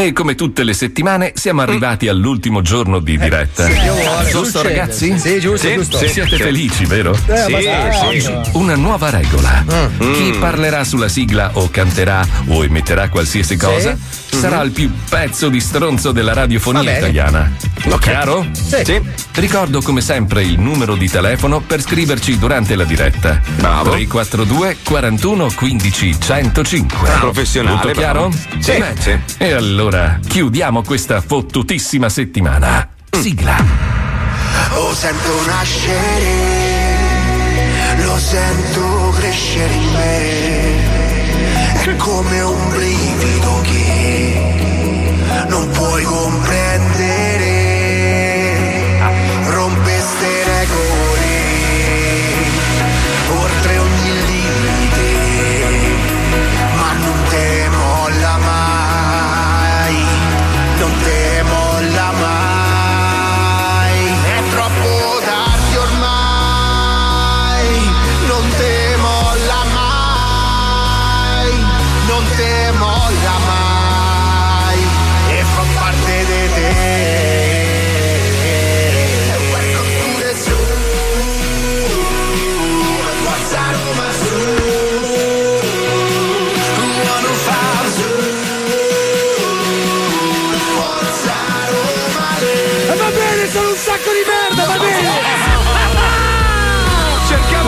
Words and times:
E 0.00 0.12
come 0.14 0.34
tutte 0.34 0.64
le 0.64 0.72
settimane 0.72 1.32
siamo 1.34 1.60
arrivati 1.60 2.08
all'ultimo 2.08 2.62
giorno 2.62 3.00
di 3.00 3.18
diretta. 3.18 3.66
sì, 3.66 3.72
io 3.72 3.92
vuole, 3.94 4.30
giusto 4.30 4.62
ragazzi? 4.62 5.18
Sì, 5.18 5.38
giusto, 5.40 5.70
giusto. 5.74 5.98
Siete 5.98 6.36
Sì. 6.36 6.42
felici, 6.42 6.84
vero? 6.86 7.14
Eh, 7.26 7.38
abbastanza. 7.38 8.06
Oggi 8.06 8.50
una 8.52 8.76
nuova 8.76 9.10
regola. 9.10 9.62
Chi 9.98 10.34
parlerà 10.38 10.84
sulla 10.84 11.08
sigla 11.08 11.50
o 11.52 11.68
canterà 11.70 12.26
o 12.46 12.64
emetterà 12.64 13.10
qualsiasi 13.10 13.56
cosa 13.58 13.94
sarà 14.30 14.62
il 14.62 14.70
più 14.70 14.90
pezzo 15.08 15.48
di 15.50 15.60
stronzo 15.60 16.12
della 16.12 16.32
radiofonia 16.32 16.96
italiana. 16.96 17.52
Chiaro? 18.00 18.46
Sì. 18.52 19.00
Ricordo 19.34 19.82
come 19.82 20.00
sempre 20.00 20.42
il 20.42 20.58
numero 20.58 20.94
di 20.96 21.08
telefono 21.10 21.60
per 21.60 21.82
scriverci 21.82 22.38
durante 22.38 22.74
la 22.74 22.84
diretta. 22.84 23.38
Bravo. 23.56 23.90
342 23.90 24.76
41 24.82 25.50
15 25.54 26.16
105. 26.20 27.08
Professionale, 27.20 27.80
Tutto 27.80 27.92
chiaro? 27.92 28.30
Sì, 28.60 28.70
Bene. 28.72 28.94
sì. 28.98 29.18
E 29.38 29.52
allora 29.52 29.89
chiudiamo 30.26 30.82
questa 30.82 31.20
fottutissima 31.20 32.08
settimana. 32.08 32.88
Sigla. 33.10 33.56
Lo 34.72 34.94
sento 34.94 35.46
nascere, 35.46 36.96
lo 38.04 38.16
sento 38.18 39.12
crescere 39.16 39.74
in 39.74 39.90
me. 39.92 40.98
È 41.82 41.96
come 41.96 42.40
un 42.40 42.68
brivido 42.70 43.60
che 43.62 45.46
non 45.48 45.68
puoi 45.70 46.02
comprendere. 46.04 46.69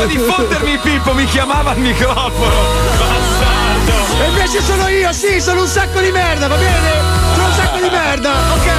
Cercava 0.03 0.07
di 0.07 0.19
fondermi 0.19 0.79
Pippo, 0.79 1.15
mi 1.15 1.25
chiamava 1.27 1.71
al 1.71 1.79
microfono. 1.79 2.55
Bastardo. 2.99 3.93
E 4.21 4.29
invece 4.29 4.63
sono 4.63 4.89
io, 4.89 5.13
sì, 5.13 5.41
sono 5.41 5.63
un 5.63 5.69
sacco 5.69 6.01
di 6.01 6.11
merda, 6.11 6.49
va 6.49 6.57
bene? 6.57 6.91
Sono 7.35 7.47
un 7.47 7.53
sacco 7.53 7.79
di 7.79 7.89
merda, 7.89 8.33
ok? 8.53 8.71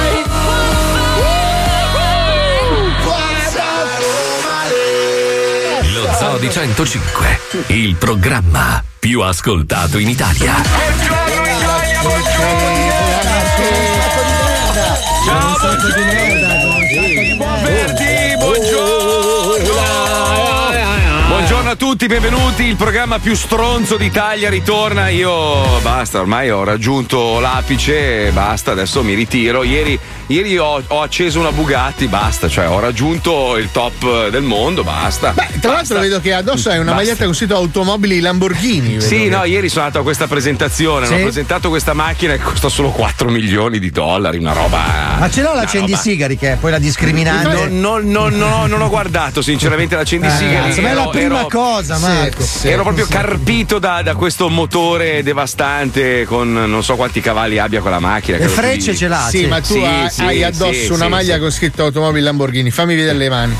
Lo 5.92 6.12
Zoo 6.18 6.36
di 6.38 6.50
105, 6.50 7.40
il 7.68 7.94
programma 7.96 8.82
più 8.98 9.20
ascoltato 9.20 9.98
in 9.98 10.08
Italia. 10.08 10.54
Ciao, 15.24 15.56
Verdi, 15.58 16.63
tutti, 22.04 22.06
benvenuti. 22.06 22.62
Il 22.64 22.76
programma 22.76 23.18
più 23.18 23.34
stronzo 23.34 23.96
d'Italia 23.96 24.50
ritorna. 24.50 25.08
Io 25.08 25.80
basta, 25.80 26.20
ormai 26.20 26.50
ho 26.50 26.64
raggiunto 26.64 27.40
l'apice, 27.40 28.30
basta, 28.32 28.72
adesso 28.72 29.02
mi 29.02 29.14
ritiro. 29.14 29.62
Ieri, 29.62 29.98
ieri 30.28 30.56
ho, 30.58 30.82
ho 30.86 31.00
acceso 31.02 31.38
una 31.40 31.52
Bugatti, 31.52 32.06
basta, 32.08 32.48
cioè 32.48 32.68
ho 32.68 32.78
raggiunto 32.80 33.56
il 33.56 33.70
top 33.70 34.28
del 34.28 34.42
mondo, 34.42 34.82
basta. 34.82 35.30
Beh, 35.32 35.48
tra 35.60 35.72
l'altro 35.72 35.98
vedo 36.00 36.20
che 36.20 36.32
addosso 36.32 36.68
hai 36.70 36.76
una 36.78 36.92
Basta. 36.92 37.00
maglietta 37.04 37.24
con 37.24 37.34
scritto 37.34 37.54
automobili 37.56 38.20
Lamborghini. 38.20 39.00
Sì, 39.00 39.28
no, 39.28 39.44
ieri 39.44 39.68
sono 39.68 39.82
andato 39.84 40.00
a 40.00 40.02
questa 40.02 40.26
presentazione. 40.26 41.06
Sì? 41.06 41.14
Ho 41.14 41.18
presentato 41.22 41.68
questa 41.68 41.92
macchina 41.92 42.34
che 42.34 42.42
costa 42.42 42.68
solo 42.68 42.90
4 42.90 43.28
milioni 43.30 43.78
di 43.78 43.90
dollari, 43.90 44.38
una 44.38 44.52
roba. 44.52 45.16
Ma 45.18 45.30
ce 45.30 45.42
l'ho 45.42 45.50
una 45.52 45.60
l'accendisigari 45.62 46.36
che 46.36 46.52
è 46.52 46.56
poi 46.56 46.70
la 46.70 46.78
discriminante? 46.78 47.68
Non, 47.68 48.08
non- 48.08 48.36
non- 48.36 48.68
non- 48.68 48.80
ho 48.80 48.88
guardato 48.88 49.42
sinceramente 49.42 49.96
la 49.96 50.04
Cendisigari. 50.04 50.68
Cazzo, 50.70 50.80
ma 50.82 50.90
è 50.90 50.94
la 50.94 51.08
prima 51.08 51.38
ero- 51.40 51.46
cosa, 51.48 51.98
Marco. 51.98 52.44
Ero 52.62 52.82
proprio 52.82 53.06
carpito 53.08 53.78
da, 53.78 54.02
da 54.02 54.14
questo 54.14 54.48
motore 54.48 55.22
devastante 55.22 56.24
con 56.24 56.52
non 56.52 56.82
so 56.82 56.96
quanti 56.96 57.20
cavalli 57.20 57.58
abbia 57.58 57.80
quella 57.80 57.98
macchina. 58.00 58.38
Le 58.38 58.48
frecce 58.48 58.94
ce 58.94 59.08
l'ha. 59.08 59.26
Sì, 59.30 59.46
ma 59.46 59.60
tu 59.60 59.74
Sì, 59.74 59.82
hai, 59.84 60.10
sì, 60.14 60.22
hai 60.22 60.44
addosso 60.44 60.72
sì, 60.72 60.92
una 60.92 61.08
maglia 61.08 61.38
con 61.40 61.50
scritto 61.50 61.82
automobili 61.82 62.22
Lamborghini. 62.22 62.70
Fammi 62.70 62.94
vedere 62.94 63.18
le 63.18 63.28
mani. 63.28 63.56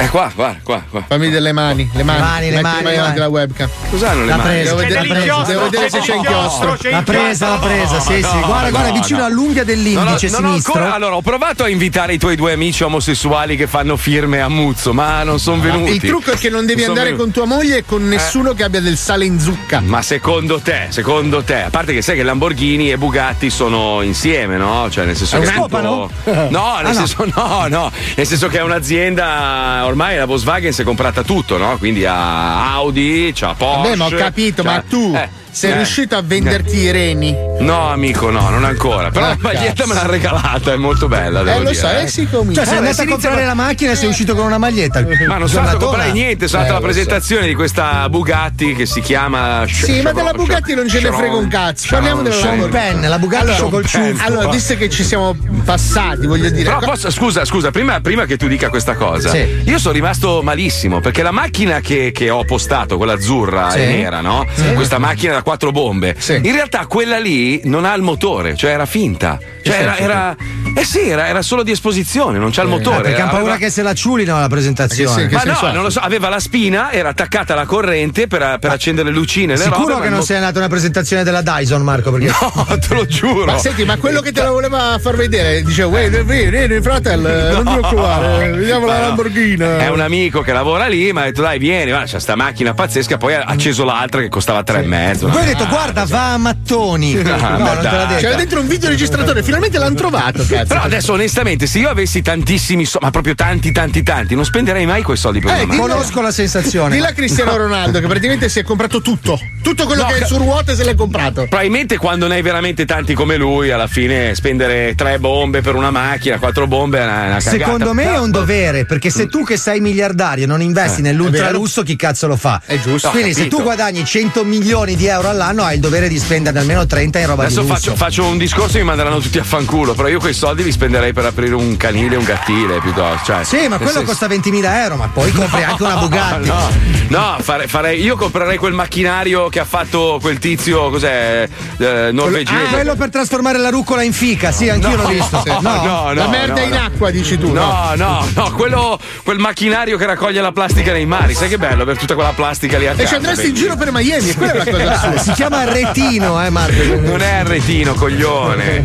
Eh, 0.00 0.08
qua, 0.08 0.30
guarda, 0.34 0.58
qua, 0.62 0.82
qua. 0.88 1.04
Fammi 1.06 1.24
vedere 1.26 1.42
le 1.42 1.52
mani. 1.52 1.90
Le 1.92 2.02
mani. 2.02 2.20
mani, 2.20 2.50
le 2.50 2.60
mani, 2.62 2.76
le 2.82 2.94
davanti 2.94 3.06
mani. 3.06 3.18
la 3.18 3.28
webcam. 3.28 3.68
Cos'hanno 3.90 4.20
le 4.20 4.26
L'ha 4.26 4.36
mani? 4.36 4.48
presa, 4.50 4.64
Devo 4.74 4.76
vedere, 4.88 5.06
presa. 5.08 5.42
devo 5.42 5.62
vedere 5.62 5.90
se 5.90 5.98
c'è 6.00 6.14
inchiostro. 6.14 6.76
L'ha 6.90 7.02
presa, 7.02 7.48
l'ha 7.50 7.56
presa, 7.58 8.00
sì, 8.00 8.14
sì. 8.14 8.20
no, 8.20 8.46
Guarda, 8.46 8.70
guarda, 8.70 8.88
no, 8.88 8.94
vicino 8.94 9.18
no. 9.18 9.24
all'unghia 9.26 9.64
Non 9.64 9.74
dell'indice 9.74 10.28
non 10.30 10.44
ho 10.44 10.48
sinistro. 10.48 10.72
ancora- 10.74 10.94
allora, 10.94 11.14
ho 11.16 11.20
provato 11.22 11.64
a 11.64 11.68
invitare 11.68 12.14
i 12.14 12.18
tuoi 12.18 12.36
due 12.36 12.52
amici 12.52 12.82
omosessuali 12.82 13.56
che 13.56 13.66
fanno 13.66 13.96
firme 13.96 14.40
a 14.40 14.48
Muzzo, 14.48 14.92
ma 14.94 15.22
non 15.22 15.38
sono 15.38 15.60
venuti. 15.60 15.92
Il 15.92 16.00
trucco 16.00 16.32
è 16.32 16.36
che 16.36 16.48
non 16.48 16.64
devi 16.66 16.80
sono 16.80 16.92
andare 16.92 17.10
venuti. 17.14 17.30
con 17.32 17.46
tua 17.46 17.54
moglie 17.56 17.76
e 17.78 17.84
con 17.84 18.08
nessuno 18.08 18.54
che 18.54 18.64
abbia 18.64 18.80
del 18.80 18.96
sale 18.96 19.24
in 19.26 19.38
zucca. 19.38 19.80
Ma 19.80 20.00
secondo 20.02 20.60
te, 20.60 20.86
secondo 20.88 21.42
te, 21.42 21.62
a 21.64 21.70
parte 21.70 21.92
che 21.92 22.00
sai 22.02 22.16
che 22.16 22.22
Lamborghini 22.22 22.90
e 22.90 22.96
Bugatti 22.96 23.50
sono 23.50 24.00
insieme, 24.02 24.56
no? 24.56 24.88
Cioè, 24.90 25.04
nel 25.04 25.16
senso 25.16 25.36
È 25.36 25.40
che. 25.40 25.50
è 25.50 25.52
scopano? 25.54 26.10
No, 26.24 26.76
nel 26.78 26.86
Ah, 26.86 26.92
no. 26.92 26.92
senso, 26.94 27.26
no, 27.34 27.66
no. 27.68 27.90
Nel 28.16 28.26
senso 28.26 28.48
che 28.48 28.58
è 28.58 28.62
un'azienda. 28.62 29.88
Ormai 29.90 30.16
la 30.16 30.24
Volkswagen 30.24 30.72
si 30.72 30.82
è 30.82 30.84
comprata 30.84 31.24
tutto, 31.24 31.58
no? 31.58 31.76
Quindi 31.76 32.04
ha 32.06 32.72
Audi, 32.74 33.32
c'ha 33.34 33.54
Porsche. 33.54 33.82
Vabbè, 33.82 33.96
ma 33.96 34.04
ho 34.06 34.10
capito, 34.10 34.62
c'ha- 34.62 34.70
ma 34.70 34.84
tu 34.88 35.12
eh, 35.16 35.28
sei 35.50 35.72
eh. 35.72 35.74
riuscito 35.76 36.16
a 36.16 36.22
venderti 36.22 36.76
i 36.76 36.90
reni? 36.90 37.34
No, 37.60 37.88
amico, 37.90 38.30
no, 38.30 38.48
non 38.48 38.64
ancora. 38.64 39.10
Però 39.10 39.24
Ah, 39.26 39.28
la 39.30 39.36
maglietta 39.40 39.72
cazzo. 39.84 39.88
me 39.88 39.94
l'ha 39.94 40.06
regalata, 40.06 40.72
è 40.72 40.76
molto 40.76 41.08
bella. 41.08 41.40
Eh, 41.40 41.44
devo 41.44 41.58
lo 41.58 41.70
dire, 41.70 41.74
so, 41.80 41.90
eh, 41.90 42.06
si 42.08 42.26
comincia. 42.28 42.60
Cioè, 42.62 42.64
sei 42.64 42.74
Eh, 42.74 42.78
andato 42.86 43.02
a 43.02 43.06
comprare 43.06 43.42
a- 43.42 43.46
la 43.46 43.54
macchina 43.54 43.90
e 43.92 43.96
sei 43.96 44.08
uscito 44.08 44.34
con 44.34 44.46
una 44.46 44.58
maglietta. 44.58 45.04
Ma 45.26 45.36
non 45.38 45.48
sono 45.48 45.60
andato 45.66 45.76
a 45.84 45.88
comprare 45.88 46.12
niente, 46.12 46.48
sono 46.48 46.62
andato 46.62 46.78
Eh, 46.80 46.82
alla 46.82 46.86
lo 46.86 46.92
so. 46.92 47.00
presentazione 47.02 47.46
di 47.46 47.54
questa 47.54 48.08
Bugatti 48.08 48.74
che 48.74 48.86
si 48.86 49.00
chiama. 49.00 49.64
Sì, 49.68 50.00
ma 50.00 50.12
della 50.12 50.32
Bugatti 50.32 50.74
non 50.74 50.88
ce 50.88 51.00
ne 51.00 51.10
frega 51.12 51.34
un 51.34 51.48
cazzo. 51.48 51.88
Parliamo 51.90 52.22
della 52.22 52.34
Sean. 52.34 52.68
Penn, 52.70 53.06
la 53.06 53.18
Bugatti 53.18 53.42
Allora, 53.50 53.68
col 53.68 53.86
ciuffo. 53.86 54.24
Allora, 54.24 54.48
visto 54.48 54.76
che 54.76 54.88
ci 54.88 55.04
siamo 55.04 55.36
passati, 55.64 56.26
voglio 56.26 56.50
dire. 56.50 56.64
Però 56.64 56.78
posso- 56.78 57.10
scusa, 57.10 57.44
scusa, 57.44 57.70
prima, 57.70 58.00
prima 58.00 58.24
che 58.24 58.36
tu 58.36 58.46
dica 58.48 58.68
questa 58.70 58.94
cosa, 58.94 59.30
Sì. 59.30 59.62
io 59.64 59.78
sono 59.78 59.94
rimasto 59.94 60.40
malissimo 60.42 61.00
perché 61.00 61.22
la 61.22 61.30
macchina 61.32 61.80
che, 61.80 62.10
che 62.12 62.30
ho 62.30 62.44
postato, 62.44 62.96
quella 62.96 63.14
azzurra 63.14 63.70
Sì. 63.70 63.80
e 63.80 63.86
nera, 63.86 64.20
no? 64.20 64.46
Questa 64.74 64.98
macchina 64.98 65.39
da 65.40 65.42
quattro 65.42 65.72
bombe, 65.72 66.14
Sì. 66.18 66.34
in 66.42 66.52
realtà 66.52 66.86
quella 66.86 67.18
lì 67.18 67.60
non 67.64 67.84
ha 67.84 67.94
il 67.94 68.02
motore, 68.02 68.54
cioè 68.56 68.70
era 68.72 68.86
finta. 68.86 69.38
Cioè 69.62 69.80
era, 69.80 69.96
era- 69.98 70.36
Eh 70.76 70.84
sì, 70.84 71.08
era, 71.08 71.26
era 71.26 71.42
solo 71.42 71.62
di 71.62 71.70
esposizione, 71.72 72.38
non 72.38 72.50
c'ha 72.52 72.62
il 72.62 72.68
motore. 72.68 72.98
Eh, 72.98 73.02
perché 73.02 73.20
hanno 73.20 73.30
paura 73.30 73.52
Aveva- 73.52 73.64
che 73.66 73.70
se 73.70 73.82
la 73.82 73.92
ciulino 73.94 74.36
alla 74.36 74.48
presentazione. 74.48 75.28
Ma 75.30 75.42
no, 75.44 75.72
non 75.72 75.82
lo 75.82 75.90
so, 75.90 76.00
aveva 76.00 76.28
la 76.28 76.38
spina, 76.38 76.92
era 76.92 77.08
attaccata 77.08 77.54
alla 77.54 77.64
corrente 77.64 78.26
per, 78.26 78.58
per 78.60 78.70
accendere 78.70 79.08
le 79.10 79.14
lucine. 79.14 79.56
Le 79.56 79.62
Sicuro 79.62 79.88
robe, 79.88 79.94
che 79.94 80.00
ma 80.04 80.10
non 80.10 80.18
il 80.20 80.24
sei 80.24 80.36
andato 80.36 80.56
a 80.56 80.60
una 80.60 80.68
presentazione 80.68 81.24
della 81.24 81.42
Dyson, 81.42 81.82
Marco? 81.82 82.10
Perché... 82.12 82.28
No, 82.40 82.78
te 82.78 82.94
lo 82.94 83.06
giuro. 83.06 83.44
Ma 83.46 83.58
senti, 83.58 83.84
ma 83.84 83.96
quello 83.96 84.20
che 84.20 84.32
te 84.32 84.42
lo 84.42 84.52
voleva 84.52 84.98
far 85.00 85.14
vedere, 85.16 85.62
diceva, 85.62 85.98
vieni, 85.98 86.22
vieni, 86.24 86.50
vieni, 86.50 86.82
fratello, 86.82 87.28
eh, 87.28 87.52
non 87.52 87.64
ti 87.64 87.72
preoccupare, 87.72 88.50
vediamo 88.50 88.86
la 88.86 88.92
Ma 88.92 88.98
no. 89.00 89.06
Lamborghini. 89.08 89.64
È 89.64 89.88
un 89.88 90.00
amico 90.00 90.40
che 90.42 90.52
lavora 90.52 90.86
lì, 90.86 91.12
mi 91.12 91.20
ha 91.20 91.24
detto 91.24 91.42
dai 91.42 91.58
vieni, 91.58 91.90
va, 91.90 92.02
c'è 92.04 92.18
sta 92.18 92.34
macchina 92.36 92.72
pazzesca, 92.74 93.16
poi 93.18 93.34
ha 93.34 93.42
acceso 93.42 93.84
l'altra 93.84 94.20
che 94.20 94.28
costava 94.28 94.62
tre 94.62 94.82
e 94.82 94.86
mezzo. 94.86 95.29
Poi 95.30 95.40
hai 95.40 95.46
detto, 95.46 95.66
guarda, 95.68 96.04
va 96.04 96.32
a 96.32 96.36
mattoni. 96.38 97.18
No. 97.60 97.76
C'era 98.18 98.34
dentro 98.36 98.60
un 98.60 98.66
videoregistratore, 98.66 99.42
finalmente 99.42 99.78
l'hanno 99.78 99.94
trovato, 99.94 100.44
cazzo. 100.46 100.64
Però 100.66 100.82
adesso 100.82 101.12
onestamente 101.12 101.66
se 101.66 101.78
io 101.78 101.88
avessi 101.88 102.22
tantissimi 102.22 102.84
soldi, 102.84 103.04
ma 103.06 103.10
proprio 103.10 103.34
tanti 103.34 103.72
tanti 103.72 104.02
tanti, 104.02 104.34
non 104.34 104.44
spenderei 104.44 104.86
mai 104.86 105.02
quei 105.02 105.16
soldi 105.16 105.40
per 105.40 105.50
Eh, 105.50 105.54
una 105.62 105.64
macchina. 105.66 105.86
Conosco 105.86 106.20
la 106.20 106.30
sensazione. 106.32 106.94
Dilla 106.94 107.08
a 107.08 107.12
Cristiano 107.12 107.56
Ronaldo 107.56 108.00
che 108.00 108.06
praticamente 108.06 108.48
si 108.48 108.58
è 108.58 108.62
comprato 108.62 109.00
tutto. 109.00 109.38
Tutto 109.62 109.84
quello 109.86 110.02
No, 110.02 110.08
che 110.08 110.18
è 110.18 110.26
su 110.26 110.36
ruote 110.38 110.74
se 110.74 110.84
l'è 110.84 110.94
comprato. 110.94 111.46
Probabilmente 111.48 111.96
quando 111.98 112.26
ne 112.26 112.36
hai 112.36 112.42
veramente 112.42 112.84
tanti 112.84 113.14
come 113.14 113.36
lui, 113.36 113.70
alla 113.70 113.86
fine 113.86 114.34
spendere 114.34 114.94
tre 114.94 115.18
bombe 115.18 115.60
per 115.60 115.74
una 115.74 115.90
macchina, 115.90 116.38
quattro 116.38 116.66
bombe 116.66 116.98
è 116.98 117.04
una, 117.04 117.12
una 117.26 117.38
cagata. 117.38 117.50
Secondo 117.50 117.92
me 117.92 118.04
è 118.04 118.18
un 118.18 118.30
dovere, 118.30 118.86
perché 118.86 119.10
se 119.10 119.26
tu 119.28 119.44
che 119.44 119.56
sei 119.56 119.80
miliardario 119.80 120.46
non 120.46 120.62
investi 120.62 121.02
nell'ultra 121.02 121.46
vero. 121.46 121.58
lusso, 121.58 121.82
chi 121.82 121.96
cazzo 121.96 122.26
lo 122.26 122.36
fa? 122.36 122.60
È 122.64 122.78
giusto. 122.80 123.10
Quindi 123.10 123.30
Ho 123.30 123.34
se 123.34 123.48
tu 123.48 123.62
guadagni 123.62 124.04
100 124.04 124.44
milioni 124.44 124.96
di 124.96 125.06
euro 125.06 125.19
all'anno, 125.28 125.62
hai 125.64 125.74
il 125.74 125.80
dovere 125.80 126.08
di 126.08 126.18
spenderne 126.18 126.60
almeno 126.60 126.86
30 126.86 127.18
in 127.18 127.26
roba 127.26 127.44
Adesso 127.44 127.60
di 127.62 127.68
lusso. 127.68 127.80
faccio, 127.80 127.96
faccio 127.96 128.24
un 128.24 128.38
discorso 128.38 128.76
e 128.76 128.80
mi 128.80 128.86
manderanno 128.86 129.18
tutti 129.20 129.38
a 129.38 129.44
fanculo, 129.44 129.94
però 129.94 130.08
io 130.08 130.18
quei 130.18 130.34
soldi 130.34 130.62
li 130.62 130.72
spenderei 130.72 131.12
per 131.12 131.24
aprire 131.26 131.54
un 131.54 131.76
canile, 131.76 132.16
un 132.16 132.24
gattile 132.24 132.78
piuttosto. 132.80 133.24
Cioè, 133.32 133.44
Sì, 133.44 133.68
ma 133.68 133.76
quello 133.76 133.92
senso- 133.92 134.06
costa 134.06 134.26
20.000 134.26 134.82
euro, 134.82 134.96
ma 134.96 135.08
poi 135.12 135.30
compri 135.32 135.62
anche 135.62 135.82
una 135.82 135.96
Bugatti. 135.96 136.48
No, 136.48 136.68
no 137.08 137.36
fare- 137.40 137.66
farei, 137.68 138.00
io 138.02 138.16
comprerei 138.16 138.56
quel 138.56 138.72
macchinario 138.72 139.48
che 139.48 139.60
ha 139.60 139.64
fatto 139.64 140.18
quel 140.20 140.38
tizio, 140.38 140.90
cos'è? 140.90 141.48
Eh, 141.78 142.10
norvegese. 142.12 142.66
Ah, 142.66 142.68
quello 142.72 142.94
per 142.96 143.10
trasformare 143.10 143.58
la 143.58 143.70
rucola 143.70 144.02
in 144.02 144.12
fica, 144.12 144.50
sì, 144.52 144.68
anch'io 144.68 144.96
l'ho 144.96 145.06
visto. 145.08 145.42
No, 145.60 145.60
no, 145.60 145.82
no, 145.82 146.12
la 146.14 146.28
merda 146.28 146.54
no, 146.54 146.60
in 146.60 146.70
no. 146.70 146.76
acqua, 146.84 147.10
dici 147.10 147.36
tu. 147.38 147.52
No, 147.52 147.92
no, 147.96 148.26
no, 148.34 148.50
quello, 148.52 148.98
quel 149.24 149.38
macchinario 149.38 149.96
che 149.98 150.06
raccoglie 150.06 150.40
la 150.40 150.52
plastica 150.52 150.92
nei 150.92 151.04
mari, 151.06 151.34
sai 151.34 151.48
che 151.48 151.58
bello 151.58 151.82
avere 151.82 151.98
tutta 151.98 152.14
quella 152.14 152.32
plastica 152.32 152.78
lì 152.78 152.86
a 152.86 152.92
E 152.92 152.96
casa. 152.96 153.08
ci 153.08 153.14
andresti 153.16 153.48
in 153.48 153.54
giro 153.54 153.76
per 153.76 153.90
Miami, 153.92 154.30
e 154.30 154.34
quella 154.36 154.52
è 154.52 154.56
la 154.56 154.64
cosa 154.64 154.90
assurda. 154.92 155.09
Si 155.18 155.32
chiama 155.32 155.64
retino, 155.64 156.44
eh, 156.44 156.50
Marco. 156.50 156.82
Non 157.00 157.20
è 157.20 157.40
il 157.40 157.46
retino, 157.46 157.94
coglione. 157.94 158.82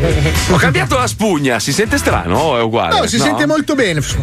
Ho 0.49 0.57
cambiato 0.57 0.97
la 0.97 1.07
spugna, 1.07 1.59
si 1.59 1.71
sente 1.73 1.97
strano 1.97 2.37
o 2.37 2.57
è 2.57 2.61
uguale? 2.61 2.99
No, 2.99 3.05
si 3.07 3.19
sente 3.19 3.45
molto 3.45 3.75
bene. 3.75 4.01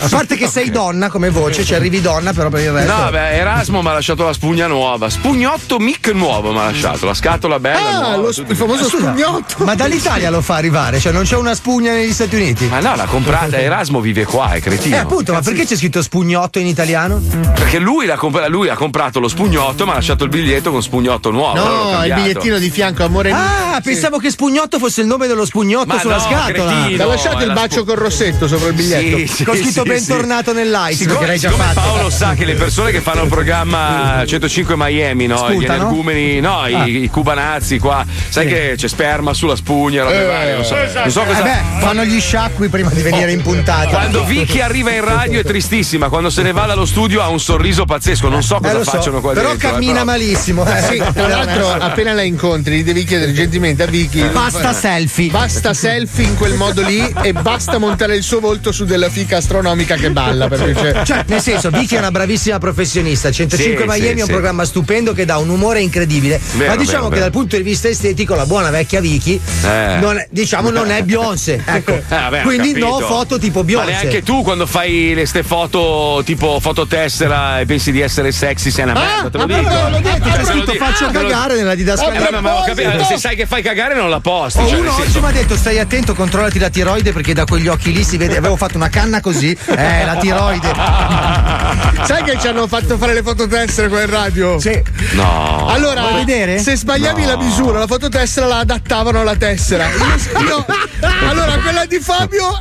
A 0.00 0.08
parte 0.08 0.36
che 0.36 0.46
sei 0.48 0.70
donna 0.70 1.08
come 1.08 1.30
voce, 1.30 1.64
ci 1.64 1.74
arrivi 1.74 2.00
donna, 2.00 2.32
però 2.32 2.48
per 2.48 2.60
il 2.60 2.72
resto. 2.72 2.92
No, 2.92 3.10
beh, 3.10 3.32
Erasmo 3.32 3.82
mi 3.82 3.88
ha 3.88 3.92
lasciato 3.92 4.24
la 4.24 4.32
spugna 4.32 4.66
nuova. 4.66 5.08
Spugnotto 5.10 5.78
mic 5.78 6.08
nuovo 6.08 6.52
mi 6.52 6.58
ha 6.58 6.64
lasciato. 6.64 7.06
La 7.06 7.14
scatola 7.14 7.58
bella. 7.58 7.88
Ah, 7.88 8.00
nuova, 8.00 8.16
lo 8.16 8.22
tutto. 8.22 8.32
sp- 8.32 8.50
il 8.50 8.56
famoso 8.56 8.88
Scusa, 8.88 9.08
spugnotto. 9.08 9.64
Ma 9.64 9.74
dall'Italia 9.74 10.30
lo 10.30 10.40
fa 10.40 10.56
arrivare, 10.56 10.98
cioè 11.00 11.12
non 11.12 11.24
c'è 11.24 11.36
una 11.36 11.54
spugna 11.54 11.92
negli 11.92 12.12
Stati 12.12 12.34
Uniti. 12.36 12.66
Ma 12.66 12.80
no, 12.80 12.94
l'ha 12.96 13.06
comprata. 13.06 13.58
Erasmo 13.58 14.00
vive 14.00 14.24
qua, 14.24 14.52
è 14.52 14.60
cretino. 14.60 14.96
Eh, 14.96 14.98
appunto, 14.98 15.32
ma 15.32 15.40
perché 15.40 15.64
c'è 15.64 15.76
scritto 15.76 16.02
spugnotto 16.02 16.58
in 16.58 16.66
italiano? 16.66 17.20
Perché 17.54 17.78
lui, 17.78 18.06
l'ha 18.06 18.16
comp- 18.16 18.46
lui 18.48 18.68
ha 18.68 18.76
comprato 18.76 19.20
lo 19.20 19.28
spugnotto, 19.28 19.84
ma 19.84 19.92
ha 19.92 19.96
lasciato 19.96 20.24
il 20.24 20.30
biglietto 20.30 20.70
con 20.70 20.82
spugnotto 20.82 21.30
nuovo. 21.36 21.54
No, 21.62 22.04
il 22.04 22.12
bigliettino 22.14 22.58
di 22.58 22.70
fianco, 22.70 23.04
amore 23.04 23.30
mio. 23.32 23.38
Ah, 23.40 23.80
pensavo 23.82 24.18
che 24.18 24.30
spugnotto 24.30 24.78
fosse 24.78 25.00
il 25.02 25.06
nome 25.06 25.26
dello 25.26 25.44
spugnotto 25.44 25.86
Ma 25.86 25.98
sulla 26.00 26.16
no, 26.16 26.20
scatola. 26.22 26.72
cretino. 26.72 26.96
L'ha 26.96 27.04
lasciato 27.06 27.44
il 27.44 27.52
bacio 27.52 27.80
spu- 27.80 27.86
col 27.86 27.96
rossetto 27.96 28.48
sopra 28.48 28.68
il 28.68 28.74
biglietto. 28.74 29.16
Sì, 29.18 29.26
sì, 29.26 29.44
Con 29.44 29.56
scritto 29.56 29.82
sì, 29.82 29.88
bentornato 29.88 30.52
nell'ice, 30.52 30.94
Siccome, 30.94 31.18
perché 31.18 31.26
l'hai 31.26 31.38
già 31.38 31.50
fatto. 31.50 31.80
Paolo 31.80 32.10
sa 32.10 32.34
che 32.34 32.44
le 32.44 32.54
persone 32.54 32.90
che 32.90 33.00
fanno 33.00 33.22
il 33.22 33.28
programma 33.28 34.24
105 34.26 34.74
Miami, 34.76 35.26
no? 35.26 35.34
Gli 35.48 35.52
Sputano? 35.58 35.74
energumeni, 35.74 36.40
no, 36.40 36.60
Ah. 36.60 36.68
i, 36.86 37.02
i 37.04 37.08
cubanazzi 37.10 37.78
qua, 37.78 38.04
sai 38.28 38.46
che 38.46 38.74
c'è 38.76 38.88
sperma 38.88 39.32
sulla 39.34 39.56
spugna, 39.56 40.02
robe 40.04 40.24
varie, 40.24 40.54
non 40.54 40.64
so, 40.64 40.74
non 40.74 41.10
so 41.10 41.22
cosa. 41.24 41.38
Eh 41.40 41.42
beh, 41.42 41.80
fanno 41.80 42.04
gli 42.04 42.18
sciacqui 42.20 42.68
prima 42.68 42.90
di 42.90 43.02
venire 43.02 43.30
in 43.32 43.42
puntata. 43.42 43.88
Quando 43.88 44.24
Vicky 44.24 44.60
arriva 44.60 44.90
in 44.92 45.04
radio 45.04 45.40
è 45.40 45.44
tristissima, 45.44 46.08
quando 46.08 46.30
se 46.30 46.42
ne 46.42 46.52
va 46.52 46.66
dallo 46.66 46.86
studio 46.86 47.20
ha 47.22 47.28
un 47.28 47.40
sorriso 47.40 47.84
pazzesco, 47.84 48.28
non 48.28 48.42
so 48.42 48.56
Eh, 48.56 48.60
cosa 48.60 48.72
lo 48.78 48.84
so, 48.84 48.90
facciano 48.92 49.20
qua 49.20 49.32
però 49.32 49.48
dentro. 49.50 49.68
eh, 49.68 49.70
cammina 49.72 50.04
malissimo. 50.04 50.64
eh. 50.66 50.82
Sì, 50.82 50.96
tra 51.26 51.44
l'altro, 51.44 51.72
appena 51.72 52.12
la 52.12 52.22
incontri, 52.22 52.82
devi 52.82 53.04
chiedere 53.04 53.32
gentilmente 53.32 53.82
a 53.82 53.86
Vicky. 53.86 54.28
Basta 54.30 54.72
selfie. 54.72 55.30
Basta 55.30 55.74
selfie 55.74 56.24
in 56.24 56.36
quel 56.36 56.54
modo 56.54 56.82
lì 56.82 57.04
e 57.22 57.32
basta 57.32 57.78
montare 57.78 58.16
il 58.16 58.22
suo 58.22 58.40
volto 58.40 58.72
su 58.72 58.84
della 58.84 59.08
fica 59.10 59.36
astronomica 59.38 59.96
che 59.96 60.10
balla. 60.10 60.48
C'è. 60.48 61.02
Cioè, 61.04 61.24
nel 61.26 61.40
senso, 61.40 61.70
Vicky 61.70 61.96
è 61.96 61.98
una 61.98 62.10
bravissima 62.10 62.58
professionista. 62.58 63.30
105 63.30 63.82
Sì, 63.82 63.86
Miami 63.88 64.00
sì, 64.02 64.08
è 64.08 64.20
un 64.20 64.26
sì. 64.26 64.32
programma 64.32 64.64
stupendo 64.64 65.12
che 65.12 65.24
dà 65.24 65.38
un 65.38 65.48
umore 65.48 65.80
incredibile. 65.80 66.40
Vero, 66.54 66.70
ma 66.70 66.76
diciamo 66.76 67.04
vero, 67.04 67.08
che 67.08 67.14
vero. 67.16 67.20
dal 67.22 67.30
punto 67.32 67.56
di 67.56 67.62
vista 67.62 67.88
estetico, 67.88 68.34
la 68.34 68.46
buona 68.46 68.70
vecchia 68.70 69.00
Vicky 69.00 69.40
Eh. 69.64 69.96
non 70.00 70.18
è, 70.18 70.26
diciamo, 70.30 70.70
non 70.70 70.90
è 70.90 71.02
Beyoncé. 71.02 71.62
Ecco. 71.76 71.92
Eh, 71.92 72.02
vabbè, 72.08 72.42
Quindi 72.42 72.72
no 72.72 72.98
foto 73.00 73.38
tipo 73.38 73.58
Ma 73.60 73.64
Beyoncé. 73.64 73.90
neanche 73.90 74.22
tu 74.22 74.42
quando 74.42 74.66
fai 74.66 75.12
le 75.14 75.26
ste 75.26 75.42
foto 75.42 76.22
tipo 76.24 76.58
fototessera 76.60 77.60
e 77.60 77.66
pensi 77.66 77.92
di 77.92 78.00
essere 78.00 78.32
sexy 78.32 78.70
sei 78.70 78.84
una 78.84 78.94
merda, 78.94 79.30
te 79.30 79.36
lo 79.38 79.42
ah, 79.44 79.46
dico. 79.46 79.68
però 79.68 79.90
l'ho 79.90 79.98
detto, 80.00 80.72
Eh, 80.72 80.76
faccio 80.76 81.04
Ah, 81.06 81.12
lo- 81.12 81.15
cagare 81.20 81.54
nella 81.56 81.72
Eh, 81.72 81.76
didascalia. 81.76 82.20
vabbè, 82.20 82.40
ma 82.40 82.54
ho 82.60 82.64
capito, 82.64 83.04
se 83.04 83.18
sai 83.18 83.36
che 83.36 83.46
fai 83.46 83.62
cagare 83.62 83.94
non 83.94 84.10
la 84.10 84.20
posti. 84.20 84.60
Oh, 84.60 84.68
cioè, 84.68 84.78
uno 84.78 84.94
oggi 84.94 85.20
mi 85.20 85.26
ha 85.26 85.30
detto 85.32 85.56
stai 85.56 85.78
attento, 85.78 86.14
controllati 86.14 86.58
la 86.58 86.68
tiroide 86.70 87.12
perché 87.12 87.32
da 87.34 87.44
quegli 87.44 87.68
occhi 87.68 87.92
lì 87.92 88.02
si 88.04 88.16
vede. 88.16 88.36
Avevo 88.36 88.56
fatto 88.56 88.76
una 88.76 88.88
canna 88.88 89.20
così. 89.20 89.56
Eh, 89.76 90.04
la 90.04 90.16
tiroide. 90.16 90.72
Sai 92.06 92.22
che 92.22 92.38
ci 92.40 92.46
hanno 92.48 92.66
fatto 92.66 92.96
fare 92.98 93.14
le 93.14 93.22
fototessere 93.22 93.88
qua 93.88 94.00
in 94.02 94.10
radio? 94.10 94.58
Sì. 94.58 94.80
No. 95.12 95.66
Allora, 95.68 96.02
Vuoi 96.02 96.24
vedere? 96.24 96.58
se 96.58 96.76
sbagliavi 96.76 97.24
la 97.24 97.36
misura, 97.36 97.78
la 97.80 97.86
fototessera 97.86 98.46
la 98.46 98.58
adattavano 98.60 99.20
alla 99.20 99.36
tessera. 99.36 99.86
Io- 100.46 100.64
allora, 101.28 101.58
quella 101.58 101.84
di 101.86 101.98
Fabio, 102.00 102.58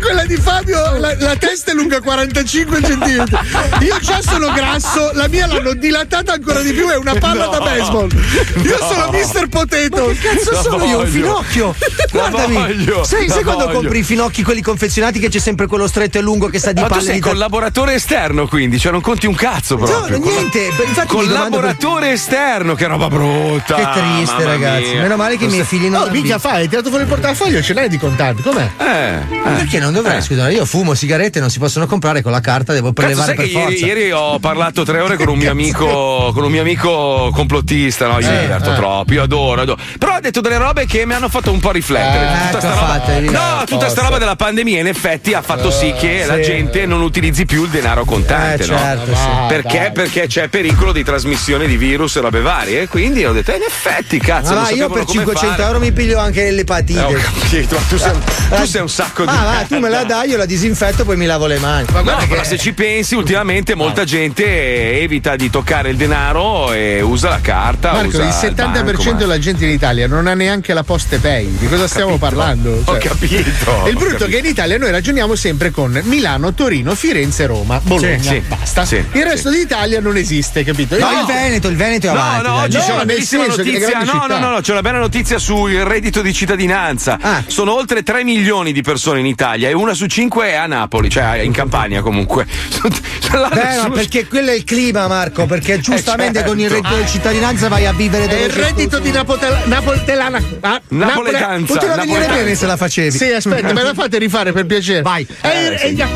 quella 0.00 0.24
di 0.24 0.36
Fabio, 0.36 0.96
la, 0.98 1.14
la 1.18 1.36
testa 1.36 1.70
è 1.70 1.74
lunga 1.74 2.00
45 2.00 2.82
centimetri. 2.82 3.36
Io 3.82 3.98
già 4.00 4.20
sono 4.20 4.50
grasso, 4.52 5.10
la 5.14 5.28
mia 5.28 5.46
l'hanno 5.46 5.74
dilatata 5.74 6.32
ancora 6.34 6.60
di 6.60 6.72
più, 6.72 6.88
è 6.88 6.96
una 6.96 7.14
palla 7.14 7.44
No. 7.44 7.50
da 7.50 7.58
baseball. 7.60 7.97
Io 8.06 8.76
sono 8.78 9.10
Mr. 9.10 9.48
Potato. 9.48 10.12
Cazzo 10.20 10.50
La 10.52 10.62
sono 10.62 10.76
io, 10.84 10.90
un 10.90 10.94
voglio. 10.96 11.06
finocchio. 11.10 11.74
La 12.12 12.28
Guardami. 12.28 12.54
voglio. 12.54 13.04
Sai, 13.04 13.26
La 13.26 13.34
sai 13.34 13.42
quando 13.42 13.64
voglio. 13.64 13.78
compri 13.78 13.98
i 13.98 14.02
finocchi, 14.02 14.42
quelli 14.42 14.60
confezionati, 14.62 15.18
che 15.18 15.28
c'è 15.28 15.38
sempre 15.38 15.66
quello 15.66 15.86
stretto 15.86 16.18
e 16.18 16.20
lungo 16.20 16.48
che 16.48 16.58
sta 16.58 16.72
di 16.72 16.80
Ma 16.80 16.86
tu 16.86 16.92
palle 16.94 17.04
sei 17.04 17.14
di 17.14 17.20
ta- 17.20 17.28
collaboratore 17.30 17.94
esterno, 17.94 18.46
quindi, 18.46 18.78
cioè 18.78 18.92
non 18.92 19.00
conti 19.00 19.26
un 19.26 19.34
cazzo 19.34 19.76
No, 19.76 19.84
proprio. 19.84 20.18
niente. 20.18 20.70
Beh, 20.76 20.84
Infatti 20.84 21.06
domando 21.08 21.26
per- 21.60 21.76
Collaboratore 21.76 22.12
esterno, 22.12 22.74
che 22.74 22.86
roba 22.86 23.08
brutta. 23.08 23.74
Che 23.74 23.88
triste, 24.00 24.34
Mamma 24.34 24.44
ragazzi. 24.44 24.90
mia. 24.90 25.02
Meno 25.02 25.16
male 25.16 25.36
che 25.36 25.44
i 25.44 25.48
miei 25.48 25.64
figli 25.64 25.82
non 25.82 25.90
No, 25.92 25.98
hanno 26.02 26.12
minchia 26.12 26.38
fai, 26.38 26.60
hai 26.62 26.68
tirato 26.68 26.88
fuori 26.88 27.04
il 27.04 27.08
portafoglio, 27.08 27.62
ce 27.62 27.72
l'hai 27.74 27.88
di 27.88 27.98
contanti, 27.98 28.42
com'è? 28.42 28.70
Eh, 28.78 29.36
Ma 29.36 29.50
Perché 29.56 29.78
non 29.80 29.92
dovrei? 29.92 30.22
Scusa, 30.22 30.48
io 30.50 30.64
fumo 30.64 30.94
sigarette, 30.94 31.40
non 31.40 31.50
si 31.50 31.58
possono 31.58 31.86
comprare 31.86 32.22
con 32.22 32.30
la 32.32 32.40
carta, 32.40 32.72
devo 32.72 32.92
Cazzo, 32.92 33.06
prelevare 33.06 33.26
sai 33.28 33.36
per 33.36 33.44
che 33.46 33.50
ieri, 33.50 33.70
forza. 33.78 33.86
ieri 33.86 34.12
ho 34.12 34.38
parlato 34.38 34.82
tre 34.84 35.00
ore 35.00 35.16
con 35.16 35.28
un 35.28 35.38
mio 35.38 35.50
amico, 35.50 36.30
con 36.34 36.44
un 36.44 36.50
mio 36.50 36.60
amico 36.60 37.30
complottista, 37.32 37.77
no? 37.86 38.18
Io 38.20 38.30
mi 38.30 38.38
diverto 38.40 38.74
troppo, 38.74 39.12
io 39.12 39.22
adoro, 39.22 39.62
adoro. 39.62 39.80
Però 39.98 40.12
ha 40.12 40.20
detto 40.20 40.40
delle 40.40 40.58
robe 40.58 40.86
che 40.86 41.06
mi 41.06 41.14
hanno 41.14 41.28
fatto 41.28 41.50
un 41.50 41.60
po' 41.60 41.70
riflettere. 41.70 42.26
Eh, 42.26 42.52
tutta 42.52 42.60
sta 42.60 42.96
ecco, 42.96 43.30
roba, 43.30 43.58
no, 43.58 43.64
tutta 43.64 43.88
sta 43.88 44.02
roba 44.02 44.18
della 44.18 44.36
pandemia 44.36 44.80
in 44.80 44.86
effetti 44.86 45.34
ha 45.34 45.42
fatto 45.42 45.70
sì 45.70 45.92
che 45.98 46.24
la 46.26 46.40
gente 46.40 46.86
non 46.86 47.00
utilizzi 47.02 47.44
più 47.46 47.64
il 47.64 47.70
denaro 47.70 48.04
contante, 48.04 48.64
Eh, 48.64 48.66
no? 48.66 48.78
certo, 48.78 49.14
sì. 49.14 49.28
Perché? 49.48 49.90
Perché 49.94 50.26
c'è 50.26 50.48
pericolo 50.48 50.92
di 50.92 51.04
trasmissione 51.04 51.66
di 51.66 51.76
virus 51.76 52.16
e 52.16 52.20
robe 52.20 52.40
varie. 52.40 52.82
E 52.82 52.88
quindi 52.88 53.24
ho 53.24 53.32
detto, 53.32 53.52
eh, 53.52 53.56
in 53.56 53.62
effetti, 53.62 54.18
cazzo, 54.18 54.54
non 54.54 54.62
va, 54.64 54.70
io 54.70 54.88
per 54.88 55.04
come 55.04 55.18
500 55.24 55.48
fare. 55.50 55.62
euro 55.62 55.78
mi 55.78 55.92
piglio 55.92 56.18
anche 56.18 56.50
l'epatite. 56.50 57.06
Eh, 57.06 57.14
capito, 57.14 57.74
ma 57.76 57.80
tu 57.88 57.96
sei, 57.96 58.12
tu 58.50 58.64
sei 58.64 58.80
un 58.80 58.88
sacco 58.88 59.24
di. 59.24 59.30
Ah, 59.30 59.64
tu 59.68 59.78
me 59.78 59.88
la 59.88 60.04
dai, 60.04 60.30
io 60.30 60.36
la 60.36 60.46
disinfetto, 60.46 61.04
poi 61.04 61.16
mi 61.16 61.26
lavo 61.26 61.46
le 61.46 61.58
mani. 61.58 61.86
No, 61.92 62.16
però 62.28 62.42
se 62.44 62.56
ci 62.58 62.72
pensi, 62.72 63.14
ultimamente 63.14 63.74
molta 63.74 64.04
gente 64.04 65.00
evita 65.00 65.36
di 65.36 65.50
toccare 65.50 65.90
il 65.90 65.96
denaro 65.96 66.72
e 66.72 67.00
usa 67.00 67.28
la 67.28 67.40
carta. 67.40 67.67
Marco, 67.80 68.06
usa 68.08 68.22
il 68.24 68.52
70% 68.54 68.82
bancomat. 68.84 69.14
della 69.16 69.38
gente 69.38 69.64
in 69.64 69.70
Italia 69.72 70.06
non 70.06 70.26
ha 70.26 70.34
neanche 70.34 70.72
la 70.74 70.82
poste 70.82 71.18
pay. 71.18 71.56
Di 71.58 71.66
cosa 71.68 71.86
stiamo 71.86 72.16
parlando? 72.18 72.80
Ho 72.84 72.84
Cioè, 72.84 72.98
capito. 73.08 73.34
Il 73.36 73.94
ho 73.94 73.98
brutto 73.98 74.04
è 74.06 74.08
capito. 74.18 74.26
che 74.26 74.36
in 74.38 74.44
Italia 74.46 74.78
noi 74.78 74.90
ragioniamo 74.90 75.34
sempre 75.34 75.70
con 75.70 75.98
Milano, 76.04 76.54
Torino, 76.54 76.94
Firenze, 76.94 77.46
Roma, 77.46 77.80
Bologna. 77.82 78.18
Sì, 78.20 78.28
sì, 78.28 78.42
basta. 78.46 78.84
sì, 78.84 78.96
il 79.12 79.24
resto 79.24 79.50
d'Italia 79.50 80.00
non 80.00 80.16
esiste, 80.16 80.64
capito? 80.64 80.98
No, 80.98 81.10
Io- 81.10 81.20
il 81.20 81.26
Veneto, 81.26 81.68
il 81.68 81.76
Veneto 81.76 82.06
è 82.08 82.12
No, 82.12 82.18
avanti. 82.20 82.46
no, 82.46 82.54
dai. 82.54 82.64
oggi 82.64 82.76
No, 82.76 82.82
c'è 82.82 82.92
una 82.92 83.04
bellissima 83.04 83.46
notizia. 83.46 84.02
No, 84.02 84.24
no, 84.28 84.38
no, 84.38 84.50
no, 84.50 84.60
c'è 84.60 84.72
una 84.72 84.82
bella 84.82 84.98
notizia 84.98 85.38
sul 85.38 85.70
reddito 85.72 86.22
di 86.22 86.32
cittadinanza. 86.32 87.18
Ah. 87.20 87.42
Sono 87.46 87.74
oltre 87.74 88.02
3 88.02 88.24
milioni 88.24 88.72
di 88.72 88.82
persone 88.82 89.20
in 89.20 89.26
Italia 89.26 89.68
e 89.68 89.72
una 89.72 89.94
su 89.94 90.06
5 90.06 90.46
è 90.48 90.54
a 90.54 90.66
Napoli, 90.66 91.08
cioè 91.10 91.38
in 91.38 91.52
Campania 91.52 92.00
comunque. 92.02 92.46
Beh, 93.30 93.76
ma 93.82 93.90
perché 93.90 94.26
quello 94.26 94.50
è 94.50 94.54
il 94.54 94.64
clima, 94.64 95.06
Marco. 95.06 95.44
Perché 95.46 95.80
giustamente 95.80 96.38
certo. 96.38 96.48
con 96.50 96.60
il 96.60 96.70
reddito 96.70 96.96
di 96.96 97.06
cittadinanza 97.06 97.57
vai 97.66 97.86
a 97.86 97.92
vivere 97.92 98.28
dove 98.28 98.44
il 98.44 98.50
reddito 98.52 98.98
di 99.00 99.10
Napotel- 99.10 99.62
Napoletana. 99.64 100.40
ah, 100.60 100.80
Napoletanza, 100.88 101.72
Poteva 101.74 101.94
venire 101.96 102.12
Napoletanza. 102.18 102.42
bene 102.42 102.54
se 102.54 102.66
la 102.66 102.76
facevi. 102.76 103.10
Sì, 103.18 103.32
aspetta, 103.32 103.72
me 103.72 103.82
la 103.82 103.94
fate 103.94 104.18
rifare 104.18 104.52
per 104.52 104.66
piacere. 104.66 105.02
Vai. 105.02 105.26
È 105.40 105.48
il, 105.48 105.72
è 105.72 105.86
il- 105.86 106.06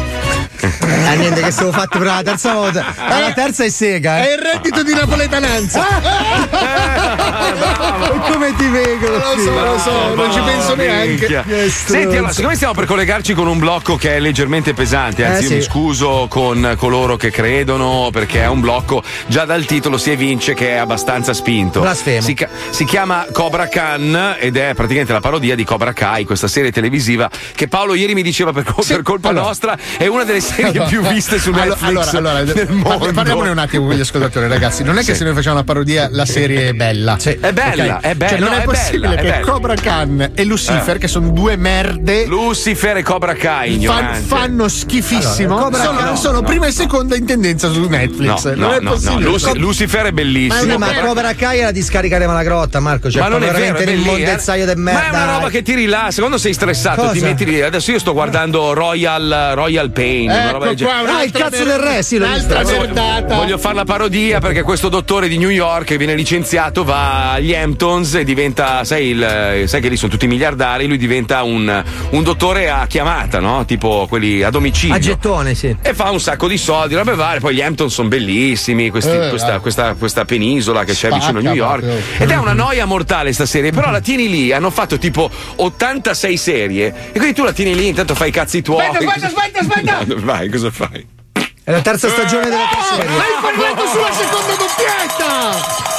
Ah, 0.65 1.15
niente, 1.15 1.41
che 1.43 1.51
siamo 1.51 1.73
fatti 1.73 1.99
per 1.99 2.07
la 2.07 2.23
terza 2.23 2.53
volta. 2.55 2.85
Ah, 2.97 3.19
la 3.21 3.33
terza 3.33 3.65
è 3.65 3.69
sega, 3.69 4.19
è 4.19 4.29
eh. 4.29 4.33
il 4.35 4.39
reddito 4.41 4.83
di 4.83 4.95
napoletananza. 4.95 5.85
Come 8.31 8.55
ti 8.57 8.69
vengono? 8.69 9.17
Lo 9.17 9.39
so, 9.39 9.65
lo 9.65 9.79
so, 9.79 10.15
non 10.15 10.33
ci 10.33 10.41
penso 10.41 10.75
neanche. 10.75 11.29
Minchia. 11.29 11.45
Senti, 11.69 12.17
allora, 12.17 12.33
siccome 12.33 12.55
stiamo 12.55 12.75
per 12.75 12.85
collegarci 12.87 13.35
con 13.35 13.47
un 13.47 13.59
blocco 13.59 13.97
che 13.97 14.17
è 14.17 14.21
leggermente 14.21 14.73
pesante, 14.75 15.25
anzi, 15.25 15.39
Eh, 15.39 15.43
io 15.43 15.49
sì. 15.49 15.55
mi 15.57 15.63
scuso 15.63 16.27
con 16.29 16.75
coloro 16.77 17.17
che 17.17 17.31
credono, 17.31 18.11
perché 18.13 18.43
è 18.43 18.47
un 18.49 18.61
blocco, 18.61 19.03
già 19.27 19.45
dal 19.45 19.65
titolo 19.65 19.99
si 19.99 20.11
evince 20.11 20.55
che 20.55 20.71
è 20.71 20.77
abbastanza 20.77 21.33
spinto. 21.33 21.81
Blasfemo. 21.81 22.21
Si, 22.23 22.35
ca- 22.35 22.49
si 22.71 22.85
chiama 22.85 23.27
Cobra 23.33 23.67
Khan 23.69 24.37
ed 24.39 24.57
è 24.57 24.75
praticamente 24.75 25.13
la 25.13 25.21
parodia 25.21 25.55
di 25.55 25.65
Cobra 25.65 25.93
Kai, 25.93 26.25
questa 26.25 26.49
serie 26.49 26.71
televisiva 26.71 27.29
che 27.55 27.69
Paolo 27.69 27.95
ieri 27.95 28.15
mi 28.15 28.23
diceva 28.23 28.53
per, 28.53 28.65
col- 28.65 28.85
Sì, 28.85 28.93
per 28.95 29.03
colpa 29.03 29.29
allora. 29.29 29.47
nostra 29.47 29.77
è 29.97 30.07
una 30.07 30.25
delle 30.25 30.41
serie 30.53 30.83
più 30.87 31.01
viste 31.03 31.39
su 31.39 31.51
Allora, 31.51 31.65
Netflix 31.65 32.13
allora, 32.15 32.39
allora, 32.39 32.65
mondo. 32.71 33.13
parliamone 33.13 33.51
un 33.51 33.59
attimo 33.59 33.87
con 33.87 33.95
gli 33.97 34.01
ascoltatori, 34.01 34.49
ragazzi. 34.49 34.83
Non 34.85 34.97
è 34.99 35.01
che 35.05 35.13
Sì. 35.13 35.19
se 35.19 35.25
noi 35.25 35.35
facciamo 35.35 35.57
una 35.57 35.65
parodia, 35.65 36.09
la 36.11 36.25
serie 36.27 36.69
è 36.69 36.73
bella. 36.73 37.17
È 37.23 37.53
bella, 37.53 37.97
Ok? 37.97 38.01
è 38.03 38.15
bella, 38.15 38.31
Cioè, 38.31 38.39
non 38.39 38.49
no, 38.51 38.55
è, 38.57 38.61
è 38.61 38.65
possibile 38.65 39.09
bella, 39.09 39.21
che 39.21 39.31
bella. 39.31 39.51
Cobra 39.53 39.75
Khan 39.75 40.31
e 40.35 40.45
Lucifer, 40.45 40.97
Eh. 40.97 40.99
che 40.99 41.09
sono 41.09 41.29
due 41.31 41.57
merde. 41.57 42.27
Lucifer 42.27 42.97
e 42.99 43.03
Cobra 43.03 43.35
Kai, 43.35 43.85
fan- 43.85 44.15
fanno 44.15 44.69
schifissimo. 44.69 45.55
Allora, 45.57 45.65
Cobra 45.71 45.83
sono 45.85 45.99
Khan- 45.99 46.17
sono 46.17 46.41
no, 46.41 46.47
prima 46.47 46.65
no, 46.65 46.71
e 46.71 46.73
seconda 46.75 47.17
in 47.17 47.27
tendenza 47.27 47.71
su 47.71 47.87
Netflix. 47.89 48.45
No, 48.45 48.51
non 48.55 48.59
no, 48.71 48.73
è 48.75 48.81
no, 48.81 48.91
possibile. 48.93 49.31
no, 49.31 49.37
Cob- 49.39 49.57
Lucifer 49.57 50.03
è 50.03 50.07
Sì, 50.07 50.13
bellissimo. 50.13 50.79
ma 50.79 50.87
però- 50.89 51.07
Cobra 51.09 51.35
Kai 51.35 51.59
era 51.61 51.71
di 51.71 51.83
scaricare 51.83 52.27
malagrotta, 52.27 52.81
Marco. 52.81 53.11
Cioè, 53.11 53.23
ma 53.23 53.29
non 53.29 53.43
è 53.43 53.47
vero, 53.47 53.59
veramente 53.59 53.85
è 53.85 53.95
nel 53.95 54.05
mondezzaio 54.05 54.65
del 54.67 54.77
merda. 54.77 55.01
Ma 55.01 55.07
è 55.07 55.11
una 55.11 55.33
roba 55.37 55.49
che 55.51 55.63
ti 55.63 55.75
rilassa. 55.75 56.21
Quando 56.21 56.39
sei 56.39 56.53
stressato, 56.53 57.11
ti 57.11 57.21
metti 57.21 57.45
lì. 57.45 57.61
Adesso 57.61 57.91
io 57.91 57.99
sto 57.99 58.13
guardando 58.13 58.73
Royal, 58.73 59.53
Royal 59.55 59.91
Pain. 59.91 60.31
Una 60.43 60.51
roba 60.53 60.65
del 60.67 60.75
Ecco 60.75 60.85
qua, 60.85 60.95
genere. 61.01 61.13
Ah, 61.19 61.23
il 61.25 61.31
cazzo 61.33 61.65
del 61.65 61.79
re, 61.79 62.03
sì, 62.03 62.19
l'ho 62.19 62.27
Un'altra 62.27 62.59
visto. 62.61 62.77
merdata. 62.79 63.35
Voglio 63.37 63.59
fare 63.59 63.75
la 63.75 63.85
parodia 63.85 64.39
perché 64.41 64.63
questo 64.63 64.89
dottore 64.89 65.29
di 65.29 65.39
New 65.39 65.49
York 65.51 65.85
che 65.87 65.97
viene 65.97 66.15
licenziato 66.15 66.85
va 66.85 67.33
agli 67.33 67.55
Hamptons 67.55 68.15
e 68.15 68.25
diventa, 68.25 68.85
sai, 68.85 69.07
il- 69.09 69.65
sai 69.67 69.81
che 69.81 69.89
lì 69.89 69.97
sono 69.97 70.11
tutti 70.11 70.27
miliardari, 70.27 70.87
lui 70.87 70.99
diventa 70.99 71.43
un, 71.43 71.85
un 72.11 72.23
dottore 72.23 72.71
a 72.71 72.87
chiamata, 72.87 73.41
no? 73.41 73.65
Tipo 73.65 74.07
quelli 74.09 74.43
a 74.43 74.51
domicilio. 74.51 74.95
A 74.95 74.99
gettone, 74.99 75.55
sì. 75.55 75.75
e 75.81 75.95
fa 75.95 76.11
un 76.11 76.21
sacco 76.21 76.49
di 76.49 76.57
soldi, 76.59 76.95
robe 76.95 77.15
varie. 77.15 77.41
Poi 77.41 77.55
gli 77.55 77.61
Hampton 77.63 77.91
sono 77.91 78.09
bellissimi, 78.09 78.91
questi- 78.91 79.11
Eh, 79.11 79.29
questa, 79.29 79.55
eh. 79.57 79.61
questa- 79.61 79.95
questa 79.95 80.25
penisola 80.25 80.85
che 80.85 80.93
c'è 80.93 81.09
Spacca 81.09 81.15
vicino 81.17 81.39
a 81.39 81.43
New 81.43 81.55
York. 81.55 81.81
proprio. 81.81 82.03
Ed 82.19 82.31
è 82.31 82.37
una 82.37 82.53
noia 82.53 82.85
mortale 82.85 83.33
sta 83.33 83.47
serie, 83.47 83.71
però 83.73 83.91
la 83.91 84.01
tieni 84.01 84.29
lì, 84.29 84.53
hanno 84.53 84.71
fatto 84.71 84.99
tipo 84.99 85.31
86 85.57 86.37
serie. 86.37 86.95
E 87.13 87.19
quindi 87.19 87.35
tu 87.35 87.45
la 87.45 87.53
tieni 87.53 87.75
lì, 87.75 87.89
intanto 87.89 88.15
fai 88.15 88.29
i 88.29 88.33
cazzi 88.33 88.63
tuoi. 88.63 88.85
Aspetta, 88.87 89.27
aspetta, 89.27 89.27
aspetta, 89.27 89.59
aspetta. 89.61 90.01
No, 90.22 90.22
vai, 90.25 90.49
cosa 90.49 90.71
fai? 90.71 91.07
È 91.65 91.71
la 91.71 91.81
terza 91.81 92.09
stagione 92.09 92.45
della 92.49 92.67
tua 92.71 92.81
Oh, 92.81 92.97
serie. 92.97 93.17
hai 93.17 93.41
parlato 93.41 93.87
sulla 93.89 94.13
seconda 94.13 94.55
doppietta! 94.55 95.91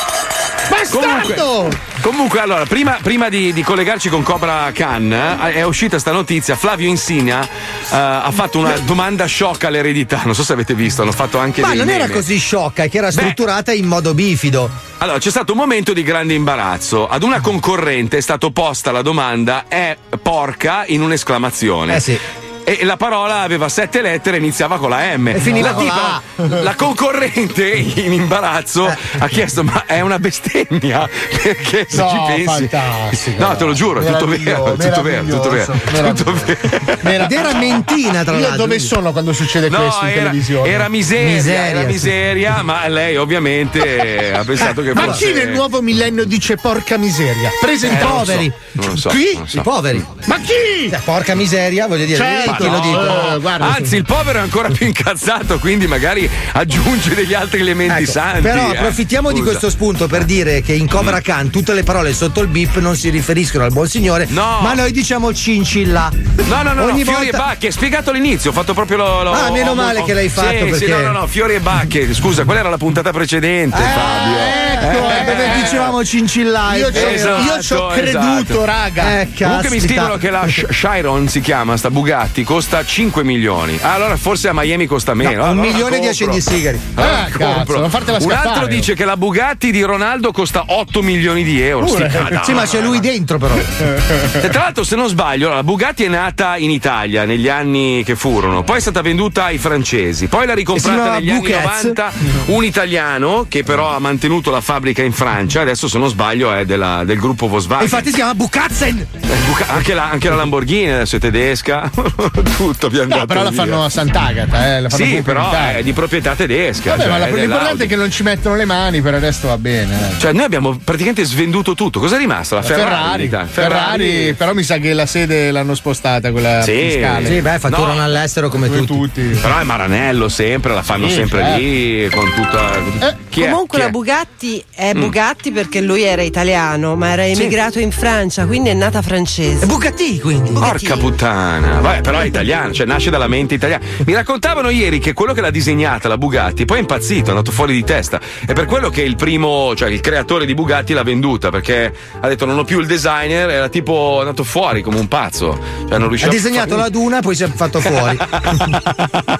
Bastardo! 0.69 1.69
Comunque, 2.01 2.39
allora, 2.39 2.65
prima, 2.65 2.97
prima 3.01 3.29
di, 3.29 3.53
di 3.53 3.63
collegarci 3.63 4.09
con 4.09 4.23
Cobra 4.23 4.69
Khan, 4.73 5.11
eh, 5.11 5.53
è 5.53 5.63
uscita 5.63 5.99
sta 5.99 6.11
notizia. 6.11 6.55
Flavio 6.55 6.87
Insigna 6.87 7.43
eh, 7.43 7.47
ha 7.89 8.29
fatto 8.31 8.59
una 8.59 8.77
domanda 8.79 9.25
sciocca 9.25 9.67
all'eredità. 9.67 10.21
Non 10.25 10.35
so 10.35 10.43
se 10.43 10.51
avete 10.53 10.73
visto, 10.73 11.01
hanno 11.01 11.11
fatto 11.13 11.37
anche 11.37 11.61
Ma 11.61 11.69
dei 11.69 11.77
non 11.77 11.89
era 11.89 12.03
meme. 12.05 12.13
così 12.15 12.37
sciocca, 12.37 12.83
è 12.83 12.89
che 12.89 12.97
era 12.97 13.11
strutturata 13.11 13.71
in 13.71 13.85
modo 13.85 14.13
bifido. 14.13 14.69
Allora, 14.97 15.17
c'è 15.19 15.29
stato 15.29 15.53
un 15.53 15.59
momento 15.59 15.93
di 15.93 16.03
grande 16.03 16.33
imbarazzo. 16.33 17.07
Ad 17.07 17.23
una 17.23 17.39
concorrente 17.39 18.17
è 18.17 18.21
stato 18.21 18.51
posta 18.51 18.91
la 18.91 19.01
domanda: 19.01 19.65
è 19.69 19.95
porca 20.21 20.83
in 20.87 21.01
un'esclamazione. 21.01 21.95
Eh 21.95 21.99
sì. 22.01 22.19
E 22.65 22.85
la 22.85 22.95
parola 22.97 23.41
aveva 23.41 23.67
sette 23.67 24.01
lettere 24.01 24.37
e 24.37 24.39
iniziava 24.39 24.77
con 24.77 24.89
la 24.89 25.17
M. 25.17 25.27
E 25.27 25.39
finiva 25.39 25.69
la, 25.69 25.73
con 25.73 25.83
tipa- 25.83 26.21
la 26.35 26.61
la 26.63 26.75
concorrente 26.75 27.67
in 27.73 28.13
imbarazzo 28.13 28.87
Eh. 28.89 28.97
ha 29.19 29.27
chiesto: 29.27 29.63
Ma 29.63 29.83
è 29.85 29.99
una 29.99 30.17
bestemmia? 30.19 31.07
Perché 31.43 31.85
se 31.89 31.97
No, 32.01 32.09
ci 32.09 32.17
pensi. 32.45 32.67
fantastico, 32.69 33.43
No, 33.45 33.55
te 33.55 33.63
lo 33.65 33.73
giuro, 33.73 33.99
è 33.99 34.05
tutto 34.05 34.27
vero, 34.27 34.75
è 34.75 34.77
tutto 34.77 35.01
vero, 35.01 35.23
tutto 35.25 35.49
vero. 35.49 35.73
Tutto 36.13 36.33
vero. 36.45 37.23
Ed 37.25 37.31
era 37.31 37.53
mentina, 37.55 38.23
tra 38.23 38.33
Io 38.35 38.39
l'altro. 38.41 38.57
dove 38.63 38.79
sono 38.79 39.11
quando 39.11 39.33
succede 39.33 39.69
No, 39.69 39.79
questo 39.79 40.05
in 40.05 40.11
era, 40.11 40.19
televisione? 40.21 40.69
era 40.69 40.87
miseria, 40.89 41.33
Miseria, 41.33 41.65
era 41.67 41.79
sì. 41.81 41.85
miseria, 41.87 42.61
ma 42.63 42.87
lei 42.87 43.17
ovviamente 43.17 44.33
ha 44.33 44.43
pensato 44.43 44.81
che 44.81 44.93
Ma 44.93 45.03
fosse. 45.05 45.27
chi 45.27 45.33
nel 45.33 45.49
nuovo 45.49 45.81
millennio 45.81 46.23
dice 46.25 46.55
porca 46.55 46.97
miseria? 46.97 47.49
Presa 47.59 47.87
in 47.87 47.93
Eh, 47.95 47.97
poveri. 47.97 48.51
so, 48.95 49.09
Qui? 49.09 49.39
so. 49.45 49.57
I 49.59 49.61
poveri. 49.61 50.05
Ma 50.25 50.37
chi? 50.39 50.89
Cioè, 50.89 50.99
porca 51.03 51.35
miseria, 51.35 51.87
voglio 51.87 52.05
dire. 52.05 52.17
Chi 52.57 52.69
lo 52.69 52.79
dico? 52.79 53.33
eh, 53.35 53.39
guarda, 53.39 53.75
Anzi, 53.75 53.95
il 53.97 54.03
povero 54.05 54.39
è 54.39 54.41
ancora 54.41 54.69
più 54.69 54.85
incazzato, 54.87 55.59
quindi 55.59 55.87
magari 55.87 56.29
aggiunge 56.53 57.13
degli 57.15 57.33
altri 57.33 57.61
elementi 57.61 58.03
Ecco, 58.03 58.11
santi. 58.11 58.41
però 58.41 58.71
eh. 58.71 58.77
approfittiamo 58.77 59.31
di 59.31 59.37
Scusa. 59.39 59.49
questo 59.49 59.69
spunto 59.69 60.07
per 60.07 60.23
dire 60.25 60.61
che 60.61 60.73
in 60.73 60.87
Cobra 60.87 61.21
Khan 61.21 61.49
tutte 61.49 61.73
le 61.73 61.83
parole 61.83 62.13
sotto 62.13 62.41
il 62.41 62.47
bip 62.47 62.77
non 62.77 62.95
si 62.95 63.09
riferiscono 63.09 63.63
al 63.63 63.71
buon 63.71 63.87
signore, 63.87 64.25
No. 64.29 64.59
ma 64.61 64.73
noi 64.73 64.91
diciamo 64.91 65.33
cincilla. 65.33 66.11
No, 66.47 66.61
no, 66.63 66.73
no, 66.73 66.83
Ogni 66.83 66.99
no, 67.03 67.11
fiori 67.11 67.29
volta- 67.29 67.37
e 67.37 67.39
bacche, 67.39 67.71
spiegato 67.71 68.09
all'inizio, 68.11 68.49
ho 68.51 68.53
fatto 68.53 68.73
proprio 68.73 68.97
lo. 68.97 69.23
lo- 69.23 69.31
Ah, 69.31 69.51
meno 69.51 69.71
ho- 69.71 69.75
male 69.75 69.99
ho- 69.99 70.03
che 70.05 70.13
l'hai 70.13 70.29
fatto, 70.29 70.49
Sì, 70.49 70.57
sì, 70.73 70.85
perché- 70.85 70.87
no, 70.87 71.11
no, 71.11 71.19
no, 71.19 71.27
fiori 71.27 71.55
e 71.55 71.59
bacche. 71.59 72.13
Scusa, 72.13 72.43
quella 72.43 72.59
era 72.61 72.69
la 72.69 72.77
puntata 72.77 73.11
precedente, 73.11 73.77
Fabio. 73.77 74.37
Ecco, 74.37 75.09
Eh, 75.09 75.25
dove 75.25 75.53
eh. 75.55 75.61
dicevamo 75.61 76.03
cincilla. 76.03 76.75
Io 76.75 76.87
è 76.87 76.91
ci 76.91 76.97
ho- 76.99 77.05
vero. 77.05 77.37
io 77.37 77.61
ci 77.61 77.73
ho 77.73 77.91
Esatto, 77.91 78.01
creduto, 78.01 78.41
esatto. 78.51 78.65
raga. 78.65 79.21
Eh, 79.21 79.29
Comunque 79.37 79.69
mi 79.69 79.79
scrivono 79.79 80.17
che 80.17 80.29
la 80.29 80.45
Chiron 80.45 81.27
si 81.27 81.39
chiama, 81.41 81.77
sta 81.77 81.89
Bugatti, 81.89 82.42
costa 82.43 82.83
5 82.85 83.23
milioni. 83.23 83.77
Ah, 83.81 83.93
allora 83.93 84.15
forse 84.17 84.47
a 84.49 84.53
Miami 84.53 84.85
costa 84.85 85.13
meno. 85.13 85.31
No, 85.31 85.35
un 85.35 85.41
allora 85.49 85.55
la 85.55 85.61
milione 85.71 85.99
di 85.99 86.05
compro. 86.07 86.09
accendisigari. 86.09 86.79
Allora 86.95 87.11
Ah, 87.23 87.29
cazzo, 87.29 87.79
non 87.79 87.89
fartela 87.89 88.17
Un 88.21 88.31
altro 88.31 88.49
scappare. 88.51 88.67
dice 88.67 88.93
che 88.95 89.05
la 89.05 89.17
Bugatti 89.17 89.71
di 89.71 89.81
Ronaldo 89.81 90.31
costa 90.31 90.63
8 90.67 91.01
milioni 91.01 91.43
di 91.43 91.61
euro. 91.61 91.85
Pure. 91.85 92.09
Sti. 92.09 92.39
Sì, 92.43 92.53
ma 92.53 92.65
c'è 92.65 92.81
lui 92.81 92.99
dentro, 92.99 93.37
però. 93.37 93.53
E 94.43 94.49
tra 94.49 94.63
l'altro, 94.63 94.83
se 94.83 94.95
non 94.95 95.07
sbaglio, 95.07 95.49
la 95.49 95.63
Bugatti 95.63 96.03
è 96.03 96.07
nata 96.07 96.57
in 96.57 96.69
Italia 96.69 97.23
negli 97.25 97.47
anni 97.49 98.03
che 98.03 98.15
furono, 98.15 98.63
poi 98.63 98.77
è 98.77 98.81
stata 98.81 99.01
venduta 99.01 99.45
ai 99.45 99.57
francesi, 99.57 100.27
poi 100.27 100.45
l'ha 100.45 100.51
E 100.53 100.55
ricomprata 100.55 101.13
negli 101.19 101.29
anni 101.29 101.39
Buchez. 101.39 101.63
90 101.63 102.11
un 102.47 102.63
italiano 102.63 103.45
che 103.47 103.63
però 103.63 103.93
ha 103.95 103.99
mantenuto 103.99 104.51
la 104.51 104.61
fabbrica 104.61 105.01
in 105.03 105.13
Francia, 105.13 105.61
adesso 105.61 105.87
se 105.87 105.97
non 105.97 106.09
sbaglio 106.09 106.51
è 106.53 106.65
della- 106.65 107.03
del 107.05 107.17
gruppo 107.19 107.47
Volkswagen. 107.47 107.83
Infatti 107.83 108.09
si 108.09 108.15
chiama 108.15 108.35
Bukatzen. 108.35 109.07
Eh, 109.19 109.27
Buca- 109.47 109.67
anche, 109.69 109.93
la, 109.93 110.09
anche 110.09 110.29
la 110.29 110.35
Lamborghini 110.35 110.91
adesso 110.91 111.15
è 111.15 111.19
tedesca, 111.19 111.89
tutto 112.41 112.87
abbiamo 112.87 113.07
No, 113.09 113.15
dato 113.15 113.25
però 113.27 113.43
la 113.43 113.49
via. 113.49 113.63
fanno 113.63 113.83
a 113.83 113.89
Sant'Agata, 113.89 114.75
eh, 114.75 114.81
la 114.81 114.89
fanno 114.89 115.05
Sì, 115.05 115.21
però 115.21 115.51
è 115.51 115.81
di 115.83 115.93
proprietà 115.93 116.33
tedesca. 116.35 116.91
Vabbè, 116.91 117.01
cioè, 117.01 117.11
ma 117.11 117.17
la- 117.19 117.27
è 117.27 117.31
l'importante 117.33 117.83
è 117.83 117.87
che 117.87 117.95
non 117.95 118.09
ci 118.11 118.23
mettono 118.23 118.55
le 118.55 118.65
mani, 118.65 119.01
per 119.01 119.13
il 119.13 119.19
resto 119.19 119.47
va 119.47 119.57
bene. 119.57 120.11
eh. 120.15 120.19
Cioè, 120.19 120.33
noi 120.33 120.43
abbiamo 120.45 120.79
praticamente 120.83 121.23
svenduto 121.25 121.73
tutto. 121.75 121.99
Cosa 121.99 122.15
è 122.15 122.19
rimasto? 122.19 122.55
La 122.55 122.61
Ferrari. 122.61 122.83
Ferrari, 122.89 123.23
Italia. 123.25 123.47
Ferrari, 123.47 124.33
però 124.35 124.53
mi 124.53 124.63
sa 124.63 124.77
che 124.77 124.93
la 124.93 125.05
sede 125.05 125.51
l'hanno 125.51 125.75
spostata, 125.75 126.31
quella 126.31 126.61
Sì. 126.63 126.71
fiscale. 126.71 127.27
Sì, 127.27 127.41
beh, 127.41 127.59
fatturano 127.59 127.93
No. 127.95 128.03
all'estero 128.03 128.49
come, 128.49 128.67
Come 128.67 128.85
tutti. 128.85 129.21
tutti. 129.21 129.39
Però 129.41 129.59
è 129.59 129.63
Maranello 129.63 130.29
sempre, 130.29 130.73
la 130.73 130.81
fanno 130.83 131.07
Sì, 131.07 131.15
sempre 131.15 131.39
certo. 131.41 131.57
lì 131.59 132.09
con 132.09 132.31
tutta. 132.33 133.07
Eh, 133.09 133.15
Chi 133.29 133.41
è? 133.43 133.49
Comunque 133.49 133.77
Chi 133.77 133.83
la 133.83 133.89
è? 133.89 133.91
Bugatti 133.91 134.63
è 134.73 134.93
Bugatti 134.93 135.51
perché 135.51 135.81
lui 135.81 136.03
era 136.03 136.21
italiano, 136.21 136.95
ma 136.95 137.09
era 137.09 137.25
emigrato 137.25 137.79
in 137.79 137.91
Francia, 137.91 138.45
quindi 138.45 138.69
è 138.69 138.73
nata 138.73 139.01
francese. 139.01 139.63
E 139.63 139.67
Bugatti, 139.67 140.19
quindi. 140.19 140.51
Porca 140.51 140.97
puttana, 140.97 141.79
Vabbè, 141.79 142.01
però 142.01 142.22
è 142.23 142.27
italiano, 142.27 142.73
cioè 142.73 142.85
nasce 142.85 143.09
dalla 143.09 143.27
mente 143.27 143.53
italiana. 143.55 143.83
Mi 144.05 144.13
raccontavano 144.13 144.69
ieri 144.69 144.99
che 144.99 145.13
quello 145.13 145.33
che 145.33 145.41
l'ha 145.41 145.51
disegnata, 145.51 146.07
la 146.07 146.17
Bugatti, 146.17 146.65
poi 146.65 146.77
è 146.77 146.79
impazzito, 146.81 147.27
è 147.27 147.29
andato 147.29 147.51
fuori 147.51 147.73
di 147.73 147.83
testa. 147.83 148.19
È 148.45 148.53
per 148.53 148.65
quello 148.65 148.89
che 148.89 149.01
il 149.01 149.15
primo, 149.15 149.73
cioè 149.75 149.89
il 149.89 149.99
creatore 150.01 150.45
di 150.45 150.53
Bugatti 150.53 150.93
l'ha 150.93 151.03
venduta, 151.03 151.49
perché 151.49 151.93
ha 152.19 152.27
detto 152.27 152.45
non 152.45 152.57
ho 152.57 152.63
più 152.63 152.79
il 152.79 152.87
designer, 152.87 153.49
era 153.49 153.69
tipo 153.69 154.19
andato 154.19 154.43
fuori 154.43 154.81
come 154.81 154.99
un 154.99 155.07
pazzo. 155.07 155.59
Cioè 155.87 155.97
non 155.97 156.03
Ha 156.03 156.07
riusciva 156.07 156.31
disegnato 156.31 156.75
la 156.75 156.89
duna, 156.89 157.19
poi 157.21 157.35
si 157.35 157.43
è 157.43 157.47
fatto 157.47 157.79
fuori. 157.79 158.17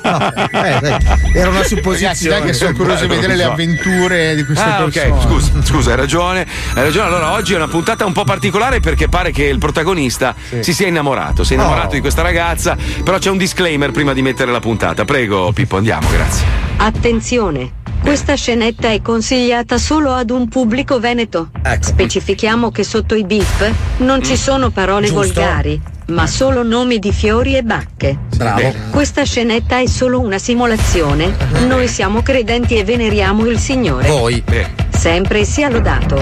No, 0.04 0.34
eh, 0.36 0.80
dai, 0.80 0.98
era 1.34 1.50
una 1.50 1.58
Ragazzi, 1.60 1.76
supposizione. 1.76 2.40
dai 2.40 2.48
che 2.48 2.54
sono 2.54 2.74
curioso 2.74 3.06
di 3.06 3.16
vedere 3.16 3.36
le 3.36 3.44
avventure 3.44 4.36
di 4.36 4.44
queste 4.46 4.64
Ah, 4.64 4.84
ok, 4.84 4.92
persone. 4.92 5.22
scusa, 5.22 5.52
scusa, 5.64 5.90
hai 5.92 5.96
ragione. 5.96 6.46
Hai 6.74 6.84
ragione. 6.84 7.08
Allora, 7.08 7.32
oggi 7.34 7.54
è 7.54 7.56
una 7.56 7.68
puntata 7.68 8.06
un 8.06 8.12
po' 8.14 8.24
particolare 8.24 8.80
perché 8.80 9.08
pare 9.08 9.32
che 9.32 9.44
il 9.46 9.58
protagonista 9.60 10.36
si 10.60 10.74
sia 10.74 10.88
innamorato. 10.88 11.44
Si 11.44 11.54
è 11.54 11.56
innamorato 11.56 11.88
Oh. 11.88 11.92
di 11.94 12.00
questa 12.02 12.22
ragazza, 12.22 12.73
però 13.04 13.18
c'è 13.18 13.30
un 13.30 13.38
disclaimer 13.38 13.92
prima 13.92 14.14
di 14.14 14.22
mettere 14.22 14.52
la 14.52 14.60
puntata. 14.60 15.06
Prego, 15.06 15.52
Pippo, 15.52 15.78
andiamo, 15.78 16.08
grazie. 16.10 16.46
Attenzione! 16.78 17.82
Questa 18.04 18.36
scenetta 18.36 18.90
è 18.90 19.02
consigliata 19.02 19.78
solo 19.78 20.12
ad 20.12 20.30
un 20.30 20.50
pubblico 20.50 21.00
veneto. 21.00 21.52
Specifichiamo 21.80 22.70
che 22.70 22.84
sotto 22.84 23.16
i 23.16 23.24
beef 23.24 23.72
non 24.00 24.22
ci 24.22 24.36
sono 24.36 24.72
parole 24.72 25.08
Giusto. 25.08 25.22
volgari, 25.24 25.80
ma 26.08 26.28
solo 26.28 26.64
nomi 26.64 27.00
di 27.00 27.14
fiori 27.14 27.56
e 27.56 27.64
bacche. 27.64 28.18
Bravo. 28.36 28.74
Questa 28.90 29.24
scenetta 29.24 29.80
è 29.80 29.86
solo 29.88 30.20
una 30.20 30.38
simulazione. 30.38 31.34
Noi 31.66 31.88
siamo 31.88 32.22
credenti 32.22 32.76
e 32.76 32.84
veneriamo 32.84 33.46
il 33.46 33.58
Signore. 33.58 34.10
Voi. 34.10 34.44
Sempre 34.90 35.46
sia 35.46 35.70
lodato. 35.70 36.22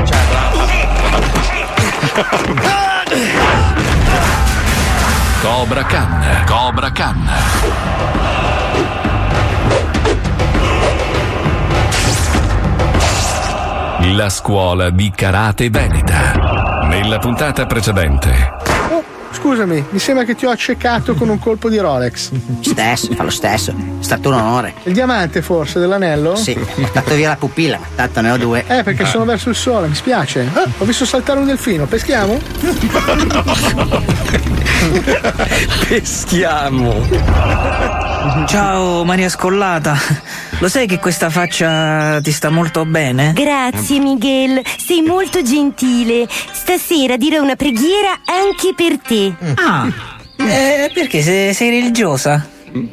Cobra 5.42 5.84
Khan, 5.86 6.46
Cobra 6.46 6.92
Khan. 6.92 7.30
La 14.14 14.30
scuola 14.30 14.92
di 14.92 15.10
karate 15.10 15.72
veneta. 15.72 16.86
Nella 16.88 17.18
puntata 17.18 17.66
precedente. 17.66 18.81
Scusami, 19.42 19.84
mi 19.90 19.98
sembra 19.98 20.24
che 20.24 20.36
ti 20.36 20.46
ho 20.46 20.52
accecato 20.52 21.16
con 21.16 21.28
un 21.28 21.40
colpo 21.40 21.68
di 21.68 21.80
Rolex. 21.80 22.30
Stesso, 22.60 23.12
fa 23.16 23.24
lo 23.24 23.32
stesso. 23.32 23.72
È 23.72 24.04
stato 24.04 24.30
un 24.30 24.36
onore. 24.36 24.76
Il 24.84 24.94
diamante 24.94 25.42
forse 25.42 25.80
dell'anello? 25.80 26.36
Sì, 26.36 26.52
ho 26.52 26.64
portato 26.76 27.16
via 27.16 27.30
la 27.30 27.38
pupilla, 27.38 27.80
ma 27.80 27.88
tanto 27.96 28.22
ne 28.22 28.30
ho 28.30 28.38
due. 28.38 28.64
Eh, 28.68 28.84
perché 28.84 29.04
sono 29.06 29.26
verso 29.26 29.50
il 29.50 29.56
sole, 29.56 29.88
mi 29.88 29.96
spiace. 29.96 30.48
Ah, 30.54 30.66
ho 30.78 30.86
visto 30.86 31.06
saltare 31.06 31.40
un 31.40 31.48
delfino, 31.48 31.88
peschiamo? 31.88 32.40
Peschiamo. 35.90 36.94
Ciao 38.46 39.04
Maria 39.04 39.30
Scollata, 39.30 39.98
lo 40.62 40.70
sai 40.70 40.86
che 40.86 41.00
questa 41.00 41.32
faccia 41.32 42.22
ti 42.22 42.32
sta 42.32 42.52
molto 42.52 42.86
bene? 42.86 43.34
Grazie 43.34 43.98
Miguel, 44.00 44.62
sei 44.78 45.02
molto 45.02 45.42
gentile. 45.42 46.28
Stasera 46.30 47.18
dirò 47.18 47.42
una 47.42 47.56
preghiera 47.56 48.20
anche 48.26 48.76
per 48.76 49.00
te. 49.00 49.34
Ah, 49.56 49.92
eh, 50.38 50.92
perché 50.94 51.24
sei, 51.24 51.56
sei 51.56 51.72
religiosa? 51.72 52.48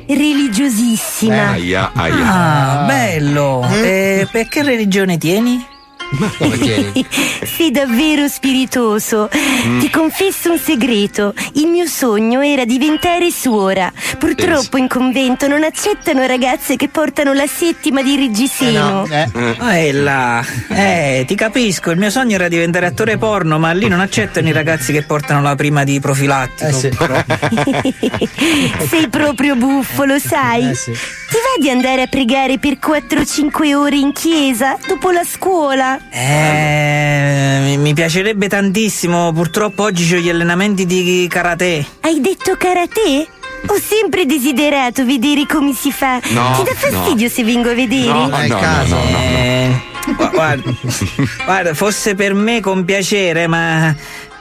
Religiosissima. 0.06 1.50
Aia, 1.50 1.90
aia. 1.94 2.14
Ah, 2.24 2.84
bello. 2.86 3.68
E 3.70 4.26
per 4.32 4.48
che 4.48 4.62
religione 4.62 5.18
tieni? 5.18 5.62
sei 7.44 7.70
davvero 7.70 8.28
spiritoso. 8.28 9.28
Ti 9.78 9.90
confesso 9.90 10.52
un 10.52 10.58
segreto. 10.58 11.34
Il 11.54 11.66
mio 11.66 11.86
sogno 11.86 12.40
era 12.40 12.64
diventare 12.64 13.30
suora. 13.30 13.92
Purtroppo 14.18 14.76
in 14.76 14.88
convento 14.88 15.46
non 15.46 15.62
accettano 15.64 16.26
ragazze 16.26 16.76
che 16.76 16.88
portano 16.88 17.32
la 17.32 17.46
settima 17.46 18.02
di 18.02 18.16
reggiseno. 18.16 19.06
Ah, 19.58 19.76
è 19.76 19.92
là. 19.92 20.44
Eh, 20.68 21.24
ti 21.26 21.34
capisco, 21.34 21.90
il 21.90 21.98
mio 21.98 22.10
sogno 22.10 22.34
era 22.34 22.48
diventare 22.48 22.86
attore 22.86 23.18
porno, 23.18 23.58
ma 23.58 23.72
lì 23.72 23.88
non 23.88 24.00
accettano 24.00 24.48
i 24.48 24.52
ragazzi 24.52 24.92
che 24.92 25.02
portano 25.02 25.42
la 25.42 25.54
prima 25.54 25.84
di 25.84 26.00
profilattico. 26.00 26.78
sei 28.88 29.08
proprio 29.08 29.56
buffo, 29.56 30.04
lo 30.04 30.18
sai? 30.18 30.74
Ti 31.30 31.34
va 31.36 31.60
di 31.60 31.68
andare 31.68 32.02
a 32.02 32.06
pregare 32.06 32.58
per 32.58 32.78
4-5 32.78 33.74
ore 33.74 33.96
in 33.96 34.12
chiesa 34.12 34.78
dopo 34.86 35.10
la 35.10 35.24
scuola? 35.24 35.98
Eh, 36.10 37.76
mi- 37.76 37.92
piacerebbe 37.92 38.48
tantissimo, 38.48 39.30
purtroppo 39.32 39.82
oggi 39.82 40.14
ho 40.14 40.18
gli 40.18 40.30
allenamenti 40.30 40.86
di 40.86 41.26
karate. 41.28 41.84
Hai 42.00 42.20
detto 42.20 42.56
karate? 42.56 43.26
Ho 43.66 43.78
sempre 43.78 44.24
desiderato 44.24 45.04
vedere 45.04 45.44
come 45.46 45.74
si 45.74 45.90
fa. 45.92 46.14
No, 46.30 46.52
Ti 46.56 46.62
dà 46.62 46.74
fastidio 46.74 47.28
se 47.28 47.44
vengo 47.44 47.70
a 47.70 47.74
vedere? 47.74 48.08
Eh, 49.20 49.80
gu- 50.16 50.30
guarda, 50.30 50.70
guarda, 51.44 51.74
fosse 51.74 52.14
per 52.14 52.32
me 52.32 52.60
con 52.60 52.84
piacere, 52.86 53.46
ma 53.48 53.94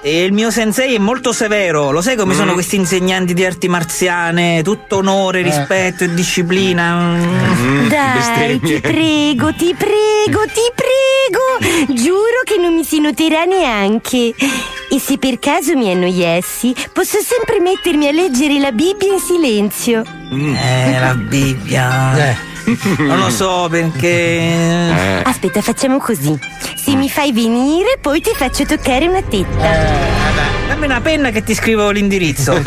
eh, 0.07 0.23
il 0.23 0.31
mio 0.31 0.49
sensei 0.51 0.95
è 0.95 0.99
molto 0.99 1.33
severo. 1.33 1.91
Lo 1.91 2.01
sai 2.01 2.15
come 2.15 2.33
sono 2.33 2.53
questi 2.53 2.77
insegnanti 2.77 3.33
di 3.33 3.45
arti 3.45 3.67
marziane? 3.67 4.61
Tutto 4.63 4.97
onore, 4.97 5.41
rispetto 5.41 6.03
e 6.03 6.13
disciplina. 6.13 6.95
Mm. 6.95 7.87
Dai, 7.87 8.59
ti 8.59 8.79
prego, 8.79 9.53
ti 9.53 9.75
prego, 9.75 10.45
ti 10.45 10.71
prego. 10.73 11.16
Giuro 11.93 12.41
che 12.43 12.57
non 12.57 12.73
mi 12.73 12.83
si 12.83 12.99
noterà 12.99 13.43
neanche. 13.43 14.33
E 14.89 14.99
se 14.99 15.17
per 15.17 15.39
caso 15.39 15.75
mi 15.75 15.91
annoiessi, 15.91 16.73
posso 16.93 17.17
sempre 17.21 17.59
mettermi 17.59 18.07
a 18.07 18.11
leggere 18.11 18.59
la 18.59 18.71
Bibbia 18.71 19.11
in 19.11 19.19
silenzio. 19.19 20.03
Eh, 20.31 20.99
la 20.99 21.13
Bibbia. 21.13 22.35
Non 22.97 23.19
lo 23.19 23.29
so 23.29 23.67
perché. 23.69 25.21
Aspetta, 25.23 25.61
facciamo 25.61 25.99
così. 25.99 26.37
Se 26.75 26.95
mi 26.95 27.09
fai 27.09 27.31
venire, 27.33 27.97
poi 28.01 28.21
ti 28.21 28.31
faccio 28.33 28.65
toccare 28.65 29.07
una 29.07 29.21
tetta. 29.21 29.67
Dammi 30.67 30.85
una 30.85 31.01
penna 31.01 31.31
che 31.31 31.43
ti 31.43 31.53
scrivo 31.53 31.89
l'indirizzo. 31.89 32.61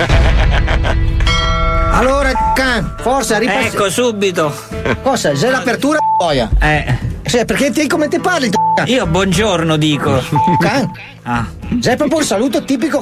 Allora, 1.93 2.53
can, 2.55 2.97
forza, 2.99 3.39
ripassi. 3.39 3.67
Ecco, 3.67 3.91
subito. 3.91 4.55
Cosa? 5.03 5.33
C'è 5.33 5.51
l'apertura, 5.51 5.99
boia. 6.19 6.49
Eh. 6.61 7.10
Sì, 7.31 7.45
perché 7.45 7.71
te 7.71 7.87
come 7.87 8.09
te 8.09 8.19
parli? 8.19 8.51
Io 8.87 9.07
buongiorno 9.07 9.77
dico. 9.77 10.21
Can? 10.59 10.91
Ah. 11.23 11.47
C'è 11.81 11.95
proprio 11.95 12.19
il 12.19 12.25
saluto 12.27 12.65
tipico, 12.65 13.01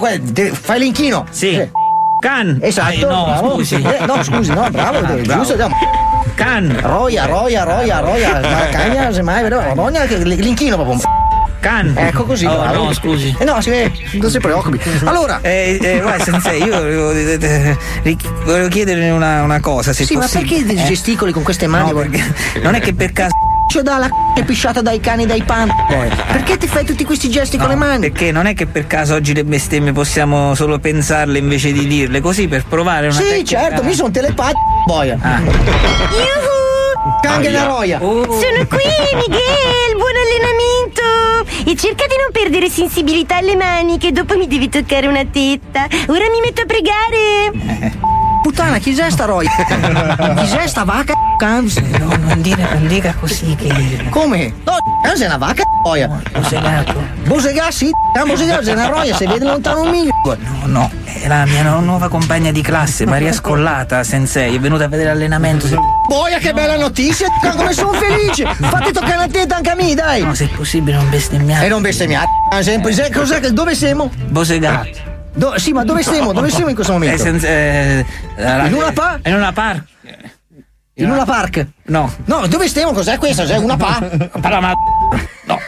fai 0.52 0.78
l'inchino. 0.78 1.24
Sì. 1.30 1.66
Can. 2.20 2.58
Esatto. 2.60 2.92
Eh, 2.92 2.98
no, 3.06 3.24
bravo. 3.24 3.50
scusi. 3.54 3.76
Eh, 3.76 4.04
no, 4.04 4.22
scusi, 4.22 4.52
no, 4.52 4.68
bravo, 4.70 4.98
Ah, 4.98 5.12
eh, 5.12 5.22
bravo. 5.22 5.42
giusto. 5.44 5.56
no. 5.56 5.70
Can. 6.34 6.78
Roia, 6.82 7.24
roia, 7.24 7.62
roia, 7.64 8.00
roia, 8.00 8.32
maracagna, 8.44 9.10
semmai, 9.14 9.42
vedo, 9.44 9.62
Bologna, 9.74 10.00
che- 10.04 10.18
l'inchino 10.18 10.76
proprio. 10.76 11.00
Can. 11.60 11.94
Ecco 11.96 12.24
così, 12.24 12.44
Oh, 12.44 12.58
bravo. 12.58 12.84
no, 12.84 12.92
scusi. 12.92 13.34
Eh 13.38 13.44
no, 13.44 13.62
si 13.62 13.70
vede, 13.70 13.92
non 14.12 14.30
si 14.30 14.38
preoccupi. 14.40 14.78
Allora, 15.04 15.38
Eh, 15.40 15.78
eh, 15.80 16.00
guarda, 16.02 16.22
sensei, 16.22 16.62
io 16.62 16.76
volevo, 16.76 17.12
eh, 17.12 17.38
eh, 18.02 18.16
volevo 18.44 18.68
chiederle 18.68 19.08
una, 19.08 19.42
una 19.42 19.60
cosa, 19.60 19.94
se 19.94 20.04
sì, 20.04 20.16
ma 20.16 20.20
possibile. 20.20 20.64
perché 20.66 20.82
Eh? 20.82 20.86
gesticoli 20.86 21.32
con 21.32 21.42
queste 21.42 21.66
mani? 21.66 21.92
No, 21.92 21.96
perché 21.98 22.22
non 22.62 22.74
è 22.74 22.80
che 22.80 22.92
per 22.92 23.12
caso. 23.12 23.32
Da 23.80 23.96
la 23.96 24.08
c***a 24.08 24.42
pisciata 24.42 24.80
dai 24.82 24.98
cani 24.98 25.22
e 25.22 25.26
dai 25.26 25.42
pan. 25.44 25.68
Perché 26.32 26.56
ti 26.56 26.66
fai 26.66 26.84
tutti 26.84 27.04
questi 27.04 27.30
gesti 27.30 27.56
con 27.58 27.68
le 27.68 27.76
mani? 27.76 28.10
Perché 28.10 28.32
non 28.32 28.46
è 28.46 28.54
che 28.54 28.66
per 28.66 28.88
caso 28.88 29.14
oggi 29.14 29.32
le 29.34 29.44
bestemmie 29.44 29.92
possiamo 29.92 30.54
solo 30.56 30.80
pensarle 30.80 31.38
invece 31.38 31.70
di 31.70 31.86
dirle, 31.86 32.20
così 32.20 32.48
per 32.48 32.64
provare 32.64 33.06
una 33.06 33.14
Sì, 33.14 33.22
tecnica- 33.22 33.60
certo, 33.60 33.84
mi 33.84 33.94
sono 33.94 34.10
telepatico, 34.10 34.58
boia. 34.84 35.16
Ah. 35.20 35.40
Canghe 37.22 37.50
la 37.50 37.64
roia. 37.64 38.02
Oh. 38.02 38.22
Sono 38.24 38.66
qui, 38.68 38.82
Miguel! 39.14 39.96
Buon 39.96 40.16
allenamento! 40.26 41.70
E 41.70 41.76
cerca 41.76 42.06
di 42.06 42.14
non 42.20 42.32
perdere 42.32 42.68
sensibilità 42.68 43.36
alle 43.36 43.54
mani, 43.54 43.96
che 43.98 44.10
dopo 44.10 44.36
mi 44.36 44.48
devi 44.48 44.68
toccare 44.68 45.06
una 45.06 45.24
tetta. 45.24 45.86
Ora 46.08 46.24
mi 46.30 46.40
metto 46.44 46.62
a 46.62 46.66
pregare. 46.66 48.17
Puttana, 48.42 48.78
chi 48.78 48.94
è 48.96 49.10
sta 49.10 49.24
roia? 49.24 49.50
chi 49.56 50.56
è 50.56 50.66
sta 50.66 50.84
vacca? 50.84 51.14
No, 51.40 52.16
non 52.26 52.40
dire, 52.40 52.66
non 52.72 52.86
dica 52.88 53.14
così 53.18 53.54
che. 53.54 54.06
Come? 54.10 54.52
No, 54.64 54.74
è 55.16 55.24
una 55.24 55.36
vacca, 55.36 55.62
boia. 55.82 56.08
Bosegato. 56.32 57.00
Bosegà, 57.26 57.70
sì. 57.70 57.90
Bosegà 58.26 58.58
è 58.60 58.72
una 58.72 58.86
roia, 58.88 59.14
si 59.14 59.24
vede 59.26 59.44
lontano 59.44 59.82
un 59.82 59.90
miglio. 59.90 60.10
No, 60.24 60.66
no, 60.66 60.90
è 61.04 61.28
la 61.28 61.44
mia 61.46 61.62
nu- 61.62 61.84
nuova 61.84 62.08
compagna 62.08 62.50
di 62.50 62.60
classe, 62.60 63.06
Maria 63.06 63.32
Scollata, 63.34 64.02
sensei, 64.02 64.56
è 64.56 64.58
venuta 64.58 64.84
a 64.84 64.88
vedere 64.88 65.10
l'allenamento. 65.10 65.66
Se... 65.68 65.76
Boia, 66.08 66.38
che 66.38 66.52
bella 66.52 66.76
notizia! 66.76 67.26
Come 67.56 67.72
sono 67.72 67.92
felice! 67.92 68.44
Fatti 68.54 68.90
toccare 68.92 69.16
la 69.16 69.28
tetta 69.28 69.56
anche 69.56 69.70
a 69.70 69.74
me, 69.76 69.94
dai! 69.94 70.22
No, 70.24 70.34
se 70.34 70.46
è 70.46 70.48
possibile 70.48 70.96
non 70.96 71.08
bestemmiare. 71.08 71.66
E 71.66 71.68
non 71.68 71.82
bestemmiare. 71.82 72.26
Ah, 72.50 72.62
sempre. 72.62 72.92
Se- 72.92 73.12
Cos'è 73.12 73.38
che 73.38 73.52
dove 73.52 73.74
siamo? 73.76 74.10
Bosegato. 74.28 75.16
Do- 75.38 75.54
sì, 75.58 75.72
ma 75.72 75.84
dove 75.84 76.02
siamo? 76.02 76.32
Dove 76.32 76.50
siamo 76.50 76.68
in 76.68 76.74
questo 76.74 76.92
momento? 76.92 77.14
Eh, 77.14 77.18
senza- 77.18 77.46
eh, 77.46 78.04
la- 78.36 78.66
In 78.66 78.74
una 78.74 78.92
pa? 78.92 79.18
In 79.24 79.34
una 79.34 79.52
par. 79.52 79.84
In 80.94 81.10
una 81.12 81.24
park? 81.24 81.64
No. 81.84 82.12
No, 82.24 82.48
dove 82.48 82.66
stiamo? 82.66 82.90
Cos'è 82.90 83.18
questo? 83.18 83.44
C'è 83.44 83.56
una 83.56 83.76
pa? 83.76 84.02
Parla 84.40 84.58
ma. 84.60 84.72
No. 85.44 85.58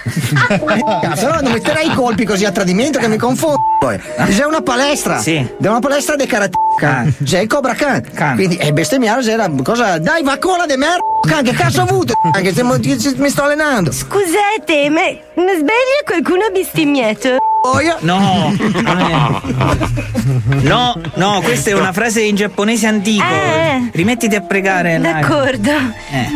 Cazzo, 1.01 1.27
allora 1.27 1.41
non 1.41 1.53
metterai 1.53 1.87
i 1.87 1.95
colpi 1.95 2.25
così 2.25 2.45
a 2.45 2.51
tradimento 2.51 2.99
che 2.99 3.07
mi 3.07 3.17
confondo. 3.17 3.59
poi. 3.79 3.97
C'è 4.27 4.45
una 4.45 4.61
palestra. 4.61 5.19
Sì. 5.21 5.47
C'è 5.61 5.69
una 5.69 5.79
palestra 5.79 6.17
di 6.17 6.27
karate. 6.27 6.57
Can. 6.79 7.15
C'è 7.23 7.39
il 7.39 7.47
Cobra 7.47 7.75
Khan. 7.75 8.03
Can. 8.13 8.35
Quindi, 8.35 8.57
e 8.57 8.73
bestemmiare 8.73 9.23
c'era 9.23 9.49
cosa. 9.63 9.99
Dai, 9.99 10.25
va 10.25 10.37
cola 10.39 10.67
de 10.67 10.77
merda. 10.77 10.99
Can, 11.29 11.45
che 11.45 11.53
cazzo 11.53 11.83
ho 11.83 11.85
avuto? 11.85 12.15
Anche 12.35 12.53
se 12.53 12.65
mi 12.65 13.29
sto 13.31 13.45
allenando. 13.45 13.93
Scusate, 13.93 14.91
ma 14.91 15.03
non 15.37 15.55
sbaglia 15.55 16.03
qualcuno 16.05 16.45
ha 16.47 16.51
bestemmiato? 16.51 17.37
Boia. 17.63 17.99
No, 18.03 18.53
no, 20.63 21.01
no, 21.15 21.41
questa 21.43 21.71
è 21.71 21.73
una 21.75 21.93
frase 21.93 22.23
in 22.23 22.35
giapponese 22.35 22.87
antico. 22.87 23.23
Ah. 23.25 23.81
Rimettiti 23.93 24.35
a 24.35 24.41
pregare. 24.41 24.99
D'accordo. 24.99 25.71
Eh. 25.71 26.29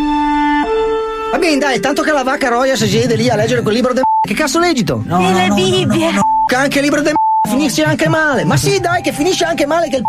Va 1.31 1.39
bene, 1.39 1.59
dai, 1.59 1.81
tanto 1.81 2.03
che 2.03 2.13
la 2.13 2.23
vacca 2.23 2.49
roia 2.49 2.77
si 2.77 2.89
siede 2.89 3.17
lì 3.17 3.29
a 3.29 3.37
leggere 3.37 3.63
quel 3.63 3.75
libro 3.75 3.93
de 3.93 4.03
Che 4.21 4.35
cazzo 4.35 4.59
leggi 4.59 4.85
tu? 4.85 5.03
No, 5.05 5.19
È 5.19 5.31
no, 5.31 5.37
la 5.37 5.47
no, 5.47 5.55
Bibbia. 5.55 6.11
Che 6.47 6.55
anche 6.55 6.79
il 6.79 6.85
libro 6.85 7.03
de 7.03 7.13
finisce 7.49 7.83
anche 7.83 8.09
male. 8.09 8.45
Ma 8.45 8.57
sì, 8.57 8.79
dai, 8.81 9.03
che 9.03 9.13
finisce 9.13 9.45
anche 9.45 9.67
male 9.67 9.89
che 9.89 9.97
il 9.97 10.05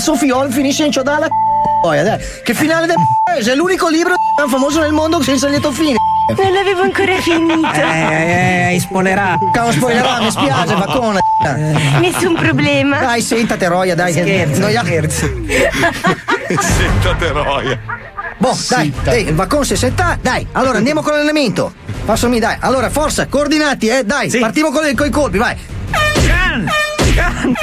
Sofiol 0.00 0.50
finisce 0.50 0.84
in 0.84 0.90
dai. 2.02 2.18
Che 2.44 2.54
finale 2.54 2.86
de 2.86 2.94
È 3.44 3.54
l'unico 3.54 3.88
libro 3.88 4.14
famoso 4.48 4.80
nel 4.80 4.92
mondo 4.92 5.22
senza 5.22 5.48
lieto 5.48 5.70
fine. 5.72 5.96
Non 6.28 6.52
l'avevo 6.52 6.82
ancora 6.82 7.20
finito. 7.20 7.70
Eh, 7.72 7.80
eh, 7.80 8.62
hai 8.64 8.80
spoilerato. 8.80 9.50
Cavolo, 9.52 9.72
spoilerà, 9.72 10.20
mi 10.20 10.30
spiace, 10.30 10.74
vaccona. 10.74 11.20
Nessun 12.00 12.34
problema. 12.34 12.98
Dai, 12.98 13.22
sentate, 13.22 13.68
Roia, 13.68 13.94
dai. 13.94 14.12
che- 14.12 14.22
Scherzo, 14.22 14.60
noia- 14.60 14.82
Sentate 16.60 17.30
roia. 17.32 17.78
Boh, 18.38 18.56
dai, 18.68 18.92
dai, 19.02 19.34
si 19.62 19.76
senta. 19.76 20.18
Dai, 20.20 20.46
allora 20.52 20.78
andiamo 20.78 21.00
con 21.00 21.12
l'allenamento. 21.12 21.72
Passami, 22.04 22.38
dai. 22.40 22.56
Allora, 22.60 22.90
forza, 22.90 23.26
coordinati, 23.26 23.86
eh, 23.88 24.04
dai. 24.04 24.28
Partiamo 24.38 24.70
con, 24.70 24.82
con 24.94 25.06
i 25.06 25.10
colpi, 25.10 25.38
vai. 25.38 25.56
Can! 26.26 26.70
Can! 27.14 27.54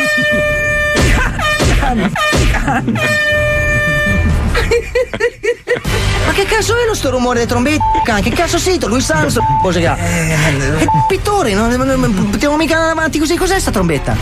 Can! 1.79 2.11
Can! 2.51 2.99
Ma 6.25 6.31
che 6.31 6.45
cazzo 6.45 6.73
è 6.75 6.85
lo 6.87 6.93
sto 6.95 7.09
rumore 7.11 7.39
dei 7.39 7.47
trombetti? 7.47 7.81
can? 8.03 8.21
Che 8.21 8.31
cazzo 8.31 8.57
sento? 8.57 8.87
Lui 8.87 9.01
Samson, 9.01 9.43
cosa 9.61 9.79
che 9.79 9.87
ha? 9.87 9.95
È 9.95 10.85
pittore, 11.07 11.53
non, 11.53 11.69
non, 11.71 11.87
non 11.99 12.29
potevo 12.31 12.55
mica 12.55 12.75
andare 12.75 12.91
avanti 12.93 13.19
così. 13.19 13.35
Cos'è 13.35 13.59
sta 13.59 13.71
trombetta? 13.71 14.15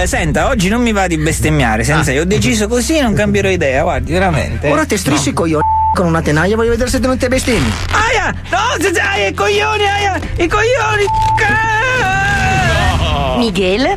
Eh, 0.00 0.06
senta, 0.06 0.48
oggi 0.48 0.68
non 0.68 0.80
mi 0.82 0.92
va 0.92 1.06
di 1.06 1.16
bestemmiare, 1.18 1.84
sensei. 1.84 2.18
Ho 2.18 2.24
deciso 2.24 2.66
così 2.68 2.96
e 2.96 3.02
non 3.02 3.12
cambierò 3.14 3.48
idea, 3.48 3.82
guardi, 3.82 4.12
veramente. 4.12 4.68
Ora 4.70 4.84
te 4.86 4.96
strissi 4.96 5.28
i 5.28 5.32
coglioni 5.32 5.64
con 5.94 6.06
una 6.06 6.22
tenaglia, 6.22 6.56
voglio 6.56 6.70
vedere 6.70 6.90
se 6.90 6.98
non 6.98 7.16
te 7.18 7.28
bestemmi. 7.28 7.70
Aia! 7.92 8.34
No, 8.50 8.58
sensei, 8.80 9.02
aia, 9.02 9.26
i 9.28 9.34
coglioni, 9.34 9.86
aia! 9.86 10.18
I 10.38 10.48
coglioni! 10.48 11.04
Miguel, 13.38 13.96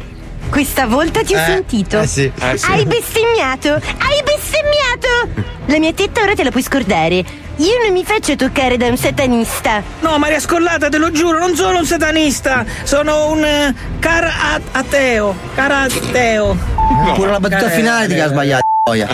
questa 0.50 0.86
volta 0.86 1.24
ti 1.24 1.34
ho 1.34 1.40
Eh, 1.40 1.46
sentito. 1.46 2.00
eh 2.02 2.08
sì, 2.08 2.32
eh 2.40 2.58
sì. 2.58 2.66
Hai 2.70 2.86
bestemmiato! 2.86 3.74
Hai 3.74 4.19
bestemmiato! 4.50 5.48
La 5.68 5.78
mia 5.78 5.94
tetta 5.94 6.22
ora 6.22 6.34
te 6.34 6.44
la 6.44 6.50
puoi 6.52 6.64
scordare. 6.64 7.24
Io 7.58 7.74
non 7.84 7.92
mi 7.94 8.04
faccio 8.04 8.36
toccare 8.36 8.78
da 8.78 8.88
un 8.88 8.98
satanista. 8.98 9.84
No, 10.00 10.18
Maria 10.18 10.40
Scollata, 10.40 10.90
te 10.90 10.98
lo 10.98 11.12
giuro, 11.12 11.38
non 11.38 11.56
sono 11.56 11.80
un 11.80 11.86
satanista, 11.86 12.66
sono 12.84 13.32
un 13.32 13.74
cara 14.00 14.32
a- 14.54 14.62
ateo. 14.72 15.36
Cara 15.56 15.82
ateo. 15.82 16.58
Pure 17.16 17.32
la 17.32 17.40
battuta 17.40 17.70
finale 17.70 18.08
ti 18.08 18.20
ha 18.20 18.28
sbagliato. 18.28 18.68
Roia. 18.86 19.08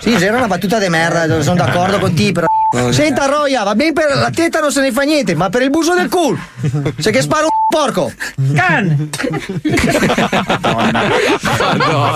Sì, 0.00 0.16
se 0.16 0.26
era 0.26 0.38
una 0.38 0.46
battuta 0.46 0.78
di 0.78 0.88
merda, 0.88 1.42
sono 1.42 1.56
d'accordo 1.56 1.98
con 1.98 2.14
te, 2.14 2.32
però. 2.32 2.46
Senta, 2.90 3.26
Roia, 3.26 3.64
va 3.64 3.74
bene 3.74 3.92
per 3.92 4.16
la 4.16 4.30
teta 4.30 4.60
non 4.60 4.72
se 4.72 4.80
ne 4.80 4.92
fa 4.92 5.02
niente, 5.02 5.34
ma 5.34 5.50
per 5.50 5.60
il 5.62 5.70
buso 5.70 5.94
del 5.94 6.08
culo. 6.08 6.38
Sei 6.98 7.12
che 7.12 7.20
sparo 7.20 7.44
un 7.44 7.50
porco. 7.68 8.12
Can! 8.54 9.10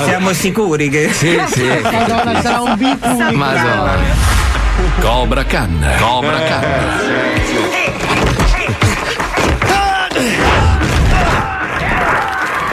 Siamo 0.04 0.32
sicuri 0.32 0.88
che. 0.88 1.12
Sì, 1.12 1.38
sì. 1.48 1.66
Madonna, 1.82 2.40
sarà 2.40 2.60
un 2.62 2.76
beat. 2.76 3.32
Madonna. 3.32 3.94
Cobra 5.00 5.44
Can, 5.44 5.94
Cobra 5.98 6.38
Can. 6.38 7.45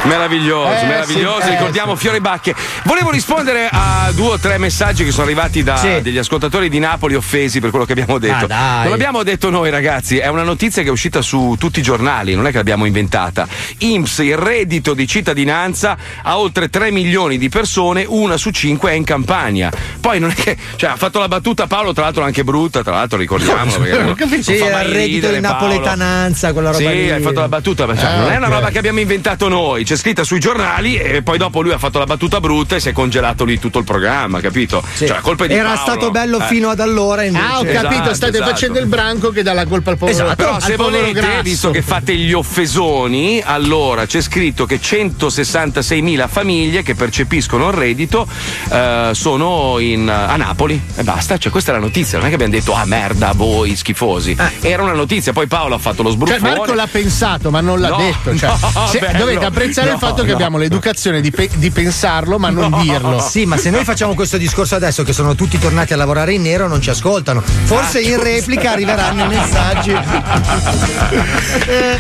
Meraviglioso, 0.06 0.82
Eh, 0.82 0.86
meraviglioso. 0.86 1.42
sì, 1.42 1.48
eh, 1.48 1.52
Ricordiamo 1.52 1.96
Fiore 1.96 2.20
Bacche. 2.20 2.54
Volevo 2.84 3.10
rispondere 3.10 3.70
a 3.72 4.12
due 4.14 4.34
o 4.34 4.38
tre 4.40 4.58
messaggi 4.58 5.06
che 5.06 5.12
sono 5.12 5.24
arrivati 5.24 5.64
da 5.64 5.78
Sì. 5.78 6.02
degli 6.02 6.18
ascoltatori 6.18 6.68
di 6.68 6.78
Napoli 6.80 7.16
offesi 7.16 7.62
per 7.62 7.70
quello 7.70 7.86
che 7.86 7.94
abbiamo 7.94 8.18
detto. 8.20 8.48
Ah. 8.50 8.82
Non 8.82 8.90
l'abbiamo 8.90 9.24
detto 9.24 9.50
noi, 9.50 9.70
ragazzi, 9.70 10.18
è 10.18 10.28
una 10.28 10.44
notizia 10.44 10.82
che 10.82 10.90
è 10.90 10.92
uscita 10.92 11.22
su 11.22 11.56
tutti 11.58 11.80
i 11.80 11.82
giornali, 11.82 12.36
non 12.36 12.46
è 12.48 12.52
che 12.52 12.58
l'abbiamo 12.58 12.84
inventata. 12.86 13.48
IMSS, 13.78 14.18
il 14.20 14.38
reddito 14.38 14.94
di 14.94 15.08
cittadinanza 15.08 15.96
a 16.22 16.38
oltre 16.38 16.70
3 16.70 16.92
milioni 16.92 17.38
di 17.38 17.48
persone, 17.48 18.04
una 18.06 18.36
su 18.36 18.50
cinque 18.50 18.92
è 18.92 18.96
in 18.96 19.06
campagna. 19.06 19.72
Poi 20.02 20.20
non 20.20 20.32
è 20.32 20.34
che. 20.34 20.58
Cioè, 20.76 20.90
ha 20.90 20.96
fatto 20.98 21.20
la 21.20 21.30
battuta 21.30 21.66
Paolo, 21.68 21.94
tra 21.94 22.04
l'altro 22.04 22.24
anche 22.24 22.44
brutta, 22.44 22.84
tra 22.84 22.94
l'altro 22.96 23.18
ricordiamolo. 23.18 23.80
perché 23.80 23.98
non- 23.98 24.16
non 24.18 24.44
Sì, 24.44 24.56
era 24.58 24.76
mai 24.76 24.86
il 24.88 24.94
reddito 24.94 25.30
di 25.32 25.40
napoletananza, 25.40 26.52
quella 26.52 26.72
roba 26.72 26.84
Sì, 26.84 26.94
lì. 26.94 27.10
hai 27.12 27.22
fatto 27.22 27.40
la 27.40 27.48
battuta, 27.48 27.86
ma 27.86 27.96
cioè, 27.96 28.02
Ah, 28.14 28.16
non 28.18 28.32
è 28.32 28.36
una 28.38 28.48
roba 28.48 28.70
che 28.70 28.78
abbiamo 28.80 29.00
inventato 29.00 29.48
noi, 29.48 29.86
c'è 29.94 30.00
scritta 30.00 30.24
sui 30.24 30.40
giornali 30.40 30.96
e 30.98 31.22
poi 31.22 31.38
dopo 31.38 31.62
lui 31.62 31.72
ha 31.72 31.78
fatto 31.78 32.00
la 32.00 32.06
battuta 32.06 32.40
brutta 32.40 32.76
e 32.76 32.80
si 32.80 32.90
è 32.90 32.92
congelato 32.94 33.46
lì 33.46 33.60
tutto 33.60 33.78
il 33.78 33.84
programma, 33.86 34.40
capito? 34.40 34.84
Sì. 34.94 35.06
Cioè, 35.06 35.20
colpa 35.20 35.46
di 35.46 35.54
Era 35.54 35.74
Paolo. 35.74 35.82
stato 35.82 36.12
bello 36.12 36.40
Eh. 36.40 36.46
fino 36.46 36.70
ad 36.70 36.80
allora. 36.80 37.24
Invece. 37.24 37.46
Ah, 37.46 37.60
ho 37.60 37.64
capito, 37.64 37.94
Esatto, 38.02 38.14
state 38.16 38.32
esatto. 38.38 38.50
facendo 38.50 38.80
il 38.80 38.88
branco 38.88 39.30
che 39.30 39.44
dà 39.44 39.54
la 39.54 39.66
colpa 39.68 39.92
al 39.92 39.98
povero. 39.98 40.18
Esatto, 40.18 40.36
però 40.36 40.60
se 40.60 40.76
volete, 40.76 41.12
grasso. 41.12 41.42
visto 41.44 41.70
che 41.72 41.82
fate 41.84 42.16
gli 42.16 42.34
offesoni, 42.34 43.42
allora 43.46 44.06
c'è 44.08 44.22
scritto 44.22 44.66
che 44.66 44.80
166.000 44.82 46.28
famiglie 46.28 46.82
che 46.84 46.96
percepiscono 46.96 47.68
il 47.68 47.74
reddito 47.74 48.28
eh, 48.72 49.10
sono 49.14 49.78
in- 49.80 50.10
a 50.10 50.36
Napoli 50.38 50.82
e 50.96 51.04
basta, 51.04 51.38
cioè 51.38 51.52
questa 51.52 51.72
è 51.72 51.76
la 51.76 51.82
notizia, 51.82 52.18
non 52.18 52.26
è 52.26 52.30
che 52.30 52.36
abbiamo 52.36 52.54
detto 52.54 52.74
ah 52.74 52.86
merda 52.86 53.32
voi 53.36 53.76
schifosi, 53.76 54.36
era 54.62 54.82
una 54.84 54.94
notizia, 54.94 55.34
poi 55.34 55.46
Paolo 55.48 55.76
ha 55.76 55.80
fatto 55.80 56.02
lo 56.02 56.10
Cioè, 56.10 56.18
sbruffone. 56.18 56.50
Marco 56.56 56.74
l'ha 56.74 56.88
pensato, 56.88 57.52
ma 57.52 57.62
non 57.62 57.80
l'ha 57.80 57.90
No, 57.90 57.98
detto. 57.98 58.36
Cioè, 58.36 58.50
no, 58.74 58.88
se- 58.88 59.12
dovete 59.18 59.46
apprezzare 59.46 59.83
il 59.86 59.92
No, 59.94 59.98
fatto 60.00 60.22
che 60.24 60.30
no. 60.30 60.34
abbiamo 60.36 60.58
l'educazione 60.58 61.22
di, 61.22 61.32
pe- 61.32 61.50
di 61.56 61.70
pensarlo, 61.72 62.38
ma 62.40 62.50
non 62.50 62.80
dirlo. 62.82 63.20
Sì, 63.20 63.46
ma 63.46 63.58
se 63.58 63.70
noi 63.70 63.84
facciamo 63.84 64.14
questo 64.16 64.38
discorso 64.38 64.76
adesso 64.76 65.04
che 65.04 65.14
sono 65.14 65.36
tutti 65.36 65.58
tornati 65.60 65.94
a 65.94 65.96
lavorare 65.98 66.34
in 66.34 66.42
nero 66.42 66.68
non 66.68 66.82
ci 66.82 66.90
ascoltano. 66.90 67.42
Forse 67.42 68.00
in 68.02 68.22
replica 68.22 68.72
arriveranno 68.72 69.24
i 69.24 69.28
messaggi. 69.28 69.92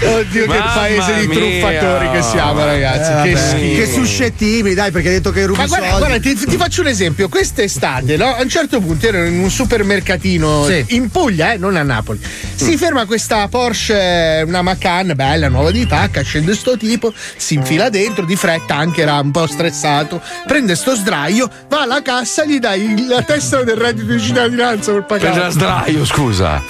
Oddio, 0.03 0.41
che 0.43 0.47
Mamma 0.47 0.71
paese 0.73 1.19
di 1.19 1.27
mia. 1.27 1.37
truffatori 1.37 2.09
che 2.11 2.21
siamo, 2.21 2.63
ragazzi. 2.65 3.11
Eh, 3.29 3.31
che 3.33 3.37
schifo. 3.39 3.79
che 3.79 3.91
suscettibili, 3.91 4.73
dai, 4.75 4.91
perché 4.91 5.07
hai 5.09 5.13
detto 5.15 5.31
che 5.31 5.45
rubi 5.45 5.59
Ma 5.59 5.65
guarda, 5.67 5.89
soldi. 5.89 6.05
guarda, 6.05 6.19
ti, 6.29 6.35
ti 6.45 6.57
faccio 6.57 6.81
un 6.81 6.87
esempio. 6.87 7.29
Quest'estate, 7.29 8.17
no? 8.17 8.25
A 8.35 8.41
un 8.41 8.49
certo 8.49 8.79
punto 8.79 9.07
ero 9.07 9.23
in 9.25 9.39
un 9.39 9.49
supermercatino 9.49 10.65
Sì. 10.65 10.85
in 10.89 11.09
Puglia, 11.09 11.53
eh, 11.53 11.57
non 11.57 11.75
a 11.75 11.83
Napoli. 11.83 12.19
Si 12.55 12.77
ferma 12.77 13.05
questa 13.05 13.47
Porsche, 13.47 14.43
una 14.45 14.61
Macan 14.61 15.13
bella, 15.15 15.47
nuova 15.49 15.71
di 15.71 15.85
pacca. 15.85 16.21
Scende 16.21 16.53
sto 16.55 16.77
tipo, 16.77 17.13
si 17.35 17.55
infila 17.55 17.72
dentro 17.89 18.25
di 18.25 18.35
fretta, 18.35 18.75
anche 18.75 19.01
era 19.01 19.19
un 19.19 19.31
po' 19.31 19.47
stressato. 19.47 20.21
Prende 20.47 20.75
sto 20.75 20.95
sdraio, 20.95 21.49
va 21.69 21.81
alla 21.81 22.01
cassa, 22.01 22.45
gli 22.45 22.59
dai 22.59 23.05
la 23.07 23.21
tessera 23.23 23.63
del 23.63 23.75
reddito 23.77 24.13
di 24.13 24.19
cittadinanza 24.21 24.91
per 24.93 25.03
Prende 25.05 25.25
la 25.27 25.31
pagare. 25.33 25.51
sdraio, 25.51 26.05
scusa. 26.05 26.61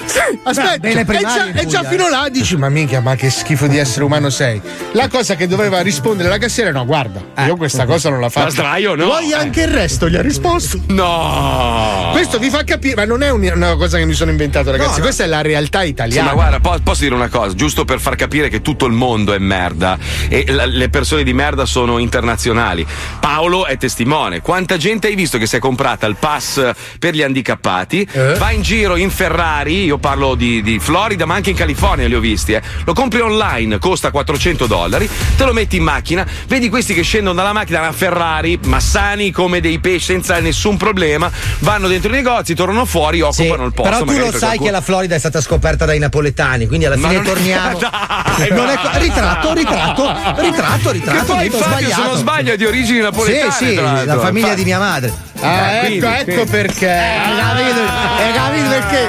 Aspetta, 0.42 0.78
bene 0.78 1.00
e 1.00 1.18
già, 1.20 1.46
e 1.52 1.66
già 1.66 1.78
Puglia, 1.78 1.90
fino 1.90 2.08
là 2.08 2.28
dici: 2.30 2.56
Ma 2.56 2.68
minchia, 2.68 3.00
ma 3.00 3.14
che 3.14 3.30
schifo 3.30 3.66
di 3.66 3.78
essere 3.78 4.04
umano 4.04 4.30
sei. 4.30 4.60
La 4.92 5.08
cosa 5.08 5.34
che 5.36 5.46
doveva 5.46 5.80
rispondere 5.80 6.28
la 6.28 6.38
cassiera: 6.38 6.70
No, 6.70 6.84
guarda, 6.84 7.20
io 7.46 7.56
questa 7.56 7.84
cosa 7.86 8.10
non 8.10 8.20
la 8.20 8.28
faccio. 8.28 8.46
La 8.46 8.50
sdraio 8.52 8.94
no. 8.94 9.04
Vuoi 9.06 9.32
anche 9.32 9.62
il 9.62 9.68
resto? 9.68 10.08
Gli 10.08 10.16
ha 10.16 10.22
risposto. 10.22 10.80
No. 10.88 12.10
Questo 12.12 12.38
vi 12.38 12.50
fa 12.50 12.64
capire, 12.64 12.94
ma 12.96 13.04
non 13.04 13.22
è 13.22 13.30
un- 13.30 13.50
una 13.54 13.76
cosa 13.76 13.98
che 13.98 14.04
mi 14.04 14.14
sono 14.14 14.30
inventato, 14.30 14.70
ragazzi. 14.70 15.00
Questa 15.00 15.24
è 15.24 15.26
la 15.26 15.42
realtà 15.42 15.80
Sì, 15.82 15.88
italiana. 15.88 16.28
ma 16.28 16.34
guarda, 16.34 16.60
po- 16.60 16.78
posso 16.82 17.02
dire 17.02 17.14
una 17.14 17.28
cosa, 17.28 17.54
giusto 17.54 17.84
per 17.84 18.00
far 18.00 18.16
capire 18.16 18.48
che 18.48 18.62
tutto 18.62 18.86
il 18.86 18.92
mondo 18.92 19.32
è 19.34 19.38
merda 19.38 19.98
e 20.28 20.44
la- 20.48 20.66
le 20.66 20.88
persone 20.94 21.24
di 21.24 21.32
merda 21.32 21.66
sono 21.66 21.98
internazionali. 21.98 22.86
Paolo 23.18 23.66
è 23.66 23.76
testimone. 23.76 24.40
Quanta 24.40 24.76
gente 24.76 25.08
hai 25.08 25.16
visto 25.16 25.38
che 25.38 25.46
si 25.48 25.56
è 25.56 25.58
comprata 25.58 26.06
il 26.06 26.14
pass 26.14 26.70
per 27.00 27.14
gli 27.14 27.22
handicappati? 27.22 28.06
Va 28.38 28.52
in 28.52 28.62
giro 28.62 28.94
in 28.94 29.10
Ferrari, 29.10 29.82
io 29.86 29.98
parlo 29.98 30.36
di, 30.36 30.62
di 30.62 30.78
Florida, 30.78 31.26
ma 31.26 31.34
anche 31.34 31.50
in 31.50 31.56
California 31.56 32.06
li 32.06 32.14
ho 32.14 32.20
visti. 32.20 32.52
eh. 32.52 32.62
Lo 32.84 32.92
compri 32.92 33.20
online, 33.20 33.78
costa 33.78 34.12
400 34.12 34.66
dollari, 34.66 35.10
te 35.36 35.44
lo 35.44 35.52
metti 35.52 35.76
in 35.78 35.82
macchina, 35.82 36.24
vedi 36.46 36.68
questi 36.68 36.94
che 36.94 37.02
scendono 37.02 37.34
dalla 37.34 37.52
macchina, 37.52 37.80
una 37.80 37.90
Ferrari, 37.90 38.56
ma 38.66 38.78
sani 38.78 39.32
come 39.32 39.60
dei 39.60 39.80
pesci, 39.80 40.02
senza 40.04 40.38
nessun 40.38 40.76
problema, 40.76 41.28
vanno 41.60 41.88
dentro 41.88 42.10
i 42.10 42.12
negozi, 42.14 42.54
tornano 42.54 42.84
fuori, 42.84 43.20
occupano 43.20 43.64
il 43.64 43.72
posto. 43.74 43.90
Però 43.90 44.04
tu 44.04 44.16
lo 44.16 44.30
sai 44.30 44.38
qualcuno- 44.40 44.64
che 44.66 44.70
la 44.70 44.80
Florida 44.80 45.14
è 45.16 45.18
stata 45.18 45.40
scoperta 45.40 45.84
dai 45.86 45.98
napoletani, 45.98 46.68
quindi 46.68 46.86
alla 46.86 46.96
Ma 46.96 47.08
fine 47.08 47.20
non 47.20 47.26
è- 47.26 47.32
torniamo. 47.34 47.78
Dai, 48.36 48.48
non 48.50 48.68
è 48.68 48.78
ritratto, 48.98 49.52
ritratto, 49.54 50.12
ritratto, 50.40 50.83
ritratto. 50.90 51.18
Che 51.18 51.24
poi 51.32 51.50
tutto 51.50 51.62
Fabio, 51.64 51.88
se 51.88 52.02
non 52.02 52.16
sbaglio, 52.16 52.52
è 52.52 52.56
di 52.56 52.64
origini 52.64 52.98
napoletane. 53.00 53.50
Sì, 53.52 53.64
sì, 53.66 53.74
la 53.74 54.18
famiglia 54.18 54.48
Fa- 54.48 54.54
di 54.54 54.64
mia 54.64 54.78
madre. 54.78 55.12
Ah, 55.40 55.46
Eh, 55.46 55.76
ecco, 55.76 55.86
quindi, 55.86 56.06
ecco 56.06 56.22
quindi. 56.24 56.50
perché. 56.50 56.90
Hai 56.90 57.36
capito? 57.36 57.80
Hai 58.18 58.32
capito 58.32 58.68
perché? 58.68 59.08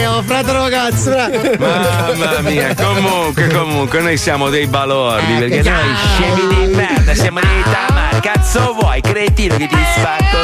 Eh, 0.00 0.06
ho 0.06 0.22
fatto 0.22 0.52
ragazzo. 0.52 1.10
Mamma 1.10 2.40
mia, 2.40 2.74
comunque, 2.74 3.48
comunque, 3.48 4.00
noi 4.00 4.16
siamo 4.16 4.48
dei 4.48 4.66
balordi. 4.66 5.34
Eh, 5.36 5.38
perché 5.48 5.70
noi 5.70 5.94
scemi 6.14 6.54
di 6.54 6.74
merda, 6.74 7.14
siamo 7.14 7.40
dei 7.40 7.62
tamar. 7.64 8.20
Cazzo 8.20 8.72
vuoi, 8.78 9.00
cretino, 9.00 9.56
che 9.56 9.66
ti 9.66 9.76
spacco 9.96 10.38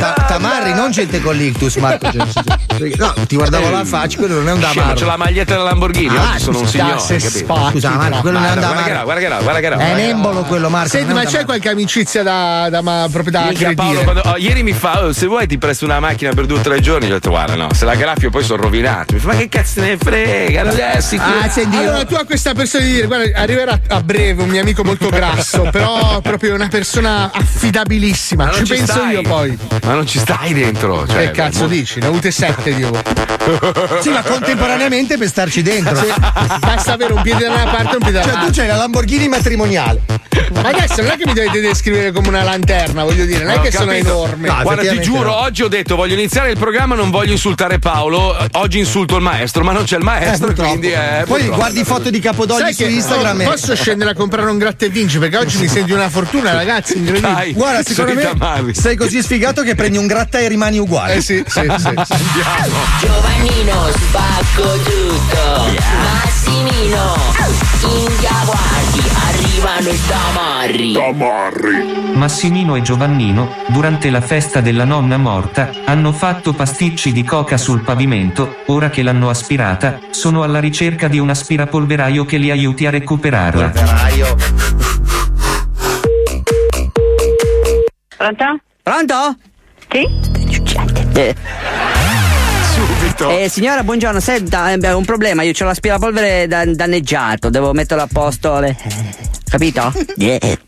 Ta- 0.00 0.14
Tamarri, 0.28 0.57
non 0.80 0.90
gente 0.90 1.20
con 1.20 1.34
l'ictus, 1.36 1.76
Marco. 1.76 2.08
Cioè, 2.78 2.92
No, 2.96 3.12
ti 3.26 3.34
guardavo 3.34 3.70
la 3.70 3.84
faccia, 3.84 4.18
quello 4.18 4.34
non 4.36 4.48
è 4.48 4.52
un 4.52 4.58
Scemo, 4.60 4.74
damaro. 4.74 5.00
c'ho 5.00 5.06
la 5.06 5.16
maglietta 5.16 5.52
della 5.54 5.64
Lamborghini, 5.64 6.16
Ah, 6.16 6.30
oggi 6.34 6.38
sono 6.44 6.58
un 6.60 6.64
scusa, 6.66 6.78
signore. 6.78 7.00
se 7.00 7.16
capito? 7.16 7.38
spacchi, 7.38 7.70
Scusa, 7.72 7.90
Marco, 7.90 8.20
quello 8.20 8.38
non 8.38 8.46
è 8.46 8.52
un 8.52 8.54
Guarda 8.60 8.60
che 8.60 8.60
là, 8.60 8.84
damaro. 8.84 9.04
guarda 9.04 9.20
che 9.20 9.28
là, 9.28 9.38
guarda 9.40 9.60
che 9.60 9.68
là. 9.68 9.74
È 9.74 9.78
guarda 9.78 9.92
un 9.94 9.98
embolo 10.08 10.42
quello, 10.42 10.68
Marco. 10.68 10.88
Senti, 10.90 11.12
ma 11.12 11.24
c'è 11.24 11.44
qualche 11.44 11.68
amicizia 11.70 12.22
da, 12.22 12.68
da 12.70 12.80
ma, 12.82 13.08
proprio 13.10 13.32
da 13.32 13.42
Minchia? 13.46 13.74
Paolo, 13.74 14.02
quando- 14.04 14.20
oh, 14.26 14.36
ieri 14.36 14.62
mi 14.62 14.72
fa, 14.74 15.06
oh, 15.06 15.12
se 15.12 15.26
vuoi 15.26 15.48
ti 15.48 15.58
presto 15.58 15.84
una 15.86 15.98
macchina 15.98 16.30
per 16.32 16.46
due 16.46 16.58
o 16.58 16.60
tre 16.60 16.78
giorni. 16.80 17.08
Gli 17.08 17.10
ho 17.10 17.14
detto, 17.14 17.30
guarda, 17.30 17.56
no, 17.56 17.74
se 17.74 17.84
la 17.84 17.96
graffio 17.96 18.30
poi 18.30 18.44
sono 18.44 18.62
rovinato. 18.62 19.14
Mi 19.14 19.18
fa, 19.18 19.26
ma 19.26 19.34
che 19.34 19.48
cazzo 19.48 19.80
ne 19.80 19.96
frega? 19.96 20.62
Non 20.62 20.78
è 20.78 21.00
sicuro. 21.00 21.38
Ah, 21.42 21.48
senti, 21.48 21.76
allora 21.78 22.04
tu 22.04 22.14
a 22.14 22.24
questa 22.24 22.54
persona 22.54 22.84
di 22.84 22.92
dire, 22.92 23.06
guarda, 23.08 23.36
arriverà 23.40 23.80
a 23.88 24.00
breve 24.02 24.40
un 24.42 24.48
mio 24.50 24.60
amico 24.60 24.84
molto 24.84 25.08
grasso, 25.08 25.62
però 25.72 26.20
proprio 26.20 26.54
una 26.54 26.68
persona 26.68 27.28
affidabilissima. 27.32 28.44
Ma 28.44 28.50
non 28.52 28.64
Ci 28.64 28.74
penso 28.74 28.92
stai. 28.92 29.12
io 29.14 29.22
poi. 29.22 29.58
Ma 29.84 29.94
non 29.94 30.06
ci 30.06 30.18
stai 30.20 30.52
dentro. 30.70 31.06
Cioè, 31.06 31.26
che 31.26 31.30
cazzo 31.32 31.62
mo- 31.62 31.68
dici? 31.68 31.98
Ne 32.00 32.06
ho 32.06 32.10
avute 32.10 32.30
sette 32.30 32.74
di 32.74 32.82
ore. 32.84 33.02
Sì, 34.02 34.10
ma 34.10 34.20
contemporaneamente 34.22 35.16
per 35.16 35.26
starci 35.28 35.62
dentro. 35.62 35.96
Sì, 35.96 36.12
basta 36.60 36.92
avere 36.92 37.14
un 37.14 37.22
piede 37.22 37.46
da 37.46 37.52
una 37.54 37.64
parte 37.70 37.92
e 37.92 37.96
un 37.96 37.98
piede 38.02 38.18
Cioè, 38.18 38.26
dall'altra. 38.26 38.44
tu 38.52 38.58
c'hai 38.58 38.66
la 38.66 38.76
Lamborghini 38.76 39.28
matrimoniale. 39.28 40.02
Ragazzi, 40.52 41.00
non 41.00 41.10
è 41.10 41.16
che 41.16 41.22
mi 41.24 41.32
dovete 41.32 41.60
descrivere 41.60 42.12
come 42.12 42.28
una 42.28 42.42
lanterna, 42.42 43.04
voglio 43.04 43.24
dire, 43.24 43.44
non 43.44 43.52
è 43.54 43.58
Ho 43.58 43.60
che 43.62 43.70
sono 43.72 43.86
capito. 43.90 44.08
enorme. 44.08 44.48
Guarda, 44.62 44.90
ti 44.90 45.00
giuro, 45.00 45.34
oggi 45.34 45.62
ho 45.62 45.68
detto 45.68 45.96
voglio 45.96 46.12
iniziare 46.14 46.50
il 46.50 46.58
programma, 46.58 46.94
non 46.94 47.10
voglio 47.10 47.32
insultare 47.32 47.78
Paolo. 47.78 48.36
Oggi 48.52 48.78
insulto 48.78 49.16
il 49.16 49.22
maestro, 49.22 49.64
ma 49.64 49.72
non 49.72 49.84
c'è 49.84 49.96
il 49.96 50.04
maestro, 50.04 50.52
quindi 50.52 50.88
eh, 50.92 51.22
Poi 51.24 51.38
purtroppo. 51.40 51.56
guardi 51.56 51.84
foto 51.84 52.10
di 52.10 52.20
Capodogli 52.20 52.60
Sai 52.60 52.74
su 52.74 52.84
Instagram. 52.84 53.40
e- 53.40 53.44
posso 53.44 53.74
scendere 53.74 54.10
a 54.10 54.14
comprare 54.14 54.50
un 54.50 54.58
gratta 54.58 54.84
e 54.84 54.90
vinci 54.90 55.18
perché 55.18 55.38
oggi 55.38 55.58
mi 55.58 55.68
senti 55.68 55.92
una 55.92 56.10
fortuna, 56.10 56.52
ragazzi. 56.52 56.98
Incredibile. 56.98 57.32
Dai. 57.32 57.52
Guarda, 57.52 57.82
secondo 57.82 58.12
me 58.14 58.74
sei 58.74 58.94
così 58.96 59.22
sfigato 59.22 59.62
che 59.62 59.74
prendi 59.74 59.96
un 59.96 60.06
gratta 60.06 60.38
e 60.38 60.48
rimani 60.58 60.78
uguale. 60.78 61.14
Eh 61.14 61.20
sì, 61.20 61.44
sì, 61.46 61.60
sì. 61.76 61.94
Giovannino 63.06 63.86
spacco 63.92 64.76
tutto 64.82 65.76
Massimino 66.02 67.14
India 67.82 68.30
guardi 68.44 69.02
Arrivano 69.28 69.88
i 69.88 69.98
tamarri 70.08 70.96
Massimino 72.14 72.74
e 72.74 72.82
Giovannino, 72.82 73.54
durante 73.68 74.10
la 74.10 74.20
festa 74.20 74.60
della 74.60 74.84
nonna 74.84 75.16
morta, 75.16 75.70
hanno 75.84 76.12
fatto 76.12 76.52
pasticci 76.52 77.12
di 77.12 77.22
coca 77.22 77.56
sul 77.56 77.82
pavimento, 77.82 78.56
ora 78.66 78.90
che 78.90 79.02
l'hanno 79.02 79.30
aspirata, 79.30 80.00
sono 80.10 80.42
alla 80.42 80.58
ricerca 80.58 81.06
di 81.06 81.20
un 81.20 81.30
aspirapolveraio 81.30 82.24
che 82.24 82.38
li 82.38 82.50
aiuti 82.50 82.86
a 82.86 82.90
recuperarla. 82.90 83.72
Pronto? 88.16 88.60
Pronto? 88.82 89.36
Sì? 89.90 90.37
Subito. 92.72 93.30
Eh, 93.30 93.48
signora, 93.48 93.82
buongiorno. 93.82 94.20
Senta, 94.20 94.64
abbiamo 94.64 94.98
un 94.98 95.04
problema. 95.04 95.42
Io 95.42 95.52
ho 95.58 95.64
l'aspirapolvere 95.64 96.46
da- 96.46 96.64
danneggiato. 96.64 97.50
Devo 97.50 97.72
metterlo 97.72 98.04
a 98.04 98.08
posto. 98.10 98.60
eh, 98.62 98.76
Capito? 99.48 99.92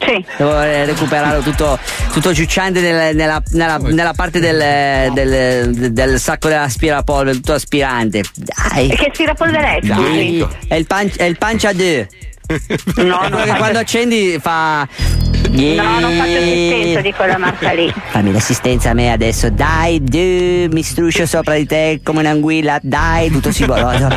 Sì. 0.00 0.24
Devo 0.36 0.62
eh, 0.62 0.84
recuperarlo 0.84 1.40
tutto, 1.42 1.76
tutto 2.12 2.32
ciucciante 2.32 2.80
nel- 2.80 3.16
nella, 3.16 3.42
nella- 3.50 3.78
nella 3.78 4.12
parte 4.12 4.38
del, 4.38 5.12
del- 5.12 5.92
del 5.92 6.20
sacco 6.20 6.46
dell'aspirapolvere, 6.46 7.34
tutto 7.38 7.54
aspirante. 7.54 8.22
Dai. 8.36 8.90
E 8.90 8.94
che 8.94 9.08
aspirapolvere 9.10 9.78
è? 9.78 9.84
scusi? 9.84 10.46
È 10.68 10.76
il, 10.76 10.86
pan- 10.86 11.10
è 11.16 11.24
il 11.24 11.36
pancia 11.36 11.72
2. 11.72 12.08
No, 12.96 13.28
non 13.28 13.46
quando 13.58 13.78
accendi 13.78 14.38
fa. 14.40 14.88
No, 15.50 16.00
non 16.00 16.12
faccio 16.16 16.36
assistenza 16.38 17.00
di 17.00 17.12
quella 17.12 17.38
marca 17.38 17.72
lì. 17.72 17.92
Fammi 18.10 18.32
l'assistenza 18.32 18.90
a 18.90 18.94
me 18.94 19.12
adesso, 19.12 19.50
dai, 19.50 20.02
du, 20.02 20.68
mi 20.70 20.82
struscio 20.82 21.26
sopra 21.26 21.54
di 21.56 21.66
te 21.66 22.00
come 22.02 22.20
un'anguilla, 22.20 22.78
dai, 22.82 23.30
tutto 23.30 23.52
scivoloso. 23.52 24.08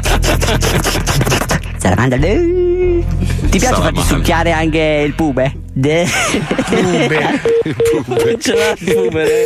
Salamandra, 1.77 2.17
du. 2.17 3.03
Ti 3.49 3.57
piace 3.57 3.73
farti 3.81 4.01
Salamandra. 4.01 4.01
succhiare 4.03 4.51
anche 4.51 5.03
il 5.05 5.13
pube? 5.13 5.53
De. 5.73 6.07
Pube. 6.65 8.37
Ce 8.39 8.53
l'ha 8.53 8.71
il 8.77 8.93
pube. 8.93 9.43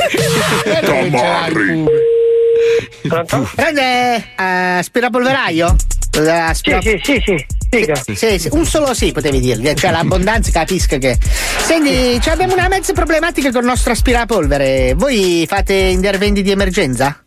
Prende 3.55 4.15
eh, 4.37 4.43
aspirapolveraio? 4.77 5.75
Eh, 6.17 6.29
aspira- 6.29 6.81
Sì, 6.81 6.99
sì, 7.03 7.21
sì, 7.23 7.45
sì. 7.69 8.15
Sì, 8.15 8.39
sì, 8.39 8.47
un 8.51 8.65
solo 8.65 8.93
sì 8.93 9.11
potevi 9.11 9.39
dirgli, 9.41 9.73
cioè 9.73 9.91
l'abbondanza 9.91 10.49
capisco 10.51 10.97
che. 10.97 11.17
Senti, 11.19 12.19
cioè, 12.21 12.33
abbiamo 12.33 12.53
una 12.53 12.69
mezza 12.69 12.93
problematica 12.93 13.51
con 13.51 13.61
il 13.61 13.67
nostro 13.67 13.91
aspirapolvere. 13.91 14.93
Voi 14.95 15.45
fate 15.47 15.73
interventi 15.73 16.41
di 16.41 16.51
emergenza? 16.51 17.21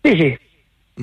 Sì, 0.00 0.14
sì. 0.16 0.38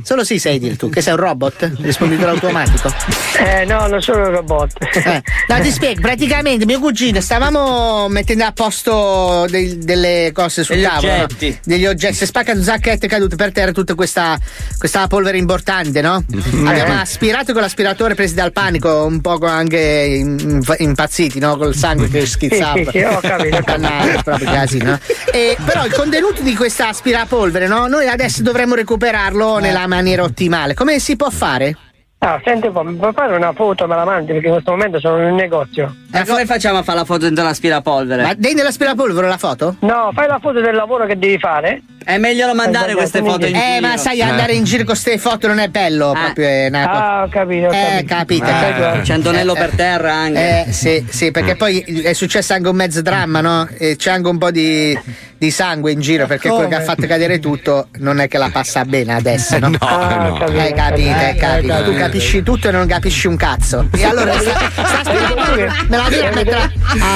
Solo 0.04 0.23
sì 0.23 0.38
sai 0.38 0.60
dir 0.60 0.76
tu, 0.78 0.89
che 0.89 1.02
sei 1.02 1.13
un 1.13 1.19
robot? 1.19 1.71
Risponditore 1.82 2.30
automatico. 2.30 2.93
Eh, 3.39 3.65
no, 3.65 3.88
non 3.88 4.00
sono 4.00 4.28
un 4.28 4.32
robot. 4.32 4.73
Eh, 4.93 5.23
no, 5.47 5.60
ti 5.60 5.71
spiego, 5.71 6.02
praticamente 6.02 6.65
mio 6.65 6.80
cugino 6.80 7.19
stavamo 7.19 8.08
mettendo 8.08 8.43
a 8.43 8.52
posto 8.52 9.47
del- 9.50 9.78
delle 9.80 10.30
cose 10.34 10.63
sul 10.63 10.76
Degli 10.76 10.86
tavolo. 10.86 11.08
no? 11.15 11.23
oggetti. 11.23 11.60
Degli 11.63 11.86
oggetti. 11.88 12.13
Si 12.13 12.23
è 12.26 12.28
spaccato 12.28 12.60
un 12.60 12.63
zacchetto 12.63 13.06
e 13.06 13.08
è 13.08 13.10
caduto 13.10 13.36
per 13.36 13.52
terra 13.52 13.71
tutta 13.71 13.95
questa, 13.95 14.38
questa 14.78 15.08
polvere 15.08 15.38
importante, 15.39 16.02
no? 16.02 16.23
Abbiamo 16.65 17.00
aspirato 17.00 17.54
con 17.54 17.62
l'aspiratore 17.63 18.13
presi 18.13 18.36
dal 18.36 18.52
panico, 18.52 19.04
un 19.06 19.19
po' 19.21 19.39
anche 19.45 19.80
in- 19.80 20.62
impazziti, 20.78 21.39
no? 21.39 21.58
Col 21.58 21.73
sangue 21.76 22.08
che 22.10 22.26
schizzava. 22.28 22.76
Sì, 22.88 22.89
sì, 22.91 23.00
ho 23.00 23.19
capito. 23.19 23.62
Cannabis, 23.63 24.21
proprio 24.21 24.52
casino. 24.52 24.91
no? 24.91 25.00
E, 25.32 25.58
però 25.65 25.86
il 25.86 25.93
contenuto 25.93 26.43
di 26.43 26.56
questa 26.56 26.89
aspirapolvere, 26.89 27.65
no? 27.67 27.88
Noi 27.88 28.08
adesso 28.08 28.43
dovremmo 28.43 28.76
recuperarlo 28.76 29.58
nella 29.58 29.76
maniera 29.85 30.23
ottimale. 30.23 30.73
Come 30.73 30.97
si 30.99 31.15
può 31.15 31.29
fare? 31.29 31.75
Ah, 32.19 32.41
senti 32.43 32.65
un 32.65 32.73
po', 32.73 32.81
mi 32.83 32.95
puoi 32.95 33.13
fare 33.13 33.35
una 33.35 33.53
foto, 33.53 33.85
me 33.85 33.95
la 33.95 34.03
mandi 34.03 34.31
perché 34.31 34.47
in 34.47 34.53
questo 34.53 34.71
momento 34.71 34.99
sono 34.99 35.19
in 35.21 35.25
un 35.29 35.35
negozio. 35.35 35.95
Ma 36.09 36.25
come 36.25 36.47
facciamo 36.47 36.79
a 36.79 36.83
fare 36.83 36.97
la 36.97 37.05
foto 37.05 37.25
dentro 37.25 37.43
l'aspirapolvere? 37.43 38.23
Ma 38.23 38.33
dei 38.33 38.55
nell'aspirapolvere 38.55 39.27
la 39.27 39.37
foto? 39.37 39.75
No, 39.81 40.09
fai 40.15 40.27
la 40.27 40.39
foto 40.41 40.59
del 40.59 40.73
lavoro 40.73 41.05
che 41.05 41.15
devi 41.19 41.37
fare. 41.37 41.79
È 42.03 42.17
meglio 42.17 42.47
non 42.47 42.55
mandare 42.55 42.93
Eh, 42.93 42.95
queste 42.95 43.19
foto 43.19 43.45
in 43.45 43.55
Eh, 43.55 43.75
giro. 43.75 43.87
ma 43.87 43.97
sai, 43.97 44.21
andare 44.23 44.53
in 44.53 44.63
giro 44.63 44.77
con 44.83 44.93
queste 44.95 45.19
foto 45.19 45.45
non 45.45 45.59
è 45.59 45.67
bello, 45.67 46.11
proprio 46.13 46.47
è 46.47 46.67
una. 46.69 46.89
Ah, 46.89 47.23
ho 47.23 47.27
capito, 47.29 47.67
ho 47.67 47.71
Eh, 47.71 48.03
capito. 48.07 48.45
capite? 48.45 48.51
Ah. 48.51 48.99
C'è 49.01 49.13
Antonello 49.13 49.53
per 49.53 49.75
terra 49.75 50.13
anche. 50.13 50.65
Eh, 50.65 50.71
sì, 50.71 51.05
sì, 51.07 51.29
perché 51.29 51.55
poi 51.55 51.81
è 51.81 52.13
successo 52.13 52.53
anche 52.53 52.67
un 52.67 52.75
mezzo 52.77 53.01
dramma, 53.03 53.41
no? 53.41 53.67
E 53.77 53.95
c'è 53.95 54.09
anche 54.09 54.27
un 54.29 54.37
po' 54.39 54.49
di, 54.49 54.97
di 55.38 55.52
sangue 55.52 55.91
in 55.91 56.00
giro, 56.00 56.26
perché 56.28 56.50
quello 56.50 56.67
che 56.67 56.76
ha 56.76 56.82
fatto 56.82 57.06
cadere 57.08 57.39
tutto 57.39 57.88
non 57.97 58.19
è 58.19 58.28
che 58.28 58.38
la 58.38 58.50
passa 58.52 58.84
bene 58.86 59.13
adesso, 59.13 59.58
no? 59.60 59.69
No, 59.69 59.78
Ah, 59.82 60.28
no. 60.30 60.34
capito. 60.38 60.60
Hai 60.60 60.73
capito, 60.73 61.10
hai 61.10 61.30
Eh, 61.30 61.36
capito. 61.36 61.73
eh, 61.73 61.84
Tu 61.84 61.89
eh. 61.91 61.95
capisci 61.95 62.43
tutto 62.43 62.67
e 62.67 62.71
non 62.71 62.88
capisci 62.88 63.28
un 63.28 63.36
cazzo. 63.36 63.88
E 63.95 64.04
allora 64.06 64.34
sta, 64.39 64.69
sta 64.71 65.00
aspirapolvere, 65.02 65.71
me 65.88 65.97
la 65.97 66.04
devi 66.10 66.21
Devi 66.23 66.36
mettere 66.36 66.58
a 66.62 66.71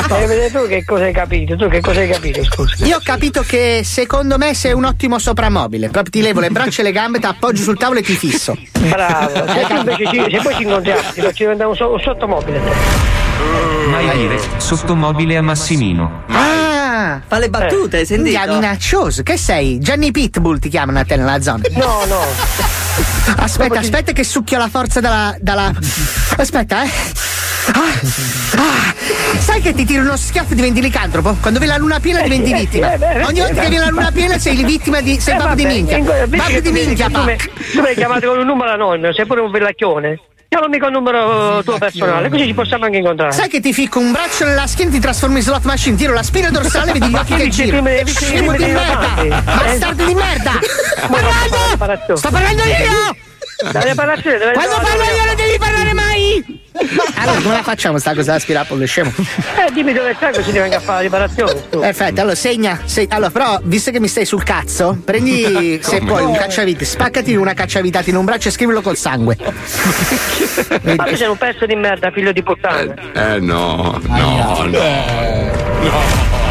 posto. 0.07 0.15
vedere 0.27 0.51
tu 0.51 0.67
che 0.67 0.83
cosa 0.85 1.03
hai 1.03 1.13
capito, 1.13 1.55
tu 1.55 1.67
che 1.67 1.81
cosa 1.81 1.99
hai 1.99 2.09
capito, 2.09 2.43
scusa. 2.43 2.85
Io 2.85 2.97
ho 2.97 3.01
capito 3.03 3.41
che 3.41 3.81
secondo 3.83 4.37
me 4.37 4.53
sei 4.53 4.73
un 4.73 4.85
ottimo 4.85 5.17
soprammobile. 5.19 5.89
Proprio 5.89 6.11
ti 6.11 6.21
levo 6.21 6.39
le 6.39 6.49
braccia 6.49 6.81
e 6.81 6.83
le 6.83 6.91
gambe, 6.91 7.19
ti 7.19 7.25
appoggio 7.25 7.63
sul 7.63 7.77
tavolo 7.77 7.99
e 7.99 8.03
ti 8.03 8.13
fisso. 8.15 8.55
Bravo, 8.79 9.45
se, 9.47 9.65
tu 9.67 9.75
invece 9.75 10.05
ci- 10.07 10.25
se 10.29 10.39
poi 10.41 10.55
ci 10.55 10.63
incontriamo, 10.63 10.99
ti 11.13 11.21
faccio 11.21 11.43
diventare 11.43 11.69
un, 11.69 11.75
so- 11.75 11.91
un 11.91 11.99
sottomobile. 11.99 12.59
Mai 13.89 14.09
dire, 14.17 14.39
sottomobile 14.57 15.37
a 15.37 15.41
Massimino. 15.41 16.23
Ah! 16.29 16.70
Fa 17.27 17.37
le 17.39 17.49
battute, 17.49 17.97
hai 17.97 18.05
sentito? 18.05 18.37
Minchia, 18.37 18.53
minaccioso. 18.53 19.23
Che 19.23 19.37
sei? 19.37 19.79
Gianni 19.79 20.11
Pitbull 20.11 20.59
ti 20.59 20.69
chiamano 20.69 20.99
a 20.99 21.03
te 21.05 21.15
nella 21.15 21.41
zona. 21.41 21.61
No, 21.71 22.05
no. 22.05 22.19
Aspetta, 23.37 23.79
aspetta 23.79 24.11
che 24.11 24.23
succhio 24.23 24.57
la 24.57 24.67
forza 24.67 24.99
dalla. 24.99 25.35
dalla... 25.39 25.71
Aspetta, 26.37 26.83
eh. 26.83 26.89
Ah, 27.73 27.79
ah. 28.57 28.93
Sai 29.39 29.61
che 29.61 29.73
ti 29.73 29.85
tiro 29.85 30.01
uno 30.01 30.17
schiaffo 30.17 30.51
e 30.53 30.55
diventi 30.55 30.81
licantropo? 30.81 31.37
Quando 31.39 31.59
vedi 31.59 31.71
la 31.71 31.77
luna 31.77 31.99
piena 31.99 32.21
diventi 32.21 32.51
Eh, 32.51 32.55
vittima. 32.55 32.93
eh, 32.93 32.97
beh, 32.97 33.23
Ogni 33.23 33.39
eh, 33.39 33.43
volta 33.43 33.61
che 33.61 33.69
viene 33.69 33.85
la 33.85 33.91
luna 33.91 34.11
piena 34.11 34.37
sei 34.39 34.63
vittima 34.63 34.99
di. 35.01 35.19
sei 35.19 35.35
Eh, 35.35 35.37
babbo 35.37 35.55
di 35.55 35.65
minchia. 35.65 35.99
Babbo 35.99 36.59
di 36.59 36.71
minchia, 36.71 37.05
tu 37.05 37.11
pa. 37.13 37.23
mi- 37.23 37.37
hai 37.85 37.95
chiamato 37.95 38.27
con 38.27 38.39
un 38.39 38.45
numero 38.45 38.71
anonimo, 38.71 39.13
sei 39.13 39.25
pure 39.25 39.41
un 39.41 39.51
villacchione. 39.51 40.19
Io 40.53 40.67
mica 40.67 40.87
un 40.87 40.91
numero 40.91 41.63
tuo 41.63 41.77
personale, 41.77 42.27
così 42.27 42.47
ci 42.47 42.53
possiamo 42.53 42.83
anche 42.83 42.97
incontrare. 42.97 43.31
Sai 43.31 43.47
che 43.47 43.61
ti 43.61 43.71
ficco 43.71 43.99
un 43.99 44.11
braccio 44.11 44.43
nella 44.43 44.67
schiena 44.67 44.91
e 44.91 44.93
ti 44.95 44.99
trasformi 44.99 45.37
in 45.37 45.43
slot 45.43 45.63
machine, 45.63 45.95
tiro 45.95 46.11
la 46.11 46.23
spina 46.23 46.49
dorsale, 46.49 46.91
vedi 46.91 47.07
gli 47.07 47.15
occhi 47.15 47.35
che 47.35 47.47
girano. 47.47 47.87
Scemo 48.05 48.51
di 48.57 48.65
merda! 48.65 49.43
Bastardo 49.45 50.03
di 50.03 50.13
merda! 50.13 50.51
Sto 50.97 51.07
parlando! 51.07 52.17
Sto 52.17 52.29
parlando 52.29 52.63
io! 52.63 53.15
Quando 53.71 53.95
parlo 53.95 55.03
io 55.03 55.25
non 55.25 55.35
devi 55.37 55.57
parlare 55.57 55.93
mai! 55.93 56.10
Allora, 57.15 57.41
come 57.41 57.53
la 57.55 57.63
facciamo 57.63 57.97
sta 57.99 58.11
cosa 58.13 58.31
dell'aspirapolvere, 58.31 58.87
scemo? 58.87 59.11
Eh, 59.17 59.71
dimmi 59.73 59.93
dove 59.93 60.13
stai 60.15 60.33
così 60.33 60.51
ti 60.51 60.57
venga 60.57 60.77
a 60.77 60.79
fare 60.79 60.97
la 60.97 61.01
riparazione. 61.03 61.69
tu. 61.69 61.79
Perfetto, 61.79 62.21
allora 62.21 62.35
segna. 62.35 62.79
se- 62.85 63.07
allora, 63.09 63.29
però, 63.29 63.59
visto 63.63 63.91
che 63.91 63.99
mi 63.99 64.07
stai 64.07 64.25
sul 64.25 64.43
cazzo, 64.43 64.97
prendi 65.03 65.79
se 65.83 65.99
puoi 65.99 66.23
un 66.23 66.33
cacciavite, 66.33 66.85
spaccati 66.85 67.35
una 67.35 67.53
cacciavitata 67.53 68.09
in 68.09 68.15
un 68.15 68.25
braccio 68.25 68.47
e 68.47 68.51
scrivilo 68.51 68.81
col 68.81 68.97
sangue. 68.97 69.37
Ma 70.81 71.03
tu 71.03 71.15
sei 71.15 71.27
un 71.27 71.37
pezzo 71.37 71.65
di 71.65 71.75
merda, 71.75 72.09
figlio 72.11 72.31
di 72.31 72.41
puttana. 72.41 72.93
Eh 73.13 73.39
no, 73.39 73.99
no, 74.07 74.65
no. 74.65 76.50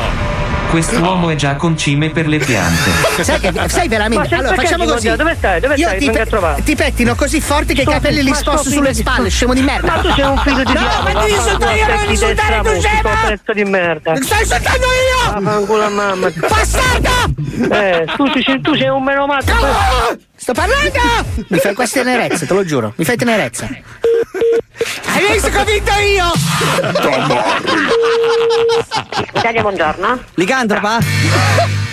Quest'uomo 0.70 1.30
è 1.30 1.34
già 1.34 1.56
concime 1.56 2.10
per 2.10 2.28
le 2.28 2.38
piante. 2.38 2.90
Sai, 3.24 3.40
che, 3.40 3.52
sai 3.68 3.88
veramente? 3.88 4.32
Allora, 4.36 4.54
facciamo 4.54 4.84
ti 4.84 4.90
così. 4.92 5.16
dove 5.16 5.34
stai? 5.36 5.60
Dove 5.60 5.74
Io 5.74 5.88
stai? 5.88 5.98
ti, 5.98 6.10
trovare. 6.28 6.62
ti 6.62 6.74
pettino 6.76 7.14
così 7.16 7.40
forte 7.40 7.74
che 7.74 7.80
i 7.80 7.82
Sto- 7.82 7.90
capelli 7.90 8.22
li 8.22 8.32
sposto 8.32 8.58
sto 8.58 8.70
sulle 8.70 8.74
figlio 8.74 8.90
di- 8.92 9.00
spalle, 9.00 9.28
scemo 9.30 9.52
di 9.54 9.62
merda. 9.62 9.96
Ma 9.96 10.00
tu 10.00 10.12
sei 10.14 10.24
un 10.24 10.38
figlio 10.38 10.62
di 10.62 10.72
No, 10.72 10.78
diavolo. 10.80 11.12
ma 11.12 11.20
devi 11.20 11.32
insultare 11.34 11.76
io, 11.76 11.86
non 11.88 12.10
insultare 12.10 12.60
tu, 12.62 12.80
scema! 12.80 13.10
pezzo 13.26 13.52
di 13.52 13.64
merda. 13.64 14.16
Stai 14.16 14.40
insultando 14.42 14.86
io! 14.86 15.40
Vaffanculo 15.40 15.82
a 15.84 15.88
mamma. 15.88 16.30
Bastardo! 16.48 17.08
Eh, 17.74 18.04
tu, 18.16 18.24
tu 18.30 18.40
sei- 18.42 18.60
tu 18.60 18.74
sei 18.76 18.88
un 18.88 19.02
meno 19.02 19.26
matto. 19.26 19.52
Sto 20.36 20.52
parlando! 20.52 20.98
Mi 21.48 21.58
fai 21.58 21.74
questa 21.74 22.02
tenerezza, 22.02 22.46
te 22.46 22.54
lo 22.54 22.64
giuro. 22.64 22.92
Mi 22.96 23.04
fai 23.04 23.16
tenerezza. 23.16 23.68
Hai 25.06 25.32
visto 25.32 25.50
che 25.50 25.58
ho 25.58 25.64
vinto 25.64 25.92
io? 25.92 26.32
Italia, 29.34 29.60
buongiorno. 29.60 30.20
Licantropa? 30.34 30.98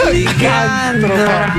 Licantropa. 0.10 1.54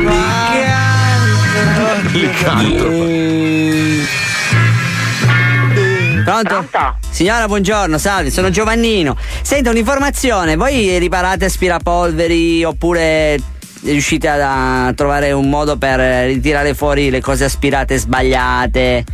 Pronto? 6.24 6.66
Signora, 7.10 7.46
buongiorno, 7.46 7.98
salve, 7.98 8.30
sono 8.30 8.48
Giovannino. 8.48 9.16
Senta 9.42 9.70
un'informazione, 9.70 10.56
voi 10.56 10.98
riparate 10.98 11.44
aspirapolveri 11.44 12.64
oppure 12.64 13.38
riuscite 13.82 14.28
a, 14.28 14.86
a 14.86 14.92
trovare 14.94 15.32
un 15.32 15.48
modo 15.50 15.76
per 15.76 16.26
ritirare 16.26 16.74
fuori 16.74 17.10
le 17.10 17.20
cose 17.20 17.44
aspirate 17.44 17.98
sbagliate? 17.98 19.04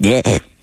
Eh, 0.00 0.22
Salamandra. 0.22 0.53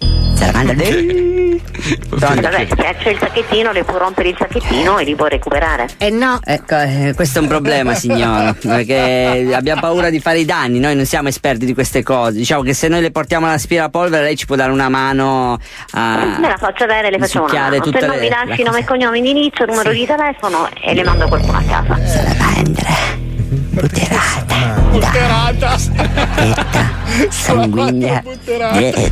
Pronto? 2.09 2.41
Vabbè, 2.41 2.67
se 2.67 2.95
c'è 2.99 3.09
il 3.09 3.17
sacchettino, 3.19 3.71
le 3.71 3.83
può 3.83 3.97
rompere 3.97 4.29
il 4.29 4.35
sacchettino 4.37 4.97
e 4.99 5.03
li 5.03 5.15
può 5.15 5.25
recuperare. 5.25 5.87
Eh 5.97 6.09
no. 6.09 6.39
Ecco, 6.43 6.75
eh, 6.77 7.13
questo 7.15 7.39
è 7.39 7.41
un 7.41 7.47
problema, 7.47 7.93
signora, 7.95 8.53
perché 8.59 9.49
abbiamo 9.53 9.81
paura 9.81 10.09
di 10.09 10.19
fare 10.19 10.39
i 10.39 10.45
danni, 10.45 10.79
noi 10.79 10.95
non 10.95 11.05
siamo 11.05 11.27
esperti 11.27 11.65
di 11.65 11.73
queste 11.73 12.03
cose. 12.03 12.37
Diciamo 12.37 12.61
che 12.61 12.73
se 12.73 12.87
noi 12.87 13.01
le 13.01 13.11
portiamo 13.11 13.47
l'aspirapolvere, 13.47 14.23
lei 14.23 14.35
ci 14.35 14.45
può 14.45 14.55
dare 14.55 14.71
una 14.71 14.89
mano 14.89 15.57
a. 15.91 16.37
Me 16.39 16.47
la 16.47 16.57
faccio 16.57 16.83
avere, 16.83 17.09
le 17.09 17.17
facciamo 17.17 17.45
una 17.45 17.69
mano. 17.69 17.83
Se 17.83 18.05
non 18.05 18.15
le- 18.15 18.21
mi 18.21 18.29
lasci 18.29 18.63
la 18.63 18.69
nome 18.69 18.79
e 18.81 18.85
cognome, 18.85 19.17
indirizzo, 19.17 19.65
numero 19.65 19.91
di 19.91 20.05
telefono 20.05 20.69
e 20.83 20.93
le 20.93 21.03
mando 21.03 21.27
qualcuno 21.27 21.57
a 21.57 21.63
casa. 21.63 23.30
Butterata. 23.71 25.77
sanguigna. 27.29 28.21
Eh, 28.73 29.11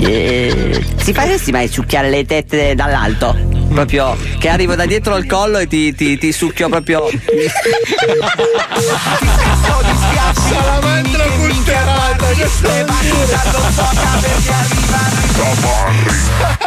eh. 0.00 0.84
Si 0.96 1.12
faresti 1.12 1.50
mai 1.50 1.68
succhiare 1.68 2.08
le 2.08 2.24
tette 2.24 2.74
dall'alto? 2.74 3.61
Proprio 3.72 4.16
che 4.38 4.48
arrivo 4.48 4.74
da 4.74 4.86
dietro 4.86 5.14
al 5.14 5.26
collo 5.26 5.58
e 5.58 5.66
ti, 5.66 5.94
ti, 5.94 6.18
ti 6.18 6.32
succhio 6.32 6.68
proprio. 6.68 7.08
Salamandra 10.48 11.24
stai 12.46 12.84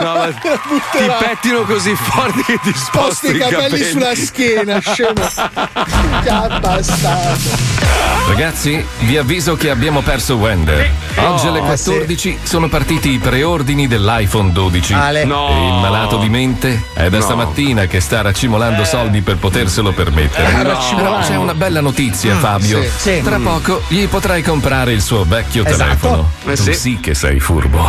No, 0.01 0.13
ma 0.13 0.27
ti 0.31 1.11
pettino 1.19 1.61
così 1.63 1.95
forte 1.95 2.43
che 2.43 2.59
ti 2.61 2.73
sposti 2.75 3.27
Sposti 3.27 3.35
i 3.35 3.39
capelli 3.39 3.83
sulla 3.83 4.15
schiena, 4.15 4.79
scemo. 4.79 5.13
Ragazzi, 8.27 8.85
vi 8.99 9.17
avviso 9.17 9.55
che 9.55 9.69
abbiamo 9.69 10.01
perso 10.01 10.35
Wender. 10.35 10.89
Oggi 11.15 11.47
alle 11.47 11.59
Oh, 11.59 11.65
14 11.65 12.39
sono 12.43 12.67
partiti 12.67 13.11
i 13.11 13.17
preordini 13.17 13.87
dell'iPhone 13.87 14.51
12. 14.51 14.93
Ale. 14.93 15.23
No. 15.23 15.47
E 15.49 15.67
il 15.67 15.73
malato 15.73 16.17
di 16.17 16.29
mente 16.29 16.83
è 16.95 17.09
da 17.09 17.19
stamattina 17.19 17.87
che 17.87 17.99
sta 17.99 18.21
racimolando 18.21 18.85
soldi 18.85 19.21
per 19.21 19.35
poterselo 19.35 19.91
permettere. 19.91 20.49
Eh, 20.49 20.55
Però 20.55 20.69
racimolando. 20.69 21.27
c'è 21.27 21.35
una 21.35 21.53
bella 21.53 21.81
notizia, 21.81 22.37
Fabio. 22.37 22.81
sì, 22.81 22.89
sì. 22.97 23.21
Tra 23.21 23.37
poco 23.37 23.81
gli 23.89 24.07
potrai 24.07 24.41
comprare 24.41 24.93
il 24.93 25.01
suo 25.01 25.25
vecchio 25.25 25.65
Esatto. 25.65 25.83
telefono. 25.83 26.31
Eh, 26.45 26.55
tu 26.55 26.63
sì. 26.63 26.73
sì 26.73 26.99
che 27.01 27.13
sei 27.13 27.41
furbo. 27.41 27.83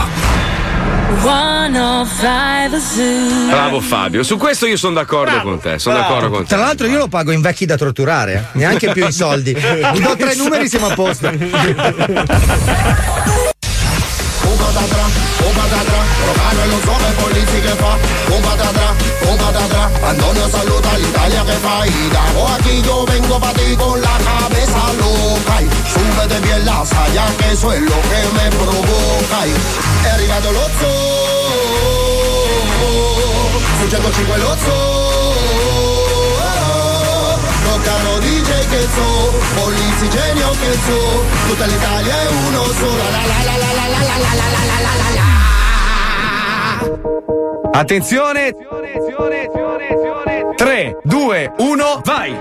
Bravo 3.49 3.81
Fabio, 3.81 4.25
su 4.25 4.37
questo 4.37 4.67
io 4.67 4.77
sono 4.77 4.95
d'accordo 4.95 5.41
con 5.41 5.61
te, 5.61 5.79
sono 5.79 5.99
d'accordo 5.99 6.29
con 6.29 6.43
te. 6.43 6.49
Tra 6.49 6.59
l'altro 6.59 6.89
io 6.89 6.99
lo 6.99 7.09
pago 7.09 7.31
in 7.31 7.41
vecchi 7.41 7.65
da 7.65 7.77
torturare, 7.77 8.35
eh. 8.35 8.59
neanche 8.59 8.91
più 8.91 9.07
i 9.07 9.13
soldi. 9.13 9.55
Mi 9.95 10.01
do 10.01 10.17
tre 10.17 10.35
numeri 10.35 10.69
siamo 10.69 10.89
a 10.89 10.95
posto. 10.95 11.31
Un 14.67 14.73
patatra, 14.73 15.05
un 15.47 15.53
patatra, 15.55 16.01
Romano 16.27 16.63
e 16.63 16.67
lo 16.67 16.79
so 16.85 16.95
che 16.97 17.13
polizzi 17.23 17.61
che 17.61 17.75
fa. 17.79 17.97
Un 18.35 18.41
patatra, 18.41 18.95
un 19.31 19.37
patatra, 19.37 19.91
Antonio 20.03 20.49
saluta 20.49 20.97
l'Italia 20.97 21.45
che 21.45 21.53
fa. 21.53 21.87
Y 21.87 22.11
dago 22.11 22.49
aquí 22.49 22.83
yo 22.83 23.05
vengo 23.05 23.39
pa' 23.39 23.53
ti 23.53 23.77
con 23.77 24.01
la 24.01 24.19
cabeza 24.27 24.93
loca. 24.99 25.63
Y 25.63 25.69
súbete 25.93 26.41
bien 26.41 26.65
la 26.65 26.85
saya 26.85 27.27
que 27.39 27.53
eso 27.53 27.73
es 27.73 27.81
lo 27.81 28.01
que 28.11 28.21
me 28.35 28.51
provoca. 28.57 29.47
Y 29.47 29.55
è 30.05 30.09
arrivato 30.09 30.51
lo 30.51 30.69
zoo 30.79 31.47
Su 33.79 33.89
105 33.89 34.37
lo 34.39 34.57
zoo 34.65 35.06
Toccano 37.87 38.19
DJ 38.19 38.51
che 38.69 38.81
so, 38.81 39.33
polizzi 39.55 40.11
genio 40.11 40.51
che 40.51 40.73
so 40.73 41.25
Tutta 41.47 41.67
l'Italia 41.67 42.21
è 42.21 42.27
uno 42.49 42.65
solo 42.65 42.97
la 42.97 43.11
la 43.11 43.27
la 43.45 43.57
la 43.57 43.57
la 43.57 43.87
la 43.87 43.87
la 43.87 44.19
la 44.19 44.35
la 44.35 44.45
la 44.51 44.59
la 44.83 44.91
la 44.97 45.11
la 45.15 45.25
Attenzione! 47.79 48.55
3, 50.57 50.97
2, 51.05 51.53
1, 51.59 52.01
vai! 52.03 52.33
I 52.33 52.35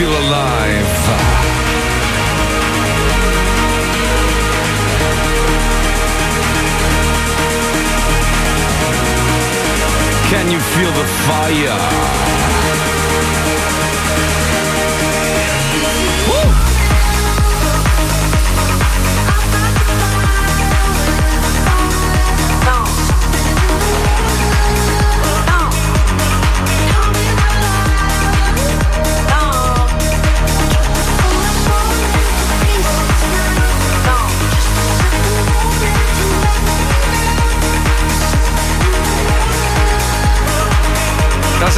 feel 0.00 0.08
alive. 0.08 0.86
Can 10.30 10.50
you 10.50 10.58
feel 10.58 10.92
the 10.92 11.04
fire? 11.26 12.39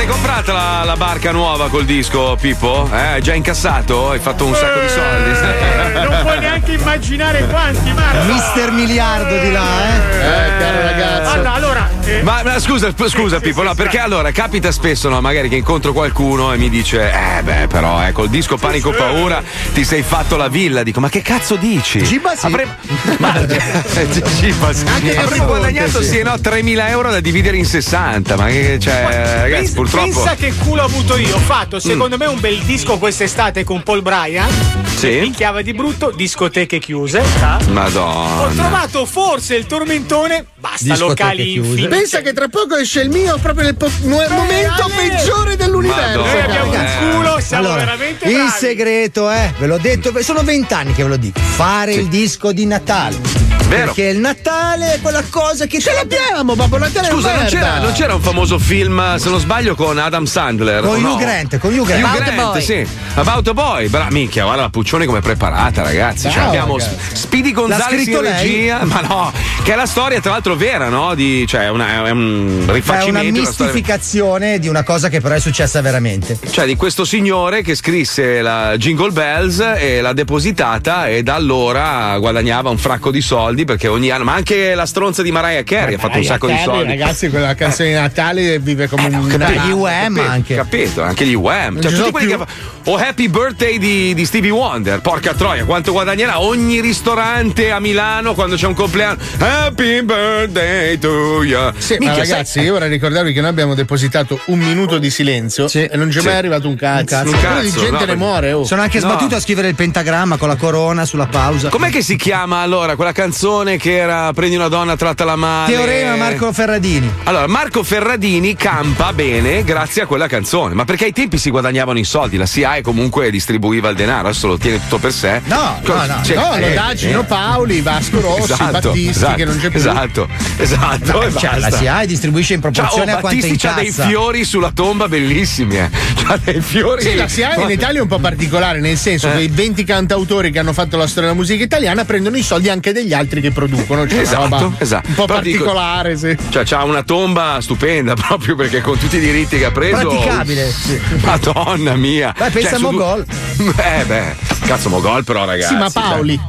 Sei 0.03 0.11
comprata 0.11 0.53
la, 0.53 0.83
la 0.85 0.97
barca 0.97 1.31
nuova 1.31 1.69
col 1.69 1.85
disco, 1.85 2.37
Pippo? 2.41 2.89
Eh, 2.93 2.97
hai 2.97 3.23
già 3.23 3.35
incassato? 3.35 4.11
Hai 4.11 4.19
fatto 4.19 4.45
un 4.47 4.55
sacco 4.55 4.81
di 4.81 4.89
soldi. 4.89 5.31
Eh, 5.31 5.93
non 5.93 6.19
puoi 6.23 6.39
neanche 6.41 6.73
immaginare 6.73 7.47
quanti, 7.47 7.93
Marco. 7.93 8.33
Mister 8.33 8.73
Miliardo 8.73 9.39
di 9.39 9.53
là, 9.53 9.63
eh? 9.63 10.17
Eh, 10.17 10.59
caro 10.59 10.81
ragazzo. 10.83 11.31
Allora, 11.31 11.53
allora 11.53 11.91
eh, 12.05 12.23
Ma, 12.23 12.43
ma 12.43 12.59
scusa, 12.59 12.93
scusa 13.07 13.39
Pippo, 13.39 13.63
no, 13.63 13.75
perché 13.75 13.99
allora 13.99 14.33
capita 14.33 14.73
spesso, 14.73 15.09
no, 15.09 15.21
magari 15.21 15.49
che 15.49 15.55
incontro 15.57 15.93
qualcuno 15.93 16.53
e 16.53 16.57
mi 16.57 16.69
dice, 16.69 17.09
eh 17.09 17.43
beh, 17.43 17.69
però, 17.69 18.05
eh, 18.05 18.11
col 18.11 18.29
disco 18.29 18.57
Panico 18.57 18.91
Paura 18.91 19.41
ti 19.73 19.85
sei 19.85 20.03
fatto 20.03 20.37
la 20.37 20.49
villa. 20.49 20.83
Dico, 20.83 20.99
ma 20.99 21.09
che 21.09 21.23
cazzo 21.23 21.55
dici? 21.55 22.03
Giba 22.03 22.35
sì. 22.35 22.47
Avrei, 22.47 22.67
ma, 23.19 23.35
eh, 23.39 24.09
Giba 24.41 24.73
sì. 24.73 24.85
Anche 24.87 25.17
Avrei 25.17 25.39
guadagnato, 25.41 26.03
sì. 26.03 26.09
sì, 26.09 26.23
no, 26.23 26.33
3.000 26.35 26.89
euro 26.89 27.11
da 27.11 27.21
dividere 27.21 27.57
in 27.57 27.67
60. 27.67 28.37
Ma 28.37 28.47
che, 28.47 28.79
cioè, 28.81 29.39
ragazzi, 29.43 29.51
Pensa- 29.63 29.75
purtroppo. 29.93 30.07
Mm. 30.07 30.13
Pensa 30.13 30.35
che 30.35 30.53
culo 30.65 30.83
ho 30.83 30.87
avuto 30.87 31.17
io. 31.19 31.37
Ho 31.37 31.41
fatto, 31.41 31.79
secondo 31.79 32.17
me, 32.17 32.27
un 32.27 32.41
bel 32.41 32.59
disco 32.63 32.99
quest'estate 32.99 33.65
con 33.65 33.83
Paul 33.83 34.03
Bryan. 34.03 34.49
Sì. 34.97 35.19
Picchiava 35.21 35.63
di 35.63 35.73
brutto, 35.75 36.11
discoteche 36.11 36.79
chiuse. 36.79 37.23
sa? 37.39 37.59
Ho 37.67 37.71
Madonna. 37.73 38.53
trovato 38.55 39.05
forse 39.07 39.55
il 39.57 39.67
tormentone. 39.67 40.47
Basta, 40.57 40.85
Discoteche 40.85 41.23
locali 41.23 41.55
infiniti. 41.57 41.89
Pensa 41.89 42.21
che 42.21 42.33
tra 42.33 42.49
poco 42.49 42.77
esce 42.77 43.01
il 43.01 43.11
mio 43.11 43.37
proprio 43.43 43.65
nel 43.65 43.75
po- 43.77 43.91
nel 44.03 44.31
momento 44.31 44.85
Ale! 44.85 44.95
peggiore 45.09 45.57
dell'universo. 45.57 46.21
Noi 46.21 46.41
abbiamo 46.41 46.71
un 46.71 46.77
Eh. 46.77 47.11
culo, 47.11 47.41
siamo 47.41 47.65
Allora, 47.67 47.81
veramente 47.85 48.29
il 48.29 48.35
bravi. 48.35 48.51
segreto 48.51 49.29
è, 49.29 49.53
ve 49.59 49.67
l'ho 49.67 49.79
detto, 49.79 50.13
sono 50.23 50.43
vent'anni 50.43 50.93
che 50.93 51.03
ve 51.03 51.09
lo 51.09 51.17
dico, 51.17 51.41
fare 51.41 51.95
il 51.95 52.07
disco 52.07 52.53
di 52.53 52.65
Natale. 52.67 53.42
Vero. 53.73 53.85
Perché 53.93 54.05
il 54.11 54.19
Natale 54.19 54.95
è 54.95 55.01
quella 55.01 55.23
cosa 55.31 55.67
che 55.67 55.81
Ce 55.81 55.93
l'abbiamo, 55.93 56.55
Babbo 56.55 56.79
Natale. 56.79 57.09
è 57.09 57.11
Scusa, 57.11 57.35
non 57.35 57.45
c'era, 57.47 57.79
non 57.79 57.93
c'era 57.93 58.15
un 58.15 58.21
famoso 58.21 58.59
film, 58.59 59.17
se 59.17 59.29
non 59.31 59.39
sbaglio, 59.41 59.75
con 59.75 59.99
Adam 59.99 60.25
Sandler? 60.25 60.83
Con 60.83 60.97
o 60.97 60.99
no? 60.99 61.13
Hugh 61.15 61.21
Grant, 61.21 61.59
con 61.59 61.73
Hugh 61.73 61.87
Grant. 61.87 62.03
Hugh 62.03 62.09
About 62.09 62.21
a 62.29 62.33
Grant, 62.33 62.53
Boy. 62.53 62.63
sì. 62.63 62.87
About 63.15 63.49
a 63.49 63.55
Boy. 63.55 63.89
Bra, 63.89 64.09
minchia, 64.11 64.45
guarda 64.45 64.63
la 64.63 64.69
Puccione 64.71 65.07
come 65.07 65.19
è 65.19 65.23
preparata, 65.23 65.83
ragazzi. 65.83 66.23
Cioè, 66.25 66.33
Ciao, 66.33 66.49
abbiamo 66.49 66.77
ragazzi. 66.79 66.97
Speedy 67.17 67.53
Gonzales 67.53 68.07
in 68.07 68.21
regia. 68.21 68.85
Ma 68.85 69.01
no, 69.01 69.33
che 69.63 69.73
è 69.73 69.77
la 69.77 69.87
storia, 69.87 70.21
tra 70.21 70.33
l'altro, 70.33 70.55
vera, 70.57 70.89
no? 70.89 71.15
Di, 71.15 71.47
cioè, 71.47 71.63
è, 71.63 71.69
una- 71.71 72.07
è 72.07 72.11
un 72.11 72.59
È 72.61 72.63
una 72.65 72.73
rifacimento. 72.73 73.41
una 73.41 73.51
storia- 73.51 73.73
mistificazione 73.73 74.59
di 74.59 74.69
una 74.69 74.83
cosa 74.83 75.09
che 75.09 75.21
però 75.21 75.35
è 75.35 75.41
successa 75.41 75.81
veramente. 75.81 76.39
Cioè, 76.51 76.67
di 76.67 76.77
questo 76.77 77.05
signore 77.05 77.63
che 77.63 77.75
scrisse 77.75 78.43
la 78.43 78.77
Jingle 78.77 79.11
Bells 79.13 79.59
e 79.79 80.01
l'ha 80.01 80.13
depositata 80.13 81.07
e 81.09 81.23
da 81.23 81.35
allora 81.35 82.17
guadagnava 82.19 82.71
un 82.71 82.79
fracco 82.79 83.11
di 83.11 83.21
soldi 83.21 83.62
perché 83.65 83.89
ogni 83.89 84.11
anno, 84.11 84.25
ma 84.25 84.35
anche 84.35 84.75
la 84.75 84.87
stronza 84.87 85.23
di 85.23 85.31
Mariah 85.33 85.63
Carey 85.63 85.95
ha 85.95 85.99
fatto 85.99 86.19
un 86.19 86.25
Mariah 86.25 86.33
sacco 86.33 86.47
di 86.47 86.53
Carey, 86.55 86.65
soldi. 86.67 86.89
Ragazzi, 86.91 87.29
quella 87.31 87.55
canzone 87.55 87.89
di 87.91 87.95
Natale 87.95 88.59
vive 88.59 88.89
come 88.89 89.07
un. 89.07 89.35
Beh, 89.37 89.61
gli 89.67 89.71
UM 89.71 89.87
Capito, 90.17 90.21
anche. 90.31 90.55
Capito, 90.55 91.03
anche 91.03 91.25
gli 91.27 91.35
UM. 91.35 91.81
Cioè, 91.81 91.91
ci 91.91 91.97
tutti 91.97 92.11
quelli 92.11 92.27
più. 92.29 92.39
che 92.39 92.45
fa- 92.45 92.91
O 92.91 92.97
Happy 92.97 93.29
Birthday 93.29 93.79
di, 93.79 94.13
di 94.15 94.25
Stevie 94.25 94.51
Wonder. 94.51 95.01
Porca 95.01 95.35
troia, 95.35 95.65
quanto 95.65 95.93
guadagnerà 95.93 96.41
ogni 96.41 96.81
ristorante 96.81 97.71
a 97.71 97.79
Milano 97.81 98.35
quando 98.35 98.57
c'è 98.57 98.67
un 98.67 98.75
compleanno. 98.75 99.19
Happy 99.39 100.03
birthday 100.03 100.99
to 100.99 101.43
you. 101.45 101.73
Sì, 101.79 101.97
Minchia, 101.99 102.09
ma 102.09 102.25
sai- 102.25 102.29
ragazzi, 102.31 102.61
io 102.61 102.73
vorrei 102.73 102.89
ricordarvi 102.89 103.33
che 103.33 103.41
noi 103.41 103.51
abbiamo 103.51 103.75
depositato 103.75 104.41
un 104.47 104.59
minuto 104.59 104.99
di 104.99 105.11
silenzio 105.11 105.69
e 105.73 105.91
non 105.95 106.09
c'è 106.09 106.21
Sì. 106.21 106.27
mai 106.27 106.37
arrivato 106.37 106.69
un 106.69 106.75
cazzo. 106.77 107.01
Un 107.01 107.05
cazzo. 107.07 107.29
Un 107.31 107.35
di 107.37 107.41
cazzo, 107.41 107.63
gente 107.63 107.91
no, 107.91 107.91
ne 107.99 108.05
perché- 108.07 108.15
muore. 108.17 108.53
Oh. 108.53 108.65
Sono 108.65 108.83
anche 108.83 108.99
No. 109.01 109.09
sbattuto 109.11 109.37
a 109.37 109.41
scrivere 109.41 109.69
il 109.69 109.75
pentagramma 109.75 110.37
con 110.37 110.49
la 110.49 110.57
corona 110.57 111.05
sulla 111.05 111.27
pausa. 111.27 111.69
Com'è 111.69 111.91
che 111.91 112.03
si 112.03 112.17
chiama 112.17 112.59
allora 112.59 112.97
quella 112.97 113.13
canzone 113.13 113.51
che 113.53 113.99
era 113.99 114.33
Prendi 114.33 114.57
una 114.57 114.69
donna, 114.69 114.97
trattala 114.97 115.37
male? 115.37 115.73
Teorema 115.75 116.17
Marco 116.17 116.53
Ferradini. 116.53 117.11
Allora, 117.25 117.47
Marco 117.47 117.83
Ferradini 117.83 118.57
campa 118.57 119.13
bene 119.13 119.63
grazie 119.63 120.03
a 120.03 120.07
quella 120.07 120.27
canzone, 120.27 120.75
ma 120.75 120.85
perché 120.87 121.05
ai 121.05 121.13
tempi 121.13 121.37
si 121.37 121.51
guadagnavano 121.51 121.99
i 121.99 122.05
soldi, 122.05 122.39
la 122.39 122.47
CIA 122.47 122.81
comunque 122.81 123.31
distribuiva 123.31 123.91
il 123.91 123.97
denaro, 123.97 124.29
adesso 124.29 124.47
lo 124.47 124.57
tiene 124.57 124.81
tutto 124.81 124.97
per 124.99 125.13
sé. 125.13 125.43
No, 125.45 125.81
Co- 125.85 125.95
no, 125.95 126.07
no, 126.07 126.21
cioè, 126.25 126.37
no, 126.37 126.57
lo 126.59 126.67
eh, 126.67 126.73
dà 126.73 126.95
Gino 126.95 127.21
eh. 127.21 127.25
Paoli, 127.25 127.81
Vasco 127.83 128.21
Rossi, 128.21 128.53
Esatto, 128.53 128.71
Battisti 128.89 129.09
esatto, 129.09 129.37
che 129.37 129.45
non 129.45 129.59
c'è 129.59 129.69
più. 129.69 129.79
Esatto, 129.79 130.29
esatto. 130.57 131.23
e 131.23 131.33
Cioè, 131.37 131.59
la. 131.59 131.71
SIAE 131.71 132.07
distribuisce 132.07 132.55
in 132.55 132.61
Ciao, 132.63 132.71
oh, 132.71 132.73
proporzione 132.75 133.13
a 133.13 133.17
quanto 133.19 133.39
Battisti 133.39 133.67
c'ha 133.67 133.75
dei 133.75 133.93
fiori 133.93 134.45
sulla 134.45 134.71
tomba 134.73 135.09
bellissimi, 135.09 135.77
eh. 135.77 135.91
C'ha 136.25 136.39
dei 136.43 136.61
fiori. 136.63 137.03
Sì, 137.03 137.15
la 137.15 137.29
SIAE 137.29 137.63
in 137.65 137.71
Italia 137.71 137.99
è 137.99 138.03
un 138.03 138.09
po' 138.09 138.19
particolare, 138.19 138.81
nel 138.81 138.97
senso 138.97 139.29
Eh. 139.29 139.33
che 139.37 139.41
i 139.43 139.49
20 139.49 139.85
cantautori 139.85 140.51
che 140.51 140.59
hanno 140.59 140.73
fatto 140.73 140.97
la 140.97 141.07
storia 141.07 141.29
della 141.29 141.41
musica 141.41 141.63
italiana 141.63 142.05
prendono 142.07 142.37
i 142.39 142.43
soldi 142.43 142.71
anche 142.71 142.93
degli 142.93 143.13
altri 143.13 143.41
che 143.43 143.51
producono. 143.51 144.09
Cioè, 144.09 144.21
Esatto, 144.21 144.73
esatto. 144.79 145.09
Un 145.09 145.15
po' 145.15 145.27
Però 145.27 145.41
dico- 145.41 145.65
particolare, 145.65 146.17
sì. 146.17 146.35
Cioè, 146.49 146.65
c'ha 146.65 146.83
una 146.85 147.03
tomba 147.03 147.59
stupenda 147.61 148.15
proprio 148.17 148.55
perché 148.57 148.81
con 148.81 148.97
tutti 148.99 149.17
i 149.17 149.21
diritti 149.21 149.59
che 149.59 149.67
ha 149.67 149.71
preso. 149.71 150.09
Praticabile, 150.09 150.71
sì. 150.73 150.99
Madonna 151.23 151.95
mia. 151.97 152.33
Beh, 152.37 152.49
pensa 152.51 152.71
Cioè, 152.71 152.79
a 152.79 152.81
Mogol. 152.81 153.27
Eh, 153.77 154.05
beh, 154.07 154.35
cazzo, 154.67 154.89
Mogol, 154.89 155.23
però, 155.25 155.45
ragazzi. 155.45 155.75
Sì, 155.75 155.79
ma 155.79 155.91
cioè- 155.91 156.03
Paoli. 156.03 156.41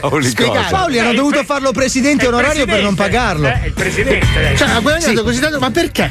Paoli, 0.00 0.28
spiegate. 0.28 0.58
cosa? 0.58 0.68
Paoli 0.70 0.98
hanno 0.98 1.10
Eh, 1.10 1.14
dovuto 1.14 1.36
pre- 1.36 1.44
farlo 1.46 1.72
presidente 1.72 2.26
onorario 2.26 2.64
per 2.66 2.82
non 2.82 2.94
presidente. 2.94 3.02
pagarlo. 3.02 3.46
Eh, 3.48 3.66
il 3.66 3.72
presidente. 3.72 4.56
Cioè, 4.56 4.68
ha 4.70 4.80
guadagnato 4.80 5.22
così 5.22 5.40
tanto, 5.40 5.58
ma 5.58 5.70
perché? 5.70 6.10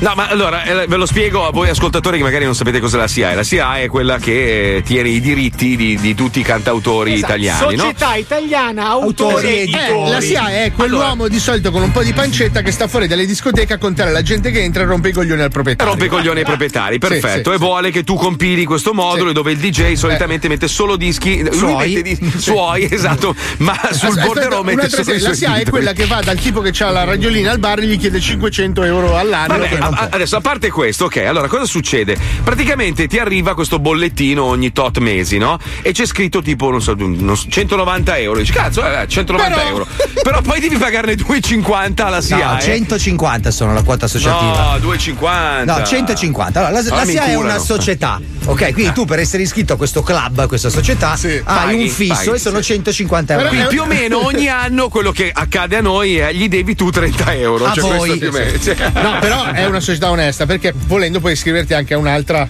No, 0.00 0.14
ma 0.16 0.28
allora 0.28 0.64
eh, 0.64 0.86
ve 0.86 0.96
lo 0.96 1.04
spiego 1.04 1.46
a 1.46 1.50
voi 1.50 1.68
ascoltatori 1.68 2.16
che 2.16 2.22
magari 2.22 2.46
non 2.46 2.54
sapete 2.54 2.80
cos'è 2.80 2.96
la 2.96 3.06
SIAE. 3.06 3.34
La 3.34 3.42
SIAE 3.42 3.84
è 3.84 3.88
quella 3.88 4.16
che 4.16 4.76
eh, 4.76 4.82
tiene 4.82 5.10
i 5.10 5.20
diritti 5.20 5.76
di, 5.76 5.98
di 6.00 6.14
tutti 6.14 6.40
i 6.40 6.42
cantautori 6.42 7.12
Esatto, 7.12 7.34
italiani, 7.34 7.76
no? 7.76 7.82
Società 7.82 8.14
italiana, 8.14 8.86
autori, 8.88 9.46
e 9.46 9.60
editori. 9.60 9.84
editori. 9.84 10.08
Eh, 10.08 10.10
la 10.10 10.20
SIA 10.22 10.64
è 10.64 10.72
quell'uomo 10.72 11.28
di 11.28 11.38
solito 11.38 11.70
con 11.70 11.82
un 11.82 11.92
po' 11.92 12.02
di 12.02 12.14
pancetta 12.14 12.62
che 12.62 12.70
sta 12.70 12.88
fuori 12.88 13.08
dalle 13.08 13.26
discoteche 13.26 13.74
a 13.74 13.78
contare 13.78 14.10
la 14.10 14.22
gente 14.22 14.50
che 14.50 14.62
entra 14.62 14.84
e 14.84 14.86
rompe 14.86 15.10
i 15.10 15.12
coglioni 15.12 15.42
al 15.42 15.50
proprietario. 15.50 15.92
Rompe 15.92 16.06
i 16.06 16.08
coglioni 16.08 16.38
ai 16.38 16.44
proprietari, 16.46 16.98
perfetto. 16.98 17.50
sì, 17.50 17.56
e 17.56 17.58
vuole 17.58 17.90
che 17.90 18.02
tu 18.02 18.14
compili 18.14 18.64
questo 18.64 18.94
modulo 18.94 19.32
dove 19.32 19.52
il 19.52 19.58
DJ 19.58 19.92
solitamente 19.92 20.48
mette 20.48 20.66
solo 20.66 20.96
dischi. 20.96 21.42
Lui 21.42 21.52
Suoi. 21.52 22.02
dis- 22.02 22.36
suoi, 22.38 22.88
esatto. 22.90 23.34
Ma 23.58 23.78
sul 23.90 24.08
Aspetta, 24.08 24.26
borderò 24.26 24.62
mette 24.62 24.88
solo 24.88 25.02
i 25.02 25.04
serie, 25.04 25.20
la 25.20 25.34
suoi 25.34 25.36
SIA 25.36 25.54
è 25.56 25.64
quella 25.68 25.92
che 25.92 26.06
va 26.06 26.22
dal 26.22 26.38
tipo 26.38 26.62
che 26.62 26.72
ha 26.82 26.88
la 26.88 27.04
radiolina 27.04 27.50
al 27.50 27.58
bar 27.58 27.80
e 27.80 27.86
gli 27.86 27.98
chiede 27.98 28.18
500 28.18 28.82
euro 28.82 29.18
all'anno. 29.18 29.58
Vabbè, 29.58 29.89
a- 29.94 30.08
adesso 30.10 30.36
a 30.36 30.40
parte 30.40 30.70
questo, 30.70 31.06
ok, 31.06 31.16
allora 31.18 31.48
cosa 31.48 31.64
succede? 31.64 32.16
Praticamente 32.42 33.06
ti 33.06 33.18
arriva 33.18 33.54
questo 33.54 33.78
bollettino 33.78 34.42
ogni 34.44 34.72
tot 34.72 34.98
mesi, 34.98 35.38
no? 35.38 35.58
E 35.82 35.92
c'è 35.92 36.06
scritto 36.06 36.42
tipo, 36.42 36.70
non 36.70 36.80
so, 36.82 36.94
non 36.96 37.36
so, 37.36 37.46
190 37.48 38.16
euro. 38.18 38.38
Dici, 38.40 38.52
cazzo, 38.52 38.82
eh, 38.84 39.06
190 39.06 39.54
Però- 39.56 39.68
euro. 39.68 39.86
Però 40.22 40.40
poi 40.42 40.60
devi 40.60 40.76
pagarne 40.76 41.14
2,50 41.14 42.06
alla 42.06 42.16
No, 42.16 42.22
SIAE. 42.22 42.60
150 42.60 43.50
sono 43.50 43.72
la 43.72 43.82
quota 43.82 44.04
associativa. 44.06 44.72
No, 44.72 44.78
2,50. 44.78 45.64
No, 45.64 45.82
150. 45.84 46.58
Allora, 46.60 46.82
la, 46.82 46.88
la 46.88 47.00
Ah, 47.00 47.04
SIA 47.04 47.24
è 47.26 47.34
una 47.36 47.58
società. 47.58 48.20
Ok, 48.46 48.72
quindi 48.72 48.92
tu 48.92 49.04
per 49.04 49.18
essere 49.18 49.42
iscritto 49.42 49.74
a 49.74 49.76
questo 49.76 50.02
club, 50.02 50.38
a 50.40 50.46
questa 50.46 50.70
società, 50.70 51.12
hai 51.12 51.42
Paghi, 51.44 51.82
un 51.82 51.88
fisso 51.88 52.14
paghi, 52.14 52.30
e 52.30 52.38
sono 52.38 52.62
150 52.62 53.34
euro. 53.34 53.48
Quindi 53.48 53.66
più 53.68 53.82
o 53.82 53.86
meno 53.86 54.24
ogni 54.24 54.48
anno 54.48 54.88
quello 54.88 55.12
che 55.12 55.30
accade 55.32 55.76
a 55.76 55.80
noi 55.80 56.16
è 56.16 56.32
gli 56.32 56.48
devi 56.48 56.74
tu 56.74 56.90
30 56.90 57.34
euro. 57.34 57.66
A 57.66 57.72
cioè 57.72 57.82
voi. 57.96 58.08
questo 58.08 58.18
più 58.18 58.28
o 58.28 58.32
meno. 58.32 58.58
Cioè- 58.58 58.76
No, 59.02 59.18
però 59.20 59.44
è 59.46 59.64
una 59.66 59.79
società 59.80 60.10
onesta 60.10 60.46
perché 60.46 60.72
volendo 60.86 61.20
puoi 61.20 61.32
iscriverti 61.32 61.74
anche 61.74 61.94
a 61.94 61.98
un'altra. 61.98 62.48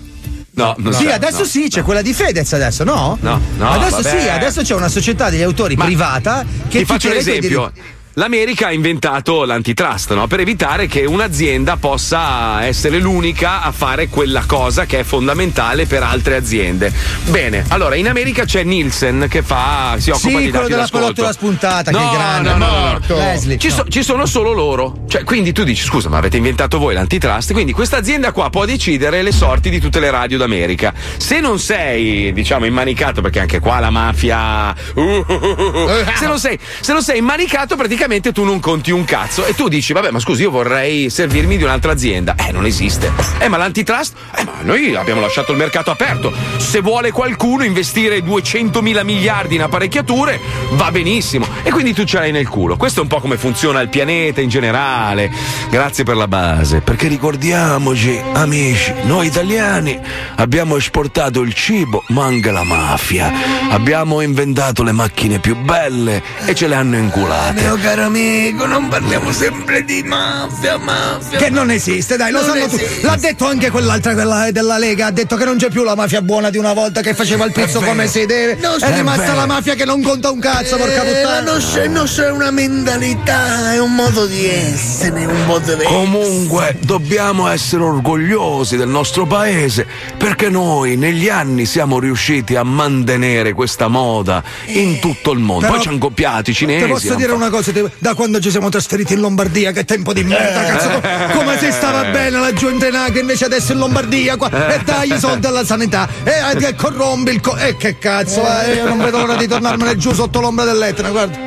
No, 0.53 0.75
non 0.79 0.93
Sì, 0.93 1.05
c'è, 1.05 1.13
adesso 1.13 1.39
no. 1.39 1.45
sì, 1.45 1.69
c'è 1.69 1.83
quella 1.83 2.03
di 2.03 2.13
Fedez 2.13 2.53
adesso, 2.53 2.83
no? 2.85 3.17
No, 3.21 3.41
no, 3.57 3.71
Adesso 3.71 4.03
vabbè. 4.03 4.21
sì, 4.21 4.29
adesso 4.29 4.63
c'è 4.63 4.75
una 4.75 4.89
società 4.89 5.31
degli 5.31 5.43
autori 5.43 5.77
Ma 5.77 5.85
privata 5.85 6.45
che 6.69 6.79
Ti 6.81 6.85
faccio 6.85 7.09
un 7.09 7.17
esempio. 7.17 7.71
diritti. 7.73 7.99
L'America 8.21 8.67
ha 8.67 8.73
inventato 8.73 9.47
l'antitrust 9.47 10.13
no? 10.13 10.27
per 10.27 10.41
evitare 10.41 10.87
che 10.87 11.07
un'azienda 11.07 11.79
possa 11.79 12.63
essere 12.67 12.99
l'unica 12.99 13.63
a 13.63 13.73
fare 13.73 14.09
quella 14.09 14.45
cosa 14.47 14.85
che 14.85 14.99
è 14.99 15.03
fondamentale 15.05 15.87
per 15.87 16.03
altre 16.03 16.37
aziende. 16.37 16.93
Bene, 17.31 17.65
allora 17.69 17.95
in 17.95 18.07
America 18.07 18.45
c'è 18.45 18.63
Nielsen 18.63 19.25
che 19.27 19.43
fa, 19.43 19.95
si 19.97 20.11
occupa 20.11 20.29
Sì, 20.29 20.37
di 20.37 20.51
quello 20.51 20.59
dati 20.59 20.71
della 20.71 20.89
pallottola 20.91 21.33
spuntata, 21.33 21.91
no, 21.93 21.99
che 21.99 22.05
è 22.05 22.11
grande. 22.11 22.49
No, 22.51 22.57
no, 22.59 22.67
no, 22.67 22.75
no. 22.75 22.81
morto. 22.89 23.17
Leslie, 23.17 23.57
Ci, 23.57 23.69
no. 23.69 23.75
so- 23.75 23.85
ci 23.89 24.03
sono 24.03 24.27
solo 24.27 24.53
loro. 24.53 25.05
Cioè, 25.09 25.25
quindi 25.25 25.53
tu 25.53 25.65
dici, 25.65 25.83
scusa, 25.83 26.11
ma 26.11 26.19
avete 26.19 26.37
inventato 26.37 26.79
voi 26.79 26.93
l'antitrust? 26.93 27.53
Quindi 27.53 27.73
questa 27.73 27.97
azienda 27.97 28.33
qua 28.33 28.51
può 28.51 28.67
decidere 28.67 29.23
le 29.23 29.33
sorti 29.33 29.71
di 29.71 29.81
tutte 29.81 29.99
le 29.99 30.11
radio 30.11 30.37
d'America. 30.37 30.93
Se 31.17 31.41
non 31.41 31.59
sei, 31.59 32.35
diciamo, 32.35 32.67
immanicato, 32.67 33.23
perché 33.23 33.41
anche 33.41 33.61
qua 33.61 33.79
la 33.79 33.89
mafia. 33.89 34.75
uh, 34.95 35.01
uh, 35.01 35.25
uh, 35.27 35.35
uh, 35.35 35.89
se, 36.15 36.27
non 36.27 36.39
sei, 36.39 36.59
se 36.81 36.93
non 36.93 37.03
sei 37.03 37.17
immanicato, 37.17 37.77
praticamente 37.77 38.09
tu 38.19 38.43
non 38.43 38.59
conti 38.59 38.91
un 38.91 39.05
cazzo. 39.05 39.47
E 39.47 39.55
tu 39.55 39.69
dici, 39.69 39.93
vabbè, 39.93 40.11
ma 40.11 40.19
scusi, 40.19 40.43
io 40.43 40.51
vorrei 40.51 41.09
servirmi 41.11 41.57
di 41.57 41.63
un'altra 41.63 41.93
azienda. 41.93 42.35
Eh, 42.35 42.51
non 42.51 42.67
esiste. 42.67 43.13
Eh, 43.39 43.49
ma 43.49 43.57
l'antitrust? 43.57 44.15
Eh, 44.37 44.43
ma 44.43 44.55
noi 44.63 44.97
abbiamo 44.97 45.21
lasciato 45.21 45.53
il 45.53 45.59
mercato 45.59 45.93
aperto. 45.93 46.33
Se 46.57 46.81
vuole 46.81 47.13
qualcuno 47.13 47.63
investire 47.63 48.23
200 48.23 48.83
mila 48.83 49.05
miliardi 49.05 49.55
in 49.55 49.63
apparecchiature, 49.63 50.41
va 50.71 50.91
benissimo. 50.91 51.47
E 51.63 51.71
quindi 51.71 51.93
tu 51.93 52.03
ce 52.03 52.19
l'hai 52.19 52.33
nel 52.33 52.49
culo. 52.49 52.77
Questo 52.77 52.99
è 52.99 53.03
un 53.03 53.09
po' 53.09 53.21
come 53.21 53.37
funziona 53.37 53.81
il 53.81 53.89
pianeta 53.89 54.41
in 54.41 54.49
generale. 54.49 55.31
Grazie 55.71 56.03
per 56.03 56.17
la 56.17 56.27
base. 56.27 56.81
Perché 56.81 57.07
ricordiamoci, 57.07 58.21
amici, 58.33 58.93
noi 59.03 59.27
italiani 59.27 59.99
abbiamo 60.37 60.77
esportato 60.77 61.43
il 61.43 61.55
cibo, 61.55 62.03
ma 62.09 62.25
anche 62.25 62.51
la 62.51 62.65
mafia. 62.65 63.31
Abbiamo 63.71 64.21
inventato 64.21 64.83
le 64.83 64.93
macchine 64.93 65.39
più 65.39 65.57
belle 65.57 66.23
e 66.47 66.55
ce 66.55 66.67
le 66.67 66.75
hanno 66.75 66.97
inculate. 66.97 67.69
Caro 67.91 68.05
amico, 68.07 68.67
non 68.67 68.87
parliamo 68.89 69.33
sempre 69.33 69.85
di 69.85 70.03
mafia, 70.05 70.79
mafia. 70.79 71.39
Che 71.39 71.51
non 71.51 71.71
esiste, 71.73 72.17
dai, 72.17 72.31
lo 72.31 72.41
sanno 72.43 72.69
tutti. 72.69 72.85
L'ha 73.03 73.17
detto 73.17 73.47
anche 73.47 73.69
quell'altra, 73.71 74.13
quella 74.15 74.49
della 74.53 74.79
Lega, 74.79 75.07
ha 75.07 75.11
detto 75.11 75.35
che 75.35 75.45
non 75.45 75.57
c'è 75.57 75.71
più 75.71 75.83
la 75.83 75.97
mafia 75.97 76.23
buona 76.23 76.51
di 76.51 76.59
una 76.59 76.73
volta 76.73 77.01
che 77.01 77.15
faceva 77.15 77.45
il 77.47 77.53
pizzo 77.53 77.81
come 77.81 78.07
si 78.07 78.27
deve. 78.27 78.57
No, 78.61 78.77
è 78.77 78.81
è 78.85 78.95
rimasta 78.95 79.23
vero. 79.23 79.35
la 79.37 79.47
mafia 79.47 79.75
che 79.75 79.85
non 79.85 80.03
conta 80.03 80.31
un 80.31 80.39
cazzo, 80.39 80.77
porca 80.77 81.03
Eh, 81.03 81.15
puttana. 81.23 81.41
non 81.41 81.59
c'è, 81.61 81.87
non 81.89 82.05
c'è 82.05 82.31
una 82.31 82.51
mentalità, 82.53 83.73
è 83.73 83.81
un 83.81 83.93
modo 83.95 84.27
di 84.27 84.47
essere, 84.47 85.25
un 85.25 85.45
modo 85.47 85.75
di 85.75 85.83
Comunque, 85.85 86.77
dobbiamo 86.81 87.49
essere 87.49 87.83
orgogliosi 87.83 88.77
del 88.77 88.89
nostro 88.89 89.27
paese 89.27 89.85
perché 90.17 90.49
noi 90.49 90.97
negli 90.97 91.29
anni 91.29 91.67
siamo 91.67 91.99
riusciti 91.99 92.55
a 92.55 92.63
mantenere 92.63 93.53
questa 93.53 93.89
moda 93.89 94.43
in 94.67 95.01
tutto 95.01 95.33
il 95.33 95.41
mondo. 95.41 95.63
Però- 95.63 95.73
Poi 95.75 95.83
ci 95.83 95.89
hanno 95.89 95.99
copiato 95.99 96.51
i 96.51 96.55
cinesi. 96.55 96.85
Ti 96.85 96.91
posso 96.91 97.15
dire 97.17 97.33
una 97.33 97.51
cosa, 97.51 97.73
da 97.99 98.15
quando 98.15 98.41
ci 98.41 98.51
siamo 98.51 98.69
trasferiti 98.69 99.13
in 99.15 99.21
Lombardia, 99.21 99.73
che 99.73 99.85
tempo 99.85 100.13
di 100.13 100.25
merda, 100.25 100.67
Eh. 100.67 100.71
cazzo, 100.71 100.89
co- 100.89 101.39
come 101.39 101.59
si 101.59 101.71
stava 101.73 102.05
bene 102.05 102.39
la 102.39 102.53
gente 102.53 102.91
che 103.13 103.19
invece 103.21 103.45
adesso 103.45 103.73
in 103.73 103.79
Lombardia 103.79 104.37
qua, 104.37 104.51
Eh. 104.51 104.75
e 104.75 104.81
dai 104.85 105.13
i 105.13 105.19
soldi 105.19 105.47
alla 105.47 105.65
sanità, 105.65 106.09
e, 106.25 106.33
e 106.65 106.75
corrompi 106.75 107.31
il 107.33 107.41
co- 107.41 107.57
e 107.57 107.77
che 107.77 107.99
cazzo, 107.99 108.43
eh, 108.63 108.75
io 108.75 108.87
non 108.89 108.99
vedo 108.99 109.19
l'ora 109.19 109.37
di 109.37 109.47
tornarmene 109.47 109.97
giù 109.97 110.13
sotto 110.13 110.41
l'ombra 110.41 110.65
dell'Etna, 110.65 111.11
guarda. 111.11 111.39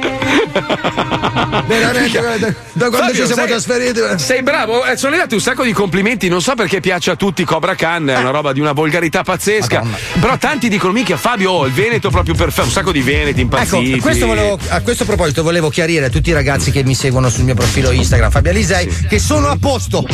Veramente, 1.68 2.20
guarda, 2.20 2.48
da 2.74 2.90
quando 2.90 3.08
Fabio, 3.08 3.14
ci 3.14 3.26
siamo 3.26 3.42
sei- 3.42 3.48
trasferiti. 3.48 4.00
eh. 4.00 4.18
Sei 4.18 4.44
bravo, 4.44 4.86
eh, 4.86 4.98
sono 4.98 5.12
arrivati 5.14 5.34
un 5.36 5.42
sacco 5.42 5.64
di 5.64 5.72
complimenti. 5.74 6.28
Non 6.28 6.42
so 6.42 6.54
perché 6.56 6.80
piace 6.80 7.12
a 7.12 7.16
tutti 7.16 7.44
Cobra 7.44 7.76
Khan, 7.76 8.10
è 8.10 8.18
una 8.18 8.30
roba 8.30 8.54
di 8.54 8.60
una 8.60 8.72
volgarità 8.74 9.24
pazzesca. 9.24 9.84
Però 10.20 10.38
tanti 10.38 10.70
dicono: 10.70 10.94
Mica 10.94 11.18
Fabio, 11.18 11.52
oh, 11.52 11.66
il 11.66 11.74
Veneto 11.74 12.10
proprio 12.10 12.36
perfetto. 12.36 12.68
Un 12.68 12.72
sacco 12.74 12.92
di 12.92 13.02
Veneti 13.02 13.42
impazziti. 13.42 13.94
Ecco, 13.94 14.02
questo 14.02 14.26
volevo- 14.28 14.60
a 14.70 14.82
questo 14.82 15.06
proposito 15.06 15.44
volevo 15.44 15.70
chiarire 15.70 16.06
a 16.06 16.10
tutti 16.10 16.23
i 16.30 16.34
ragazzi 16.34 16.72
che 16.72 16.84
mi 16.84 16.96
seguono 16.96 17.30
sul 17.30 17.44
mio 17.44 17.54
profilo 17.56 17.92
Instagram, 17.92 18.32
Fabio 18.32 18.52
Alisei, 18.52 18.88
che 19.08 19.20
sono 19.20 19.48
a 19.50 19.58
posto. 19.60 20.06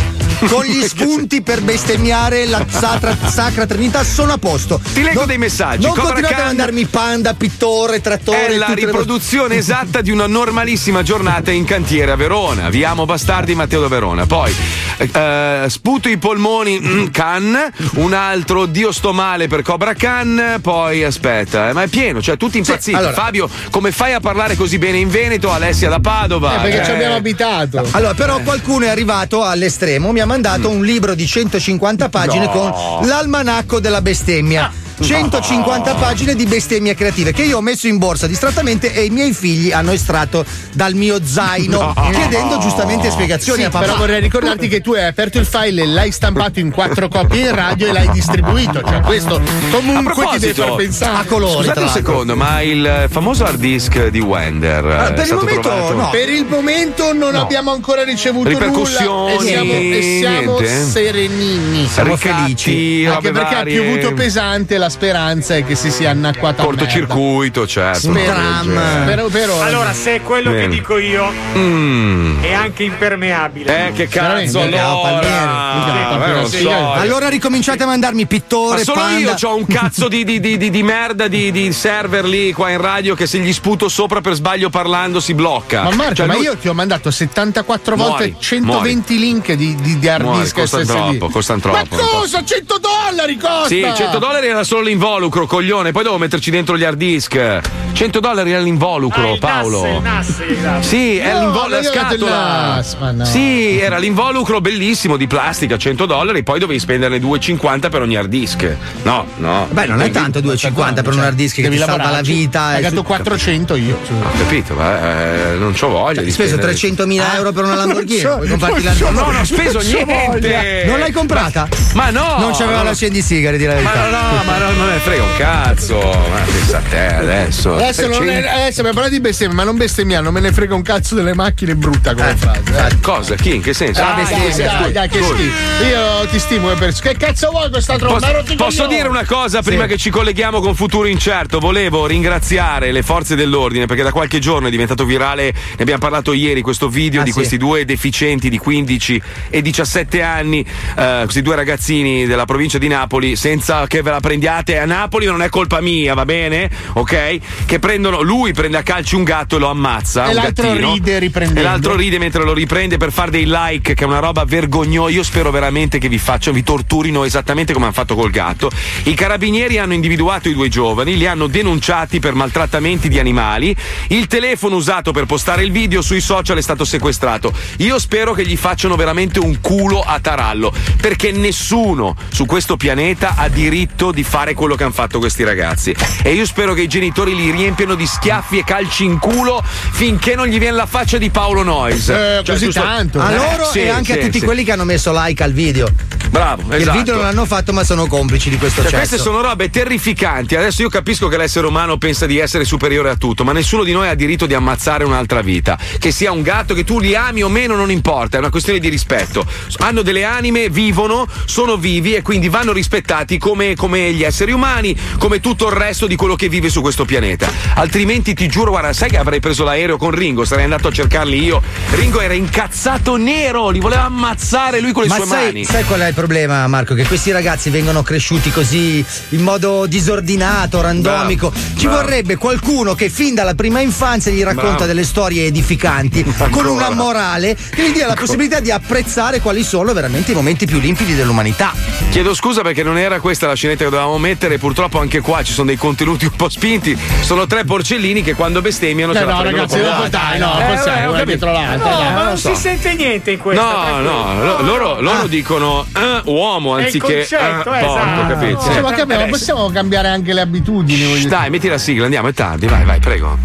Con 0.47 0.63
gli 0.63 0.81
spunti 0.87 1.41
per 1.41 1.61
bestemmiare 1.61 2.45
la 2.45 2.65
sacra, 2.69 3.15
sacra 3.27 3.65
Trinità 3.65 4.03
sono 4.03 4.33
a 4.33 4.37
posto. 4.37 4.79
Ti 4.93 5.01
leggo 5.01 5.19
Non- 5.19 5.27
dei 5.27 5.37
messaggi. 5.37 5.83
Non 5.85 5.93
Cobra 5.93 6.13
continuate 6.13 6.33
Khan- 6.35 6.43
a 6.43 6.47
mandarmi 6.47 6.85
panda, 6.85 7.33
pittore, 7.33 8.01
trattore. 8.01 8.47
È 8.47 8.55
la 8.57 8.65
tutte 8.67 8.79
le- 8.79 8.85
riproduzione 8.87 9.55
esatta 9.55 10.01
di 10.01 10.11
una 10.11 10.27
normalissima 10.27 11.03
giornata 11.03 11.51
in 11.51 11.65
cantiere 11.65 12.11
a 12.11 12.15
Verona. 12.15 12.69
Vi 12.69 12.83
amo 12.83 13.05
bastardi 13.05 13.53
Matteo 13.55 13.81
da 13.81 13.87
Verona. 13.87 14.25
Poi 14.25 14.53
eh, 14.99 15.65
sputo 15.69 16.09
i 16.09 16.17
polmoni 16.17 16.79
mm, 16.79 17.05
Khan, 17.07 17.57
un 17.95 18.13
altro 18.13 18.65
Dio 18.65 18.91
sto 18.91 19.13
male 19.13 19.47
per 19.47 19.61
Cobra 19.61 19.93
Khan. 19.93 20.59
Poi 20.61 21.03
aspetta, 21.03 21.69
eh, 21.69 21.73
ma 21.73 21.83
è 21.83 21.87
pieno, 21.87 22.21
cioè 22.21 22.37
tutti 22.37 22.57
impazziti. 22.57 22.95
allora- 22.97 23.13
Fabio, 23.13 23.49
come 23.71 23.91
fai 23.91 24.13
a 24.13 24.19
parlare 24.19 24.55
così 24.55 24.77
bene 24.77 24.97
in 24.97 25.09
Veneto? 25.09 25.51
Alessia 25.51 25.89
da 25.89 25.99
Padova. 25.99 26.57
Eh, 26.57 26.61
perché 26.69 26.83
ci 26.85 26.91
Eh. 26.91 26.93
abbiamo 26.95 27.15
abitato. 27.15 27.87
Allora, 27.91 28.13
però 28.13 28.39
qualcuno 28.39 28.85
è 28.85 28.89
arrivato 28.89 29.43
all'estremo, 29.43 30.11
mi 30.11 30.19
ha 30.19 30.25
mandato 30.25 30.69
un 30.69 30.83
libro 30.83 31.15
di 31.15 31.25
150 31.25 32.09
pagine 32.09 32.45
No. 32.45 32.51
con 32.51 33.07
l'almanacco 33.07 33.79
della 33.79 34.01
bestemmia. 34.01 34.71
150 35.01 35.93
pagine 35.95 36.35
di 36.35 36.45
bestemmie 36.45 36.93
creative 36.95 37.31
che 37.33 37.43
io 37.43 37.57
ho 37.57 37.61
messo 37.61 37.87
in 37.87 37.97
borsa 37.97 38.27
distrattamente 38.27 38.93
e 38.93 39.03
i 39.05 39.09
miei 39.09 39.33
figli 39.33 39.71
hanno 39.71 39.91
estratto 39.91 40.45
dal 40.73 40.93
mio 40.93 41.19
zaino 41.23 41.77
No. 41.79 42.09
chiedendo 42.11 42.57
giustamente 42.59 43.09
spiegazioni 43.11 43.59
Sì, 43.61 43.65
a 43.65 43.69
papà. 43.69 43.85
però 43.85 43.97
vorrei 43.97 44.19
ricordarti 44.21 44.67
che 44.67 44.81
tu 44.81 44.93
hai 44.93 45.05
aperto 45.05 45.37
il 45.39 45.45
file 45.45 45.83
e 45.83 45.85
l'hai 45.85 46.11
stampato 46.11 46.59
in 46.59 46.71
quattro 46.71 47.07
copie 47.07 47.47
in 47.49 47.55
radio 47.55 47.87
e 47.87 47.91
l'hai 47.91 48.09
distribuito. 48.11 48.81
Cioè, 48.85 49.01
questo 49.01 49.35
A 49.35 49.41
comunque 49.71 50.25
ti 50.33 50.39
deve 50.39 50.53
far 50.53 50.75
pensare. 50.75 51.27
Scusate 51.27 51.79
un 51.79 51.87
secondo, 51.89 52.35
ma 52.35 52.61
il 52.61 53.07
famoso 53.09 53.45
hard 53.45 53.59
disk 53.59 54.07
di 54.07 54.19
Wender 54.19 54.85
Ah, 54.85 55.07
eh, 55.07 55.13
per 55.13 55.17
è 55.17 55.19
il 55.21 55.25
stato 55.25 55.41
momento 55.45 55.93
no. 55.95 56.09
Per 56.09 56.29
il 56.29 56.45
momento 56.47 57.13
non 57.13 57.31
No. 57.33 57.41
abbiamo 57.41 57.71
ancora 57.71 58.03
ricevuto 58.03 58.49
Ripercussioni, 58.49 59.33
nulla 59.33 59.41
e 59.41 59.45
siamo, 59.45 59.73
e 59.73 60.01
siamo 60.19 60.59
serenini. 60.89 61.87
Siamo 61.87 62.15
felici, 62.17 63.05
Anche 63.05 63.31
perché 63.31 63.55
varie. 63.55 63.77
ha 63.79 63.81
piovuto 63.83 64.13
pesante 64.13 64.77
la 64.77 64.88
speranza 64.89 65.55
è 65.55 65.63
che 65.65 65.75
si 65.75 65.91
sia 65.91 66.09
annacquata. 66.11 66.63
Cortocircuito, 66.63 67.65
certo. 67.67 68.09
Speriamo. 68.11 68.73
Per, 69.05 69.25
per 69.31 69.49
ora. 69.49 69.65
Allora, 69.65 69.93
se 69.93 70.15
è 70.15 70.21
quello 70.21 70.51
Bene. 70.51 70.63
che 70.63 70.69
dico 70.69 70.97
io, 70.97 71.31
Mm. 71.55 72.41
è 72.43 72.53
anche 72.53 72.83
impermeabile. 72.83 73.87
Eh, 73.87 73.91
che 73.93 74.07
cazzo 74.07 74.59
allora? 74.61 76.41
Eh, 76.41 76.45
so. 76.47 76.91
Allora 76.93 77.29
ricominciate 77.29 77.83
a 77.83 77.85
mandarmi 77.85 78.25
pittore, 78.25 78.77
Ma 78.77 78.83
solo 78.83 78.99
panda. 79.01 79.19
io 79.19 79.35
ho 79.49 79.55
un 79.55 79.65
cazzo 79.65 80.07
di, 80.07 80.23
di- 80.23 80.39
di- 80.39 80.57
di- 80.57 80.69
di 80.69 80.83
merda 80.83 81.27
di, 81.27 81.51
di 81.51 81.71
server 81.73 82.25
lì 82.25 82.51
qua 82.53 82.69
in 82.69 82.81
radio 82.81 83.15
che 83.15 83.25
se 83.27 83.39
gli 83.39 83.53
sputo 83.53 83.87
sopra 83.89 84.21
per 84.21 84.33
sbaglio 84.33 84.69
parlando 84.69 85.19
si 85.19 85.33
blocca. 85.33 85.83
Ma 85.83 85.91
Marco, 85.95 86.15
Cioè, 86.15 86.25
ma 86.27 86.33
lui- 86.35 86.43
io 86.43 86.57
ti 86.57 86.67
ho 86.67 86.73
mandato 86.73 87.11
74 87.11 87.95
Muori, 87.95 88.09
volte 88.31 88.35
120 88.39 89.19
link 89.19 89.51
di, 89.53 89.75
di, 89.75 89.99
di 89.99 90.07
hard 90.09 90.23
Muori, 90.23 90.41
disk 90.41 90.55
costano 90.55 90.83
SSD. 90.83 90.91
troppo, 90.95 91.29
costano 91.29 91.59
Ma 91.63 91.71
troppo, 91.83 91.95
non 91.95 92.05
cosa? 92.21 92.43
100 92.43 92.77
dollari 92.79 93.37
costa! 93.37 93.67
Sì, 93.67 93.81
100 93.95 94.17
dollari 94.19 94.47
era 94.47 94.63
solo 94.63 94.78
l'involucro, 94.81 95.45
coglione. 95.45 95.91
Poi 95.91 96.03
devo 96.03 96.17
metterci 96.17 96.51
dentro 96.51 96.77
gli 96.77 96.83
hard 96.83 96.97
disk. 96.97 97.59
100 97.91 98.19
dollari 98.19 98.51
era 98.51 98.61
l'involucro, 98.61 99.37
Paolo. 99.39 99.85
Il 99.85 100.01
NAS, 100.01 100.41
il 100.47 100.57
NAS. 100.59 100.87
Sì, 100.87 101.17
è 101.17 101.33
No, 101.33 101.39
l'involucro, 101.39 101.69
la 101.69 101.77
ho 101.79 101.83
scatola. 101.83 102.29
NAS, 102.75 102.95
ma 102.99 103.11
no. 103.11 103.25
Sì, 103.25 103.77
era 103.79 103.97
l'involucro 103.97 104.61
bellissimo 104.61 105.17
di 105.17 105.27
plastica, 105.27 105.77
100 105.77 106.05
dollari, 106.05 106.43
poi 106.43 106.59
dovevi 106.59 106.79
spenderne 106.79 107.17
2,50 107.19 107.89
per 107.89 108.01
ogni 108.01 108.15
hard 108.15 108.29
disk. 108.29 108.75
No, 109.03 109.25
no. 109.37 109.67
Beh, 109.71 109.85
non 109.87 110.01
è 110.01 110.11
tanto 110.11 110.39
2,50 110.39 111.03
per 111.03 111.13
un 111.13 111.19
hard 111.19 111.35
disk 111.35 111.55
che 111.61 111.69
ti 111.69 111.77
salva 111.77 112.09
la 112.09 112.21
vita. 112.21 112.61
Hai 112.65 112.71
e 112.79 112.81
pagato 112.83 112.95
tu- 113.01 113.03
400 113.07 113.75
io. 113.75 113.97
Ho 114.21 114.37
capito, 114.37 114.73
ma 114.75 115.51
eh, 115.53 115.55
non 115.57 115.73
c'ho 115.73 115.89
voglia 115.89 116.19
Hai 116.19 116.25
di 116.25 116.31
speso 116.31 116.55
spendere- 116.55 116.73
300.000 116.77 117.35
euro 117.35 117.51
per 117.51 117.63
una 117.65 117.75
Lamborghini. 117.75 118.21
non 118.21 118.59
so- 118.59 118.77
la 118.81 118.93
No, 119.09 119.21
non 119.25 119.35
ho 119.35 119.43
speso 119.43 119.79
niente. 119.79 120.05
voglia. 120.27 120.85
Non 120.85 120.99
l'hai 120.99 121.11
comprata? 121.11 121.67
Ma 121.95 122.09
no! 122.11 122.37
Non 122.39 122.51
c'aveva 122.53 122.83
la 122.83 122.93
scendisigari, 122.93 123.57
di 123.57 123.65
la 123.65 123.73
Ma 123.81 123.91
verità. 123.91 124.09
no, 124.09 124.35
no, 124.37 124.43
ma 124.45 124.57
no, 124.57 124.68
non 124.75 124.85
me 124.87 124.93
ne 124.93 124.99
frega 124.99 125.23
un 125.23 125.35
cazzo. 125.37 125.97
Ma 125.99 126.39
pensa 126.45 126.77
a 126.77 126.81
te 126.81 127.05
adesso. 127.15 127.73
Adesso, 127.75 128.07
non 128.07 128.23
è, 128.23 128.41
300 128.41 128.49
adesso 128.49 128.79
abbiamo 128.79 128.93
parlato 128.93 129.09
di 129.09 129.19
bestemmia, 129.21 129.55
ma 129.55 129.63
non 129.63 129.77
bestemmiare, 129.77 130.23
non 130.23 130.33
me 130.33 130.39
ne 130.39 130.51
frega 130.51 130.75
un 130.75 130.81
cazzo 130.81 131.15
delle 131.15 131.33
macchine, 131.33 131.75
brutta 131.75 132.13
come 132.13 132.35
frase. 132.35 132.87
eh. 132.87 132.99
Cosa? 133.01 133.35
Chi? 133.35 133.55
In 133.55 133.61
che 133.61 133.73
senso? 133.73 134.01
Dai, 134.01 134.23
dai, 134.25 134.55
dai, 134.55 134.91
dai, 134.91 135.09
che 135.09 135.21
schifo. 135.23 135.85
Io 135.85 136.27
ti 136.29 136.39
stimo, 136.39 136.71
eh, 136.71 136.75
per... 136.75 136.93
che 136.93 137.15
cazzo 137.17 137.49
vuoi 137.51 137.69
questa 137.69 137.97
tromba? 137.97 138.19
Posso, 138.19 138.55
posso 138.55 138.87
dire 138.87 139.07
una 139.07 139.25
cosa 139.25 139.61
prima 139.61 139.85
che 139.85 139.97
ci 139.97 140.09
colleghiamo 140.09 140.59
con 140.61 140.75
Futuro 140.75 141.07
Incerto? 141.07 141.59
Volevo 141.59 142.05
ringraziare 142.05 142.91
le 142.91 143.01
forze 143.01 143.35
dell'ordine 143.35 143.85
perché 143.85 144.03
da 144.03 144.11
qualche 144.11 144.39
giorno 144.39 144.67
è 144.67 144.71
diventato 144.71 145.05
virale, 145.05 145.51
ne 145.51 145.81
abbiamo 145.81 145.99
parlato 145.99 146.33
ieri, 146.33 146.61
questo 146.61 146.89
video 146.89 147.21
Ah, 147.21 147.23
di 147.23 147.31
sì. 147.31 147.35
questi 147.37 147.57
due 147.57 147.85
deficienti 147.85 148.49
di 148.49 148.57
15 148.57 149.21
e 149.49 149.61
17 149.61 150.21
anni, 150.21 150.65
eh, 150.95 151.19
questi 151.23 151.41
due 151.41 151.55
ragazzini 151.55 152.25
della 152.25 152.45
provincia 152.45 152.77
di 152.77 152.87
Napoli, 152.87 153.35
senza 153.35 153.87
che 153.87 154.01
ve 154.01 154.11
la 154.11 154.19
prendiate 154.19 154.57
a 154.67 154.85
Napoli, 154.85 155.25
non 155.25 155.41
è 155.41 155.49
colpa 155.49 155.81
mia, 155.81 156.13
va 156.13 156.25
bene? 156.25 156.69
Ok? 156.93 157.39
Che 157.65 157.79
prendono, 157.79 158.21
lui 158.21 158.53
prende 158.53 158.77
a 158.77 158.83
calci 158.83 159.15
un 159.15 159.23
gatto 159.23 159.55
e 159.55 159.59
lo 159.59 159.69
ammazza. 159.69 160.29
E 160.29 160.33
l'altro 160.33 160.67
gattino. 160.67 160.93
ride 160.93 161.19
riprendendo. 161.19 161.59
E 161.59 161.63
l'altro 161.63 161.95
ride 161.95 162.19
mentre 162.19 162.43
lo 162.43 162.53
riprende 162.53 162.97
per 162.97 163.11
fare 163.11 163.31
dei 163.31 163.45
like, 163.45 163.93
che 163.93 164.03
è 164.03 164.07
una 164.07 164.19
roba 164.19 164.43
vergognosa. 164.45 165.11
Io 165.11 165.23
spero 165.23 165.51
veramente 165.51 165.97
che 165.97 166.09
vi 166.09 166.17
facciano, 166.17 166.55
vi 166.55 166.63
torturino 166.63 167.23
esattamente 167.23 167.73
come 167.73 167.85
hanno 167.85 167.93
fatto 167.93 168.15
col 168.15 168.31
gatto. 168.31 168.69
I 169.03 169.13
carabinieri 169.13 169.77
hanno 169.77 169.93
individuato 169.93 170.49
i 170.49 170.53
due 170.53 170.69
giovani, 170.69 171.17
li 171.17 171.25
hanno 171.25 171.47
denunciati 171.47 172.19
per 172.19 172.33
maltrattamenti 172.33 173.07
di 173.09 173.19
animali. 173.19 173.75
Il 174.07 174.27
telefono 174.27 174.75
usato 174.75 175.11
per 175.11 175.25
postare 175.25 175.63
il 175.63 175.71
video 175.71 176.01
sui 176.01 176.21
social 176.21 176.57
è 176.57 176.61
stato 176.61 176.85
sequestrato. 176.85 177.53
Io 177.77 177.99
spero 177.99 178.33
che 178.33 178.45
gli 178.45 178.57
facciano 178.57 178.95
veramente 178.95 179.39
un 179.39 179.59
culo 179.61 180.01
a 180.01 180.19
tarallo, 180.19 180.73
perché 180.99 181.31
nessuno 181.31 182.15
su 182.29 182.45
questo 182.45 182.77
pianeta 182.77 183.35
ha 183.35 183.47
diritto 183.47 184.11
di 184.11 184.23
fare 184.23 184.38
quello 184.53 184.75
che 184.75 184.83
hanno 184.83 184.93
fatto 184.93 185.19
questi 185.19 185.43
ragazzi. 185.43 185.95
E 186.23 186.33
io 186.33 186.45
spero 186.45 186.73
che 186.73 186.81
i 186.81 186.87
genitori 186.87 187.35
li 187.35 187.51
riempiano 187.51 187.95
di 187.95 188.05
schiaffi 188.05 188.59
e 188.59 188.63
calci 188.63 189.03
in 189.05 189.19
culo 189.19 189.63
finché 189.63 190.35
non 190.35 190.47
gli 190.47 190.57
viene 190.59 190.75
la 190.75 190.85
faccia 190.85 191.17
di 191.17 191.29
Paolo 191.29 191.63
Noyes. 191.63 192.09
Eh, 192.09 192.41
così 192.45 192.69
tanto? 192.71 193.19
A 193.19 193.31
Eh, 193.31 193.35
loro 193.35 193.65
sì, 193.71 193.79
e 193.79 193.89
anche 193.89 194.13
sì, 194.13 194.19
a 194.19 194.21
tutti 194.23 194.39
sì. 194.39 194.45
quelli 194.45 194.63
che 194.63 194.71
hanno 194.71 194.83
messo 194.85 195.11
like 195.13 195.43
al 195.43 195.53
video. 195.53 195.87
Bravo, 196.29 196.61
esatto. 196.71 196.75
Il 196.77 196.91
video 196.91 197.15
non 197.15 197.23
l'hanno 197.23 197.45
fatto, 197.45 197.73
ma 197.73 197.83
sono 197.83 198.05
complici 198.05 198.49
di 198.49 198.57
questo 198.57 198.81
Cioè, 198.81 198.91
cesso. 198.91 198.97
queste 199.07 199.17
sono 199.17 199.41
robe 199.41 199.69
terrificanti. 199.69 200.55
Adesso 200.55 200.83
io 200.83 200.89
capisco 200.89 201.27
che 201.27 201.37
l'essere 201.37 201.65
umano 201.65 201.97
pensa 201.97 202.25
di 202.27 202.37
essere 202.37 202.65
superiore 202.65 203.09
a 203.09 203.15
tutto, 203.15 203.43
ma 203.43 203.51
nessuno 203.51 203.83
di 203.83 203.91
noi 203.91 204.07
ha 204.07 204.13
diritto 204.13 204.45
di 204.45 204.53
ammazzare 204.53 205.03
un'altra 205.03 205.41
vita. 205.41 205.77
Che 205.97 206.11
sia 206.11 206.31
un 206.31 206.41
gatto, 206.43 206.73
che 206.75 206.83
tu 206.83 206.99
li 206.99 207.15
ami 207.15 207.41
o 207.43 207.49
meno, 207.49 207.75
non 207.75 207.89
importa, 207.89 208.37
è 208.37 208.39
una 208.39 208.51
questione 208.51 208.77
di 208.79 208.89
rispetto. 208.89 209.43
Hanno 209.79 210.01
delle 210.03 210.23
anime, 210.23 210.69
vivono, 210.69 211.27
sono 211.45 211.77
vivi 211.77 212.13
e 212.13 212.21
quindi 212.21 212.47
vanno 212.47 212.71
rispettati 212.73 213.37
come, 213.39 213.75
come 213.75 214.11
gli 214.13 214.23
esseri 214.29 214.51
umani, 214.51 214.95
come 215.19 215.39
tutto 215.39 215.67
il 215.67 215.73
resto 215.73 216.07
di 216.07 216.15
quello 216.15 216.35
che 216.35 216.47
vive 216.49 216.69
su 216.69 216.81
questo 216.81 217.05
pianeta. 217.05 217.51
Altrimenti 217.75 218.33
ti 218.33 218.47
giuro, 218.47 218.71
guarda, 218.71 218.93
sai 218.93 219.09
che 219.09 219.17
avrei 219.17 219.39
preso 219.39 219.63
l'aereo 219.63 219.97
con 219.97 220.11
Ringo, 220.11 220.45
sarei 220.45 220.63
andato 220.63 220.87
a 220.87 220.91
cercarli 220.91 221.43
io. 221.43 221.61
Ringo 221.91 222.21
era 222.21 222.33
incazzato 222.33 223.17
nero, 223.17 223.69
li 223.69 223.79
voleva 223.79 224.05
ammazzare 224.05 224.79
lui 224.79 224.91
con 224.91 225.03
le 225.03 225.09
Ma 225.09 225.15
sue 225.15 225.25
sai, 225.25 225.45
mani. 225.45 225.65
sai 225.65 225.83
qual 225.83 225.99
è 225.99 226.07
il 226.07 226.13
problema, 226.13 226.65
Marco? 226.67 226.93
Che 226.93 227.05
questi 227.05 227.31
ragazzi 227.31 227.69
vengono 227.69 228.01
cresciuti 228.03 228.51
così 228.51 229.03
in 229.29 229.41
modo 229.41 229.85
disordinato, 229.85 230.81
randomico. 230.81 231.49
Bravo, 231.49 231.65
Ci 231.77 231.85
bravo. 231.87 232.01
vorrebbe 232.01 232.35
qualcuno 232.37 232.93
che 232.95 233.09
fin 233.09 233.33
dalla 233.35 233.55
prima 233.55 233.79
infanzia 233.81 234.31
gli 234.31 234.43
racconta 234.43 234.69
Bravo. 234.69 234.85
delle 234.85 235.03
storie 235.03 235.45
edificanti 235.45 236.23
con 236.23 236.33
Ancora. 236.39 236.69
una 236.71 236.89
morale 236.91 237.57
che 237.71 237.89
gli 237.89 237.93
dia 237.93 238.07
la 238.07 238.15
possibilità 238.15 238.59
di 238.59 238.71
apprezzare 238.71 239.39
quali 239.39 239.63
sono 239.63 239.93
veramente 239.93 240.31
i 240.31 240.35
momenti 240.35 240.65
più 240.65 240.79
limpidi 240.79 241.15
dell'umanità. 241.15 241.73
Chiedo 242.09 242.33
scusa 242.33 242.61
perché 242.61 242.83
non 242.83 242.97
era 242.97 243.19
questa 243.19 243.47
la 243.47 243.53
scenetta 243.55 243.83
che 243.85 243.89
dovevamo 243.89 244.17
mettere. 244.19 244.57
Purtroppo 244.57 244.99
anche 244.99 245.21
qua 245.21 245.41
ci 245.43 245.53
sono 245.53 245.67
dei 245.67 245.77
contenuti 245.77 246.25
un 246.25 246.35
po' 246.35 246.49
spinti. 246.49 246.97
Sono 247.21 247.47
tre 247.47 247.63
porcellini 247.63 248.21
che 248.21 248.35
quando 248.35 248.61
bestemmiano 248.61 249.13
No, 249.13 249.19
ce 249.19 249.25
la 249.25 249.33
no, 249.33 249.39
prendono 249.41 249.63
ragazzi, 249.63 249.79
con 249.81 249.89
dopo 249.89 250.01
la- 250.03 250.09
dai, 250.09 250.39
no, 250.39 250.59
Eh, 250.59 251.05
ho 251.05 251.11
una 251.11 251.23
dietro 251.23 251.51
l'altra, 251.51 251.75
No, 251.89 251.97
dai, 251.97 252.03
ma 252.11 252.17
non 252.19 252.25
non 252.25 252.37
si 252.37 252.43
so. 252.47 252.55
sente 252.55 252.93
niente 252.95 253.31
in 253.31 253.39
questo. 253.39 253.63
No, 253.63 253.99
no, 254.01 254.43
lo- 254.43 254.61
loro, 254.61 255.01
loro 255.01 255.27
dicono 255.27 255.85
eh, 255.95 256.21
uomo 256.25 256.75
anziché 256.75 256.99
concetto, 256.99 257.73
eh, 257.73 257.77
esatto. 257.79 258.21
porco, 258.21 258.27
capito? 258.27 258.61
Sì, 258.61 258.79
ma 259.05 259.25
possiamo 259.25 259.69
cambiare 259.69 260.07
anche 260.09 260.33
le 260.33 260.41
abitudini. 260.41 261.25
Dai, 261.25 261.49
metti 261.49 261.67
la 261.67 261.77
sigla, 261.77 262.05
andiamo, 262.05 262.27
è 262.27 262.33
tardi, 262.33 262.67
vai, 262.67 262.83
vai, 262.85 262.99
prego. 262.99 263.37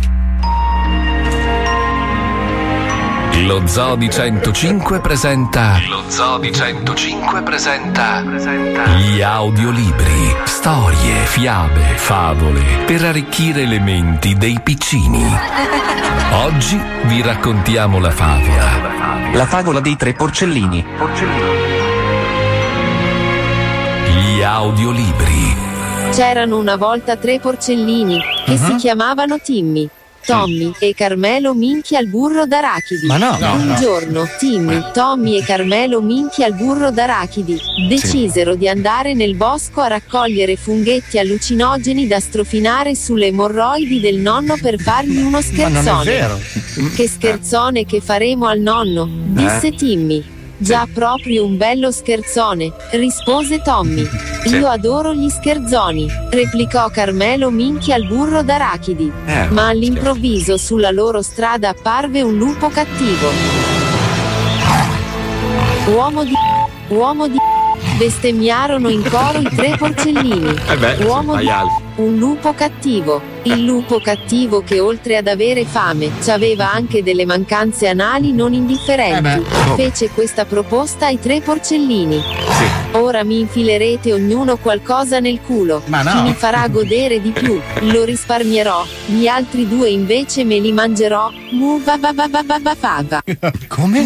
Lo 3.47 3.66
Zoo 3.66 3.97
di 3.97 4.09
105 4.09 5.01
presenta. 5.01 5.78
Lo 5.86 6.03
Zoo 6.09 6.38
di 6.38 6.51
105 6.51 7.42
presenta. 7.42 8.22
Gli 8.22 9.20
audiolibri. 9.20 10.34
Storie, 10.45 11.14
fiabe, 11.26 11.82
favole. 11.97 12.62
Per 12.86 13.05
arricchire 13.05 13.66
le 13.66 13.80
menti 13.80 14.32
dei 14.32 14.59
piccini. 14.62 15.22
Oggi 16.32 16.80
vi 17.05 17.20
raccontiamo 17.20 17.99
la 17.99 18.11
favola. 18.11 19.32
La 19.34 19.45
favola 19.45 19.80
dei 19.80 19.97
tre 19.97 20.14
porcellini. 20.14 20.82
Gli 24.09 24.42
audiolibri. 24.42 25.55
C'erano 26.12 26.57
una 26.57 26.76
volta 26.76 27.16
tre 27.16 27.38
porcellini, 27.40 28.22
che 28.47 28.57
si 28.57 28.76
chiamavano 28.76 29.38
Timmy. 29.38 29.90
Tommy 30.25 30.72
e 30.79 30.95
Carmelo 30.95 31.55
minchia 31.55 31.99
al 31.99 32.07
burro 32.07 32.47
d'arachidi. 32.47 33.07
Ma 33.07 33.16
no, 33.16 33.37
no, 33.39 33.53
Un 33.55 33.66
no. 33.66 33.75
giorno 33.77 34.29
Timmy, 34.39 34.83
Tommy 34.93 35.37
e 35.39 35.43
Carmelo 35.45 36.01
minchia 36.01 36.47
al 36.47 36.55
burro 36.55 36.91
d'arachidi 36.91 37.61
decisero 37.89 38.55
di 38.55 38.68
andare 38.68 39.14
nel 39.14 39.35
bosco 39.35 39.81
a 39.81 39.89
raccogliere 39.89 40.57
funghetti 40.57 41.18
allucinogeni 41.18 42.07
da 42.07 42.20
strofinare 42.20 42.95
sulle 42.95 43.27
emorroidi 43.27 44.01
del 44.01 44.16
nonno 44.18 44.57
per 44.61 44.81
fargli 44.81 45.18
uno 45.18 45.31
Ma 45.31 45.41
non 45.41 45.41
è 45.41 45.43
scherzone. 45.43 46.05
vero. 46.05 46.41
Che 46.95 47.09
scherzone 47.09 47.85
che 47.85 48.01
faremo 48.01 48.47
al 48.47 48.61
nonno, 48.61 49.09
disse 49.09 49.68
Eh? 49.68 49.75
Timmy. 49.75 50.25
Già 50.57 50.86
proprio 50.92 51.44
un 51.44 51.57
bello 51.57 51.90
scherzone, 51.90 52.72
rispose 52.92 53.61
Tommy. 53.61 54.09
Sì. 54.44 54.57
Io 54.57 54.68
adoro 54.68 55.12
gli 55.12 55.28
scherzoni, 55.28 56.07
replicò 56.30 56.88
Carmelo 56.90 57.50
minchia 57.50 57.96
al 57.96 58.07
burro 58.07 58.42
d'arachidi. 58.42 59.11
Eh, 59.26 59.48
Ma 59.50 59.68
all'improvviso 59.68 60.57
sulla 60.57 60.90
loro 60.90 61.22
strada 61.22 61.70
apparve 61.70 62.22
un 62.22 62.36
lupo 62.36 62.68
cattivo. 62.68 63.28
Uomo 65.88 66.24
di... 66.24 66.32
Uomo 66.88 67.26
di... 67.28 67.38
Bestemmiarono 67.98 68.88
in 68.88 69.02
coro 69.09 69.38
i 69.38 69.48
tre 69.55 69.76
porcellini. 69.76 70.55
Eh 70.68 70.76
beh, 70.76 71.05
Uomo 71.05 71.36
di... 71.36 71.48
Un 71.97 72.16
lupo 72.16 72.55
cattivo. 72.55 73.22
Il 73.45 73.62
lupo 73.62 74.01
cattivo 74.01 74.64
che 74.64 74.80
oltre 74.80 75.16
ad 75.16 75.28
avere 75.28 75.64
fame, 75.64 76.11
aveva 76.26 76.72
anche 76.72 77.05
delle 77.05 77.24
mancanze 77.24 77.86
anali 77.86 78.32
non 78.32 78.53
indifferenti. 78.53 79.28
Eh 79.28 79.70
oh. 79.70 79.76
Fece 79.76 80.11
questa 80.11 80.45
proposta 80.45 81.07
ai 81.07 81.20
tre 81.20 81.40
porcellini. 81.40 82.20
Sì. 82.20 82.97
Ora 82.97 83.22
mi 83.22 83.38
infilerete 83.38 84.12
ognuno 84.12 84.57
qualcosa 84.57 85.20
nel 85.20 85.40
culo. 85.40 85.82
Ma 85.86 86.03
no. 86.03 86.11
Chi 86.11 86.22
mi 86.22 86.32
farà 86.32 86.66
godere 86.66 87.22
di 87.22 87.30
più, 87.30 87.61
lo 87.82 88.03
risparmierò. 88.03 88.84
Gli 89.07 89.28
altri 89.28 89.68
due 89.68 89.88
invece 89.88 90.42
me 90.42 90.59
li 90.59 90.72
mangerò. 90.72 91.30
Muvavavavavavava. 91.53 93.22
Come? 93.68 94.03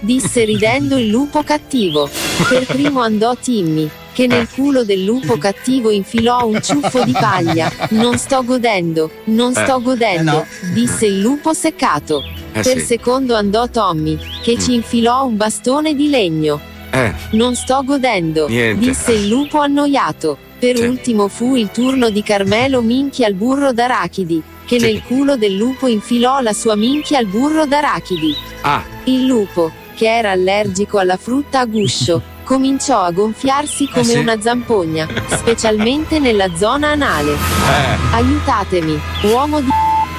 Disse 0.00 0.44
ridendo 0.44 0.98
il 0.98 1.08
lupo 1.08 1.42
cattivo. 1.42 2.10
Per 2.48 2.66
primo 2.66 3.00
andò 3.00 3.34
Timmy 3.34 3.88
che 4.12 4.26
nel 4.26 4.48
culo 4.48 4.84
del 4.84 5.04
lupo 5.04 5.38
cattivo 5.38 5.90
infilò 5.90 6.46
un 6.46 6.60
ciuffo 6.62 7.02
di 7.04 7.12
paglia. 7.12 7.70
Non 7.90 8.18
sto 8.18 8.44
godendo, 8.44 9.10
non 9.24 9.52
sto 9.54 9.78
Eh, 9.78 9.82
godendo, 9.82 10.46
disse 10.72 11.06
il 11.06 11.20
lupo 11.20 11.52
seccato. 11.54 12.22
Eh 12.52 12.60
per 12.62 12.80
secondo 12.80 13.34
andò 13.34 13.68
Tommy, 13.68 14.18
che 14.42 14.58
ci 14.58 14.74
infilò 14.74 15.24
un 15.24 15.36
bastone 15.36 15.94
di 15.94 16.08
legno. 16.10 16.60
Eh, 16.90 17.12
Non 17.32 17.54
sto 17.54 17.82
godendo, 17.84 18.46
disse 18.46 19.12
il 19.12 19.28
lupo 19.28 19.58
annoiato. 19.60 20.36
Per 20.58 20.76
Sì. 20.76 20.84
ultimo 20.84 21.26
fu 21.28 21.56
il 21.56 21.70
turno 21.72 22.10
di 22.10 22.22
Carmelo 22.22 22.82
minchia 22.82 23.26
al 23.26 23.34
burro 23.34 23.72
d'arachidi, 23.72 24.40
che 24.66 24.78
Sì. 24.78 24.84
nel 24.84 25.02
culo 25.02 25.36
del 25.36 25.56
lupo 25.56 25.86
infilò 25.88 26.40
la 26.40 26.52
sua 26.52 26.76
minchia 26.76 27.18
al 27.18 27.26
burro 27.26 27.64
d'arachidi. 27.66 28.36
ah, 28.60 28.84
Il 29.04 29.26
lupo, 29.26 29.72
che 29.96 30.06
era 30.06 30.30
allergico 30.30 30.98
alla 30.98 31.16
frutta 31.16 31.60
a 31.60 31.64
guscio, 31.66 32.22
cominciò 32.52 33.00
a 33.00 33.10
gonfiarsi 33.12 33.88
come 33.88 34.04
sì. 34.04 34.18
una 34.18 34.38
zampogna, 34.38 35.08
specialmente 35.30 36.18
nella 36.18 36.54
zona 36.54 36.88
anale. 36.90 37.32
eh, 37.32 38.14
Aiutatemi, 38.14 39.00
uomo 39.22 39.62
di... 39.62 39.70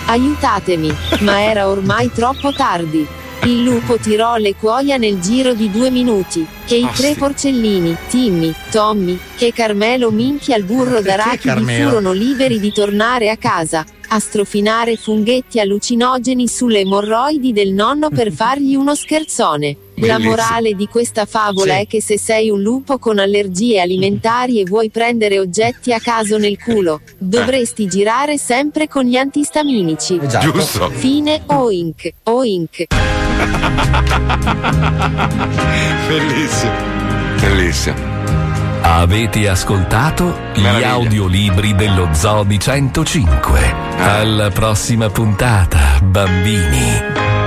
Aiutatemi, 0.08 0.92
ma 1.20 1.44
era 1.44 1.70
ormai 1.70 2.12
troppo 2.12 2.52
tardi. 2.52 3.06
Il 3.44 3.62
lupo 3.62 3.98
tirò 3.98 4.38
le 4.38 4.56
cuoia 4.56 4.98
nel 4.98 5.20
giro 5.20 5.54
di 5.54 5.70
due 5.70 5.92
minuti, 5.92 6.44
che 6.66 6.76
i 6.76 6.90
tre 6.92 7.10
Asti. 7.10 7.20
porcellini, 7.20 7.96
Timmy, 8.10 8.52
Tommy, 8.72 9.20
e 9.38 9.54
Carmelo 9.54 10.10
minchia 10.10 10.56
al 10.56 10.64
burro 10.64 11.02
d'arachidi 11.02 11.64
furono 11.66 12.14
liberi 12.14 12.60
di 12.60 12.72
tornare 12.72 13.30
a 13.30 13.38
casa, 13.38 13.86
a 14.08 14.20
strofinare 14.20 14.96
funghetti 14.96 15.60
allucinogeni 15.60 16.48
sulle 16.48 16.80
emorroidi 16.80 17.54
del 17.54 17.74
nonno 17.74 18.10
per 18.10 18.32
fargli 18.34 18.74
uno 18.74 18.96
scherzone. 18.96 19.83
La 19.98 20.18
morale 20.20 20.74
di 20.74 20.88
questa 20.88 21.26
favola 21.26 21.76
Sì. 21.76 21.80
è 21.82 21.88
che 21.88 22.02
se 22.02 22.18
sei 22.18 22.50
un 22.50 22.62
lupo 22.62 22.98
con 22.98 23.20
allergie 23.20 23.80
alimentari 23.80 24.60
e 24.60 24.64
vuoi 24.66 24.90
prendere 24.90 25.40
oggetti 25.40 25.94
a 25.94 26.00
caso 26.00 26.38
nel 26.38 26.58
culo, 26.62 27.02
dovresti 27.18 27.88
girare 27.88 28.38
sempre 28.38 28.88
con 28.88 29.04
gli 29.06 29.16
antistaminici. 29.16 30.20
Esatto. 30.22 30.52
giusto. 30.52 30.90
Fine 30.90 31.44
oink, 31.46 32.12
oink. 32.24 32.86
Bellissimo. 36.08 36.72
Bellissimo. 37.40 37.96
Avete 38.82 39.48
ascoltato 39.48 40.36
gli 40.54 40.62
Meraviglia. 40.62 40.90
audiolibri 40.92 41.76
dello 41.76 42.10
Zoo 42.14 42.44
di 42.44 42.60
105. 42.60 43.74
Alla 44.00 44.50
prossima 44.50 45.10
puntata, 45.10 46.00
bambini. 46.02 47.43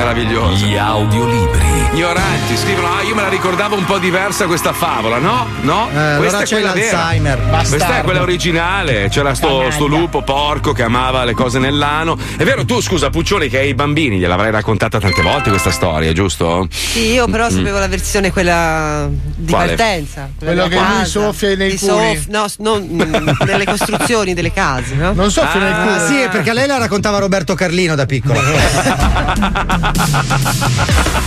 Meraviglioso. 0.00 0.64
Gli 0.64 0.76
audiolibri. 0.78 1.68
Ignoranti, 1.92 2.56
scrivono, 2.56 2.86
ah, 2.94 3.02
io 3.02 3.14
me 3.14 3.20
la 3.20 3.28
ricordavo 3.28 3.76
un 3.76 3.84
po' 3.84 3.98
diversa 3.98 4.46
questa 4.46 4.72
favola. 4.72 5.18
No, 5.18 5.46
no, 5.60 5.90
Eh, 5.92 5.96
allora 5.98 6.16
questa 6.16 6.38
è 6.38 6.44
c'è 6.44 6.54
quella 6.60 6.72
vera. 6.72 6.96
l'Alzheimer. 6.96 7.36
Questa 7.38 7.74
è 7.74 7.78
Bastardo. 7.78 8.04
quella 8.04 8.20
originale. 8.22 9.08
C'era 9.10 9.34
sto, 9.34 9.70
sto 9.70 9.86
lupo 9.86 10.22
porco 10.22 10.72
che 10.72 10.84
amava 10.84 11.24
le 11.24 11.34
cose 11.34 11.58
nell'ano. 11.58 12.16
È 12.38 12.44
vero, 12.44 12.64
tu 12.64 12.80
scusa, 12.80 13.10
Puccioni, 13.10 13.48
che 13.48 13.58
ai 13.58 13.74
bambini 13.74 14.18
gliel'avrai 14.18 14.50
raccontata 14.50 14.98
tante 14.98 15.20
volte 15.20 15.50
questa 15.50 15.70
storia, 15.70 16.10
giusto? 16.14 16.66
Sì, 16.70 17.10
io 17.12 17.26
però 17.26 17.50
sapevo 17.50 17.78
la 17.78 17.88
versione 17.88 18.32
quella 18.32 19.06
di 19.10 19.52
Quale? 19.52 19.74
partenza. 19.74 20.30
Quello 20.38 20.66
che 20.68 20.76
lui 20.78 21.04
soffia 21.04 21.54
nei 21.56 21.76
culi. 21.76 22.16
soff- 22.16 22.28
no, 22.28 22.46
non 22.58 22.88
mm, 22.90 23.28
delle 23.44 23.64
costruzioni 23.66 24.32
delle 24.32 24.52
case, 24.52 24.94
no? 24.94 25.12
Non 25.12 25.30
soffia 25.30 25.60
nel 25.60 25.74
culo. 25.74 25.94
Ah, 25.96 26.06
sì, 26.06 26.26
perché 26.30 26.50
a 26.50 26.52
lei 26.54 26.66
la 26.66 26.78
raccontava 26.78 27.18
Roberto 27.18 27.54
Carlino 27.54 27.94
da 27.94 28.06
piccolo. 28.06 28.38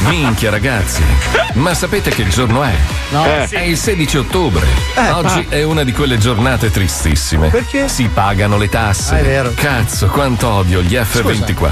Minchia 0.07 0.49
ragazzi, 0.49 1.03
ma 1.53 1.73
sapete 1.73 2.09
che 2.09 2.27
giorno 2.27 2.63
è? 2.63 2.73
No. 3.09 3.25
Eh. 3.25 3.47
È 3.49 3.59
il 3.61 3.77
16 3.77 4.17
ottobre. 4.17 4.65
Eh, 4.95 5.09
Oggi 5.11 5.45
è 5.49 5.63
una 5.63 5.83
di 5.83 5.91
quelle 5.91 6.17
giornate 6.17 6.71
tristissime. 6.71 7.49
Perché? 7.49 7.87
Si 7.87 8.07
pagano 8.13 8.57
le 8.57 8.69
tasse. 8.69 9.15
Ah, 9.15 9.19
è 9.19 9.23
vero. 9.23 9.51
Cazzo, 9.55 10.07
quanto 10.07 10.47
odio 10.49 10.81
gli 10.81 10.95
F24. 10.95 11.65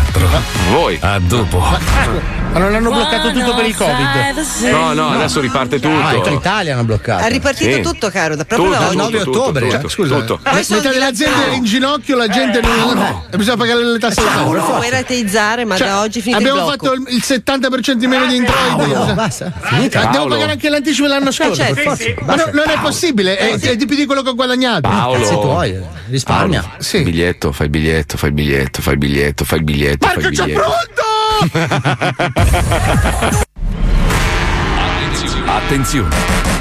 Voi? 0.71 0.97
A 1.01 1.19
dopo. 1.19 1.59
Ma 1.59 2.59
non 2.59 2.75
hanno 2.75 2.91
bloccato 2.91 3.31
tutto 3.31 3.53
per 3.55 3.65
il 3.65 3.75
Covid. 3.75 4.69
No, 4.71 4.93
no, 4.93 5.09
adesso 5.11 5.39
riparte 5.39 5.79
tutto. 5.79 6.01
Ah, 6.05 6.11
tutta 6.11 6.29
l'Italia 6.29 6.73
hanno 6.73 6.83
bloccato. 6.83 7.23
È 7.23 7.29
ripartito 7.29 7.75
Sì. 7.75 7.81
tutto, 7.81 8.09
caro, 8.09 8.35
da 8.35 8.43
proprio 8.43 8.69
Tutto, 8.69 8.79
da 8.81 8.89
tutto, 8.89 9.03
oggi. 9.03 9.13
9 9.13 9.23
tutto, 9.23 9.41
ottobre. 9.41 9.65
tutto, 9.67 9.79
Cioè, 9.81 9.89
scusa, 9.89 10.15
tutto. 10.15 10.39
Sono 10.43 10.53
metà 10.53 10.65
della 10.65 10.81
gente 10.81 10.91
dilazionato. 10.91 11.49
è 11.51 11.55
in 11.55 11.63
ginocchio, 11.63 12.15
la 12.17 12.27
gente 12.27 12.59
non. 12.61 13.21
E 13.31 13.37
bisogna 13.37 13.57
pagare 13.57 13.83
le 13.85 13.99
tasse 13.99 14.21
locali. 14.21 14.59
Puoi 14.59 14.89
rateizzare, 14.89 15.63
ma 15.65 15.77
Cioè, 15.77 15.87
da 15.87 16.01
oggi 16.01 16.19
finito 16.21 16.39
abbiamo 16.41 16.59
il 16.59 16.65
fatto 16.81 16.93
il 16.93 17.07
il 17.11 17.21
70% 17.23 18.03
in 18.03 18.09
meno 18.09 18.25
di 18.25 18.35
introiti. 18.37 18.91
No, 18.91 19.13
basta. 19.13 19.51
Finita. 19.61 20.05
Devo 20.07 20.27
pagare 20.27 20.51
anche 20.53 20.69
l'anticipo 20.69 21.07
dell'anno 21.07 21.31
scorso. 21.31 21.55
certo. 21.55 21.95
Sì, 21.95 22.03
sì. 22.03 22.15
Ma 22.21 22.35
no- 22.35 22.49
non 22.53 22.69
è 22.69 22.79
possibile, 22.81 23.37
è, 23.37 23.59
è 23.59 23.75
di 23.75 23.85
più 23.85 23.95
di 23.95 24.05
quello 24.05 24.21
che 24.21 24.29
ho 24.29 24.35
guadagnato. 24.35 24.81
Paolo. 24.81 25.19
Cazzi 25.19 25.33
tuoi, 25.33 25.69
eh, 25.71 25.81
risparmia. 26.09 26.61
Paolo, 26.61 26.83
Sì. 26.83 27.01
Biglietto, 27.03 27.51
fai 27.51 27.65
il 27.67 27.71
biglietto, 27.71 28.17
fai 28.17 28.29
il 28.29 28.35
biglietto, 28.35 28.81
fai 28.81 28.93
il 28.93 28.99
biglietto, 28.99 29.45
fai 29.45 29.57
il 29.59 29.63
biglietto, 29.63 30.05
Marco 30.07 30.29
c'è 30.29 30.49
pronto! 30.49 31.09
Attenzione! 35.45 36.60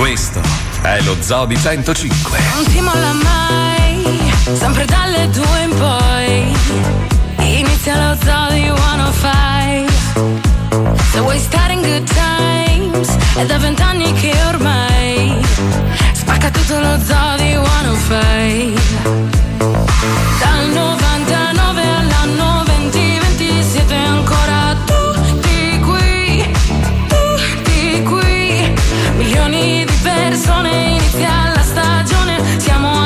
Questo 0.00 0.40
è 0.80 0.98
lo 1.02 1.14
Zoo 1.20 1.44
di 1.44 1.58
105. 1.58 2.38
Non 2.54 2.64
ti 2.64 2.80
molla 2.80 3.12
mai, 3.12 4.32
sempre 4.54 4.86
dalle 4.86 5.28
due 5.28 5.62
in 5.62 5.76
poi. 5.76 6.56
Inizia 7.58 8.08
lo 8.08 8.16
zoo 8.24 8.50
di 8.50 8.64
105. 8.64 9.92
Se 11.12 11.20
vuoi 11.20 11.38
stare 11.38 11.74
in 11.74 11.82
good 11.82 12.10
times, 12.14 13.14
è 13.34 13.44
da 13.44 13.58
vent'anni 13.58 14.10
che 14.14 14.32
ormai 14.46 15.36
spacca 16.14 16.50
tutto 16.50 16.78
lo 16.78 16.98
zoo 17.04 17.36
di 17.36 17.52
105. 17.52 18.80
Dal 20.40 20.66
99 20.70 21.49
Milioni 29.20 29.84
di 29.84 29.92
persone 30.02 30.96
inizia 30.96 31.52
la 31.54 31.62
stagione, 31.62 32.42
siamo 32.58 32.99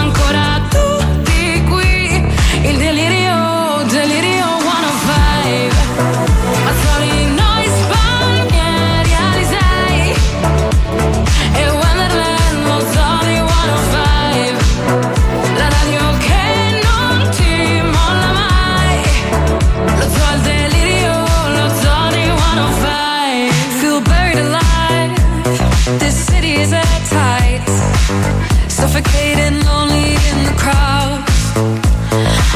Suffocating, 28.95 29.59
lonely 29.67 30.15
in 30.31 30.45
the 30.45 30.55
crowd. 30.57 31.25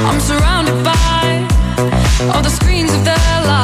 I'm 0.06 0.20
surrounded 0.20 0.84
by 0.84 1.48
all 2.32 2.42
the 2.42 2.48
screens 2.48 2.94
of 2.94 3.04
their 3.04 3.16
lives, 3.42 3.57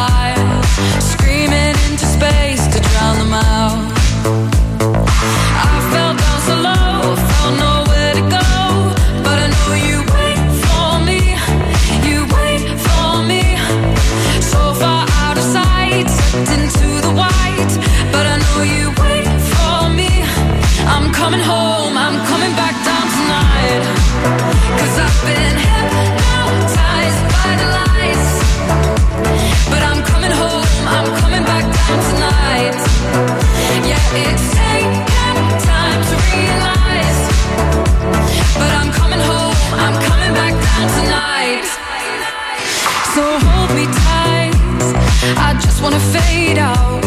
I 45.37 45.55
just 45.55 45.83
wanna 45.83 46.01
fade 46.01 46.59
out. 46.59 47.03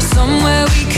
Somewhere 0.00 0.66
we 0.74 0.89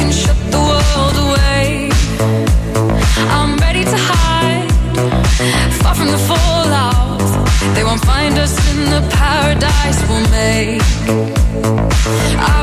dice 9.62 10.02
will 10.08 10.26
make. 10.30 10.82
I 12.36 12.61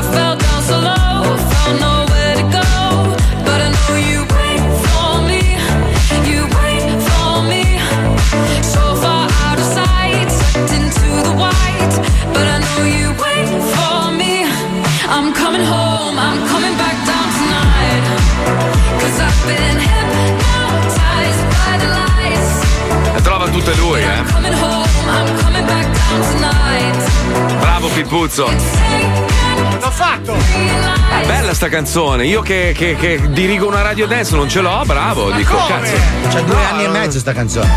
Bravo 27.80 27.94
Pippuzzo. 27.94 28.44
L'ho 28.46 29.90
fatto! 29.90 30.34
È 30.34 31.24
bella 31.26 31.54
sta 31.54 31.70
canzone. 31.70 32.26
Io 32.26 32.42
che, 32.42 32.74
che- 32.76 32.94
che 32.94 33.30
dirigo 33.32 33.66
una 33.66 33.80
radio 33.80 34.06
dance 34.06 34.36
non 34.36 34.50
ce 34.50 34.60
l'ho, 34.60 34.82
bravo. 34.84 35.30
dico, 35.30 35.56
cazzo. 35.66 35.94
C'ha 36.30 36.40
due 36.42 36.54
No, 36.56 36.60
anni 36.70 36.84
e 36.84 36.88
mezzo 36.88 37.18
sta 37.18 37.32
canzone. 37.32 37.68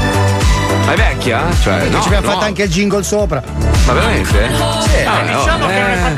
Ma 0.85 0.91
è 0.91 0.95
vecchia? 0.97 1.43
Cioè, 1.61 1.85
no, 1.87 2.01
ci 2.01 2.07
abbiamo 2.07 2.25
no. 2.25 2.33
fatto 2.33 2.43
anche 2.43 2.63
il 2.63 2.69
jingle 2.69 3.01
sopra. 3.01 3.41
Ma 3.85 3.93
veramente? 3.93 4.49
Sì. 4.81 5.03
Ah, 5.05 5.21
Eh, 5.21 5.31
no, 5.31 5.41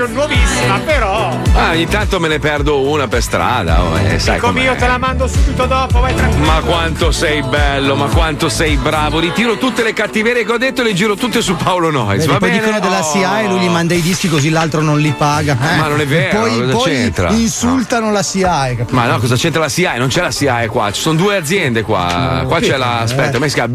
non 0.07 0.11
eh. 0.11 0.13
nuovissima, 0.35 0.79
però. 0.79 1.37
Ah, 1.53 1.69
ogni 1.71 1.87
tanto 1.87 2.19
me 2.19 2.27
ne 2.27 2.39
perdo 2.39 2.81
una 2.87 3.07
per 3.07 3.21
strada. 3.21 3.83
Oh, 3.83 3.97
eh, 3.97 4.19
sai 4.19 4.35
Dico 4.35 4.47
com'è. 4.47 4.61
io 4.63 4.75
te 4.75 4.87
la 4.87 4.97
mando 4.97 5.27
subito 5.27 5.65
dopo, 5.65 5.99
vai 5.99 6.13
tranquillo. 6.15 6.45
Ma 6.45 6.59
quanto 6.61 7.11
sei 7.11 7.41
bello, 7.43 7.95
ma 7.95 8.05
quanto 8.07 8.49
sei 8.49 8.75
bravo. 8.77 9.19
Ritiro 9.19 9.57
tutte 9.57 9.83
le 9.83 9.93
cattiverie 9.93 10.45
che 10.45 10.51
ho 10.51 10.57
detto 10.57 10.81
e 10.81 10.83
le 10.85 10.93
giro 10.93 11.15
tutte 11.15 11.41
su 11.41 11.55
Paolo 11.55 11.89
Noyes. 11.91 12.19
Vedi, 12.21 12.31
Va 12.31 12.37
poi 12.37 12.49
bene? 12.49 12.61
dicono 12.61 12.79
della 12.79 12.99
Oh. 12.99 13.11
SIA 13.11 13.41
e 13.41 13.47
lui 13.47 13.59
gli 13.59 13.69
manda 13.69 13.93
i 13.93 14.01
dischi 14.01 14.27
così 14.29 14.49
l'altro 14.49 14.81
non 14.81 14.99
li 14.99 15.13
paga. 15.17 15.57
eh. 15.73 15.77
Ma 15.77 15.87
non 15.87 15.99
è 16.01 16.05
vero, 16.07 16.39
Poi, 16.39 16.57
cosa 16.59 16.71
poi 16.71 16.83
c'entra? 16.83 17.29
insultano 17.31 18.11
la 18.11 18.23
SIA, 18.23 18.49
capito? 18.77 18.95
Ma 18.95 19.05
no, 19.05 19.19
cosa 19.19 19.35
c'entra 19.35 19.61
la 19.61 19.69
SIAE? 19.69 19.97
Non 19.97 20.07
c'è 20.07 20.21
la 20.21 20.31
SIAE 20.31 20.67
qua, 20.67 20.91
ci 20.91 21.01
sono 21.01 21.15
due 21.17 21.35
aziende 21.35 21.81
qua. 21.83 22.43
Qua 22.47 22.59
c'è 22.59 22.77
la. 22.77 22.99
Aspetta, 22.99 23.33
come 23.33 23.47
si 23.49 23.55
chiama? 23.55 23.71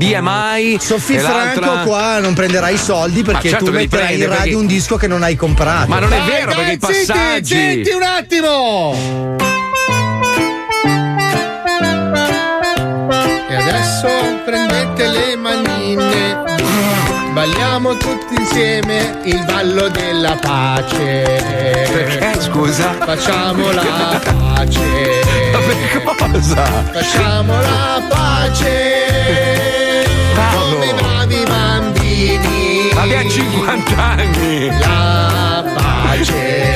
BMI. 0.55 0.79
Sofì 0.81 1.15
e 1.15 1.19
Franco 1.21 1.71
qua 1.85 2.19
non 2.19 2.35
prenderai 2.35 2.75
i 2.75 2.79
soldi 2.79 3.23
perché 3.23 3.49
certo 3.51 3.67
tu 3.67 3.73
metterai 3.73 4.15
in 4.15 4.21
radio 4.21 4.37
perché- 4.39 4.55
un 4.55 4.67
disco 4.67 4.97
che 4.97 5.07
non 5.07 5.23
hai 5.23 5.37
comprato. 5.37 5.89
Ma 5.89 5.99
non 5.99 6.13
è 6.13 6.20
Dai, 6.21 6.29
vero, 6.29 6.53
perché 6.55 6.73
i 6.73 6.79
passaggi. 6.79 7.55
zitti 7.55 7.91
un 7.91 8.03
attimo! 8.03 8.95
E 13.49 13.55
adesso 13.55 14.09
prendete 14.45 15.07
le 15.09 15.37
manine, 15.37 16.43
balliamo 17.33 17.97
tutti 17.97 18.35
insieme 18.35 19.21
il 19.25 19.43
ballo 19.45 19.89
della 19.89 20.37
pace. 20.37 21.23
Perché, 21.91 22.41
scusa? 22.43 22.93
Facciamo 22.93 23.71
la 23.73 24.21
pace. 24.23 25.21
Ma 25.53 25.59
per 25.59 26.31
cosa? 26.33 26.65
Facciamo 26.93 27.61
la 27.61 28.03
pace. 28.09 28.69
Paolo. 30.35 30.77
Come 30.77 30.95
bravi 30.95 31.43
bambini. 31.47 32.91
Abbiamo 32.95 33.31
50 33.31 34.03
anni. 34.03 34.79
La 34.79 35.65
pace. 35.75 35.90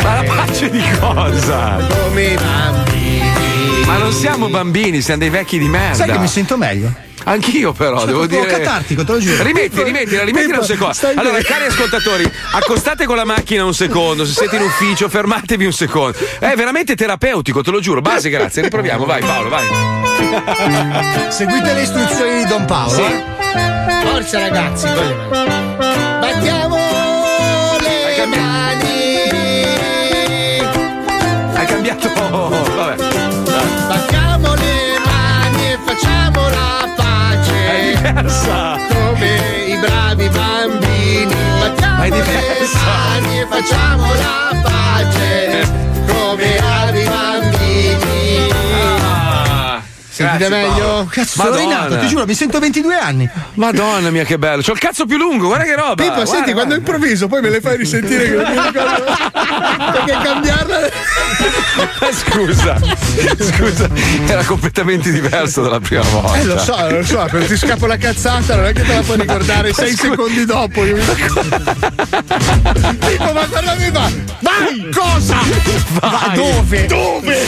Ma 0.02 0.22
la 0.22 0.22
pace 0.22 0.70
di 0.70 0.82
cosa? 1.00 1.84
Come 2.04 2.22
i 2.22 2.34
bambini. 2.36 3.84
Ma 3.84 3.96
non 3.98 4.12
siamo 4.12 4.48
bambini, 4.48 5.00
siamo 5.02 5.20
dei 5.20 5.30
vecchi 5.30 5.58
di 5.58 5.68
merda. 5.68 5.96
Sai 5.96 6.10
che 6.10 6.18
mi 6.18 6.28
sento 6.28 6.56
meglio? 6.56 6.92
Anch'io 7.26 7.72
però, 7.72 8.00
Sono 8.00 8.26
devo 8.26 8.26
dire. 8.26 8.46
catartico, 8.46 9.02
te 9.04 9.12
lo 9.12 9.18
giuro. 9.18 9.42
Rimetti, 9.42 9.82
rimettila, 9.82 10.24
rimettila 10.24 10.58
un 10.58 10.64
secondo. 10.64 10.94
Allora, 11.16 11.40
cari 11.42 11.64
ascoltatori, 11.66 12.30
accostate 12.52 13.06
con 13.06 13.16
la 13.16 13.24
macchina 13.24 13.64
un 13.64 13.74
secondo. 13.74 14.24
Se 14.24 14.34
siete 14.34 14.56
in 14.56 14.62
ufficio, 14.62 15.08
fermatevi 15.08 15.64
un 15.64 15.72
secondo. 15.72 16.16
È 16.38 16.54
veramente 16.54 16.94
terapeutico, 16.94 17.62
te 17.62 17.70
lo 17.70 17.80
giuro. 17.80 18.00
Base, 18.02 18.28
grazie. 18.28 18.62
Riproviamo, 18.62 19.04
vai, 19.06 19.22
Paolo, 19.22 19.48
vai. 19.48 19.66
Seguite 21.28 21.72
le 21.72 21.82
istruzioni 21.82 22.38
di 22.38 22.46
Don 22.46 22.64
Paolo. 22.66 22.94
Sì. 22.94 23.02
eh. 23.02 24.06
Forza 24.06 24.38
ragazzi, 24.38 24.86
con 24.86 25.06
le 28.16 28.26
mani 28.26 28.93
ha 31.64 31.66
cambiato. 31.66 32.08
Vabbè. 32.14 32.96
Spacchiamo 33.44 34.54
le 34.54 34.98
mani 35.04 35.72
e 35.72 35.78
facciamo 35.84 36.48
la 36.48 36.88
pace. 36.94 37.66
È 37.66 37.96
diversa. 37.96 38.78
Come 38.88 39.64
i 39.66 39.76
bravi 39.78 40.28
bambini. 40.28 41.34
Spacchiamo 41.58 42.04
le 42.04 42.22
mani 42.84 43.40
e 43.40 43.46
facciamo 43.48 44.06
la 44.14 44.60
pace. 44.62 45.60
Eh. 45.60 45.66
Come 46.06 46.44
i 46.44 46.58
bravi 46.60 47.04
bambini. 47.04 48.73
Sentite 50.14 50.46
Grazie, 50.46 50.56
meglio? 50.68 50.84
Paolo. 50.86 51.08
Cazzo, 51.10 51.28
sono 51.34 51.50
Madonna. 51.50 51.62
rinato, 51.86 51.98
ti 51.98 52.06
giuro, 52.06 52.24
mi 52.24 52.34
sento 52.34 52.58
22 52.60 52.94
anni. 52.96 53.28
Madonna 53.54 54.10
mia, 54.10 54.22
che 54.24 54.38
bello. 54.38 54.62
C'ho 54.62 54.70
il 54.72 54.78
cazzo 54.78 55.06
più 55.06 55.16
lungo, 55.16 55.46
guarda 55.48 55.64
che 55.64 55.74
roba. 55.74 55.94
Pippo, 55.94 56.12
guarda, 56.14 56.24
senti, 56.30 56.52
quando 56.52 56.74
guarda. 56.76 56.92
improvviso 56.92 57.26
poi 57.26 57.40
me 57.42 57.48
le 57.50 57.60
fai 57.60 57.76
risentire 57.76 58.24
che 58.28 58.34
non 58.36 58.48
mi 58.48 58.60
ricordo. 58.62 59.04
Perché 59.92 60.18
cambiarla. 60.22 60.78
Scusa, 62.14 62.78
scusa, 63.38 63.88
era 64.26 64.44
completamente 64.44 65.10
diverso 65.10 65.62
dalla 65.62 65.80
prima 65.80 66.02
volta. 66.02 66.36
Eh 66.36 66.44
lo 66.44 66.58
so, 66.58 66.76
lo 66.90 67.02
so, 67.04 67.26
quando 67.28 67.46
ti 67.46 67.56
scappa 67.56 67.86
la 67.88 67.96
cazzata 67.96 68.54
non 68.56 68.66
è 68.66 68.72
che 68.72 68.82
te 68.82 68.94
la 68.94 69.00
puoi 69.00 69.18
ricordare 69.18 69.68
Ma 69.68 69.74
sei 69.82 69.90
scusa. 69.96 70.10
secondi 70.10 70.44
dopo. 70.44 70.84
Io 70.84 70.94
mi- 70.96 71.02
Pippo, 72.98 73.32
ma 73.32 73.44
guardami, 73.46 73.90
va! 73.90 74.10
Vai! 74.40 74.88
Cosa? 74.92 75.38
Vai. 76.00 76.34
dove? 76.36 76.86
Dove? 76.86 77.46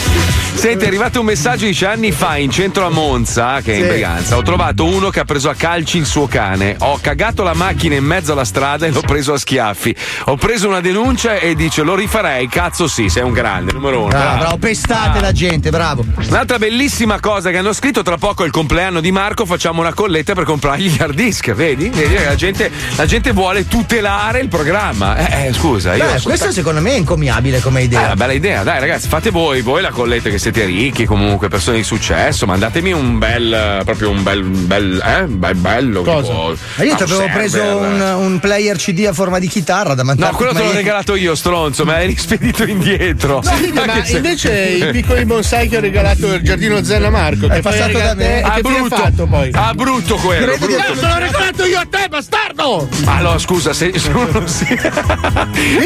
Senti, 0.57 0.85
è 0.85 0.89
arrivato 0.89 1.21
un 1.21 1.27
messaggio 1.27 1.67
dice 1.67 1.87
anni 1.87 2.11
fa 2.13 2.39
in 2.39 2.51
centro 2.51 2.87
a 2.87 2.89
Monza, 2.91 3.61
che 3.61 3.73
è 3.75 3.77
in 3.77 3.83
Sì. 3.83 3.89
Briganza, 3.89 4.37
ho 4.37 4.43
trovato 4.43 4.85
uno 4.87 5.11
che 5.11 5.21
ha 5.21 5.25
preso 5.25 5.49
a 5.51 5.55
calci 5.55 5.99
il 5.99 6.07
suo 6.07 6.27
cane. 6.27 6.75
Ho 6.81 6.99
cagato 7.01 7.43
la 7.45 7.55
macchina 7.55 7.95
in 7.95 8.05
mezzo 8.05 8.33
alla 8.33 8.45
strada 8.45 8.87
e 8.87 8.91
l'ho 8.91 9.03
preso 9.03 9.35
a 9.35 9.39
schiaffi. 9.39 9.95
Ho 10.25 10.37
preso 10.37 10.67
una 10.67 10.81
denuncia 10.81 11.39
e 11.39 11.55
dice 11.55 11.83
lo 11.83 11.95
rifarei, 11.95 12.49
cazzo 12.49 12.89
sì, 12.89 13.09
sei 13.09 13.23
un 13.23 13.33
grande, 13.33 13.73
numero 13.75 13.99
uno. 14.01 14.09
Bravo, 14.09 14.25
bravo. 14.25 14.39
bravo, 14.41 14.57
pestate 14.59 15.21
la 15.21 15.31
gente, 15.33 15.71
bravo. 15.71 16.05
Un'altra 16.31 16.59
bellissima 16.59 17.21
cosa 17.21 17.51
che 17.51 17.59
hanno 17.59 17.73
scritto, 17.75 18.03
tra 18.03 18.17
poco 18.17 18.43
è 18.43 18.47
il 18.47 18.53
compleanno 18.53 19.01
di 19.01 19.13
Marco, 19.13 19.45
facciamo 19.45 19.81
una 19.83 19.93
colletta 19.95 20.33
per 20.35 20.45
comprargli 20.45 20.89
gli 20.89 21.01
hard 21.01 21.15
disk, 21.15 21.53
vedi? 21.53 21.91
Vedi 21.91 22.15
la 22.25 22.35
gente, 22.35 22.73
la 22.97 23.07
gente 23.07 23.31
vuole 23.33 23.69
tutelare 23.69 24.41
il 24.41 24.49
programma. 24.49 25.17
Eh, 25.17 25.49
eh, 25.49 25.53
scusa, 25.53 25.93
Beh, 25.93 26.21
questo 26.23 26.35
sta- 26.35 26.53
secondo 26.53 26.81
me 26.81 26.93
è 26.93 26.97
incommiabile 26.97 27.61
come 27.61 27.81
è 27.81 27.83
idea. 27.85 28.01
una 28.07 28.17
bella 28.17 28.33
idea, 28.33 28.63
dai 28.65 28.81
ragazzi, 28.81 29.07
fate 29.07 29.31
voi, 29.31 29.61
voi 29.61 29.83
la 29.83 29.91
colletta 29.91 30.29
che 30.31 30.39
siete 30.53 30.65
ricchi, 30.65 31.05
comunque, 31.07 31.49
persone 31.49 31.79
di 31.79 31.83
successo, 31.83 32.47
mandatemi 32.47 32.93
un 32.93 33.19
bel, 33.19 33.81
proprio 33.85 34.11
un 34.11 34.23
bel, 34.23 34.43
bel, 34.45 35.03
eh, 35.05 35.21
un 35.23 35.39
bel 35.41 35.55
bello. 35.57 36.03
Cosa? 36.03 36.21
tipo- 36.31 36.57
Ma 36.77 36.85
io 36.85 36.91
no, 36.91 36.97
ti 36.97 37.03
avevo 37.03 37.19
server. 37.21 37.37
preso 37.37 37.63
un, 37.77 38.01
un 38.01 38.39
player 38.39 38.77
CD 38.77 39.07
a 39.09 39.13
forma 39.13 39.41
di 39.41 39.49
chitarra 39.49 39.95
da 39.95 40.05
mandare. 40.05 40.31
No, 40.31 40.37
quello 40.37 40.53
te 40.53 40.63
l'ho 40.63 40.71
regalato 40.73 41.17
io, 41.17 41.35
stronzo, 41.35 41.85
me 41.85 41.93
l'hai 41.95 42.07
rispedito 42.07 42.63
indietro. 42.65 43.43
Sì, 43.43 43.73
ma 43.73 44.05
se- 44.05 44.17
invece 44.19 44.53
i 44.87 44.91
piccoli 44.93 45.25
bonsai 45.25 45.69
che 45.69 45.79
ho 45.79 45.81
regalato 45.81 46.33
il 46.35 46.43
giardino 46.43 46.81
Zen 46.85 47.05
a 47.05 47.11
Marco, 47.11 47.49
che 47.49 47.57
È 47.57 47.61
passato 47.63 47.99
da 47.99 48.15
e 48.17 48.43
Ah, 48.43 48.53
fine 48.55 48.69
ha 48.77 48.79
brutto. 48.79 48.97
fatto 48.97 49.27
poi? 49.27 49.51
Ah, 49.53 49.75
brutto 49.75 50.15
quello. 50.17 50.47
Credo 50.47 50.67
brutto. 50.67 50.83
no, 50.95 51.01
te 51.01 51.07
l'ho 51.07 51.19
regalato 51.19 51.65
io 51.65 51.79
a 51.81 51.87
te, 51.91 52.07
bastardo! 52.09 52.89
Allora, 53.07 53.39
scusa, 53.39 53.73
se 53.73 53.99
se 53.99 54.11
uno 54.11 54.47
si. 54.47 54.65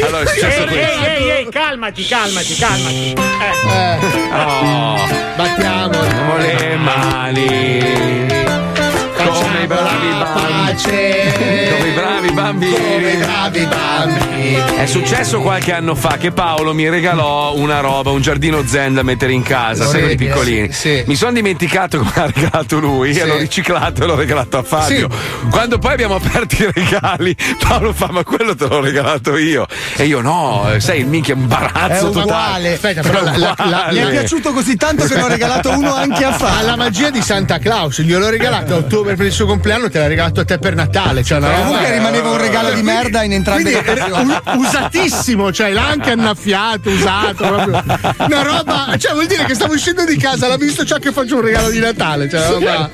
allora, 0.04 0.20
è 0.20 0.26
successo 0.26 0.60
Ehi, 0.62 0.66
questo. 0.66 1.00
ehi, 1.02 1.16
ehi, 1.16 1.30
ehi, 1.30 1.48
calmati, 1.50 2.06
calmati, 2.06 2.56
calmati. 2.56 3.12
Eh. 3.14 3.58
Eh, 3.70 3.98
battiamo 5.36 6.36
le 6.38 6.76
mani. 6.76 8.39
Come 9.50 9.62
i 9.62 9.66
bravi 9.66 10.08
bambini. 10.08 11.32
Come 11.32 11.88
i 11.88 11.92
bravi 11.92 12.30
bambini. 12.32 12.72
Come 12.74 13.10
i 13.12 13.16
bravi 13.16 13.66
bambini. 13.66 14.54
È 14.76 14.86
successo 14.86 15.40
qualche 15.40 15.72
anno 15.72 15.94
fa 15.94 16.16
che 16.18 16.30
Paolo 16.30 16.72
mi 16.72 16.88
regalò 16.88 17.54
una 17.56 17.80
roba, 17.80 18.10
un 18.10 18.20
giardino 18.22 18.64
zen 18.64 18.94
da 18.94 19.02
mettere 19.02 19.32
in 19.32 19.42
casa, 19.42 19.86
quelli 19.86 20.04
Orribile, 20.04 20.30
piccolini. 20.30 20.72
sì. 20.72 21.02
Mi 21.06 21.14
sono 21.16 21.32
dimenticato 21.32 21.98
come 21.98 22.12
ha 22.14 22.26
regalato 22.32 22.78
lui 22.78 23.12
Sì. 23.12 23.20
e 23.20 23.26
l'ho 23.26 23.36
riciclato 23.38 24.02
e 24.02 24.06
l'ho 24.06 24.14
regalato 24.14 24.58
a 24.58 24.62
Fabio. 24.62 25.08
Quando 25.50 25.78
poi 25.78 25.92
abbiamo 25.92 26.14
aperto 26.14 26.54
i 26.62 26.70
regali, 26.72 27.36
Paolo 27.58 27.92
fa: 27.92 28.08
Ma 28.10 28.22
quello 28.24 28.54
te 28.54 28.66
l'ho 28.68 28.80
regalato 28.80 29.36
io. 29.36 29.66
E 29.96 30.04
io 30.04 30.20
no, 30.20 30.68
sai, 30.78 31.00
il 31.00 31.06
minchia, 31.06 31.34
un 31.34 31.44
È 31.44 31.46
barazzo 31.46 32.10
totale. 32.10 32.22
uguale. 32.22 32.72
Aspetta, 32.74 33.00
però 33.02 33.22
la- 33.22 33.36
la- 33.36 33.54
la- 33.58 33.88
Mi 33.90 33.98
è 33.98 34.10
piaciuto 34.10 34.52
così 34.52 34.76
tanto 34.76 35.04
che 35.06 35.14
ne 35.16 35.22
ho 35.22 35.28
regalato 35.28 35.70
uno 35.70 35.92
anche 35.94 36.24
a 36.24 36.28
Ha 36.28 36.32
Fra. 36.32 36.62
la 36.62 36.76
magia 36.76 37.10
di 37.10 37.20
Santa 37.20 37.58
Claus, 37.58 38.00
gliel'ho 38.00 38.30
regalato 38.30 38.74
a 38.74 38.76
ottobre 38.78 39.16
per 39.16 39.26
il 39.26 39.32
suo 39.40 39.46
compleanno, 39.46 39.88
te 39.88 39.98
l'ha 39.98 40.06
regalato 40.06 40.40
a 40.40 40.44
te 40.44 40.58
per 40.58 40.74
Natale. 40.74 41.22
Cioè 41.22 41.38
una 41.38 41.48
roba- 41.48 41.60
Comunque 41.62 41.90
rimaneva 41.92 42.30
un 42.30 42.38
regalo 42.38 42.72
di 42.72 42.82
merda 42.82 43.22
in 43.22 43.32
entrambe 43.32 43.62
Quindi 43.62 43.80
le 43.84 43.90
era 43.92 44.42
usatissimo, 44.54 45.50
cioè 45.52 45.70
l'ha 45.72 45.86
anche 45.88 46.10
annaffiato, 46.10 46.90
usato, 46.90 47.46
proprio. 47.46 47.82
Una 48.18 48.42
roba, 48.42 48.94
cioè 48.98 49.12
vuol 49.12 49.26
dire 49.26 49.44
che 49.44 49.54
stavo 49.54 49.72
uscendo 49.72 50.04
di 50.04 50.16
casa, 50.18 50.46
l'ha 50.46 50.56
visto 50.56 50.84
ciò 50.84 50.98
che 50.98 51.10
faccio 51.12 51.36
un 51.36 51.42
regalo 51.42 51.70
di 51.70 51.78
Natale, 51.78 52.28
cioè 52.28 52.46
roba. 52.48 52.90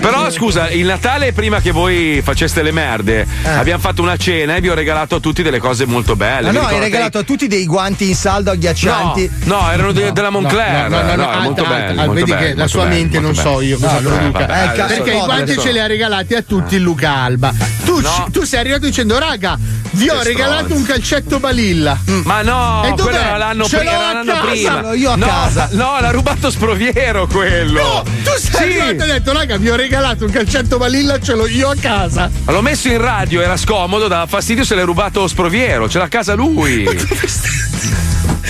Però 0.00 0.30
scusa, 0.30 0.70
il 0.70 0.86
Natale 0.86 1.32
prima 1.32 1.60
che 1.60 1.70
voi 1.70 2.20
faceste 2.22 2.62
le 2.62 2.72
merde, 2.72 3.26
abbiamo 3.44 3.80
fatto 3.80 4.00
una 4.00 4.16
cena 4.16 4.56
e 4.56 4.60
vi 4.60 4.70
ho 4.70 4.74
regalato 4.74 5.16
a 5.16 5.20
tutti 5.20 5.42
delle 5.42 5.58
cose 5.58 5.84
molto 5.84 6.16
belle. 6.16 6.46
Ma 6.46 6.52
Mi 6.52 6.58
no, 6.58 6.66
hai 6.66 6.78
regalato 6.78 7.18
a 7.18 7.22
tutti 7.22 7.46
dei 7.46 7.66
guanti 7.66 8.08
in 8.08 8.14
saldo 8.14 8.50
agghiaccianti. 8.50 9.30
No, 9.44 9.60
no, 9.60 9.70
erano 9.70 9.92
de- 9.92 10.12
della 10.12 10.30
Moncler. 10.30 10.88
No, 10.88 11.02
no, 11.02 11.02
no, 11.02 11.14
no, 11.16 11.22
è 11.22 11.26
alta, 11.26 11.40
molto 11.40 11.64
bello. 11.66 12.12
vedi 12.12 12.34
che 12.34 12.54
la 12.54 12.66
sua 12.66 12.86
mente 12.86 13.20
non 13.20 13.32
molto 13.34 13.40
so 13.42 13.60
io 13.60 13.78
cosa 13.78 14.00
No, 14.00 14.08
no, 14.10 14.30
vabbè, 14.30 14.52
adesso- 14.52 14.86
perché 14.86 15.12
i 15.14 15.20
guanti 15.20 15.58
ce 15.58 15.72
li 15.72 15.78
ha 15.78 15.86
regalati 15.90 16.34
a 16.34 16.42
tutti 16.42 16.76
il 16.76 16.82
Luca 16.82 17.12
Alba. 17.16 17.52
Tu, 17.84 17.98
No. 18.00 18.28
tu 18.32 18.44
sei 18.44 18.60
arrivato 18.60 18.86
dicendo, 18.86 19.18
raga, 19.18 19.58
vi 19.92 20.08
ho 20.08 20.22
regalato 20.22 20.74
un 20.74 20.84
calcetto 20.84 21.38
balilla. 21.40 21.98
Ma 22.24 22.40
no, 22.42 22.84
E 22.84 22.92
quello 22.92 23.10
era 23.18 23.36
l'anno, 23.36 23.64
Ce 23.64 23.76
pri- 23.78 23.86
l'ho 23.86 23.92
era 23.92 24.08
a 24.08 24.12
l'anno 24.12 24.32
casa. 24.32 24.46
prima. 24.46 24.94
Io 24.94 25.10
a 25.10 25.16
no, 25.16 25.26
casa. 25.26 25.68
No, 25.72 25.98
l'ha 26.00 26.10
rubato 26.10 26.50
Sproviero 26.50 27.26
quello. 27.26 27.82
No, 27.82 28.02
tu 28.02 28.30
sei 28.38 28.38
Sì. 28.38 28.56
arrivato 28.56 28.90
e 28.90 29.02
hai 29.02 29.08
detto, 29.18 29.32
raga, 29.32 29.56
vi 29.56 29.68
ho 29.70 29.74
regalato 29.76 30.24
un 30.24 30.30
calcetto 30.30 30.78
balilla, 30.78 31.18
ce 31.20 31.34
l'ho 31.34 31.46
io 31.48 31.68
a 31.70 31.74
casa. 31.78 32.30
L'ho 32.46 32.62
messo 32.62 32.88
in 32.88 32.98
radio, 33.00 33.40
era 33.40 33.56
scomodo, 33.56 34.06
dava 34.06 34.26
fastidio 34.26 34.64
se 34.64 34.74
l'è 34.76 34.84
rubato 34.84 35.26
Sproviero, 35.26 35.88
ce 35.88 35.98
l'ha 35.98 36.04
a 36.04 36.08
casa 36.08 36.34
lui. 36.34 36.86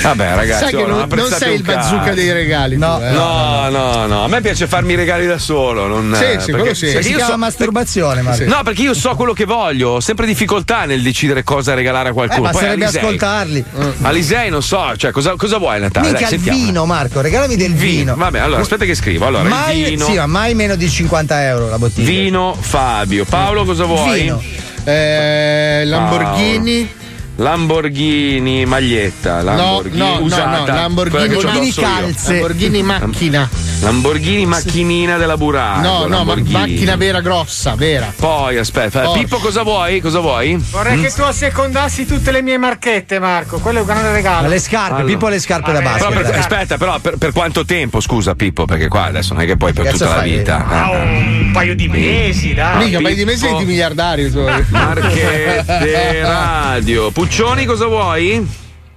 Vabbè, 0.03 0.35
ragazzi, 0.35 0.65
Sai 0.65 0.75
che 0.75 0.85
non, 0.87 1.07
non 1.09 1.27
sei 1.31 1.55
il 1.55 1.63
bazooka 1.63 2.13
dei 2.15 2.33
regali. 2.33 2.77
No. 2.77 2.97
tu, 2.99 3.05
eh. 3.05 3.11
No, 3.11 3.69
no, 3.71 4.07
no, 4.07 4.25
a 4.25 4.29
me 4.29 4.41
piace 4.41 4.67
farmi 4.67 4.93
i 4.93 4.97
regali 4.97 5.27
da 5.27 5.39
solo. 5.39 5.87
Non, 5.87 6.15
Sì, 6.17 6.25
eh, 6.25 6.41
sì, 6.41 6.51
quello 6.53 6.75
sì. 6.75 6.87
perché 6.87 7.03
Si 7.03 7.11
io 7.11 7.17
chiama 7.17 7.33
so- 7.33 7.39
masturbazione, 7.39 8.23
Marco. 8.23 8.45
No, 8.45 8.63
perché 8.63 8.83
io 8.83 8.95
so 8.95 9.15
quello 9.15 9.33
che 9.33 9.45
voglio, 9.45 9.91
ho 9.91 10.01
sempre 10.01 10.27
difficoltà 10.27 10.85
nel 10.85 11.03
decidere 11.03 11.43
cosa 11.45 11.75
regalare 11.75 12.09
a 12.09 12.11
Eh, 12.11 12.15
qualcuno. 12.15 12.43
Poi 12.43 12.51
basterebbe 12.53 12.85
Alisei- 12.85 13.03
ascoltarli. 13.03 13.65
Alisei 14.03 14.51
non 14.51 14.63
so, 14.63 14.93
cioè 14.97 15.11
cosa, 15.11 15.35
cosa 15.37 15.59
vuoi 15.59 15.81
Natale? 15.81 16.09
Mica 16.13 16.21
Dai, 16.29 16.35
il 16.35 16.41
vino, 16.41 16.87
Marco, 16.87 17.21
regalami 17.21 17.57
del 17.57 17.75
vino. 17.75 18.15
Vabbè, 18.17 18.39
allora 18.39 18.61
aspetta 18.63 18.85
che 18.85 18.95
scrivo. 18.95 19.27
Allora, 19.27 19.49
mai, 19.49 19.81
il 19.81 19.85
vino. 19.91 20.05
Sì, 20.07 20.15
ma 20.15 20.27
mai 20.27 20.55
meno 20.55 20.75
di 20.77 20.89
50 20.89 21.45
euro 21.45 21.69
la 21.69 21.79
bottiglia. 21.79 22.07
Vino 22.09 22.57
Fabio. 22.59 23.25
Paolo, 23.25 23.65
cosa 23.65 23.85
vuoi? 23.85 24.21
Vino. 24.21 24.43
Eh, 24.85 25.83
Lamborghini. 25.85 26.99
Lamborghini 27.41 28.67
maglietta. 28.67 29.37
No, 29.39 29.45
Lamborghini 29.45 29.97
no, 29.99 30.15
no, 30.19 30.21
usata. 30.25 30.59
no, 30.59 30.67
Lamborghini, 30.67 31.27
c'ho 31.29 31.41
Lamborghini 31.41 31.67
io. 31.69 31.75
calze. 31.83 32.33
Lamborghini 32.35 32.83
macchina. 32.83 33.49
Lamborghini 33.81 34.45
macchinina 34.47 35.17
della 35.17 35.37
Burano. 35.39 35.81
No, 35.81 35.99
no, 36.01 36.07
ma 36.09 36.17
Lamborghini. 36.17 36.53
macchina 36.53 36.97
vera 36.97 37.21
grossa, 37.23 37.75
vera. 37.77 38.13
Poi 38.15 38.59
aspetta, 38.59 39.01
Porsche. 39.01 39.21
Pippo 39.21 39.39
cosa 39.39 39.63
vuoi? 39.63 40.01
Cosa 40.01 40.21
vuoi? 40.21 40.55
Vorrei 40.71 40.99
Mm? 40.99 41.03
che 41.03 41.13
tu 41.15 41.23
assecondassi 41.23 42.05
tutte 42.05 42.31
le 42.31 42.43
mie 42.43 42.59
marchette, 42.59 43.19
Marco. 43.19 43.59
Quello 43.59 43.79
è 43.79 43.81
un 43.81 43.87
grande 43.87 44.13
regalo. 44.13 44.43
Ma 44.43 44.49
le 44.49 44.59
scarpe, 44.59 44.95
Allora. 44.97 45.05
Pippo 45.13 45.27
ha 45.27 45.31
le 45.31 45.39
scarpe 45.41 45.73
da 45.73 45.81
Vabbè, 45.81 45.97
Però 45.97 46.09
basket. 46.11 46.23
per- 46.23 46.31
dai. 46.33 46.41
aspetta, 46.41 46.77
però 46.77 46.99
per, 46.99 47.17
per 47.17 47.33
quanto 47.33 47.65
tempo, 47.65 48.01
scusa 48.01 48.35
Pippo, 48.35 48.67
perché 48.67 48.89
qua 48.89 49.05
adesso 49.05 49.33
non 49.33 49.43
è 49.43 49.47
che 49.47 49.57
poi 49.57 49.73
per 49.73 49.85
Cazzo 49.85 49.97
tutta 49.97 50.11
la 50.11 50.17
fai? 50.17 50.31
vita. 50.31 50.67
Ah, 50.69 50.91
Eh. 50.93 51.29
un 51.41 51.51
paio 51.55 51.75
di 51.75 51.89
mesi, 51.89 52.53
dai. 52.53 52.85
Mica, 52.85 53.01
ma 53.01 53.09
di 53.11 53.25
mesi 53.25 53.47
di 53.57 53.65
miliardari. 53.65 54.31
tu. 54.31 54.45
Marchette 54.69 56.21
radio. 56.23 57.11
Puccioni 57.31 57.65
cosa 57.65 57.87
vuoi? 57.87 58.45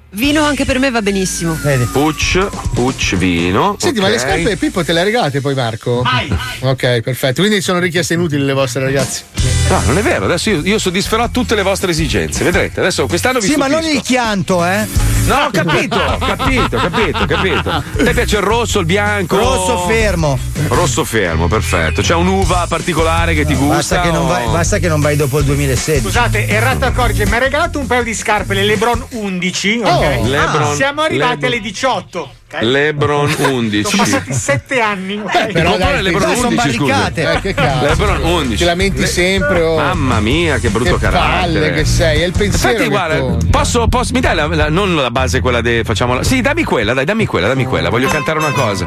Vino 0.09 0.41
anche 0.41 0.65
per 0.65 0.79
me 0.79 0.89
va 0.89 1.03
benissimo. 1.03 1.55
Vedi. 1.61 1.85
Pucci, 1.85 2.43
Pucci 2.73 3.15
vino. 3.15 3.75
Senti, 3.77 3.99
ma 3.99 4.09
le 4.09 4.17
scarpe 4.17 4.57
Pippo 4.57 4.83
te 4.83 4.91
le 4.91 5.01
ha 5.01 5.03
regalate 5.03 5.39
poi, 5.39 5.53
Marco? 5.53 6.01
Mai. 6.01 6.35
Ok, 6.61 7.01
perfetto. 7.01 7.41
Quindi 7.41 7.61
sono 7.61 7.77
richieste 7.77 8.15
inutili 8.15 8.43
le 8.43 8.53
vostre, 8.53 8.81
ragazzi. 8.81 9.21
No, 9.69 9.81
non 9.85 9.97
è 9.97 10.01
vero, 10.01 10.25
adesso 10.25 10.49
io, 10.49 10.61
io 10.63 10.77
soddisferò 10.77 11.29
tutte 11.29 11.55
le 11.55 11.63
vostre 11.63 11.91
esigenze, 11.91 12.43
vedrete. 12.43 12.79
Adesso 12.79 13.07
quest'anno 13.07 13.39
vi 13.39 13.47
Sì, 13.47 13.55
ma 13.55 13.67
non 13.67 13.81
stupisco. 13.81 13.97
il 13.99 14.05
chianto, 14.05 14.65
eh. 14.65 14.87
No, 15.25 15.35
ho 15.45 15.49
capito, 15.51 15.95
ho 15.97 16.17
capito, 16.17 16.77
capito, 16.77 17.25
capito. 17.25 17.69
A 17.69 17.83
te 17.95 18.13
piace 18.13 18.35
il 18.37 18.41
rosso, 18.41 18.79
il 18.79 18.85
bianco? 18.85 19.37
Rosso 19.37 19.85
fermo. 19.87 20.37
Rosso 20.67 21.05
fermo, 21.05 21.47
perfetto. 21.47 22.01
C'è 22.01 22.13
un'uva 22.13 22.65
particolare 22.67 23.33
che 23.33 23.45
ti 23.45 23.55
gusta? 23.55 23.75
Basta 23.75 24.01
che, 24.01 24.11
non 24.11 24.25
o- 24.25 24.27
vai, 24.27 24.47
basta 24.49 24.77
che 24.79 24.87
non 24.89 24.99
vai 24.99 25.15
dopo 25.15 25.39
il 25.39 25.45
2016. 25.45 26.01
Scusate, 26.03 26.47
errato 26.47 26.85
accorge, 26.85 27.25
mi 27.25 27.33
ha 27.35 27.39
regalato 27.39 27.79
un 27.79 27.87
paio 27.87 28.03
di 28.03 28.13
scarpe, 28.13 28.53
le 28.53 28.63
Lebron 28.63 29.03
11. 29.11 29.79
ok? 29.83 29.87
Oh, 30.19 30.27
Lebron- 30.27 30.75
Siamo 30.75 31.01
arrivati 31.01 31.31
Lebron- 31.33 31.51
alle 31.53 31.59
18. 31.61 32.33
Lebron 32.61 33.33
11. 33.37 33.83
Sono 33.89 34.03
passati 34.03 34.33
7 34.33 34.79
anni. 34.81 35.19
ok? 35.23 35.51
Però 35.51 35.77
dai, 35.77 36.01
Lebron 36.01 36.29
te- 36.29 36.35
sono 36.35 36.47
11, 36.49 36.71
scusa. 36.73 36.93
barricate. 36.93 37.31
Eh, 37.33 37.39
che 37.41 37.53
cazzo. 37.53 37.85
Lebron 37.85 38.23
11. 38.23 38.55
Ti 38.57 38.63
lamenti 38.63 39.05
sempre. 39.07 39.61
Oh. 39.61 39.75
Mamma 39.77 40.19
mia, 40.19 40.57
che 40.59 40.69
brutto 40.69 40.95
che 40.97 40.99
carattere. 41.05 41.39
palle 41.39 41.73
che 41.73 41.85
sei. 41.85 42.21
È 42.21 42.25
il 42.25 42.31
pensiero. 42.31 42.83
Infatti, 42.83 42.89
guarda, 42.89 43.37
posso, 43.49 43.87
posso- 43.87 44.13
mi 44.13 44.19
dai 44.19 44.35
la, 44.35 44.45
la- 44.47 44.69
non 44.69 44.95
la, 44.95 45.09
base 45.11 45.39
quella 45.39 45.61
de. 45.61 45.81
Facciamola. 45.83 46.23
Sì, 46.23 46.41
dammi 46.41 46.63
quella, 46.63 46.93
dai, 46.93 47.05
dammi 47.05 47.25
quella, 47.25 47.47
dammi 47.47 47.65
quella. 47.65 47.89
Voglio 47.89 48.07
cantare 48.09 48.37
una 48.39 48.51
cosa. 48.51 48.85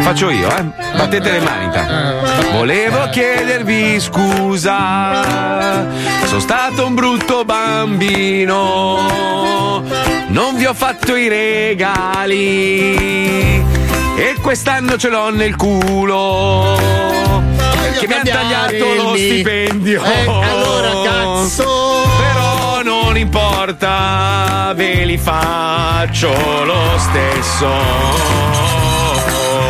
Faccio 0.00 0.30
io, 0.30 0.48
eh. 0.48 0.62
Battete 0.96 1.30
le 1.32 1.40
mani. 1.40 1.70
Volevo 2.52 3.08
chiedervi 3.10 4.00
scusa. 4.00 5.86
Sono 6.24 6.40
stato 6.40 6.86
un 6.86 6.94
brutto 6.94 7.44
bambino. 7.44 9.10
Non 10.28 10.56
vi 10.56 10.64
ho 10.64 10.72
fatto 10.72 11.14
i 11.14 11.28
regali. 11.28 12.91
E 12.94 14.36
quest'anno 14.40 14.96
ce 14.96 15.08
l'ho 15.08 15.30
nel 15.30 15.56
culo. 15.56 16.78
Che 17.98 18.06
mi 18.06 18.14
ha 18.14 18.22
tagliato 18.22 18.94
lo 18.94 19.14
stipendio. 19.16 20.02
Eh, 20.02 20.26
allora 20.28 20.90
cazzo. 21.02 22.06
Però 22.18 22.82
non 22.82 23.16
importa, 23.16 24.72
ve 24.74 25.04
li 25.04 25.18
faccio 25.18 26.30
lo 26.64 26.98
stesso. 26.98 27.70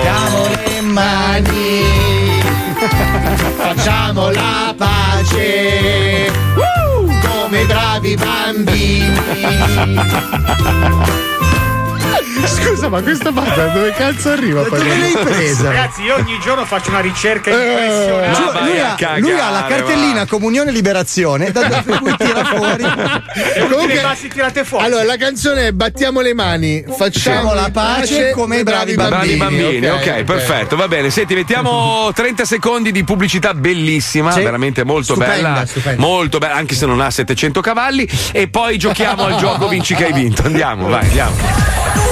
Diamo 0.01 0.47
le 0.49 0.81
mani, 0.81 2.41
facciamo 3.57 4.31
la 4.31 4.75
pace, 4.77 6.33
come 7.21 7.65
bravi 7.65 8.17
bambini. 8.17 9.21
Scusa, 12.47 12.89
ma 12.89 13.01
questa 13.03 13.31
banda 13.33 13.67
dove 13.67 13.93
cazzo 13.93 14.31
arriva? 14.31 14.63
poi? 14.63 14.81
Ragazzi, 15.63 16.03
io 16.03 16.15
ogni 16.17 16.39
giorno 16.41 16.65
faccio 16.65 16.91
una 16.91 17.01
ricerca 17.01 17.51
Giù- 17.51 17.59
impressionante. 17.59 18.61
lui, 18.61 18.79
ha, 18.81 19.19
lui 19.19 19.39
ha 19.41 19.51
la 19.51 19.65
cartellina 19.67 20.27
comunione 20.27 20.71
e 20.71 20.73
liberazione 20.73 21.51
da 21.51 21.61
da 21.69 21.83
cui 21.99 22.15
tira 22.17 22.45
fuori 22.45 22.83
Comunque, 23.69 23.95
le 23.95 24.01
bassi 24.01 24.29
tirate 24.29 24.65
fuori. 24.65 24.85
Allora, 24.85 25.05
la 25.05 25.17
canzone 25.17 25.69
è 25.69 25.73
Battiamo 25.73 26.21
le 26.21 26.35
mani, 26.35 26.85
facciamo 26.97 27.55
la 27.55 27.71
pace 27.73 28.31
come 28.33 28.59
i 28.59 28.63
bravi 28.63 28.95
bambini. 28.95 29.37
Bravi 29.37 29.57
bambini, 29.57 29.89
ok, 29.89 30.23
perfetto, 30.25 30.77
va 30.77 30.89
bene. 30.89 31.11
Senti, 31.11 31.35
mettiamo 31.35 32.11
30 32.15 32.45
secondi 32.45 32.93
di 32.93 33.05
pubblicità 33.05 33.55
bellissima, 33.55 34.33
Sì. 34.33 34.43
veramente 34.43 34.85
molto 34.85 35.15
Stupenda, 35.15 35.51
bella. 35.53 35.67
stupenda. 35.67 36.01
Molto 36.01 36.39
bella, 36.39 36.55
anche 36.55 36.75
se 36.75 36.87
non 36.87 37.01
ha 37.01 37.11
700 37.11 37.61
cavalli. 37.61 38.09
E 38.33 38.49
poi 38.49 38.79
giochiamo 38.79 39.25
al 39.25 39.37
gioco 39.37 39.69
Vinci 39.69 39.95
che 39.95 40.07
hai 40.07 40.13
vinto. 40.13 40.43
Andiamo, 40.45 40.89
vai, 40.89 41.05
andiamo. 41.05 42.12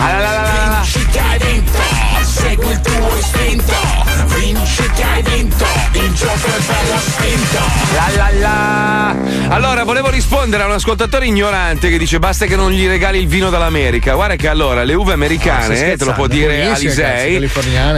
È 6.47 6.59
bello 6.65 6.99
spinto. 6.99 7.59
La 7.93 8.09
la 8.15 8.39
la. 8.39 9.15
Allora, 9.53 9.83
volevo 9.83 10.09
rispondere 10.09 10.63
a 10.63 10.65
un 10.65 10.71
ascoltatore 10.73 11.25
ignorante 11.25 11.89
che 11.89 11.97
dice 11.97 12.19
basta 12.19 12.45
che 12.45 12.55
non 12.55 12.71
gli 12.71 12.87
regali 12.87 13.19
il 13.19 13.27
vino 13.27 13.49
dall'America. 13.49 14.13
Guarda 14.13 14.35
che 14.37 14.47
allora 14.47 14.83
le 14.83 14.93
uve 14.93 15.11
Ah, 15.11 15.15
americane, 15.15 15.75
stai 15.75 15.91
eh, 15.91 15.97
te 15.97 16.05
lo 16.05 16.13
può 16.13 16.27
dire 16.27 16.69
Alisei. 16.69 17.49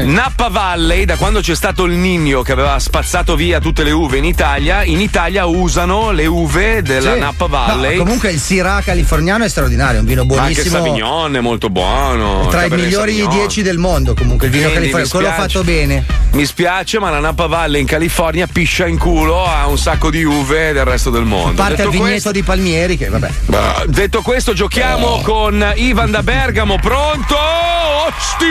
Napa 0.05 0.47
Valley, 0.49 1.05
da 1.05 1.15
quando 1.15 1.41
c'è 1.41 1.53
stato 1.55 1.83
il 1.85 1.93
Nino 1.93 2.41
che 2.41 2.51
aveva 2.51 2.79
spazzato 2.79 3.35
via 3.35 3.59
tutte 3.59 3.83
le 3.83 3.91
uve 3.91 4.17
in 4.17 4.25
Italia, 4.25 4.83
in 4.83 4.99
Italia 4.99 5.45
usano 5.45 6.11
le 6.11 6.25
uve 6.25 6.81
della 6.81 7.13
Sì. 7.13 7.19
Napa 7.19 7.45
No, 7.45 7.51
Valley. 7.51 7.97
comunque 7.97 8.31
il 8.31 8.39
Syrah 8.39 8.81
californiano 8.83 9.43
è 9.43 9.49
straordinario, 9.49 9.97
è 9.97 9.99
un 9.99 10.05
vino 10.07 10.23
Ma 10.25 10.41
anche 10.41 10.61
il 10.61 10.69
buonissimo. 10.69 10.83
Sauvignon 10.85 11.35
è 11.35 11.39
molto 11.39 11.69
buono. 11.69 12.47
Tra 12.49 12.61
i 12.61 12.69
Cabernet 12.69 12.79
migliori 12.87 13.17
Sauvignon. 13.17 13.37
10 13.45 13.61
del 13.61 13.77
mondo, 13.77 14.13
comunque 14.15 14.47
il 14.47 14.53
vino 14.53 14.69
Quindi, 14.69 14.89
californiano, 14.89 15.35
quello 15.35 15.47
fatto 15.49 15.63
bene. 15.63 16.05
Mi 16.31 16.45
spiace, 16.45 16.97
ma 16.99 17.11
la 17.11 17.19
Napa 17.19 17.45
Valley 17.45 17.79
in 17.81 17.85
California 17.87 18.32
piscia 18.51 18.87
in 18.87 18.97
culo 18.97 19.45
a 19.45 19.67
un 19.67 19.77
sacco 19.77 20.09
di 20.09 20.23
uve 20.23 20.73
del 20.73 20.85
resto 20.85 21.09
del 21.09 21.23
mondo. 21.23 21.53
Parte 21.61 21.75
Detto 21.75 21.83
il 21.89 21.91
vigneto 21.91 22.09
questo- 22.11 22.31
di 22.31 22.43
Palmieri, 22.43 22.97
che 22.97 23.07
vabbè. 23.09 23.29
Bah, 23.45 23.83
Detto 23.87 24.21
questo, 24.21 24.53
giochiamo 24.53 25.21
con 25.23 25.73
Ivan 25.75 26.11
da 26.11 26.23
Bergamo. 26.23 26.77
Pronto? 26.79 27.35
Osti! 28.07 28.45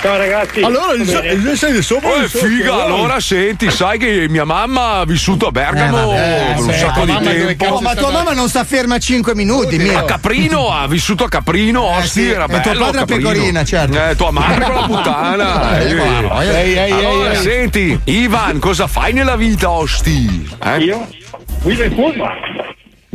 Ciao, 0.00 0.16
ragazzi. 0.16 0.60
Allora, 0.62 0.92
il, 0.92 1.00
il, 1.02 1.46
il, 1.48 1.56
sei 1.58 1.82
sopra 1.82 2.08
Oh, 2.10 2.16
il 2.16 2.24
è 2.24 2.28
sotto, 2.28 2.46
figa, 2.46 2.84
allora 2.84 3.18
senti, 3.20 3.70
sai 3.70 3.98
che 3.98 4.26
mia 4.28 4.44
mamma 4.44 4.98
ha 4.98 5.04
vissuto 5.04 5.48
a 5.48 5.50
Bergamo 5.50 6.12
Eh, 6.12 6.16
per 6.54 6.58
un 6.64 6.72
sì, 6.72 6.78
sacco 6.78 7.04
di 7.04 7.18
tempo. 7.22 7.64
Oh, 7.66 7.80
ma 7.80 7.94
tua 7.94 8.10
mamma 8.10 8.32
non 8.32 8.48
sta 8.48 8.64
ferma 8.64 8.98
5 8.98 9.34
minuti, 9.34 9.78
mio. 9.78 9.98
A 9.98 10.04
Caprino, 10.04 10.70
ha 10.70 10.86
vissuto 10.86 11.24
a 11.24 11.28
Caprino, 11.28 11.82
Osti, 11.82 12.08
sì, 12.08 12.30
era 12.30 12.44
e 12.44 12.60
tuo 12.60 12.72
bello. 12.72 12.84
padre 12.84 13.00
a. 13.00 13.04
Pecorina, 13.04 13.64
certo. 13.64 13.98
Eh, 14.08 14.16
tua 14.16 14.30
madre 14.30 14.64
con 14.64 14.74
la 14.74 14.82
puttana. 14.86 15.78
Eh, 15.80 15.88
eh. 15.90 15.94
guarda, 15.94 16.42
eh. 16.42 16.60
Ehi, 16.60 16.74
ehi, 16.76 16.90
allora, 16.92 17.32
ehi, 17.32 17.36
ehi. 17.36 17.36
Ivan, 18.04 18.58
cosa 18.58 18.86
fai 18.86 19.12
nella 19.12 19.36
vita, 19.36 19.70
Osti? 19.70 20.48
Eh? 20.62 20.78
Io? 20.78 21.06
Guido 21.62 21.82
il 21.84 21.94
pullman. 21.94 22.55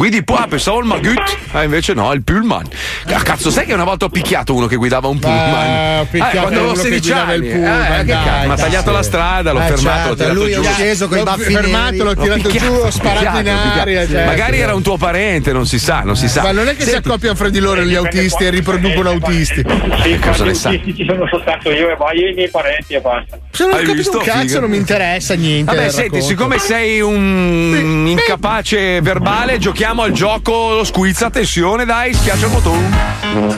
Guidi 0.02 0.24
qua, 0.24 0.48
pensavo 0.50 0.80
il 0.80 0.86
Magut, 0.86 1.38
eh, 1.54 1.64
invece 1.64 1.94
no, 1.94 2.12
il 2.12 2.24
Pullman. 2.24 2.66
Ah, 3.06 3.22
cazzo, 3.22 3.52
sai 3.52 3.68
che 3.68 3.74
una 3.76 3.84
volta 3.84 4.06
ho 4.06 4.10
picchiato 4.10 4.56
uno 4.56 4.66
che 4.66 4.76
guidava 4.76 5.08
un 5.08 5.20
Pullman? 5.20 6.00
ho 6.00 6.06
picchiato 6.06 6.38
eh, 6.38 6.40
quando 6.40 6.58
avevo 6.58 6.72
uno 6.72 6.74
che 6.74 6.80
16 6.90 7.02
guidava 7.12 7.32
anni. 7.34 7.46
il 7.46 7.52
Pullman, 7.52 8.00
eh, 8.00 8.04
dai, 8.06 8.46
mi 8.48 8.52
ha 8.52 8.56
tagliato 8.56 8.88
sì. 8.90 8.96
la 8.96 9.04
strada, 9.04 9.52
l'ho 9.52 9.60
Eh, 9.60 9.68
fermato, 9.68 9.86
certo, 9.86 10.10
l'ho 10.10 10.16
tirato 10.16 10.34
lui 10.34 10.52
è 10.52 10.56
giù. 10.56 10.64
sceso 10.64 11.08
coi 11.08 11.18
L'ho 11.20 11.24
baffi 11.24 11.54
fermato, 11.54 11.92
neri. 11.92 11.98
l'ho 12.04 12.16
tirato 12.16 12.42
picchiato, 12.42 12.66
giù, 12.66 12.74
ho 12.82 12.90
sparato 12.90 13.20
picchiato, 13.20 13.40
in 13.42 13.48
aria, 13.80 14.08
certo. 14.08 14.26
Magari 14.30 14.60
era 14.60 14.74
un 14.74 14.82
tuo 14.82 14.98
parente, 14.98 15.52
non 15.54 15.68
si 15.68 15.78
sa, 15.78 16.02
non 16.04 16.16
si 16.16 16.28
sa. 16.28 16.42
Ma 16.42 16.52
non 16.52 16.68
è 16.68 16.76
che 16.76 16.82
si 16.84 16.90
Senti, 16.90 17.08
accoppiano 17.08 17.36
fra 17.36 17.50
di 17.50 17.60
loro 17.60 17.84
gli 17.84 17.94
autisti 17.94 18.44
e 18.44 18.50
riproducono 18.50 19.10
autisti. 19.10 19.62
Che 19.64 20.20
cosa 20.20 20.46
ne 20.46 20.54
sa? 20.56 20.72
Ci 20.72 21.06
sono 21.08 21.28
soltanto 21.30 21.70
io 21.70 21.90
e 21.90 21.98
e 22.26 22.30
i 22.32 22.34
miei 22.34 22.50
parenti 22.50 22.96
e 22.96 23.02
basta. 23.02 23.38
Se 23.52 23.68
non 23.68 23.76
ho 23.76 23.84
capito 23.84 24.18
un 24.18 24.24
cazzo, 24.24 24.40
Figa. 24.40 24.60
non 24.62 24.70
mi 24.72 24.78
interessa 24.78 25.36
niente. 25.36 25.76
Vabbè, 25.76 25.90
senti, 25.90 26.02
racconto. 26.04 26.26
siccome 26.26 26.58
sei 26.58 27.02
un 27.02 28.06
incapace 28.08 29.00
verbale, 29.02 29.60
giochiamo 29.60 29.90
al 30.00 30.12
gioco 30.14 30.76
lo 30.76 30.84
squiz. 30.84 31.22
Attenzione, 31.22 31.86
dai, 31.86 32.14
schiaccia 32.14 32.46
il 32.46 32.52
bottone. 32.52 32.90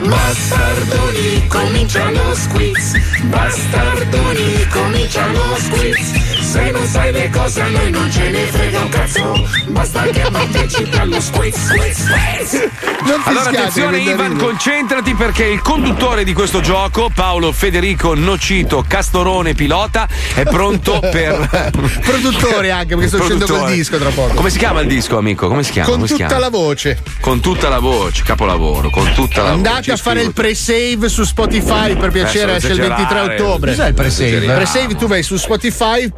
Bastardoni, 0.08 1.46
comincia 1.46 2.10
lo 2.10 2.34
squiz. 2.34 3.22
Bastardoni, 3.22 4.66
comincia 4.68 5.26
lo 5.28 5.56
squiz. 5.56 6.33
Se 6.54 6.70
non 6.70 6.86
sai 6.86 7.10
le 7.12 7.30
cose 7.30 7.60
a 7.62 7.66
noi 7.68 7.90
non 7.90 8.08
ce 8.12 8.30
ne 8.30 8.46
frega 8.46 8.78
un 8.80 8.88
cazzo. 8.88 9.48
Basta 9.70 10.02
che 10.02 10.24
partecipi 10.30 10.96
allo 10.98 11.20
squiz, 11.20 11.56
squiz, 11.56 11.96
squiz. 11.98 12.68
Allora 13.24 13.48
attenzione 13.50 13.98
Ivan, 13.98 14.36
concentrati 14.36 15.14
perché 15.14 15.46
il 15.46 15.60
conduttore 15.60 16.22
di 16.22 16.32
questo 16.32 16.60
gioco, 16.60 17.10
Paolo 17.12 17.50
Federico 17.50 18.14
Nocito 18.14 18.84
Castorone 18.86 19.54
Pilota, 19.54 20.06
è 20.34 20.42
pronto 20.44 21.00
per... 21.10 21.72
Produttore 22.04 22.70
anche, 22.70 22.94
perché 22.94 23.08
sto 23.08 23.16
uscendo 23.18 23.46
col 23.46 23.72
disco 23.72 23.98
tra 23.98 24.10
poco. 24.10 24.34
Come 24.34 24.50
si 24.50 24.58
chiama 24.58 24.80
il 24.80 24.86
disco, 24.86 25.18
amico? 25.18 25.48
Come 25.48 25.64
si 25.64 25.72
chiama? 25.72 25.88
Con 25.88 25.96
Come 25.96 26.06
si 26.06 26.12
tutta 26.14 26.26
chiama? 26.28 26.40
la 26.44 26.50
voce. 26.50 27.02
Con 27.18 27.40
tutta 27.40 27.68
la 27.68 27.80
voce, 27.80 28.22
capolavoro, 28.22 28.90
con 28.90 29.10
tutta 29.12 29.42
la 29.42 29.50
Andate 29.50 29.76
voce. 29.76 29.90
a 29.92 29.96
fare 29.96 30.22
il 30.22 30.32
pre-save 30.32 31.08
su 31.08 31.24
Spotify 31.24 31.96
per 31.96 32.12
piacere, 32.12 32.52
Eh, 32.52 32.56
esce 32.56 32.68
il 32.68 32.74
sono 32.74 32.86
23 32.88 33.18
esagerare. 33.18 33.42
ottobre. 33.42 33.70
Cos'è 33.72 33.88
il 33.88 33.94
pre-save? 33.94 34.30
Il 34.36 34.52
pre-save 34.52 34.94
tu 34.94 35.06
vai 35.08 35.22
su 35.24 35.36
Spotify, 35.36 36.12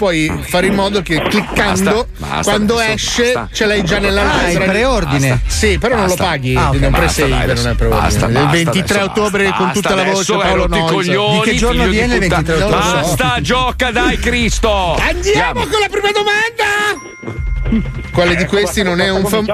fare 0.49 0.67
in 0.67 0.75
modo 0.75 1.03
che 1.03 1.21
cliccando, 1.21 2.07
Basta, 2.19 2.35
basta, 2.37 2.43
quando 2.51 2.75
adesso, 2.79 2.93
esce, 3.21 3.33
basta. 3.33 3.49
ce 3.55 3.67
l'hai 3.67 3.85
già 3.85 3.99
nella 3.99 4.33
Ah, 4.33 4.51
in 4.51 4.63
preordine. 4.65 5.29
Basta. 5.29 5.49
Sì, 5.51 5.79
però 5.79 5.95
non 5.97 6.05
lo 6.05 6.15
Basta. 6.15 6.25
paghi, 6.25 6.55
Ah, 6.57 6.69
ok. 6.71 6.75
non 6.77 6.91
Basta, 6.91 7.27
dai, 7.27 7.47
non 7.55 7.69
è 7.69 7.75
preordine. 7.75 7.89
Basta, 8.03 8.27
il 8.27 8.33
basta, 8.33 8.51
23 8.51 8.81
adesso, 8.99 9.11
ottobre 9.11 9.45
basta, 9.45 9.57
con 9.63 9.73
tutta 9.73 9.95
la 9.95 10.05
voce 10.05 10.33
Paolo 10.37 10.67
Noisa. 10.67 10.93
coglioni, 10.93 11.39
Di 11.41 11.51
che 11.51 11.57
giorno 11.57 11.87
viene 11.87 12.15
il 12.15 12.21
puttana. 12.21 12.43
23 12.43 12.63
ottobre? 12.63 13.01
Basta, 13.01 13.41
gioca, 13.43 13.91
dai, 13.91 14.19
Cristo! 14.19 14.95
Andiamo 14.97 15.61
con 15.67 15.81
la 15.81 15.89
prima 15.91 16.11
domanda! 16.13 17.85
Quale 18.13 18.37
di 18.37 18.45
questi 18.47 18.83
non 18.83 19.01
è 19.01 19.11
un 19.11 19.25
famoso. 19.27 19.53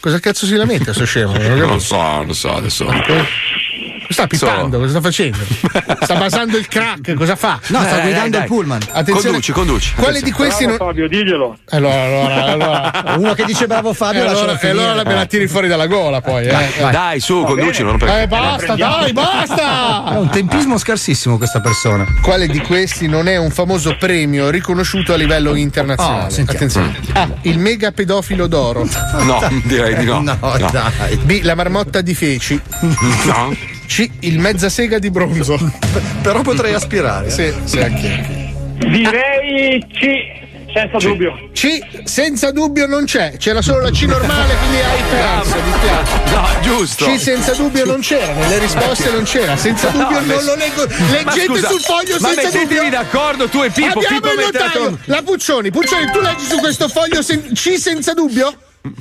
Cosa 0.00 0.18
cazzo 0.18 0.46
si 0.46 0.56
lamenta, 0.56 0.92
sto 0.92 1.04
scemo? 1.04 1.32
Non 1.36 1.58
lo 1.58 1.78
so, 1.78 1.96
non 1.96 2.26
lo 2.26 2.32
so 2.32 2.54
adesso. 2.56 2.86
Sta 4.08 4.26
pippando, 4.26 4.78
cosa 4.78 4.90
sta 4.90 5.00
facendo? 5.00 5.38
Sta 6.02 6.14
basando 6.16 6.56
il 6.56 6.66
crack, 6.68 7.14
cosa 7.14 7.36
fa? 7.36 7.58
No, 7.68 7.80
sta 7.80 7.98
Eh, 7.98 8.02
guidando 8.02 8.30
dai, 8.30 8.40
il 8.42 8.46
pullman. 8.46 8.80
Attenzione. 8.90 9.22
Conduci, 9.30 9.52
conduci. 9.52 9.94
Quale 9.94 10.20
di 10.20 10.30
questi 10.32 10.66
non. 10.66 10.76
Fabio, 10.76 11.08
diglielo. 11.08 11.56
Allora, 11.70 12.02
allora, 12.02 12.44
allora. 12.44 13.14
Uno 13.18 13.34
che 13.34 13.44
dice 13.44 13.66
bravo 13.66 13.90
E 13.90 13.94
Fabio, 13.94 14.20
allora, 14.20 14.32
lascialo 14.34 14.52
e 14.52 14.58
finire. 14.58 14.78
allora 14.78 14.94
la- 14.94 15.04
me 15.08 15.14
la 15.14 15.26
tiri 15.26 15.46
fuori 15.48 15.68
dalla 15.68 15.86
gola 15.86 16.20
poi, 16.20 16.46
eh. 16.46 16.56
Dai, 16.90 17.20
su, 17.20 17.42
conduci, 17.44 17.82
non 17.82 17.98
Eh, 18.00 18.26
basta, 18.26 18.74
dai, 18.74 19.10
È 19.10 19.12
basta! 19.12 20.02
un 20.18 20.28
tempismo 20.30 20.76
scarsissimo 20.78 21.36
questa 21.38 21.60
persona. 21.60 22.04
Quale 22.22 22.46
di 22.48 22.60
questi 22.60 23.06
non 23.08 23.28
è 23.28 23.36
un 23.36 23.50
famoso 23.50 23.96
premio 23.98 24.50
riconosciuto 24.50 25.12
a 25.12 25.16
livello 25.16 25.54
internazionale? 25.54 26.24
Oh, 26.24 26.28
sentiamo. 26.30 26.52
Attenzione. 26.58 26.98
A. 27.14 27.28
Il 27.42 27.58
mega 27.58 27.92
pedofilo 27.92 28.46
d'oro. 28.46 28.86
No, 29.22 29.40
direi 29.64 29.94
di 29.96 30.04
no. 30.04 30.20
No, 30.20 30.36
dai. 30.70 31.16
B. 31.22 31.40
La 31.42 31.54
marmotta 31.54 32.00
di 32.00 32.14
feci. 32.14 32.60
No. 33.24 33.54
C. 33.92 34.08
Il 34.20 34.38
mezzasega 34.38 34.98
di 34.98 35.10
bronzo. 35.10 35.58
Però 36.22 36.40
potrei 36.40 36.72
aspirare. 36.72 37.28
Sì, 37.28 37.52
sì, 37.64 37.78
anche. 37.78 38.50
Direi 38.78 39.84
C. 39.92 40.72
senza 40.72 40.96
C. 40.96 41.02
dubbio. 41.02 41.50
C, 41.52 41.78
senza 42.04 42.50
dubbio 42.52 42.86
non 42.86 43.04
c'è, 43.04 43.34
c'era 43.36 43.60
solo 43.60 43.80
la 43.82 43.90
C 43.90 44.04
normale, 44.04 44.54
quindi 44.56 44.76
hai 44.78 45.02
perso, 45.10 45.56
mi 45.56 45.72
piace. 45.82 46.34
No, 46.34 46.60
giusto. 46.62 47.04
C 47.04 47.18
senza 47.20 47.52
dubbio 47.52 47.84
non 47.84 48.00
c'era, 48.00 48.32
nelle 48.32 48.58
risposte 48.60 49.10
non 49.10 49.24
c'era, 49.24 49.56
senza 49.58 49.90
No, 49.90 50.04
dubbio 50.04 50.20
ma- 50.20 50.34
non 50.34 50.44
lo 50.46 50.54
leggo. 50.54 50.86
Ma 50.88 51.10
Leggete 51.10 51.44
scusa, 51.46 51.68
sul 51.68 51.80
foglio 51.80 52.16
ma 52.20 52.28
senza 52.28 52.42
mettetevi 52.44 52.74
dubbio. 52.74 52.90
d'accordo 52.90 53.48
tu 53.48 53.62
e 53.62 53.70
Pippo. 53.70 53.98
Abbiamo 53.98 54.20
Pippo 54.20 54.32
il 54.32 54.40
notaio, 54.52 54.98
la 55.04 55.22
Puccioni, 55.22 55.70
Puccioni, 55.70 56.10
tu 56.10 56.20
leggi 56.20 56.44
su 56.46 56.56
questo 56.56 56.88
foglio 56.88 57.20
sen- 57.20 57.52
C 57.52 57.76
senza 57.78 58.14
dubbio? 58.14 58.52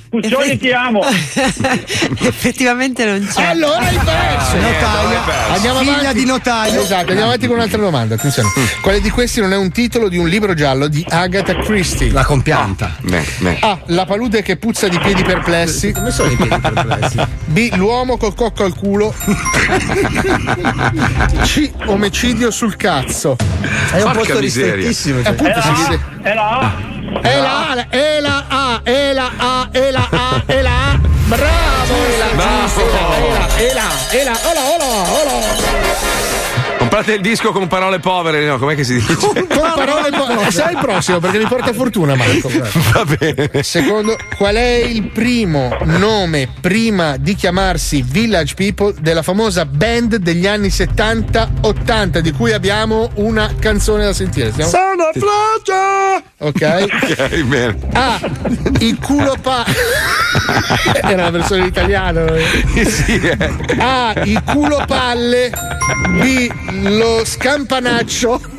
Puccioni 0.10 0.58
ti 0.58 0.72
amo. 0.72 1.02
Effettivamente 2.22 3.04
non 3.04 3.28
c'è. 3.32 3.44
Allora 3.46 3.80
hai 3.80 3.98
perso. 3.98 4.56
Notaio. 4.58 5.54
Andiamo 5.54 5.80
Figlia 5.80 5.98
avanti. 5.98 6.20
di 6.20 6.26
notaio. 6.26 6.82
Esatto, 6.82 7.08
andiamo 7.08 7.24
avanti 7.26 7.48
con 7.48 7.56
un'altra 7.56 7.80
domanda. 7.80 8.16
Attenzione. 8.16 8.50
Quale 8.82 9.02
di 9.02 9.10
questi 9.10 9.42
non 9.42 9.52
è 9.54 9.58
un 9.58 9.72
titolo 9.72 10.08
di 10.08 10.18
un 10.18 10.28
libro 10.28 10.54
giallo 10.54 10.88
di 10.88 11.04
Agatha 11.10 11.56
Christie? 11.56 12.12
La 12.12 12.24
compianta. 12.24 12.96
Beh, 13.02 13.26
beh. 13.40 13.58
A. 13.62 13.80
La 13.88 14.06
palude 14.06 14.42
che 14.44 14.58
puzza 14.58 14.88
di 14.88 15.00
piedi 15.00 15.24
perplessi. 15.24 15.92
Come 15.92 16.12
sono 16.12 16.32
i 16.32 16.36
piedi 16.36 16.58
perplessi? 16.60 17.20
B. 17.46 17.70
L'uomo 17.76 18.18
col 18.18 18.36
cocco 18.36 18.64
al 18.64 18.76
culo. 18.76 19.14
C. 21.44 21.72
Omicidio 21.86 22.52
sul 22.52 22.76
cazzo. 22.76 23.36
È 23.92 23.96
un 23.98 24.02
Porca 24.04 24.18
posto 24.20 24.40
miseria. 24.40 24.76
ristrettissimo. 24.76 25.22
E 27.20 27.20
cioè. 27.20 27.20
appunto 27.20 27.20
si 27.20 27.20
vede. 27.20 27.28
È 27.28 27.40
la 27.42 27.70
A. 27.70 27.86
E 27.90 28.20
la 28.22 28.46
A, 28.48 28.82
e 28.84 29.14
la 29.14 29.32
A, 29.38 29.68
e 29.72 29.92
la 29.92 29.92
A, 29.92 29.92
e 29.92 29.92
la 29.92 30.08
A, 30.12 30.44
e 30.46 30.62
la 30.62 30.72
A. 30.72 31.00
Bravo, 31.26 31.94
e 31.94 32.18
la 32.18 32.26
Bravo. 32.36 32.82
E 33.58 33.74
la, 33.74 33.90
e 34.10 34.24
la, 34.24 34.42
e 34.42 34.54
la, 34.54 34.62
ola, 34.62 34.92
ola, 35.22 35.34
ola. 35.36 36.31
Comprate 36.92 37.14
il 37.18 37.22
disco 37.22 37.54
con 37.54 37.70
parole 37.70 38.00
povere, 38.00 38.46
no? 38.46 38.58
Com'è 38.58 38.76
che 38.76 38.84
si 38.84 38.96
dice? 38.96 39.16
Con 39.16 39.48
parole 39.48 40.10
po- 40.12 40.52
Sai 40.52 40.74
il 40.74 40.80
prossimo 40.82 41.20
perché 41.20 41.38
mi 41.38 41.46
porta 41.46 41.72
fortuna, 41.72 42.16
Marco. 42.16 42.50
Va 42.92 43.06
bene. 43.18 43.64
Secondo, 43.64 44.18
qual 44.36 44.56
è 44.56 44.74
il 44.84 45.04
primo 45.04 45.74
nome 45.84 46.50
prima 46.60 47.16
di 47.16 47.34
chiamarsi 47.36 48.02
Village 48.06 48.56
People 48.56 48.94
della 49.00 49.22
famosa 49.22 49.64
band 49.66 50.18
degli 50.18 50.46
anni 50.46 50.68
70-80 50.68 52.18
di 52.18 52.32
cui 52.34 52.52
abbiamo 52.52 53.10
una 53.16 53.50
canzone 53.58 54.04
da 54.04 54.12
sentire? 54.12 54.52
Stiamo- 54.52 54.70
Sono 54.70 55.12
Flaggio! 55.14 56.24
Ok. 56.40 56.86
Ok, 56.92 57.44
bene. 57.44 57.78
A. 57.94 58.20
Il 58.80 59.00
culo 59.00 59.38
pa. 59.42 59.64
Era 61.04 61.24
la 61.24 61.30
versione 61.30 61.68
italiana. 61.68 62.26
Sì, 62.84 63.16
eh. 63.18 63.38
A. 63.78 64.14
Il 64.26 64.42
culo 64.44 64.84
palle. 64.86 65.52
B. 66.20 66.50
Lo 66.82 67.24
scampanaccio. 67.24 68.42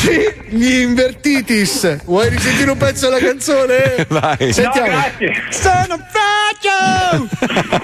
C. 0.00 0.34
Gli 0.48 0.80
invertitis. 0.82 2.04
Vuoi 2.04 2.28
risentire 2.28 2.70
un 2.70 2.76
pezzo 2.76 3.08
della 3.08 3.18
canzone? 3.18 4.06
Vai. 4.08 4.52
Sentiamo. 4.52 4.86
No, 4.86 4.92
grazie. 4.92 5.32
Sono 5.50 5.98
Flaggio! 6.10 7.28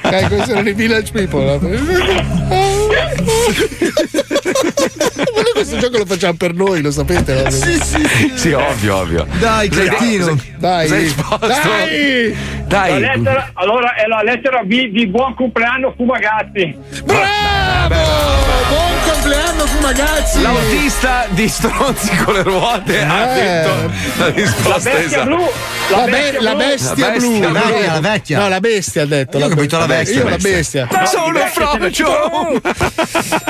Ok, 0.02 0.28
questi 0.28 0.50
erano 0.50 0.68
i 0.68 0.72
Village 0.72 1.12
People. 1.12 1.58
Questo 5.52 5.76
gioco 5.78 5.98
lo 5.98 6.06
facciamo 6.06 6.34
per 6.34 6.54
noi, 6.54 6.80
lo 6.80 6.90
sapete? 6.90 7.42
No? 7.42 7.50
Sì, 7.50 7.74
sì. 7.78 8.32
Sì, 8.34 8.52
ovvio, 8.52 8.96
ovvio. 8.96 9.26
Dai, 9.38 9.68
cretino. 9.68 10.36
Dai, 10.58 10.90
risposto? 10.90 11.46
dai! 11.46 12.34
La 12.68 12.76
Dai. 12.78 13.00
lettera, 13.00 13.50
allora 13.54 13.94
è 13.94 14.06
la 14.06 14.22
lettera 14.22 14.62
B 14.62 14.88
di 14.88 15.06
buon 15.06 15.34
compleanno 15.34 15.92
Fumagazzi. 15.94 16.74
Bravo! 17.04 17.94
Buon 18.70 18.91
compleanno, 19.22 19.51
Fumagazzi! 19.66 20.42
L'autista 20.42 21.26
di 21.30 21.48
stronzi 21.48 22.14
con 22.24 22.34
le 22.34 22.42
ruote 22.42 23.00
ha 23.02 23.36
Eh. 23.36 23.40
detto 23.42 23.74
la 24.18 24.26
La 24.26 24.30
risposta 24.32 24.90
bestia 24.90 25.04
esatta. 25.04 25.24
blu. 25.24 25.48
La, 25.90 25.96
La 25.98 26.04
be- 26.04 26.10
bestia 26.10 26.40
la 26.40 26.50
blu. 26.54 26.58
bestia 26.58 27.04
La 27.06 27.10
blu, 27.10 27.30
bestia 27.30 27.48
blu. 27.50 27.86
La 27.92 28.00
vecchia. 28.00 28.38
No, 28.38 28.48
la 28.48 28.60
bestia 28.60 29.02
ha 29.02 29.06
detto. 29.06 29.38
Io 29.38 29.44
ho 29.44 29.48
la 29.48 29.54
capito 29.54 29.78
la 29.78 29.86
bestia. 29.86 30.16
Io 30.22 30.28
la 30.28 30.36
bestia. 30.36 30.88
Sono 31.04 31.38
Frocio! 31.52 32.60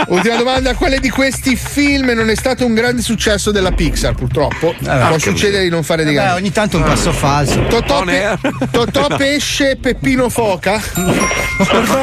Ultima 0.09 0.37
domanda: 0.37 0.75
quale 0.75 0.99
di 0.99 1.11
questi 1.11 1.57
film 1.57 2.11
non 2.11 2.29
è 2.31 2.35
stato 2.35 2.65
un 2.67 2.75
grande 2.75 3.03
successo 3.03 3.51
della 3.51 3.73
Pixar? 3.73 4.15
Purtroppo 4.15 4.75
può 4.79 5.19
succedere 5.19 5.63
di 5.65 5.71
non 5.71 5.83
fare 5.83 6.05
dei 6.05 6.15
grandi. 6.15 6.41
ogni 6.41 6.53
tanto 6.53 6.77
un 6.79 6.83
passo 6.85 7.13
falso. 7.13 7.65
Totò, 7.69 8.03
air. 8.05 8.39
Totò 8.71 9.07
Pesce 9.17 9.77
Peppino 9.81 10.29
Foca. 10.29 10.81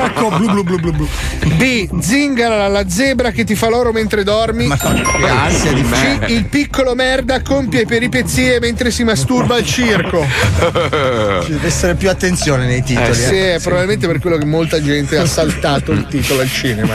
Ecco, 0.06 0.30
blu 0.30 0.48
blu 0.48 0.64
blu 0.64 0.80
blu 0.80 0.92
blu. 0.92 1.08
B. 1.56 1.90
Zingara 2.02 2.68
la 2.68 2.88
zebra 2.90 3.32
che 3.32 3.44
ti 3.44 3.56
fa 3.56 3.68
l'oro 3.70 3.92
mentre 4.00 4.24
dormi. 4.24 4.66
Ma 4.68 4.78
che 4.78 5.28
ansia 5.28 5.74
di 5.74 5.84
C. 5.84 6.30
Il 6.30 6.46
piccolo 6.46 6.96
merda 6.96 7.42
compie 7.42 7.86
peripezie 7.86 8.60
mentre 8.60 8.92
si 8.92 9.04
masturba 9.04 9.56
al 9.56 9.66
circo. 9.66 10.26
Ci 11.44 11.52
deve 11.52 11.68
essere 11.68 11.96
più 11.96 12.10
attenzione 12.10 12.66
nei 12.66 12.82
titoli. 12.82 13.14
Sì, 13.14 13.36
eh. 13.36 13.56
è 13.56 13.60
probabilmente 13.60 14.08
per 14.08 14.20
quello 14.20 14.38
che 14.38 14.46
molta 14.46 14.82
gente 14.82 15.18
ha 15.18 15.26
saltato 15.26 15.92
il 15.92 16.08
titolo 16.08 16.42
al 16.42 16.52
cinema. 16.52 16.94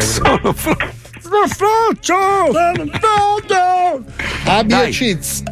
A, 4.47 4.65
B 4.65 4.73
o. 4.73 4.91
Ciz? 4.91 5.43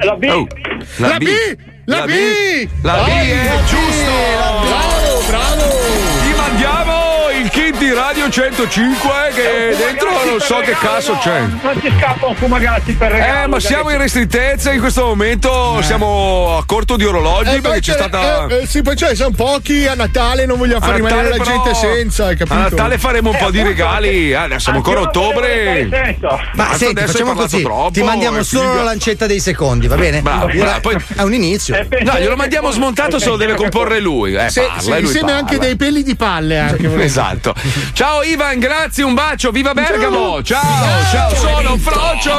La 0.00 0.14
B. 0.14 0.24
Oh, 0.24 0.46
La 0.96 1.18
B! 1.18 1.26
La 1.86 2.04
B! 2.04 2.68
La 2.82 3.02
B 3.04 3.08
è 3.08 3.48
la 3.48 3.56
B! 3.56 3.64
giusto! 3.66 4.12
Bravo, 4.66 5.22
bravo! 5.26 5.64
Ti 6.22 6.36
mandiamo 6.36 7.07
il 7.48 7.54
kit 7.54 7.78
di 7.78 7.90
Radio 7.94 8.28
105 8.28 9.10
che 9.34 9.74
dentro 9.76 10.10
non 10.26 10.38
so 10.38 10.56
che 10.56 10.72
cazzo 10.72 11.16
c'è. 11.16 11.40
Non 11.40 11.80
ti 11.80 11.90
scappa 11.98 12.26
un 12.26 12.34
Fumagazzi 12.34 12.92
per 12.92 13.10
regalo. 13.12 13.44
Eh, 13.44 13.46
ma 13.46 13.58
siamo 13.60 13.88
in 13.90 13.96
restritezza 13.98 14.70
in 14.72 14.80
questo 14.80 15.06
momento, 15.06 15.80
siamo 15.82 16.58
a 16.58 16.64
corto 16.66 16.96
di 16.96 17.04
orologi 17.06 17.54
Eh, 17.56 17.60
perché 17.62 17.80
c'è 17.80 17.92
c'è- 17.92 17.98
stata. 17.98 18.46
eh, 18.48 18.62
eh, 18.62 18.66
sì, 18.66 18.82
poi 18.82 18.94
c'è, 18.96 19.14
siamo 19.14 19.32
pochi 19.34 19.86
a 19.86 19.94
Natale, 19.94 20.44
non 20.44 20.58
vogliamo 20.58 20.84
far 20.84 20.96
rimanere 20.96 21.30
la 21.30 21.38
gente 21.42 21.72
senza, 21.74 22.26
hai 22.26 22.36
capito? 22.36 22.54
A 22.54 22.60
Natale 22.60 22.98
faremo 22.98 23.30
un 23.30 23.36
Eh, 23.36 23.38
po' 23.38 23.50
di 23.50 23.62
regali. 23.62 24.30
Eh, 24.30 24.34
adesso 24.34 24.60
siamo 24.60 24.78
ancora 24.78 25.00
a 25.00 25.02
ottobre. 25.04 25.88
Ma 26.52 26.68
senti, 26.74 26.98
adesso 27.02 27.12
facciamo 27.12 27.32
così. 27.34 27.62
troppo, 27.62 27.90
Ti 27.92 28.02
mandiamo 28.02 28.38
eh, 28.38 28.44
solo 28.44 28.74
la 28.74 28.82
lancetta 28.82 29.26
dei 29.26 29.40
secondi, 29.40 29.86
va 29.86 29.96
bene? 29.96 30.20
Bravo, 30.20 30.44
Ora- 30.46 30.54
bravo, 30.54 30.80
poi- 30.80 30.96
È 31.16 31.22
un 31.22 31.32
inizio. 31.32 31.74
Eh, 31.76 31.86
No, 32.02 32.18
glielo 32.18 32.36
mandiamo 32.36 32.70
smontato, 32.70 33.18
se 33.18 33.28
lo 33.30 33.36
deve 33.36 33.54
comporre 33.54 34.00
lui. 34.00 34.34
Eh, 34.34 34.50
Se- 34.50 34.60
parla, 34.66 34.80
sì, 34.82 34.90
e 34.90 34.92
lui 34.94 35.00
insieme 35.02 35.32
parla. 35.32 35.38
anche 35.40 35.58
dei 35.58 35.76
peli 35.76 36.02
di 36.02 36.14
palle 36.14 36.58
anche 36.58 36.86
volete. 36.88 37.08
Esatto. 37.38 37.54
Ciao 37.92 38.22
Ivan, 38.22 38.58
grazie, 38.58 39.04
un 39.04 39.14
bacio, 39.14 39.50
viva 39.52 39.72
Bergamo! 39.72 40.42
Ciao, 40.42 40.60
ciao, 41.10 41.34
sono 41.36 41.76
Frocio! 41.78 42.36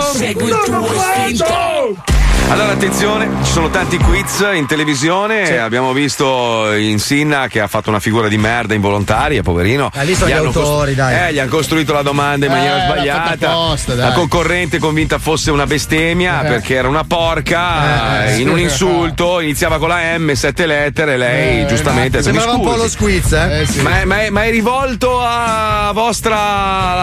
Allora 2.52 2.72
attenzione, 2.72 3.30
ci 3.44 3.52
sono 3.52 3.70
tanti 3.70 3.98
quiz 3.98 4.44
in 4.56 4.66
televisione, 4.66 5.60
abbiamo 5.60 5.94
visto 5.94 6.74
Insinna 6.76 7.48
che 7.48 7.60
ha 7.62 7.68
fatto 7.68 7.90
una 7.90 8.00
figura 8.00 8.28
di 8.28 8.38
merda 8.40 8.74
involontaria, 8.74 9.44
poverino. 9.44 9.92
Lì 10.02 10.16
sono 10.16 10.30
gli 10.30 10.34
hanno 10.34 10.48
autori, 10.48 10.96
dai. 10.96 11.28
Eh, 11.30 11.34
gli 11.34 11.40
hanno 11.40 11.50
costruito 11.52 11.94
la 11.94 12.02
domanda 12.02 12.48
in 12.48 12.52
Eh, 12.52 12.56
maniera 12.56 12.76
fatta 12.80 12.92
sbagliata. 12.94 13.50
apposta, 13.52 13.94
dai. 13.94 14.08
la 14.10 14.14
concorrente 14.16 14.80
convinta 14.80 15.20
fosse 15.20 15.52
una 15.52 15.68
bestemmia 15.68 16.44
Eh. 16.44 16.48
perché 16.48 16.74
era 16.74 16.88
una 16.88 17.04
porca, 17.04 18.26
Eh, 18.26 18.38
in 18.40 18.46
sì. 18.48 18.52
un 18.52 18.60
insulto, 18.60 19.40
iniziava 19.42 19.78
con 19.78 19.90
la 19.90 20.18
M, 20.18 20.34
sette 20.34 20.66
lettere, 20.66 21.18
lei 21.18 21.62
Eh, 21.62 21.66
giustamente 21.68 22.18
esatto. 22.18 22.36
Sembrava 22.36 22.58
un 22.58 22.64
po' 22.68 22.76
lo 22.76 22.90
squiz, 22.90 23.32
eh? 23.32 23.62
Eh, 23.62 23.66
sì. 23.68 23.82
Ma 23.82 24.02
è, 24.02 24.06
ma 24.06 24.18
ma 24.32 24.44
è 24.46 24.50
rivolto 24.50 25.20
a 25.22 25.92
vostra 25.94 26.36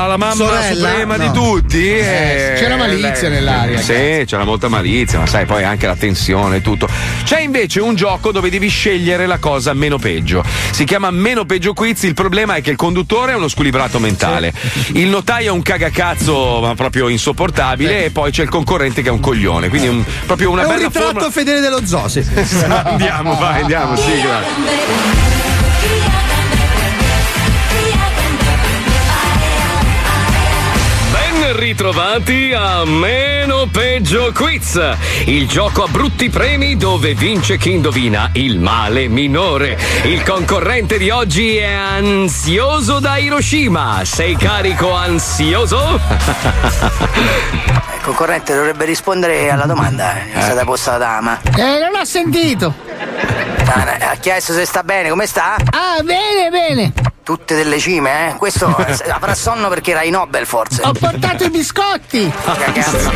alla 0.03 0.17
mamma 0.17 0.35
Sorella? 0.35 0.89
suprema 0.89 1.17
No. 1.17 1.25
di 1.25 1.31
tutti? 1.33 1.89
Eh, 1.99 2.53
Eh, 2.55 2.55
c'era 2.59 2.75
malizia 2.77 3.29
nell'aria, 3.29 3.79
Sì, 3.81 4.25
c'era 4.27 4.43
molta 4.45 4.67
malizia, 4.69 5.21
ma 5.21 5.27
sai, 5.37 5.45
poi 5.45 5.65
anche 5.65 5.87
la 5.87 5.97
tensione 5.97 6.57
e 6.57 6.61
tutto. 6.63 6.89
C'è 7.25 7.41
invece 7.41 7.81
un 7.81 7.95
gioco 7.95 8.33
dove 8.33 8.49
devi 8.49 8.69
scegliere 8.69 9.27
la 9.27 9.39
cosa 9.39 9.75
meno 9.75 9.99
peggio. 9.99 10.43
Si 10.71 10.85
chiama 10.85 11.11
Meno 11.11 11.45
peggio 11.45 11.75
quiz. 11.75 12.05
Il 12.05 12.15
problema 12.15 12.55
è 12.55 12.63
che 12.63 12.71
il 12.71 12.77
conduttore 12.77 13.33
è 13.33 13.35
uno 13.35 13.49
squilibrato 13.49 13.99
mentale. 13.99 14.53
Il 14.93 15.09
notaio 15.09 15.49
è 15.49 15.51
un 15.53 15.61
cagacazzo, 15.63 16.61
ma 16.63 16.75
proprio 16.75 17.09
insopportabile. 17.09 18.07
E 18.07 18.11
poi 18.11 18.31
c'è 18.31 18.43
il 18.45 18.49
concorrente 18.49 19.03
che 19.03 19.09
è 19.09 19.13
un 19.13 19.21
coglione. 19.21 19.69
Quindi 19.69 19.89
un- 19.89 20.05
proprio 20.25 20.51
una 20.51 20.63
È 20.63 20.65
un 20.65 20.71
bella 20.71 20.87
ritratto 20.87 21.07
formula. 21.07 21.31
fedele 21.31 21.61
dello 21.61 21.85
zoo, 21.87 22.09
sì. 22.09 22.25
andiamo, 22.69 23.35
vai, 23.37 23.61
andiamo, 23.61 23.95
sigla. 23.97 25.36
Ben 31.57 31.65
ritrovati 31.65 32.53
a 32.53 32.85
Meno 32.85 33.67
Peggio 33.71 34.31
Quiz, 34.35 34.79
il 35.25 35.49
gioco 35.49 35.85
a 35.85 35.89
brutti 35.89 36.29
premi 36.29 36.77
dove 36.77 37.15
vince 37.15 37.57
chi 37.57 37.73
indovina 37.73 38.29
il 38.35 38.61
male 38.61 39.09
minore. 39.09 39.79
Il 40.05 40.23
concorrente 40.23 40.99
di 40.99 41.09
oggi 41.09 41.57
è 41.57 41.73
ansioso 41.73 42.99
da 42.99 43.17
Hiroshima. 43.17 44.03
Sei 44.05 44.37
carico 44.37 44.93
ansioso? 44.93 45.99
Il 47.97 48.03
concorrente 48.03 48.55
dovrebbe 48.55 48.85
rispondere 48.85 49.51
alla 49.51 49.67
domanda. 49.67 50.15
È 50.31 50.41
stata 50.41 50.65
posta 50.65 50.93
da 50.93 50.99
dama. 50.99 51.41
Eh, 51.57 51.79
non 51.81 51.99
ho 51.99 52.05
sentito. 52.05 53.55
Ah, 53.69 54.11
Ha 54.11 54.15
chiesto 54.17 54.53
se 54.53 54.65
sta 54.65 54.83
bene, 54.83 55.09
come 55.11 55.27
sta? 55.27 55.57
Ah, 55.71 56.01
bene, 56.03 56.49
bene. 56.51 56.93
tutte 57.23 57.57
delle 57.57 57.79
cime, 57.81 58.31
eh? 58.31 58.35
Questo 58.37 58.75
eh, 58.79 58.97
avrà 59.11 59.35
sonno 59.35 59.69
perché 59.69 59.91
era 59.91 60.03
i 60.05 60.11
Nobel, 60.11 60.47
forse. 60.47 60.83
Ho 60.85 60.93
portato 60.93 61.45
i 61.45 61.51
biscotti! 61.51 62.33
Ragazzi, 62.45 63.11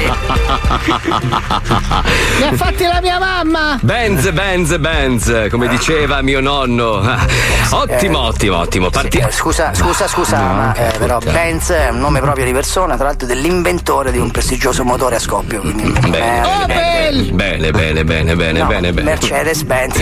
Li 2.38 2.44
ha 2.44 2.52
fatti 2.54 2.84
la 2.84 3.00
mia 3.00 3.18
mamma! 3.20 3.78
Benz, 3.80 4.28
Benz, 4.32 4.76
Benz, 4.78 5.46
come 5.50 5.68
diceva 5.68 6.22
mio 6.22 6.40
nonno. 6.40 7.00
Ottimo, 7.70 8.18
ottimo, 8.18 8.56
ottimo. 8.58 8.90
Partiamo. 8.90 9.28
eh, 9.28 9.32
scusa, 9.32 9.72
scusa, 9.74 10.08
scusa, 10.08 10.36
ma 10.38 10.74
eh, 10.74 10.98
però 10.98 11.18
Benz 11.18 11.70
è 11.70 11.90
un 11.90 11.98
nome 12.00 12.20
proprio 12.20 12.44
di 12.44 12.52
persona, 12.52 12.96
tra 12.96 13.04
l'altro 13.06 13.28
dell'inventore 13.28 14.10
di 14.10 14.18
un 14.18 14.30
prestigioso 14.32 14.82
motore 14.84 15.14
a 15.16 15.20
scoppio. 15.20 15.60
Quindi, 15.60 15.92
Bene, 16.08 16.42
eh, 16.42 16.62
Opel! 16.64 17.32
bene, 17.32 17.70
bene, 17.70 18.04
bene, 18.04 18.34
bene, 18.34 18.58
no, 18.58 18.66
bene, 18.66 18.92
bene. 18.92 19.10
Mercedes-Benz. 19.10 19.94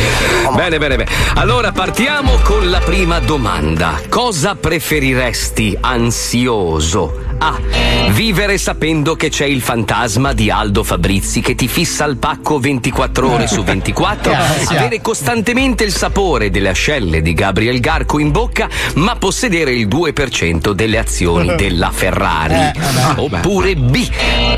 Bene, 0.55 0.79
bene, 0.79 0.97
bene. 0.97 1.11
Allora 1.35 1.73
partiamo 1.73 2.39
con 2.43 2.71
la 2.71 2.79
prima 2.81 3.19
domanda. 3.19 4.01
Cosa 4.09 4.55
preferiresti 4.55 5.77
ansioso? 5.81 7.28
A. 7.39 7.59
Vivere 8.11 8.59
sapendo 8.59 9.15
che 9.15 9.29
c'è 9.29 9.45
il 9.45 9.61
fantasma 9.61 10.33
di 10.33 10.51
Aldo 10.51 10.83
Fabrizi 10.83 11.41
che 11.41 11.55
ti 11.55 11.69
fissa 11.69 12.05
al 12.05 12.17
pacco 12.17 12.59
24 12.59 13.31
ore 13.31 13.47
su 13.47 13.63
24, 13.63 14.31
Grazie. 14.33 14.77
avere 14.77 15.01
costantemente 15.01 15.85
il 15.85 15.93
sapore 15.93 16.51
delle 16.51 16.71
ascelle 16.71 17.23
di 17.23 17.35
Gabriel 17.35 17.79
Garco 17.81 18.19
in 18.19 18.31
bocca, 18.31 18.69
ma 18.95 19.15
possedere 19.17 19.73
il 19.73 19.87
2% 19.87 20.73
delle 20.73 20.99
azioni 20.99 21.55
della 21.57 21.91
Ferrari. 21.91 22.55
Eh. 22.55 22.73
Oppure 23.17 23.77
B. 23.77 24.09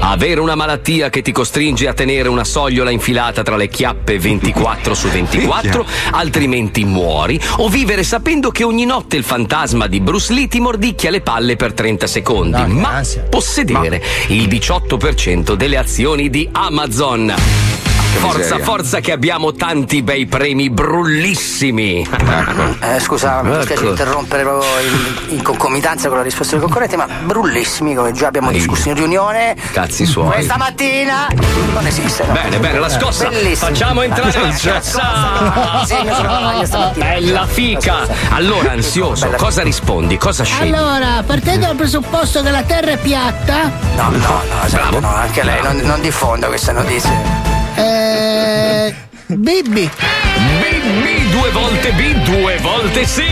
Avere 0.00 0.40
una 0.40 0.54
malattia 0.54 1.10
che 1.10 1.20
ti 1.22 1.32
costringe 1.32 1.86
a 1.88 1.92
tenere 1.92 2.28
una 2.28 2.44
sogliola 2.44 2.90
infilata 2.90 3.42
tra 3.42 3.56
le 3.56 3.68
chiappe 3.68 4.18
24 4.18 4.94
su 4.94 5.08
24, 5.08 5.84
altrimenti 6.12 6.84
muori. 6.84 7.38
O 7.56 7.68
vivere 7.68 8.04
sapendo 8.04 8.50
che 8.50 8.64
ogni 8.64 8.84
notte 8.84 9.16
il 9.16 9.24
fantasma 9.24 9.86
di 9.86 10.00
Bruce 10.00 10.32
Lee 10.32 10.48
ti 10.48 10.60
mordicchia 10.60 11.10
le 11.10 11.20
palle 11.20 11.56
per 11.56 11.74
30 11.74 12.06
secondi, 12.06 12.62
ma 12.70 13.02
possedere 13.28 14.02
il 14.28 14.48
18% 14.48 15.54
delle 15.54 15.76
azioni 15.76 16.30
di 16.30 16.48
Amazon. 16.52 17.79
Forza, 18.18 18.38
miseria. 18.38 18.64
forza 18.64 19.00
che 19.00 19.12
abbiamo 19.12 19.52
tanti 19.54 20.02
bei 20.02 20.26
premi 20.26 20.68
brullissimi. 20.68 22.06
Eh, 22.80 23.00
scusa, 23.00 23.42
mi 23.42 23.56
dispiace 23.56 23.80
Ecco. 23.82 23.90
interrompere 23.90 24.42
proprio 24.42 24.68
in, 24.80 25.36
in 25.36 25.42
concomitanza 25.42 26.08
con 26.08 26.18
la 26.18 26.22
risposta 26.22 26.52
del 26.56 26.64
concorrente, 26.64 26.96
ma 26.96 27.06
brullissimi, 27.24 27.94
come 27.94 28.12
già 28.12 28.26
abbiamo 28.26 28.50
discusso 28.50 28.88
in 28.88 28.94
riunione. 28.96 29.56
Cazzi 29.72 30.04
suoi. 30.04 30.32
Questa 30.32 30.56
mattina 30.58 31.28
non 31.72 31.86
esiste. 31.86 32.24
no. 32.26 32.32
Bene, 32.32 32.58
bene, 32.58 32.78
la 32.78 32.88
scossa. 32.90 33.28
Bellissimo. 33.28 33.70
Facciamo 33.70 34.02
entrare 34.02 34.40
la 34.40 34.52
scossa. 34.52 35.84
Sì, 35.86 35.94
io 35.94 36.14
sono. 36.66 36.92
Bella 36.96 37.46
fica. 37.46 38.06
Allora, 38.30 38.72
ansioso, 38.72 39.28
cosa 39.36 39.62
rispondi? 39.62 40.18
Cosa 40.18 40.44
scegli? 40.44 40.72
Allora, 40.74 41.22
partendo 41.26 41.66
dal 41.66 41.76
presupposto 41.76 42.42
che 42.42 42.50
la 42.50 42.62
Terra 42.62 42.90
è 42.92 42.98
piatta, 42.98 43.70
No, 43.96 44.08
no, 44.10 44.18
no, 44.18 44.64
esatto, 44.64 45.00
no, 45.00 45.14
anche 45.14 45.42
lei 45.42 45.62
non, 45.62 45.76
non 45.78 46.00
diffonda 46.00 46.48
queste 46.48 46.72
notizie. 46.72 47.49
Eh, 47.80 48.94
Bibi. 49.26 49.90
B, 49.90 51.30
due 51.30 51.50
volte 51.50 51.92
B, 51.92 52.12
due 52.24 52.56
volte 52.58 53.06
sì. 53.06 53.24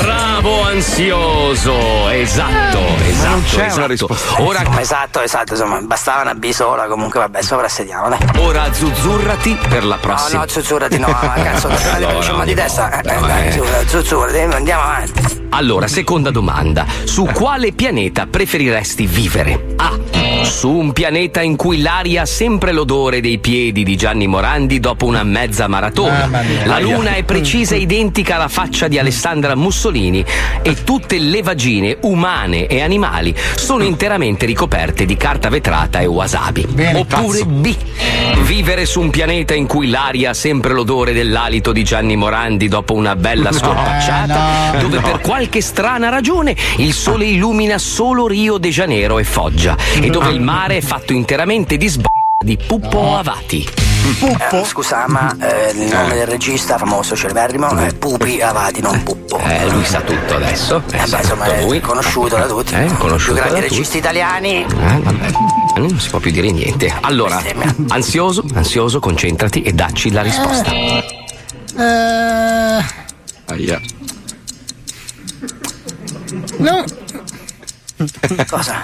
Bravo 0.00 0.62
ansioso. 0.62 2.08
Esatto, 2.10 2.78
esatto. 3.06 3.60
esatto. 3.60 4.42
Ora, 4.42 4.60
Insomma, 4.60 4.80
esatto, 4.80 5.20
esatto, 5.20 5.52
insomma, 5.54 5.80
bastava 5.80 6.22
una 6.22 6.34
B 6.34 6.50
sola, 6.50 6.86
comunque 6.86 7.18
vabbè, 7.20 7.42
soprassediamo, 7.42 8.08
dai. 8.08 8.18
ora 8.38 8.72
zuzzurrati 8.72 9.58
per 9.68 9.84
la 9.84 9.96
prossima. 9.96 10.38
No, 10.40 10.44
no, 10.44 10.50
zuzzurati 10.50 10.98
no, 10.98 11.08
ma 11.08 11.32
cazzo, 11.34 11.68
Allora, 11.92 12.32
ma 12.32 12.44
di 12.44 12.54
no, 12.54 12.62
testa. 12.62 13.00
Eh, 13.00 13.14
no, 13.14 13.26
dai, 13.26 13.48
eh. 13.48 13.52
su, 13.52 13.64
zuzzurati, 13.86 14.38
andiamo 14.38 14.82
avanti. 14.82 15.46
Allora, 15.50 15.88
seconda 15.88 16.30
domanda. 16.30 16.86
Su 17.04 17.24
quale 17.24 17.72
pianeta 17.72 18.26
preferiresti 18.26 19.06
vivere? 19.06 19.74
A. 19.76 19.98
Su 20.48 20.70
un 20.70 20.92
pianeta 20.92 21.40
in 21.40 21.56
cui 21.56 21.80
l'aria 21.80 22.22
ha 22.22 22.26
sempre 22.26 22.72
l'odore 22.72 23.20
dei 23.20 23.38
piedi 23.38 23.84
di 23.84 23.96
Gianni 23.96 24.26
Morandi 24.26 24.80
dopo 24.80 25.04
una 25.04 25.22
mezza 25.22 25.68
maratona. 25.68 26.28
La 26.64 26.80
luna 26.80 27.14
è 27.14 27.22
precisa 27.22 27.76
e 27.76 27.80
identica 27.80 28.36
alla 28.36 28.48
faccia 28.48 28.88
di 28.88 28.98
Alessandra 28.98 29.54
Mussolini 29.54 30.24
e 30.62 30.82
tutte 30.82 31.18
le 31.18 31.42
vagine 31.42 31.98
umane 32.00 32.66
e 32.66 32.80
animali 32.80 33.36
sono 33.54 33.84
interamente 33.84 34.46
ricoperte 34.46 35.04
di 35.04 35.16
carta 35.16 35.48
vetrata 35.48 36.00
e 36.00 36.06
wasabi. 36.06 36.66
Oppure 36.94 37.44
B. 37.44 37.76
Vivere 38.42 38.86
su 38.86 39.00
un 39.00 39.10
pianeta 39.10 39.54
in 39.54 39.66
cui 39.66 39.88
l'aria 39.88 40.30
ha 40.30 40.34
sempre 40.34 40.72
l'odore 40.72 41.12
dell'alito 41.12 41.70
di 41.70 41.84
Gianni 41.84 42.16
Morandi 42.16 42.68
dopo 42.68 42.94
una 42.94 43.14
bella 43.14 43.52
scorpacciata, 43.52 44.72
no, 44.72 44.80
dove 44.80 44.96
no. 45.00 45.02
per 45.02 45.20
qualche 45.20 45.60
strana 45.60 46.08
ragione 46.08 46.56
il 46.78 46.94
sole 46.94 47.26
illumina 47.26 47.78
solo 47.78 48.26
Rio 48.26 48.58
de 48.58 48.70
Janeiro 48.70 49.18
e 49.18 49.24
Foggia 49.24 49.76
e 50.00 50.08
dove 50.08 50.37
il 50.38 50.44
mare 50.44 50.76
è 50.76 50.80
fatto 50.80 51.12
interamente 51.12 51.76
di 51.76 51.88
sb... 51.88 52.04
di 52.44 52.56
Puppo 52.56 53.16
Avati. 53.16 53.68
Eh, 54.20 54.64
scusa, 54.64 55.04
ma 55.08 55.36
eh, 55.40 55.70
il 55.72 55.92
nome 55.92 56.14
del 56.14 56.26
regista 56.28 56.78
famoso 56.78 57.16
celeberrimo 57.16 57.68
è 57.76 57.92
Pupi 57.94 58.40
Avati, 58.40 58.80
non 58.80 59.02
Puppo. 59.02 59.38
Eh, 59.40 59.68
lui 59.68 59.84
sa 59.84 60.00
tutto 60.00 60.36
adesso. 60.36 60.80
Eh, 60.92 60.96
Eh, 60.98 61.06
beh, 61.08 61.16
insomma, 61.18 61.44
tutto 61.44 61.56
è 61.56 61.62
lui. 61.64 61.80
conosciuto 61.80 62.36
da 62.36 62.46
tutti. 62.46 62.74
Eh, 62.74 62.84
I 62.84 62.86
più 62.86 62.96
conosciuto 62.96 63.34
grandi 63.34 63.54
da 63.54 63.60
tutti. 63.62 63.74
registi 63.74 63.98
italiani. 63.98 64.62
Eh, 64.62 64.66
vabbè. 65.02 65.30
Non 65.78 65.98
si 65.98 66.08
può 66.08 66.20
più 66.20 66.30
dire 66.30 66.50
niente. 66.52 66.94
Allora, 67.00 67.42
ansioso, 67.88 68.44
ansioso, 68.54 69.00
concentrati 69.00 69.62
e 69.62 69.72
dacci 69.72 70.12
la 70.12 70.22
risposta. 70.22 70.70
Eh, 70.70 71.04
Aia. 73.46 73.80
no, 76.58 76.84
Cosa? 78.48 78.82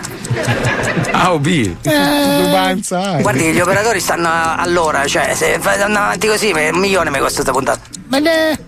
A 1.13 1.33
o 1.33 1.39
B? 1.39 1.47
eh, 1.83 3.21
Guardi, 3.21 3.53
gli 3.53 3.61
operatori 3.61 4.01
stanno 4.01 4.29
a- 4.29 4.57
all'ora, 4.57 5.07
cioè, 5.07 5.35
se 5.35 5.59
andando 5.85 5.99
avanti 6.07 6.27
così, 6.27 6.53
un 6.53 6.79
milione 6.79 7.11
mi 7.11 7.19
costa 7.19 7.43
questa 7.43 7.53
puntata. 7.53 7.81
ma 8.09 8.19
ne, 8.19 8.59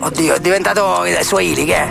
Oddio, 0.00 0.34
è 0.34 0.40
diventato 0.40 1.04
eh, 1.04 1.22
Swahili, 1.22 1.64
che 1.64 1.76
è? 1.76 1.90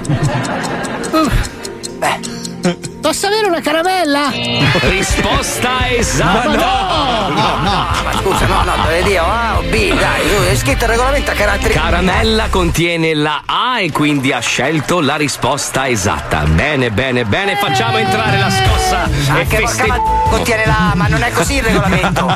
posso 3.05 3.27
avere 3.27 3.45
una 3.45 3.61
caramella? 3.61 4.31
Risposta 4.79 5.87
esatta. 5.91 6.49
Ma 6.49 6.55
no! 6.55 7.33
No, 7.35 7.57
no, 7.61 7.85
ma 8.03 8.11
scusa, 8.19 8.47
no, 8.47 8.63
no, 8.63 8.71
dove 8.83 9.03
dire 9.03 9.19
A 9.19 9.57
o 9.59 9.61
B, 9.61 9.93
dai, 9.93 10.27
è 10.49 10.55
scritto 10.55 10.85
il 10.85 10.89
regolamento 10.89 11.29
a 11.29 11.35
caratteri. 11.35 11.71
Caramella 11.71 12.47
contiene 12.49 13.13
la 13.13 13.43
A 13.45 13.79
e 13.79 13.91
quindi 13.91 14.31
ha 14.31 14.39
scelto 14.39 15.01
la 15.01 15.17
risposta 15.17 15.87
esatta. 15.87 16.39
Bene, 16.45 16.89
bene, 16.89 17.25
bene, 17.25 17.55
facciamo 17.57 17.97
entrare 17.97 18.39
la 18.39 18.49
scossa 18.49 19.03
Anche 19.03 19.57
porca 19.59 19.67
festeggiamo. 19.67 20.03
ma- 20.03 20.29
contiene 20.31 20.65
la 20.65 20.91
A, 20.91 20.95
ma 20.95 21.07
non 21.07 21.21
è 21.21 21.31
così 21.31 21.55
il 21.57 21.63
regolamento. 21.63 22.25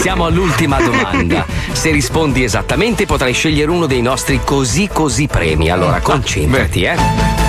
Siamo 0.00 0.26
all'ultima 0.26 0.80
domanda. 0.80 1.44
Se 1.72 1.90
rispondi 1.90 2.44
esattamente 2.44 3.06
potrai 3.06 3.32
scegliere 3.32 3.70
uno 3.70 3.86
dei 3.86 4.02
nostri 4.02 4.40
così 4.44 4.88
così 4.92 5.26
premi. 5.26 5.68
Allora 5.68 6.00
concentrati, 6.16 6.84
eh. 6.84 7.45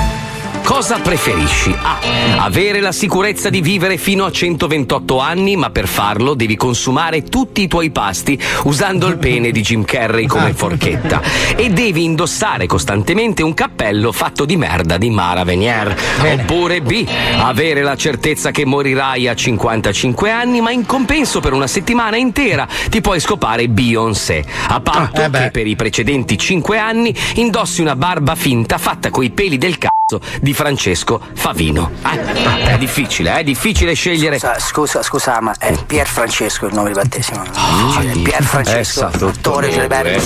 Cosa 0.68 1.00
preferisci? 1.00 1.74
A. 1.82 2.44
Avere 2.44 2.82
la 2.82 2.92
sicurezza 2.92 3.50
di 3.50 3.62
vivere 3.62 3.96
fino 3.96 4.26
a 4.26 4.32
128 4.32 5.18
anni, 5.18 5.56
ma 5.56 5.70
per 5.70 5.88
farlo 5.88 6.34
devi 6.34 6.58
consumare 6.58 7.24
tutti 7.24 7.62
i 7.62 7.70
tuoi 7.70 7.90
pasti 7.90 8.38
usando 8.66 9.08
il 9.08 9.18
pene 9.18 9.52
di 9.52 9.62
Jim 9.62 9.86
Carrey 9.86 10.26
come 10.26 10.52
forchetta. 10.54 11.22
E 11.56 11.70
devi 11.70 12.04
indossare 12.04 12.66
costantemente 12.66 13.44
un 13.44 13.54
cappello 13.54 14.12
fatto 14.12 14.44
di 14.44 14.58
merda 14.58 14.98
di 14.98 15.10
Mara 15.10 15.46
Venier. 15.46 15.96
Oppure 16.34 16.82
B. 16.82 17.08
Avere 17.38 17.82
la 17.82 17.96
certezza 17.96 18.52
che 18.52 18.66
morirai 18.66 19.30
a 19.30 19.36
55 19.36 20.30
anni, 20.30 20.60
ma 20.60 20.72
in 20.72 20.86
compenso 20.86 21.40
per 21.40 21.54
una 21.54 21.68
settimana 21.68 22.18
intera 22.18 22.68
ti 22.90 23.00
puoi 23.00 23.22
scopare 23.22 23.70
Beyoncé. 23.70 24.44
A 24.68 24.82
patto 24.82 25.30
che 25.32 25.50
per 25.50 25.66
i 25.66 25.78
precedenti 25.78 26.38
5 26.38 26.78
anni 26.78 27.16
indossi 27.36 27.80
una 27.80 27.96
barba 27.96 28.36
finta 28.36 28.78
fatta 28.78 29.10
coi 29.10 29.30
peli 29.30 29.58
del 29.58 29.78
cazzo 29.78 29.97
di 30.40 30.54
Francesco 30.54 31.20
Favino. 31.34 31.92
Eh, 32.06 32.76
È 32.76 32.78
difficile, 32.78 33.40
è 33.40 33.44
difficile 33.44 33.94
scegliere. 33.94 34.40
Scusa, 34.40 34.58
scusa, 34.60 35.04
scusa, 35.04 35.42
ma 35.42 35.54
è 35.60 35.74
Pier 35.86 36.08
Francesco 36.08 36.66
il 36.68 36.74
nome 36.74 36.92
di 36.92 36.96
battesimo. 36.96 37.44
Cioè, 37.44 38.22
Pier 38.22 38.42
Francesco, 38.42 39.06
attore 39.08 39.70
celeberrimo. 39.70 40.24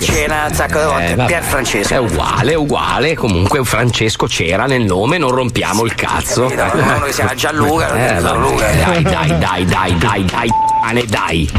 Cena 0.00 0.52
sacco 0.54 0.78
di 0.78 0.84
volte. 0.84 1.12
Eh. 1.12 1.24
Pier 1.26 1.42
Francesco. 1.42 1.94
È 1.94 1.98
uguale, 1.98 2.52
è 2.52 2.56
uguale. 2.56 3.14
Comunque 3.16 3.64
Francesco 3.64 4.26
c'era 4.26 4.66
nel 4.66 4.82
nome, 4.82 5.18
non 5.18 5.32
rompiamo 5.32 5.84
il 5.84 5.96
cazzo. 5.96 6.46
Capito? 6.46 6.84
Uno 6.84 7.00
che 7.00 7.08
si 7.10 7.14
chiama 7.16 7.34
Gianluca, 7.34 7.94
Eh, 7.96 8.16
è 8.18 8.20
dai, 8.22 9.02
dai, 9.02 9.38
dai, 9.38 9.64
dai, 9.66 9.96
dai, 9.96 10.24
dai, 10.24 11.06
dai. 11.06 11.50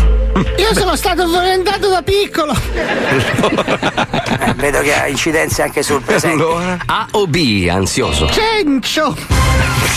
Io 0.57 0.73
sono 0.73 0.95
stato 0.95 1.27
violentato 1.27 1.89
da 1.89 2.01
piccolo. 2.01 2.53
Eh, 4.45 4.53
vedo 4.55 4.81
che 4.81 4.93
ha 4.93 5.07
incidenze 5.07 5.61
anche 5.61 5.83
sul 5.83 6.01
presente. 6.03 6.43
A 6.87 7.07
o 7.11 7.27
B, 7.27 7.67
ansioso? 7.71 8.27
Cencio. 8.29 9.15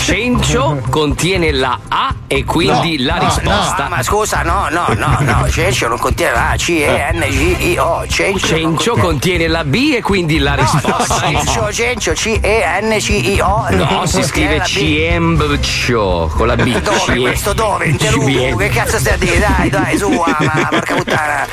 Cencio 0.03 0.81
contiene 0.89 1.51
la 1.51 1.77
A 1.89 2.13
e 2.27 2.45
quindi 2.45 2.99
la 2.99 3.17
risposta. 3.17 3.83
No, 3.83 3.89
ma 3.89 4.03
scusa, 4.03 4.43
no, 4.43 4.67
no, 4.69 4.85
no, 4.95 5.17
no, 5.19 5.49
Cencio 5.49 5.87
non 5.87 5.97
contiene 5.97 6.31
la 6.33 6.51
A, 6.51 6.55
C, 6.55 6.69
E, 6.69 7.09
N, 7.13 7.25
G, 7.27 7.55
I, 7.59 7.77
O. 7.77 8.05
Cencio. 8.07 8.47
Cencio 8.47 8.91
contiene- 8.91 9.01
contiene 9.01 9.47
la 9.47 9.63
B 9.65 9.93
e 9.97 10.01
quindi 10.01 10.37
la 10.37 10.55
No, 10.55 10.61
risposta 10.61 11.15
no. 11.15 11.19
Cencio, 11.39 11.73
Cencio, 11.73 12.11
C, 12.13 12.39
E, 12.41 12.63
N, 12.81 12.95
C, 12.99 13.09
I, 13.09 13.39
O. 13.41 13.65
No, 13.71 14.05
si 14.05 14.23
scrive. 14.23 14.61
Ciembcio 14.65 16.31
con 16.35 16.47
la 16.47 16.55
B. 16.55 16.79
Dove 16.79 17.19
questo? 17.19 17.53
Dove? 17.53 17.85
In 17.87 17.97
Telugu? 17.97 18.29
Ciem- 18.29 18.57
Che 18.57 18.69
cazzo 18.69 18.97
stai 18.99 19.13
a 19.13 19.17
dire? 19.17 19.39
Dai, 19.39 19.69
dai, 19.69 19.97
su, 19.97 20.09
ah, 20.25 20.36
ma 20.39 20.67
porca 20.69 20.95
puttana. 20.95 21.47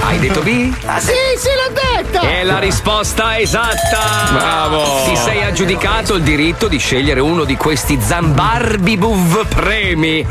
Hai 0.00 0.18
detto 0.18 0.40
B? 0.40 0.72
Ah, 0.84 0.98
Sì, 1.00 1.12
sì, 1.36 1.48
l'ho 1.48 2.02
detto. 2.02 2.20
È 2.26 2.42
la 2.44 2.58
risposta 2.58 3.38
esatta! 3.38 4.30
Bravo! 4.32 5.04
Ti 5.06 5.16
sei 5.16 5.42
aggiudicato 5.44 6.14
il 6.14 6.22
diritto 6.22 6.68
di 6.68 6.78
scegliere 6.78 7.20
uno 7.20 7.44
di 7.44 7.56
questi 7.56 7.98
Zambarbibuv 8.00 9.46
premi. 9.46 10.26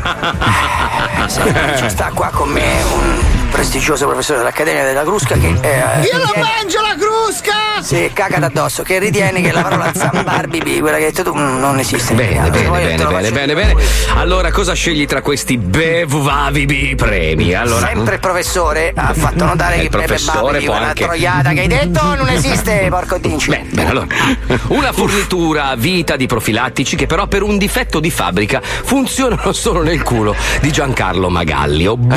Ci 1.76 1.88
sta 1.88 2.10
qua 2.14 2.28
con 2.32 2.48
me 2.48 2.82
un 2.94 3.27
prestigioso 3.50 4.06
professore 4.06 4.38
dell'Accademia 4.38 4.84
della 4.84 5.02
Crusca 5.02 5.34
che. 5.36 5.46
eh, 5.60 6.00
Io 6.10 6.18
lo 6.18 6.32
mangio 6.40 6.80
la 6.80 6.94
crusca. 6.98 7.52
Sì, 7.80 8.10
cagata 8.12 8.46
addosso, 8.46 8.82
che 8.82 8.98
ritiene 8.98 9.40
che 9.40 9.52
la 9.52 9.62
parola 9.62 9.92
zambarbibi, 9.94 10.80
quella 10.80 10.96
che 10.98 11.04
hai 11.06 11.12
detto 11.12 11.30
tu, 11.30 11.36
mm, 11.36 11.58
non 11.58 11.78
esiste. 11.78 12.14
Bene, 12.14 12.50
bene, 12.50 12.68
bene, 12.70 13.04
bene, 13.06 13.30
bene, 13.30 13.54
bene. 13.54 13.74
Allora, 14.16 14.50
cosa 14.50 14.72
scegli 14.74 15.06
tra 15.06 15.22
questi 15.22 15.56
bevuvavibi 15.58 16.94
premi? 16.96 17.54
Allora, 17.54 17.86
Sempre 17.86 18.14
il 18.14 18.20
professore 18.20 18.92
ha 18.94 19.14
fatto 19.14 19.44
notare 19.44 19.74
Eh, 19.74 19.78
che 19.78 19.82
il 19.84 19.90
Pepe 19.90 20.04
professore 20.06 20.40
Babili, 20.42 20.64
può 20.64 20.72
quella 20.74 20.88
anche- 20.88 21.04
troiata 21.04 21.50
che 21.52 21.60
hai 21.60 21.66
detto 21.68 22.02
non 22.16 22.28
esiste, 22.28 22.86
porco 22.90 23.18
dinci. 23.18 23.50
Bene, 23.50 23.68
bene, 23.70 23.90
allora. 23.90 24.06
Una 24.68 24.92
fornitura 24.92 25.68
a 25.68 25.76
vita 25.76 26.16
di 26.16 26.26
profilattici 26.26 26.96
che 26.96 27.06
però 27.06 27.26
per 27.26 27.42
un 27.42 27.56
difetto 27.58 28.00
di 28.00 28.10
fabbrica 28.10 28.60
funzionano 28.62 29.52
solo 29.52 29.82
nel 29.82 30.02
culo 30.02 30.34
di 30.60 30.70
Giancarlo 30.72 31.28
Magalli. 31.28 31.86
O 31.86 31.96
B, 31.96 32.12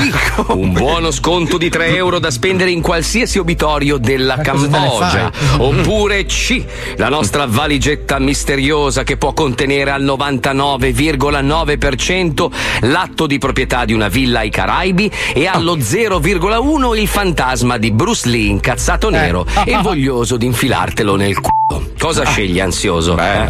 un 0.48 0.74
buono 0.74 1.12
sconto 1.22 1.58
di 1.60 1.70
3 1.70 1.96
euro 1.98 2.18
da 2.18 2.32
spendere 2.32 2.72
in 2.72 2.82
qualsiasi 2.82 3.38
obitorio 3.38 3.98
della 3.98 4.38
Cambogia. 4.38 5.32
Oppure 5.62 6.26
C, 6.26 6.66
la 6.96 7.10
nostra 7.10 7.46
valigetta 7.46 8.18
misteriosa 8.18 9.04
che 9.04 9.18
può 9.18 9.32
contenere 9.32 9.92
al 9.92 10.04
99,9% 10.04 12.50
l'atto 12.90 13.28
di 13.28 13.38
proprietà 13.38 13.86
di 13.86 13.94
una 13.94 14.08
villa 14.08 14.40
ai 14.40 14.50
Caraibi 14.50 15.12
e 15.36 15.46
allo 15.46 15.78
0,1 15.78 17.00
il 17.00 17.08
fantasma 17.08 17.78
di 17.78 17.92
Bruce 17.92 18.28
Lee 18.28 18.48
incazzato 18.48 19.12
nero 19.12 19.46
e 19.64 19.78
voglioso 19.84 20.38
di 20.38 20.48
infilartelo 20.48 21.16
nel 21.16 21.40
culo. 21.40 21.90
Cosa 22.00 22.26
scegli 22.26 22.60
ansioso? 22.60 23.16
Eh? 23.20 23.48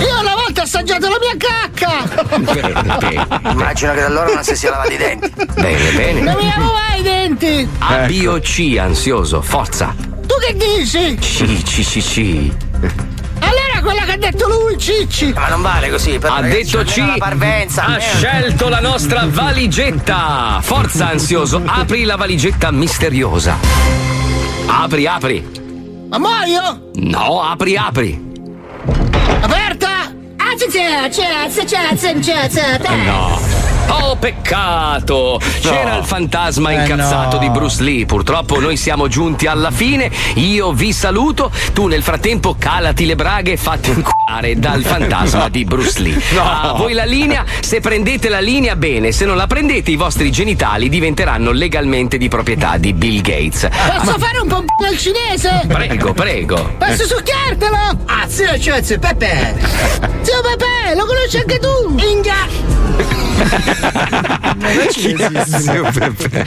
Io 0.00 0.20
una 0.20 0.34
ho 0.60 0.62
assaggiato 0.62 1.08
la 1.08 1.18
mia 1.20 1.36
cacca. 1.36 2.38
Bene, 2.38 2.82
bene. 2.98 3.26
Immagino 3.50 3.92
che 3.92 4.00
da 4.00 4.06
allora 4.06 4.32
non 4.34 4.44
si 4.44 4.56
sia 4.56 4.70
lavati 4.70 4.94
i 4.94 4.96
denti. 4.96 5.32
Bene, 5.54 5.90
bene. 5.92 6.20
Non 6.20 6.36
mi 6.36 6.46
lavo 6.48 6.72
mai 6.72 7.00
i 7.00 7.02
denti. 7.02 7.68
A, 7.78 7.96
B 8.06 8.24
o 8.26 8.38
C, 8.40 8.76
ansioso, 8.78 9.40
forza. 9.42 9.94
Tu 10.26 10.34
che 10.40 10.56
dici? 10.56 11.16
C, 11.18 11.62
C, 11.62 11.82
C, 11.82 12.00
C. 12.00 12.50
Allora 13.40 13.80
quella 13.82 14.02
che 14.04 14.12
ha 14.12 14.16
detto 14.16 14.48
lui, 14.48 14.78
Cicci. 14.78 15.32
Ma 15.34 15.48
non 15.48 15.60
vale 15.62 15.90
così, 15.90 16.18
però. 16.18 16.34
Ha 16.34 16.40
detto 16.42 16.82
C, 16.84 17.18
parvenza. 17.18 17.84
ha 17.84 17.98
scelto 17.98 18.68
la 18.68 18.80
nostra 18.80 19.26
valigetta. 19.26 20.60
Forza 20.62 21.08
ansioso, 21.08 21.60
apri 21.64 22.04
la 22.04 22.16
valigetta 22.16 22.70
misteriosa. 22.70 23.56
Apri, 24.66 25.06
apri. 25.06 25.46
Ma 26.08 26.18
muoio? 26.18 26.90
No, 26.94 27.42
apri, 27.42 27.76
apri. 27.76 28.32
Aperta? 29.40 29.93
Ah, 30.54 30.56
c'è, 30.56 30.68
c'è, 30.68 31.08
c'è, 31.08 31.64
c'è, 31.64 31.64
c'è, 31.64 32.18
c'è, 32.20 32.48
c'è, 32.48 32.78
c'è. 32.78 32.96
No. 33.04 33.53
Oh, 33.88 34.16
peccato! 34.16 35.40
C'era 35.60 35.96
il 35.98 36.04
fantasma 36.04 36.70
Eh, 36.70 36.74
incazzato 36.82 37.36
no. 37.36 37.42
di 37.42 37.50
Bruce 37.50 37.82
Lee. 37.82 38.06
Purtroppo 38.06 38.58
noi 38.60 38.76
siamo 38.76 39.08
giunti 39.08 39.46
alla 39.46 39.70
fine. 39.70 40.10
Io 40.34 40.72
vi 40.72 40.92
saluto. 40.92 41.50
Tu 41.72 41.86
nel 41.86 42.02
frattempo 42.02 42.54
calati 42.58 43.06
le 43.06 43.14
braghe 43.16 43.52
e 43.52 43.56
fatti 43.56 43.90
inculare 43.94 44.58
dal 44.58 44.82
fantasma 44.82 45.48
di 45.48 45.64
Bruce 45.64 46.00
Lee. 46.00 46.20
A 46.38 46.74
voi 46.76 46.92
la 46.92 47.04
linea. 47.04 47.44
Se 47.60 47.80
prendete 47.80 48.28
la 48.28 48.40
linea, 48.40 48.76
bene. 48.76 49.12
Se 49.12 49.24
non 49.24 49.36
la 49.36 49.46
prendete, 49.46 49.90
i 49.90 49.96
vostri 49.96 50.30
genitali 50.30 50.88
diventeranno 50.88 51.50
legalmente 51.50 52.16
di 52.18 52.28
proprietà 52.28 52.76
di 52.76 52.92
Bill 52.92 53.20
Gates. 53.20 53.68
Posso 53.68 54.18
fare 54.18 54.38
un 54.40 54.48
po' 54.48 54.64
al 54.86 54.96
cinese? 54.98 55.62
Prego, 55.66 56.12
prego. 56.12 56.74
Posso 56.78 57.04
succhiartelo? 57.06 57.76
Ah, 58.06 58.26
zio, 58.28 58.58
cioè, 58.58 58.82
zio 58.82 58.98
Pepe. 58.98 59.54
Zio 60.22 60.40
Pepe, 60.42 60.94
lo 60.94 61.04
conosci 61.06 61.36
anche 61.38 61.58
tu? 61.58 61.68
Inga! 61.98 63.23
Zio 65.44 65.90
Pepe. 65.92 66.44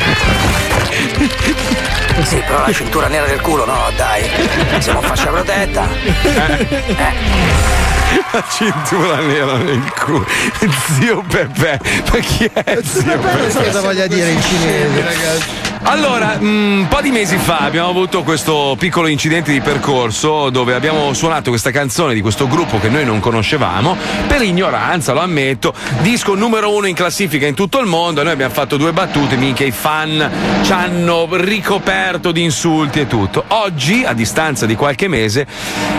Sì, 2.24 2.38
però 2.46 2.66
la 2.66 2.74
cintura 2.74 3.08
nera 3.08 3.26
del 3.26 3.42
culo, 3.42 3.66
no, 3.66 3.92
dai. 3.96 4.24
Siamo 4.80 5.02
fascia 5.02 5.28
protetta. 5.28 5.88
La 8.32 8.44
cintura 8.50 9.18
nera 9.18 9.58
nel 9.58 9.94
culo. 9.94 10.26
Zio 10.98 11.24
Pepe. 11.28 11.80
Ma 12.12 12.20
chi 12.20 12.50
è 12.52 12.80
zio 12.84 13.20
Pepe? 13.20 13.64
Cosa 13.66 13.82
voglia 13.82 14.08
dire 14.08 14.30
in 14.30 14.42
cinese, 14.42 15.02
ragazzi? 15.02 15.67
Allora, 15.84 16.38
mm, 16.40 16.80
un 16.80 16.88
po' 16.88 17.02
di 17.02 17.12
mesi 17.12 17.38
fa 17.38 17.60
abbiamo 17.60 17.90
avuto 17.90 18.24
questo 18.24 18.76
piccolo 18.78 19.08
incidente 19.08 19.52
di 19.52 19.62
percorso 19.62 20.50
dove 20.50 20.74
abbiamo 20.74 21.14
suonato 21.14 21.50
questa 21.50 21.72
canzone 21.72 22.14
di 22.14 22.22
questo 22.22 22.48
gruppo 22.48 22.80
che 22.80 22.90
noi 22.90 23.06
non 23.06 23.20
conoscevamo, 23.20 23.96
per 24.28 24.42
ignoranza, 24.42 25.14
lo 25.14 25.22
ammetto, 25.22 25.74
disco 26.02 26.36
numero 26.36 26.76
uno 26.76 26.88
in 26.88 26.96
classifica 26.96 27.46
in 27.46 27.54
tutto 27.54 27.80
il 27.80 27.86
mondo, 27.86 28.24
noi 28.24 28.34
abbiamo 28.34 28.54
fatto 28.54 28.78
due 28.78 28.92
battute, 28.92 29.36
minchia 29.38 29.66
i 29.66 29.72
fan 29.72 30.30
ci 30.64 30.72
hanno 30.72 31.28
ricoperto 31.32 32.32
di 32.32 32.44
insulti 32.44 33.02
e 33.02 33.08
tutto. 33.08 33.44
Oggi, 33.50 34.04
a 34.04 34.14
distanza 34.14 34.66
di 34.66 34.76
qualche 34.76 35.08
mese, 35.08 35.48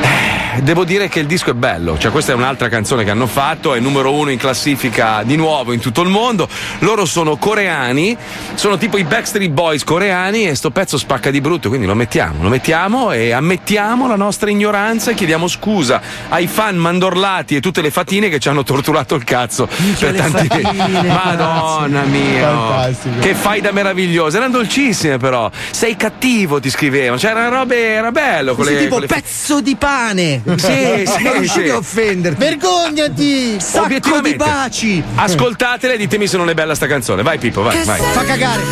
eh, 0.02 0.27
devo 0.62 0.84
dire 0.84 1.08
che 1.08 1.20
il 1.20 1.26
disco 1.26 1.50
è 1.50 1.54
bello, 1.54 1.98
cioè 1.98 2.10
questa 2.10 2.32
è 2.32 2.34
un'altra 2.34 2.68
canzone 2.68 3.04
che 3.04 3.10
hanno 3.10 3.26
fatto, 3.26 3.74
è 3.74 3.80
numero 3.80 4.12
uno 4.12 4.30
in 4.30 4.38
classifica 4.38 5.22
di 5.24 5.36
nuovo 5.36 5.72
in 5.72 5.80
tutto 5.80 6.02
il 6.02 6.08
mondo, 6.08 6.48
loro 6.80 7.04
sono 7.04 7.36
coreani, 7.36 8.16
sono 8.54 8.76
tipo 8.78 8.96
i 8.98 9.04
Backstreet 9.04 9.50
Boys 9.50 9.84
coreani 9.84 10.46
e 10.48 10.54
sto 10.54 10.70
pezzo 10.70 10.98
spacca 10.98 11.30
di 11.30 11.40
brutto, 11.40 11.68
quindi 11.68 11.86
lo 11.86 11.94
mettiamo, 11.94 12.42
lo 12.42 12.48
mettiamo 12.48 13.12
e 13.12 13.32
ammettiamo 13.32 14.06
la 14.08 14.16
nostra 14.16 14.50
ignoranza 14.50 15.10
e 15.10 15.14
chiediamo 15.14 15.46
scusa 15.48 16.00
ai 16.28 16.46
fan 16.46 16.76
mandorlati 16.76 17.56
e 17.56 17.60
tutte 17.60 17.80
le 17.80 17.90
fatine 17.90 18.28
che 18.28 18.38
ci 18.38 18.48
hanno 18.48 18.62
torturato 18.62 19.14
il 19.14 19.24
cazzo 19.24 19.66
per 19.98 20.12
le 20.12 20.18
tanti 20.18 20.46
fatine, 20.48 21.02
Madonna 21.02 22.02
mia, 22.02 22.48
Fantastico. 22.50 23.18
che 23.20 23.34
faida 23.34 23.72
meravigliosa, 23.72 24.38
erano 24.38 24.52
dolcissime 24.52 25.18
però, 25.18 25.50
sei 25.70 25.96
cattivo 25.96 26.60
ti 26.60 26.70
scrivevano, 26.70 27.18
cioè 27.18 27.30
erano 27.30 27.56
robe, 27.56 27.76
era 27.92 28.10
bello 28.10 28.54
con 28.54 28.64
Così 28.64 28.74
le, 28.76 28.80
tipo 28.82 28.92
con 28.94 29.00
le- 29.02 29.06
pezzo 29.06 29.60
di 29.60 29.76
pane. 29.76 30.42
Sì, 30.56 31.04
sì, 31.06 31.22
non 31.22 31.38
riuscivi 31.38 31.66
sì. 31.66 31.70
a 31.70 31.76
offenderti. 31.76 32.38
Vergognati! 32.38 33.60
Sacco 33.60 34.20
di 34.20 34.34
baci. 34.34 35.02
Ascoltatele 35.14 35.94
e 35.94 35.96
ditemi 35.98 36.26
se 36.26 36.36
non 36.36 36.48
è 36.48 36.54
bella 36.54 36.74
sta 36.74 36.86
canzone. 36.86 37.22
Vai 37.22 37.38
Pippo, 37.38 37.62
vai, 37.62 37.84
vai. 37.84 38.00
Fa 38.00 38.24
cagare. 38.24 38.62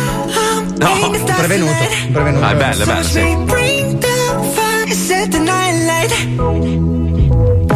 No, 0.79 1.09
prevenuto. 1.35 1.73
Prevenuto. 2.11 2.45
Ah, 2.45 2.51
è 2.51 2.55
bella, 2.55 2.83
è 2.83 2.85
bella, 2.85 3.03
sì. 3.03 3.37
Bring 3.45 3.99
the 3.99 4.07
fire, 4.53 4.93
set 4.93 5.29
the 5.29 5.39
night 5.39 5.75
light. 5.85 6.11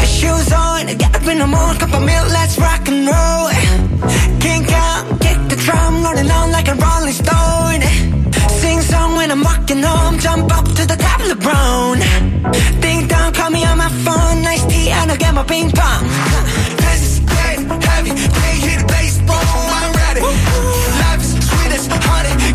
Shoes 0.03 0.51
on, 0.51 0.85
get 0.97 1.15
up 1.15 1.27
in 1.27 1.37
the 1.37 1.45
morning, 1.45 1.77
cup 1.79 1.93
of 1.93 2.01
milk, 2.03 2.27
let's 2.31 2.57
rock 2.57 2.87
and 2.87 3.07
roll. 3.07 3.49
Kink 4.39 4.71
out, 4.71 5.19
kick 5.19 5.47
the 5.47 5.55
drum, 5.55 6.03
rolling 6.03 6.29
on 6.31 6.51
like 6.51 6.67
a 6.67 6.75
rolling 6.75 7.13
stone. 7.13 7.81
When 9.31 9.39
I'm 9.39 9.45
walking 9.45 9.81
home, 9.81 10.19
jump 10.19 10.51
up 10.51 10.65
to 10.65 10.85
the 10.85 10.97
top 10.97 11.21
of 11.21 11.29
the 11.29 11.37
brown. 11.37 11.99
Ding 12.81 13.07
dong, 13.07 13.31
call 13.31 13.49
me 13.49 13.63
on 13.63 13.77
my 13.77 13.87
phone, 14.03 14.41
nice 14.41 14.65
tea, 14.65 14.89
and 14.89 15.09
I'll 15.09 15.15
get 15.15 15.33
my 15.33 15.43
ping 15.43 15.71
pong. 15.71 16.03
This 16.75 17.01
is 17.01 17.19
great, 17.21 17.63
heavy, 17.81 18.11
they 18.11 18.55
hit 18.59 18.83
boom, 19.23 19.71
I'm 19.79 19.93
ready. 20.03 20.19
Life 20.19 21.23
is 21.23 21.31
sweet 21.47 21.71
as 21.71 21.87
honey, 21.87 22.50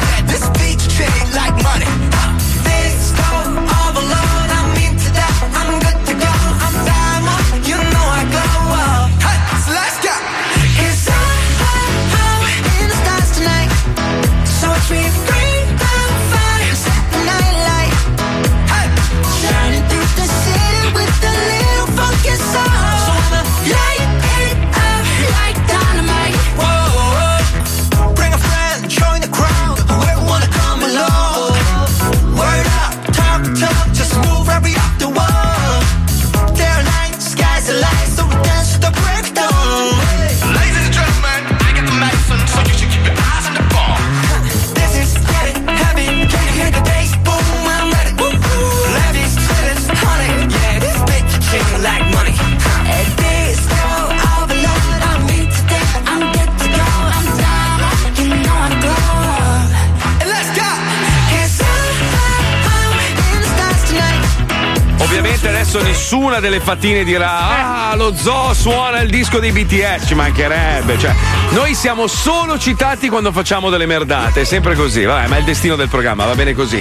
adesso 65.66 65.82
nessuna 65.82 66.38
delle 66.38 66.60
fattine 66.60 67.02
dirà 67.02 67.90
ah 67.90 67.96
lo 67.96 68.14
zoo 68.14 68.54
suona 68.54 69.00
il 69.00 69.10
disco 69.10 69.40
dei 69.40 69.50
BTS, 69.50 70.06
ci 70.06 70.14
mancherebbe. 70.14 70.96
Cioè, 70.96 71.12
noi 71.50 71.74
siamo 71.74 72.06
solo 72.06 72.56
citati 72.56 73.08
quando 73.08 73.32
facciamo 73.32 73.68
delle 73.68 73.86
merdate, 73.86 74.42
è 74.42 74.44
sempre 74.44 74.76
così, 74.76 75.02
vabbè, 75.02 75.26
ma 75.26 75.36
è 75.36 75.38
il 75.40 75.44
destino 75.44 75.74
del 75.74 75.88
programma, 75.88 76.24
va 76.24 76.36
bene 76.36 76.54
così. 76.54 76.80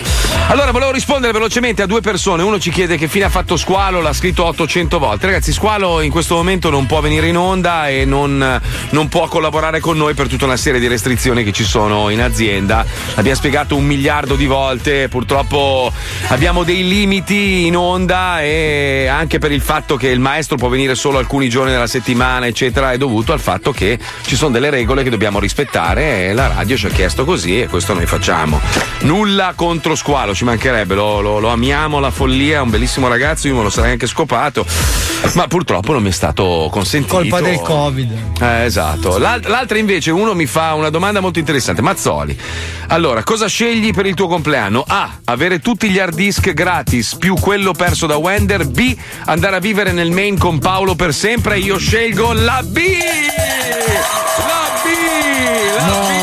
Allora, 0.50 0.70
volevo 0.72 0.92
rispondere 0.92 1.34
velocemente 1.34 1.82
a 1.82 1.88
due 1.88 2.02
persone. 2.02 2.44
Uno 2.44 2.60
ci 2.60 2.70
chiede 2.70 2.96
che 2.96 3.08
fine 3.08 3.26
ha 3.26 3.30
fatto 3.30 3.58
Squalo, 3.58 4.02
l'ha 4.02 4.14
scritto 4.14 4.46
800 4.46 5.00
volte. 5.00 5.26
Ragazzi, 5.26 5.52
Squalo 5.52 6.02
in 6.02 6.12
questo 6.12 6.36
momento 6.36 6.70
non 6.70 6.86
può 6.86 7.02
venire 7.02 7.28
in 7.28 7.38
onda 7.38 7.90
e 7.90 8.06
non, 8.06 8.62
non 8.90 9.08
può 9.08 9.28
collaborare 9.28 9.80
con 9.80 9.98
noi 9.98 10.14
per 10.14 10.28
tutta 10.28 10.46
una 10.46 10.58
serie 10.58 10.80
di 10.80 10.88
restrizioni 10.88 11.44
che 11.44 11.54
ci 11.54 11.64
sono 11.64 12.10
in 12.10 12.22
azienda. 12.22 12.86
L'abbiamo 13.16 13.38
spiegato 13.38 13.76
un 13.76 13.86
miliardo 13.86 14.36
di 14.36 14.46
volte, 14.46 15.08
purtroppo 15.08 15.92
abbiamo 16.28 16.64
dei 16.64 16.88
limiti 16.88 17.66
in 17.66 17.76
onda 17.76 18.42
e 18.42 18.75
anche 19.10 19.40
per 19.40 19.52
il 19.52 19.62
fatto 19.62 19.96
che 19.96 20.08
il 20.10 20.20
maestro 20.20 20.58
può 20.58 20.68
venire 20.70 20.96
solo 20.96 21.18
alcuni 21.18 21.50
giorni 21.50 21.72
della 21.72 21.88
settimana, 21.88 22.48
eccetera, 22.48 22.92
è 22.92 22.98
dovuto 22.98 23.34
al 23.34 23.40
fatto 23.40 23.72
che 23.72 23.98
ci 24.26 24.36
sono 24.36 24.52
delle 24.52 24.70
regole 24.70 25.04
che 25.04 25.10
dobbiamo 25.10 25.40
rispettare 25.40 26.28
e 26.28 26.34
la 26.34 26.48
radio 26.48 26.78
ci 26.78 26.86
ha 26.88 26.90
chiesto 26.90 27.26
così 27.26 27.62
e 27.62 27.68
questo 27.68 27.94
noi 27.94 28.06
facciamo. 28.06 28.60
Nulla 29.02 29.54
contro 29.56 29.96
Squalo, 29.96 30.34
ci 30.34 30.44
mancherebbe, 30.44 30.96
lo, 30.96 31.22
lo- 31.22 31.40
lo 31.40 31.50
amiamo, 31.50 32.00
la 32.00 32.12
follia, 32.12 32.58
è 32.58 32.62
un 32.62 32.70
bellissimo 32.70 33.08
ragazzo, 33.08 33.48
io 33.48 33.56
me 33.56 33.64
lo 33.64 33.70
sarei 33.70 33.92
anche 33.92 34.08
scopato, 34.08 34.66
ma 35.34 35.48
purtroppo 35.48 35.94
non 35.94 36.02
mi 36.04 36.10
è 36.10 36.14
stato 36.14 36.68
consentito. 36.72 37.16
Colpa 37.16 37.42
del 37.42 37.60
Covid. 37.60 38.12
Eh, 38.42 38.64
esatto. 38.66 39.18
L'al- 39.18 39.42
l'altra 39.46 39.78
invece, 39.78 40.12
uno 40.12 40.34
mi 40.34 40.46
fa 40.46 40.74
una 40.74 40.90
domanda 40.90 41.20
molto 41.20 41.40
interessante. 41.40 41.82
Mazzoli, 41.82 42.38
allora, 42.88 43.24
cosa 43.24 43.48
scegli 43.48 43.92
per 43.92 44.06
il 44.06 44.14
tuo 44.14 44.28
compleanno? 44.28 44.84
A. 44.88 45.20
Avere 45.26 45.60
tutti 45.60 45.90
gli 45.90 46.00
hard 46.00 46.16
disk 46.16 46.54
gratis 46.54 47.16
più 47.16 47.36
quello 47.36 47.74
perso 47.74 48.06
da 48.06 48.18
Wender. 48.18 48.68
B. 48.68 48.96
Andare 49.26 49.56
a 49.58 49.60
vivere 49.60 49.92
nel 49.92 50.12
Maine 50.12 50.38
con 50.38 50.60
Paolo 50.60 50.96
per 50.96 51.14
sempre. 51.14 51.60
Io 51.60 51.78
scelgo 51.78 52.34
la 52.34 52.62
B! 52.64 52.78
La 54.38 54.70
B! 54.84 55.78
La 55.78 56.08
B! 56.10 56.15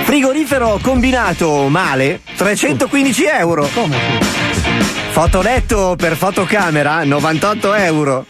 Frigorifero 0.05 0.78
combinato 0.81 1.66
male, 1.66 2.20
315 2.36 3.24
euro. 3.24 3.69
Fotoletto 5.11 5.97
per 5.98 6.15
fotocamera, 6.15 7.02
98 7.02 7.74
euro. 7.74 8.27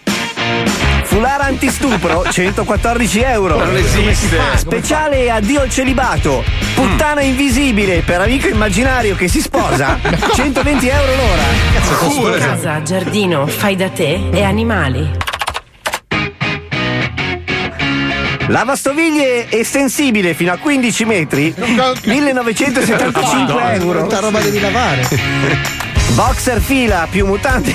Foulard 1.14 1.42
antistupro, 1.42 2.24
114 2.28 3.20
euro. 3.20 3.56
Non 3.64 3.76
esiste. 3.76 4.36
Speciale 4.56 5.30
addio 5.30 5.60
al 5.60 5.70
celibato. 5.70 6.42
Puttana 6.74 7.20
invisibile 7.22 8.00
per 8.00 8.20
amico 8.20 8.48
immaginario 8.48 9.14
che 9.14 9.28
si 9.28 9.40
sposa, 9.40 9.96
120 10.34 10.88
euro 10.88 11.12
l'ora. 11.14 12.36
Casa, 12.36 12.82
giardino, 12.82 13.46
fai 13.46 13.76
da 13.76 13.90
te 13.90 14.28
e 14.32 14.42
animali. 14.42 15.08
Lavastoviglie 18.48 19.48
estensibile 19.52 20.34
fino 20.34 20.50
a 20.52 20.56
15 20.56 21.04
metri, 21.04 21.54
1975 22.02 23.62
euro. 23.78 23.98
Quanta 24.00 24.18
roba 24.18 24.40
devi 24.40 24.58
lavare? 24.58 25.82
Boxer 26.12 26.60
fila 26.60 27.08
più 27.10 27.26
mutante. 27.26 27.74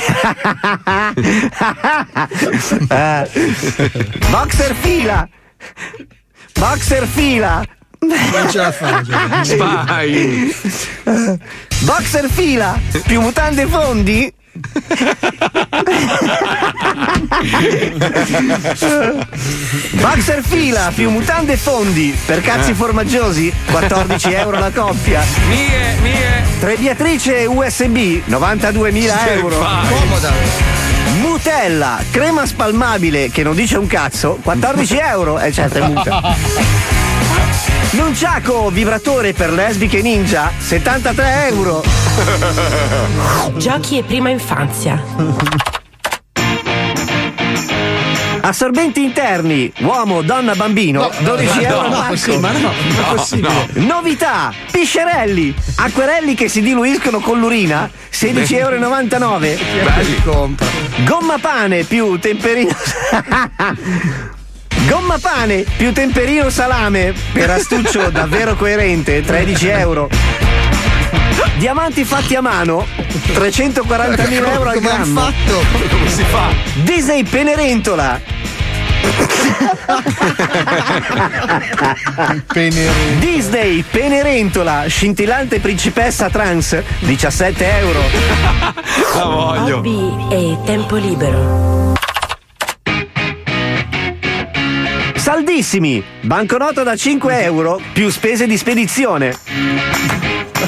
Eh. 2.90 3.30
Boxer 4.30 4.76
fila. 4.82 5.28
Boxer 6.54 7.06
fila. 7.08 7.64
Non 8.00 8.50
ce 8.50 8.58
la 8.58 8.72
fai. 8.72 9.04
Spy. 9.44 10.54
Boxer 11.80 12.30
fila 12.30 12.80
più 13.04 13.20
mutande 13.22 13.66
fondi. 13.68 14.34
Boxer 20.02 20.44
fila 20.44 20.92
più 20.94 21.10
mutande 21.10 21.58
fondi. 21.58 22.16
Per 22.26 22.42
cazzi 22.42 22.72
Eh. 22.72 22.74
formaggiosi 22.74 23.52
14 23.72 24.34
euro 24.34 24.60
la 24.60 24.72
coppia. 24.72 25.24
Mie 25.48 25.96
mie. 26.02 26.44
Trebbiatrice 26.60 27.46
USB 27.46 28.22
92.000 28.28 29.24
Che 29.24 29.32
euro. 29.34 29.58
comoda. 29.90 30.32
Mutella 31.22 32.00
crema 32.12 32.46
spalmabile 32.46 33.30
che 33.32 33.44
non 33.44 33.56
dice 33.56 33.78
un 33.78 33.88
cazzo 33.88 34.40
14 34.42 34.98
euro. 34.98 35.40
Eh 35.40 35.52
certo 35.52 35.78
è 35.80 35.88
muta 35.88 36.36
Nunciaco 37.92 38.70
vibratore 38.70 39.34
per 39.34 39.52
lesbiche 39.52 40.04
ninja 40.04 40.52
73 40.56 41.48
euro 41.48 41.84
Giochi 43.58 43.98
e 43.98 44.04
prima 44.04 44.30
infanzia. 44.30 45.04
Assorbenti 48.42 49.04
interni, 49.04 49.72
uomo, 49.80 50.22
donna, 50.22 50.54
bambino, 50.54 51.10
12 51.20 51.64
euro 51.64 51.90
no, 51.90 52.02
al 52.02 52.18
sì, 52.18 52.38
ma 52.38 52.52
no, 52.52 52.70
è 52.70 53.14
possibile. 53.16 53.68
Novità, 53.74 54.54
piscerelli, 54.72 55.54
acquerelli 55.78 56.36
che 56.36 56.48
si 56.48 56.62
diluiscono 56.62 57.20
con 57.20 57.40
l'urina, 57.40 57.90
16,99 58.12 58.54
euro. 58.54 59.38
Belli. 59.40 60.56
Gomma 61.06 61.38
pane 61.40 61.84
più 61.84 62.20
temperino. 62.20 62.76
Gomma 64.90 65.20
pane 65.20 65.66
più 65.78 65.94
temperino 65.94 66.50
salame 66.50 67.14
per 67.32 67.50
astuccio 67.52 68.10
davvero 68.12 68.56
coerente, 68.56 69.22
13 69.22 69.68
euro. 69.68 70.10
Diamanti 71.58 72.04
fatti 72.04 72.36
a 72.36 72.42
mano, 72.42 72.86
340.000 73.34 74.54
euro 74.54 74.70
al 74.70 74.76
Come 74.76 74.88
grammo. 74.88 75.20
fatto? 75.20 75.64
Come 75.90 76.10
si 76.10 76.24
fa? 76.24 76.48
Disney 76.84 77.24
Penerentola. 77.24 78.20
Disney 83.20 83.84
Penerentola, 83.84 84.86
scintillante 84.88 85.60
principessa 85.60 86.30
trans, 86.30 86.82
17 87.00 87.78
euro. 87.80 88.00
La 89.16 89.24
voglio. 89.26 89.78
Hobby 89.78 90.28
e 90.32 90.58
tempo 90.66 90.96
libero. 90.96 91.89
Saldissimi, 95.60 96.02
banconota 96.22 96.84
da 96.84 96.96
5 96.96 97.44
euro 97.44 97.82
più 97.92 98.10
spese 98.10 98.48
di 98.48 98.56
spedizione. 98.56 99.38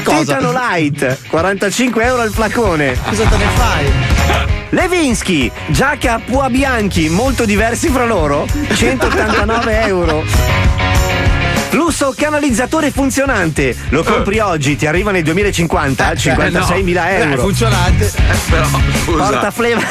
Titano 0.03 0.51
Light, 0.51 1.29
45 1.29 2.03
euro 2.03 2.23
il 2.23 2.31
flacone. 2.31 2.97
Cosa 3.07 3.23
te 3.23 3.37
ne 3.37 3.45
fai? 3.55 3.91
Levinsky, 4.71 5.49
giacca 5.67 6.15
a 6.15 6.19
pua 6.19 6.49
bianchi 6.49 7.07
molto 7.07 7.45
diversi 7.45 7.87
fra 7.87 8.05
loro, 8.05 8.45
189 8.73 9.81
euro. 9.85 10.23
Flusso 11.71 12.13
canalizzatore 12.17 12.91
funzionante, 12.91 13.73
lo 13.89 14.03
compri 14.03 14.39
oggi, 14.39 14.75
ti 14.75 14.85
arriva 14.87 15.11
nel 15.11 15.23
2050, 15.23 16.11
56.000 16.11 17.07
Eh, 17.07 17.19
euro. 17.21 17.41
funzionante. 17.43 18.11
Però, 18.49 18.65
scusa. 19.05 19.23
Portaflebo. 19.23 19.81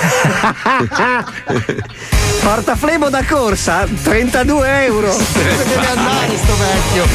Portaflebo 2.43 3.09
da 3.09 3.25
corsa, 3.25 3.87
32 4.03 4.85
euro. 4.85 5.17
Deve 5.33 5.87
andare 5.87 6.37
sto 6.37 6.55
vecchio. 6.59 7.07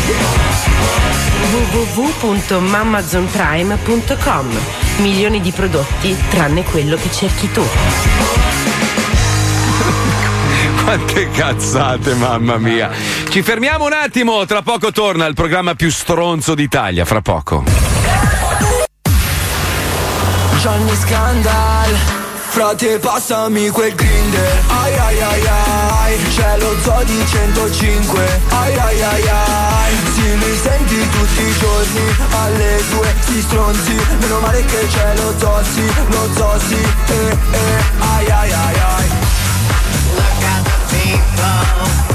www.mamazonprime.com 1.51 4.49
Milioni 4.97 5.41
di 5.41 5.51
prodotti 5.51 6.15
tranne 6.29 6.63
quello 6.63 6.95
che 6.95 7.11
cerchi 7.11 7.51
tu. 7.51 7.63
Quante 10.85 11.31
cazzate, 11.31 12.13
mamma 12.13 12.57
mia. 12.57 12.91
Ci 13.27 13.41
fermiamo 13.41 13.85
un 13.85 13.93
attimo, 13.93 14.45
tra 14.45 14.61
poco 14.61 14.91
torna 14.91 15.25
il 15.25 15.33
programma 15.33 15.73
più 15.73 15.89
stronzo 15.89 16.53
d'Italia, 16.53 17.05
fra 17.05 17.21
poco. 17.21 17.63
Johnny 20.61 20.95
Scandal 20.95 21.97
Frate 22.49 22.99
passami 22.99 23.69
quel 23.69 23.95
grinder. 23.95 24.61
Ai 24.67 24.95
ai 24.95 25.21
ai 25.21 25.47
ai 25.47 26.17
C'è 26.35 26.57
lo 26.59 26.75
zoo 26.83 27.03
di 27.03 27.25
105 27.27 28.41
Ai 28.49 28.77
ai 28.77 29.01
ai 29.01 29.27
ai 29.27 29.95
Si 30.13 30.37
li 30.37 30.57
senti 30.61 31.09
tutti 31.09 31.41
i 31.41 31.57
giorni. 31.59 32.15
Alle 32.43 32.83
due 32.91 33.13
si 33.25 33.41
stronzi 33.41 33.95
Meno 34.21 34.39
male 34.39 34.63
che 34.63 34.87
c'è 34.87 35.15
lo 35.15 35.33
zoo 35.37 35.63
sì 35.63 35.91
Lo 36.09 36.29
zoo 36.35 36.59
sì 36.59 36.75
eh 37.07 37.37
eh. 37.51 37.83
Ai 37.99 38.29
ai 38.29 38.51
ai 38.51 38.75
ai 38.75 39.14
people 41.15 42.14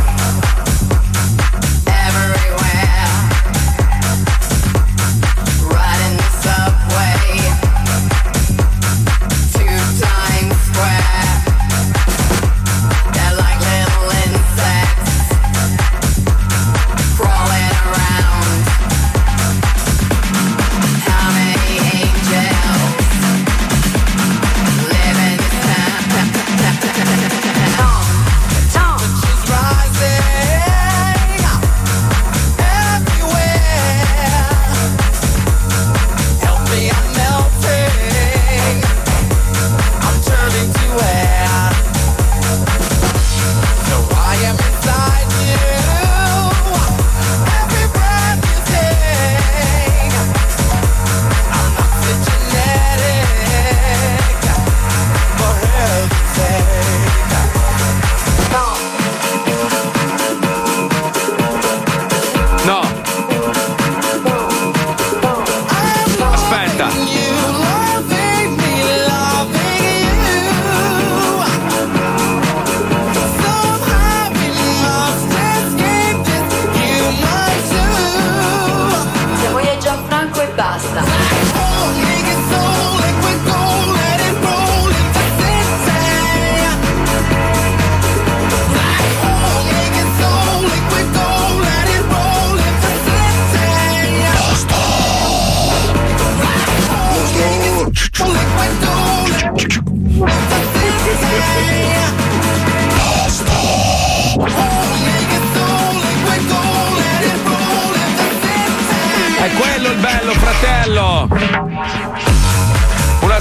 fratello! 110.35 112.10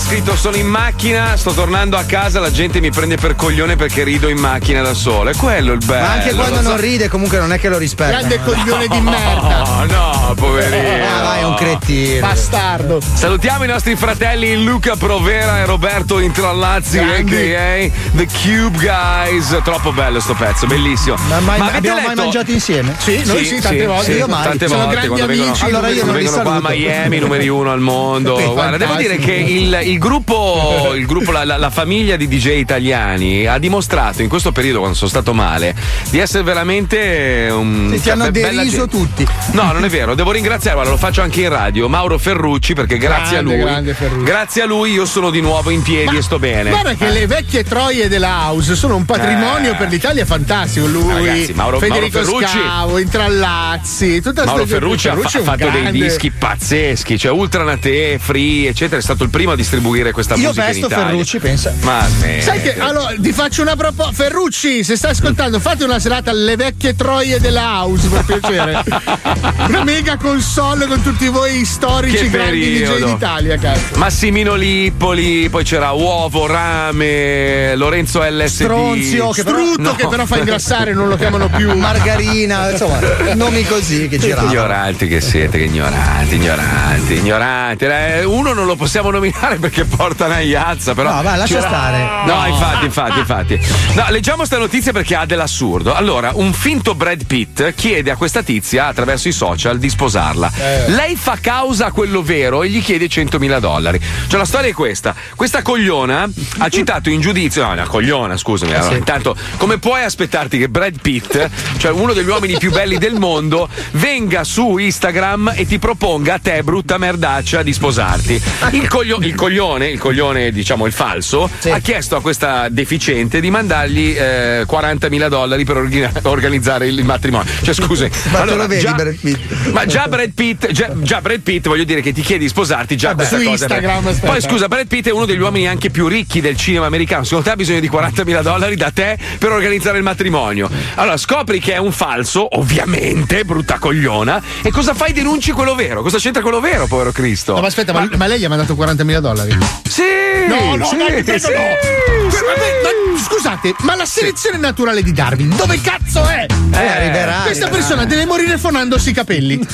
Scritto: 0.09 0.35
Sono 0.35 0.55
in 0.55 0.65
macchina, 0.65 1.37
sto 1.37 1.51
tornando 1.51 1.95
a 1.95 2.03
casa, 2.03 2.39
la 2.39 2.49
gente 2.49 2.79
mi 2.79 2.89
prende 2.89 3.15
per 3.15 3.35
coglione 3.35 3.75
perché 3.75 4.03
rido 4.03 4.27
in 4.27 4.39
macchina 4.39 4.81
da 4.81 4.95
solo. 4.95 5.29
È 5.29 5.35
quello 5.35 5.71
il 5.73 5.85
bello. 5.85 6.01
Ma 6.07 6.11
anche 6.13 6.33
quando 6.33 6.61
non 6.61 6.77
so- 6.77 6.81
ride, 6.81 7.07
comunque 7.07 7.37
non 7.37 7.53
è 7.53 7.59
che 7.59 7.69
lo 7.69 7.77
rispetta. 7.77 8.17
Grande 8.17 8.39
coglione 8.43 8.87
di 8.87 8.99
merda. 9.01 9.63
No, 9.63 9.85
no, 9.85 10.33
poverino. 10.33 11.05
Ah, 11.05 11.21
vai, 11.21 11.39
è 11.41 11.45
un 11.45 11.53
cretino. 11.53 12.25
Bastardo. 12.25 12.99
Salutiamo 13.13 13.65
i 13.65 13.67
nostri 13.67 13.95
fratelli 13.95 14.63
Luca 14.63 14.95
Provera 14.95 15.59
e 15.59 15.65
Roberto 15.65 16.17
Intrallazzi, 16.17 16.97
a.k.a. 16.97 17.91
The 18.17 18.27
Cube 18.41 18.79
Guys. 18.79 19.59
Troppo 19.63 19.91
bello 19.91 20.19
sto 20.19 20.33
pezzo, 20.33 20.65
bellissimo. 20.65 21.17
Ma 21.27 21.39
mai- 21.41 21.59
avete 21.59 21.77
abbiamo 21.77 21.97
mai 21.99 22.07
letto- 22.09 22.21
mangiato 22.23 22.49
insieme? 22.51 22.95
Sì, 22.97 23.21
noi 23.25 23.45
sì, 23.45 23.61
tante 23.61 23.85
volte. 23.85 24.11
Io 24.13 24.25
mai. 24.27 24.43
Tante 24.43 24.67
Sono 24.67 24.79
volte 24.85 24.93
grandi 24.95 25.07
quando 25.09 25.27
vengono, 25.27 25.49
amici. 25.51 25.65
Allora 25.65 25.89
io 25.89 26.05
non 26.05 26.15
vengono 26.15 26.41
qua 26.41 26.55
a. 26.55 26.61
Miami, 26.63 27.19
numeri 27.19 27.47
uno 27.47 27.71
al 27.71 27.79
mondo. 27.79 28.37
Sì, 28.39 28.45
Guarda, 28.45 28.77
devo 28.77 28.95
dire 28.95 29.17
che 29.17 29.33
il, 29.33 29.79
il 29.83 29.97
gruppo, 29.99 30.93
il 30.95 31.05
gruppo 31.05 31.31
la, 31.31 31.43
la- 31.45 31.57
la 31.57 31.69
famiglia 31.69 32.15
di 32.15 32.27
DJ 32.27 32.57
italiani 32.59 33.45
ha 33.45 33.57
dimostrato 33.59 34.21
in 34.21 34.29
questo 34.29 34.51
periodo, 34.51 34.79
quando 34.79 34.95
sono 34.97 35.09
stato 35.09 35.33
male, 35.33 35.75
di 36.09 36.17
essere 36.19 36.43
veramente 36.43 37.47
un. 37.51 37.91
Sì, 37.93 38.01
ti 38.01 38.09
hanno 38.09 38.31
be- 38.31 38.41
bella 38.41 38.63
deriso 38.63 38.87
tutti. 38.87 39.25
No, 39.51 39.71
non 39.71 39.83
è 39.85 39.89
vero, 39.89 40.15
devo 40.15 40.31
ringraziare, 40.31 40.75
guarda, 40.75 40.91
lo 40.91 40.97
faccio 40.97 41.21
anche 41.21 41.41
in 41.41 41.49
radio, 41.49 41.87
Mauro 41.89 42.17
Ferrucci, 42.17 42.73
perché 42.73 42.97
grazie 42.97 43.37
a 43.37 43.41
Grande, 43.41 43.55
lui. 43.55 43.63
grande 43.65 43.93
Ferrucci. 43.93 44.23
Grazie 44.23 44.61
a 44.61 44.65
lui 44.65 44.91
io 44.93 45.05
sono 45.05 45.29
di 45.29 45.41
nuovo 45.41 45.69
in 45.69 45.81
piedi 45.81 46.17
e 46.17 46.21
sto 46.21 46.39
bene. 46.39 46.69
Guarda 46.69 46.93
che 46.95 47.09
le 47.09 47.27
vecchie 47.27 47.63
troie 47.63 48.07
della 48.07 48.47
house 48.47 48.75
sono 48.75 48.95
un 48.95 49.05
patrimonio 49.05 49.71
Eh. 49.73 49.75
per 49.75 49.89
l'Italia 49.89 50.25
fantastico. 50.25 50.87
Lui, 50.87 51.13
Ragazzi, 51.13 51.53
Mauro- 51.53 51.79
Federico 51.79 52.19
Mauro 52.19 52.31
Ferrucci- 52.39 52.57
Scavo, 52.59 52.97
Intrallazzi, 52.99 54.21
tutta 54.21 54.45
Mauro 54.45 54.65
gente. 54.65 54.73
Ferrucci 54.79 55.07
ha, 55.09 55.15
fa- 55.17 55.29
fatto 55.41 55.69
dei 55.69 55.81
grande. 55.81 55.91
dischi 55.91 56.31
pazzeschi, 56.31 57.17
cioè 57.17 57.31
Ultranate, 57.31 58.17
Free, 58.19 58.67
eccetera. 58.69 58.97
È 58.99 59.03
stato 59.03 59.23
il 59.23 59.29
primo 59.29 59.51
a 59.51 59.55
distribuire 59.55 59.87
questa 60.13 60.35
Io 60.35 60.47
musica 60.47 60.69
in 60.69 60.77
Italia. 60.77 61.05
Ferrucci, 61.07 61.39
pensa. 61.39 61.73
Ma 61.81 62.05
smetti. 62.07 62.41
Sai 62.43 62.61
che 62.61 62.77
allora 62.79 63.13
ti 63.17 63.31
faccio 63.31 63.61
una 63.63 63.75
proposta. 63.75 64.13
Ferrucci, 64.13 64.83
se 64.83 64.95
stai 64.95 65.11
ascoltando, 65.11 65.59
fate 65.59 65.83
una 65.83 65.99
serata 65.99 66.29
alle 66.31 66.55
vecchie 66.55 66.95
troie 66.95 67.39
della 67.39 67.81
house 67.81 68.07
per 68.07 68.23
piacere. 68.25 68.83
una 69.67 69.83
mega 69.83 70.17
console 70.17 70.85
con 70.85 71.01
tutti 71.01 71.27
voi 71.27 71.65
storici 71.65 72.15
Che 72.17 72.29
grandi 72.29 72.59
DJ 72.59 72.83
periodo. 72.87 73.05
d'Italia, 73.05 73.57
cazzo. 73.57 73.97
Massimino 73.97 74.55
Lippoli, 74.55 75.49
poi 75.49 75.63
c'era 75.63 75.91
Uovo, 75.91 76.45
Rame, 76.45 77.75
Lorenzo 77.75 78.21
LSD. 78.21 78.45
Stronzio, 78.63 79.29
che 79.31 79.43
però- 79.43 79.57
No. 79.77 79.95
che 79.95 80.07
però 80.07 80.25
fa 80.25 80.37
ingrassare, 80.37 80.93
non 80.93 81.07
lo 81.07 81.15
chiamano 81.15 81.49
più. 81.49 81.73
Margarina, 81.77 82.69
insomma, 82.71 82.99
nomi 83.35 83.63
così 83.65 84.07
che 84.07 84.17
giravano. 84.17 84.51
ignoranti 84.51 85.07
che 85.07 85.21
siete, 85.21 85.57
che 85.57 85.63
ignoranti, 85.65 86.35
ignoranti, 86.35 87.13
ignoranti. 87.15 87.85
Eh, 87.85 88.23
Uno 88.23 88.53
non 88.53 88.65
lo 88.65 88.75
possiamo 88.75 89.09
nominare 89.11 89.57
perché 89.57 89.78
porta 89.85 90.25
una 90.25 90.39
iazza, 90.39 90.93
però. 90.93 91.13
No, 91.13 91.21
vai, 91.21 91.37
lascia 91.37 91.59
stare. 91.61 92.25
No, 92.25 92.45
infatti, 92.47 92.85
infatti, 92.85 93.19
infatti. 93.19 93.59
No, 93.93 94.05
leggiamo 94.09 94.45
sta 94.45 94.57
notizia 94.57 94.91
perché 94.91 95.15
ha 95.15 95.25
dell'assurdo. 95.25 95.93
Allora, 95.93 96.31
un 96.35 96.53
finto 96.53 96.95
Brad 96.95 97.25
Pitt 97.25 97.73
chiede 97.73 98.11
a 98.11 98.15
questa 98.15 98.43
tizia 98.43 98.87
attraverso 98.87 99.27
i 99.27 99.31
social 99.31 99.77
di 99.77 99.89
sposarla. 99.89 100.51
Eh. 100.57 100.89
Lei 100.91 101.15
fa 101.15 101.37
causa 101.41 101.87
a 101.87 101.91
quello 101.91 102.21
vero 102.21 102.63
e 102.63 102.69
gli 102.69 102.81
chiede 102.81 103.05
100.000 103.05 103.59
dollari. 103.59 103.99
Cioè, 104.27 104.39
la 104.39 104.45
storia 104.45 104.69
è 104.69 104.73
questa: 104.73 105.15
questa 105.35 105.61
cogliona 105.61 106.27
ha 106.57 106.69
citato 106.69 107.09
in 107.09 107.21
giudizio. 107.21 107.63
No, 107.63 107.71
una 107.71 107.87
cogliona, 107.87 108.37
scusami. 108.37 108.73
allora, 108.73 108.95
Intanto, 108.95 109.35
come 109.57 109.77
puoi 109.77 110.03
aspettarti 110.03 110.57
che 110.57 110.69
Brad 110.69 110.99
Pitt, 111.01 111.49
cioè 111.77 111.91
uno 111.91 112.13
degli 112.13 112.27
uomini 112.27 112.57
più 112.57 112.71
belli 112.71 112.97
del 112.97 113.15
mondo, 113.15 113.67
venga 113.91 114.43
su 114.43 114.77
Instagram 114.77 115.53
e 115.55 115.65
ti 115.65 115.79
proponga 115.79 116.35
a 116.35 116.39
te, 116.39 116.63
brutta 116.63 116.97
merdaccia, 116.97 117.63
di 117.63 117.73
sposarti? 117.73 118.41
Il, 118.71 118.87
coglio- 118.87 119.19
il 119.21 119.35
coglione, 119.35 119.67
il 119.77 119.99
coglione, 119.99 120.51
diciamo 120.51 120.85
il 120.85 120.93
falso, 120.93 121.49
ha 121.69 121.79
chiesto 121.79 122.15
a 122.15 122.21
questa 122.21 122.67
deficiente 122.69 123.39
di 123.39 123.49
mandargli 123.49 124.15
eh, 124.17 124.65
40.000 124.69 125.27
dollari 125.27 125.65
per 125.65 125.77
organizzare 126.23 126.87
il 126.87 127.03
matrimonio. 127.03 127.51
Cioè, 127.61 127.73
scusi, 127.73 128.09
Ma 128.31 128.41
allora, 128.41 128.63
lo 128.63 128.67
vedi, 128.67 128.81
già- 128.81 128.93
Brad 128.93 129.15
Pitt? 129.15 129.71
ma 129.71 129.85
già 129.85 130.07
Brad 130.07 130.31
Pitt, 130.31 130.71
già, 130.71 130.91
già 131.01 131.21
Brad 131.21 131.39
Pitt, 131.41 131.67
voglio 131.67 131.83
dire 131.83 132.01
che 132.01 132.11
ti 132.11 132.21
chiedi 132.21 132.43
di 132.43 132.49
sposarti, 132.49 132.95
già 132.97 133.13
questa 133.15 133.37
su 133.37 133.43
cosa. 133.43 133.65
Instagram, 133.65 134.07
aspetta. 134.07 134.31
Poi 134.31 134.41
scusa, 134.41 134.67
Brad 134.67 134.87
Pitt 134.87 135.07
è 135.07 135.11
uno 135.11 135.25
degli 135.25 135.39
uomini 135.39 135.67
anche 135.67 135.89
più 135.89 136.07
ricchi 136.07 136.41
del 136.41 136.57
cinema 136.57 136.85
americano. 136.85 137.23
Secondo 137.23 137.45
te 137.45 137.51
ha 137.51 137.55
bisogno 137.55 137.79
di 137.79 137.89
40.000 137.89 138.41
dollari 138.41 138.75
da 138.75 138.91
te 138.91 139.17
per 139.37 139.51
organizzare 139.51 139.97
il 139.97 140.03
matrimonio? 140.03 140.69
Allora 140.95 141.17
scopri 141.17 141.59
che 141.59 141.73
è 141.73 141.77
un 141.77 141.91
falso, 141.91 142.47
ovviamente, 142.57 143.43
brutta 143.43 143.77
cogliona. 143.79 144.41
E 144.61 144.71
cosa 144.71 144.93
fai? 144.93 145.13
Denunci 145.13 145.51
quello 145.51 145.75
vero. 145.75 146.01
Cosa 146.01 146.17
c'entra 146.17 146.41
quello 146.41 146.59
vero, 146.59 146.87
povero 146.87 147.11
Cristo? 147.11 147.53
No, 147.53 147.61
ma 147.61 147.67
aspetta, 147.67 147.93
ma, 147.93 148.07
ma 148.15 148.27
lei 148.27 148.39
gli 148.39 148.45
ha 148.45 148.49
mandato 148.49 148.73
40.000 148.75 149.19
dollari? 149.19 149.57
Sì! 149.89 150.03
No, 150.47 150.75
no, 150.75 150.85
sì, 150.85 150.97
dai, 150.97 151.15
ti 151.15 151.23
prego, 151.23 151.39
sì, 151.39 151.51
no. 151.51 152.18
Sì. 152.29 152.37
ma- 152.43 153.17
scusate, 153.19 153.73
ma 153.79 153.95
la 153.95 154.05
selezione 154.05 154.57
naturale 154.57 155.01
di 155.03 155.11
Darwin, 155.11 155.55
dove 155.55 155.79
cazzo 155.81 156.25
è? 156.27 156.45
Eh, 156.71 156.77
arriverà, 156.77 157.41
Questa 157.43 157.65
arriverà. 157.65 157.69
persona 157.69 158.05
deve 158.05 158.25
morire 158.25 158.57
fonandosi 158.57 159.09
i 159.09 159.13
capelli. 159.13 159.53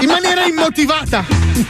In 0.00 0.08
maniera 0.08 0.44
immotivata. 0.44 1.24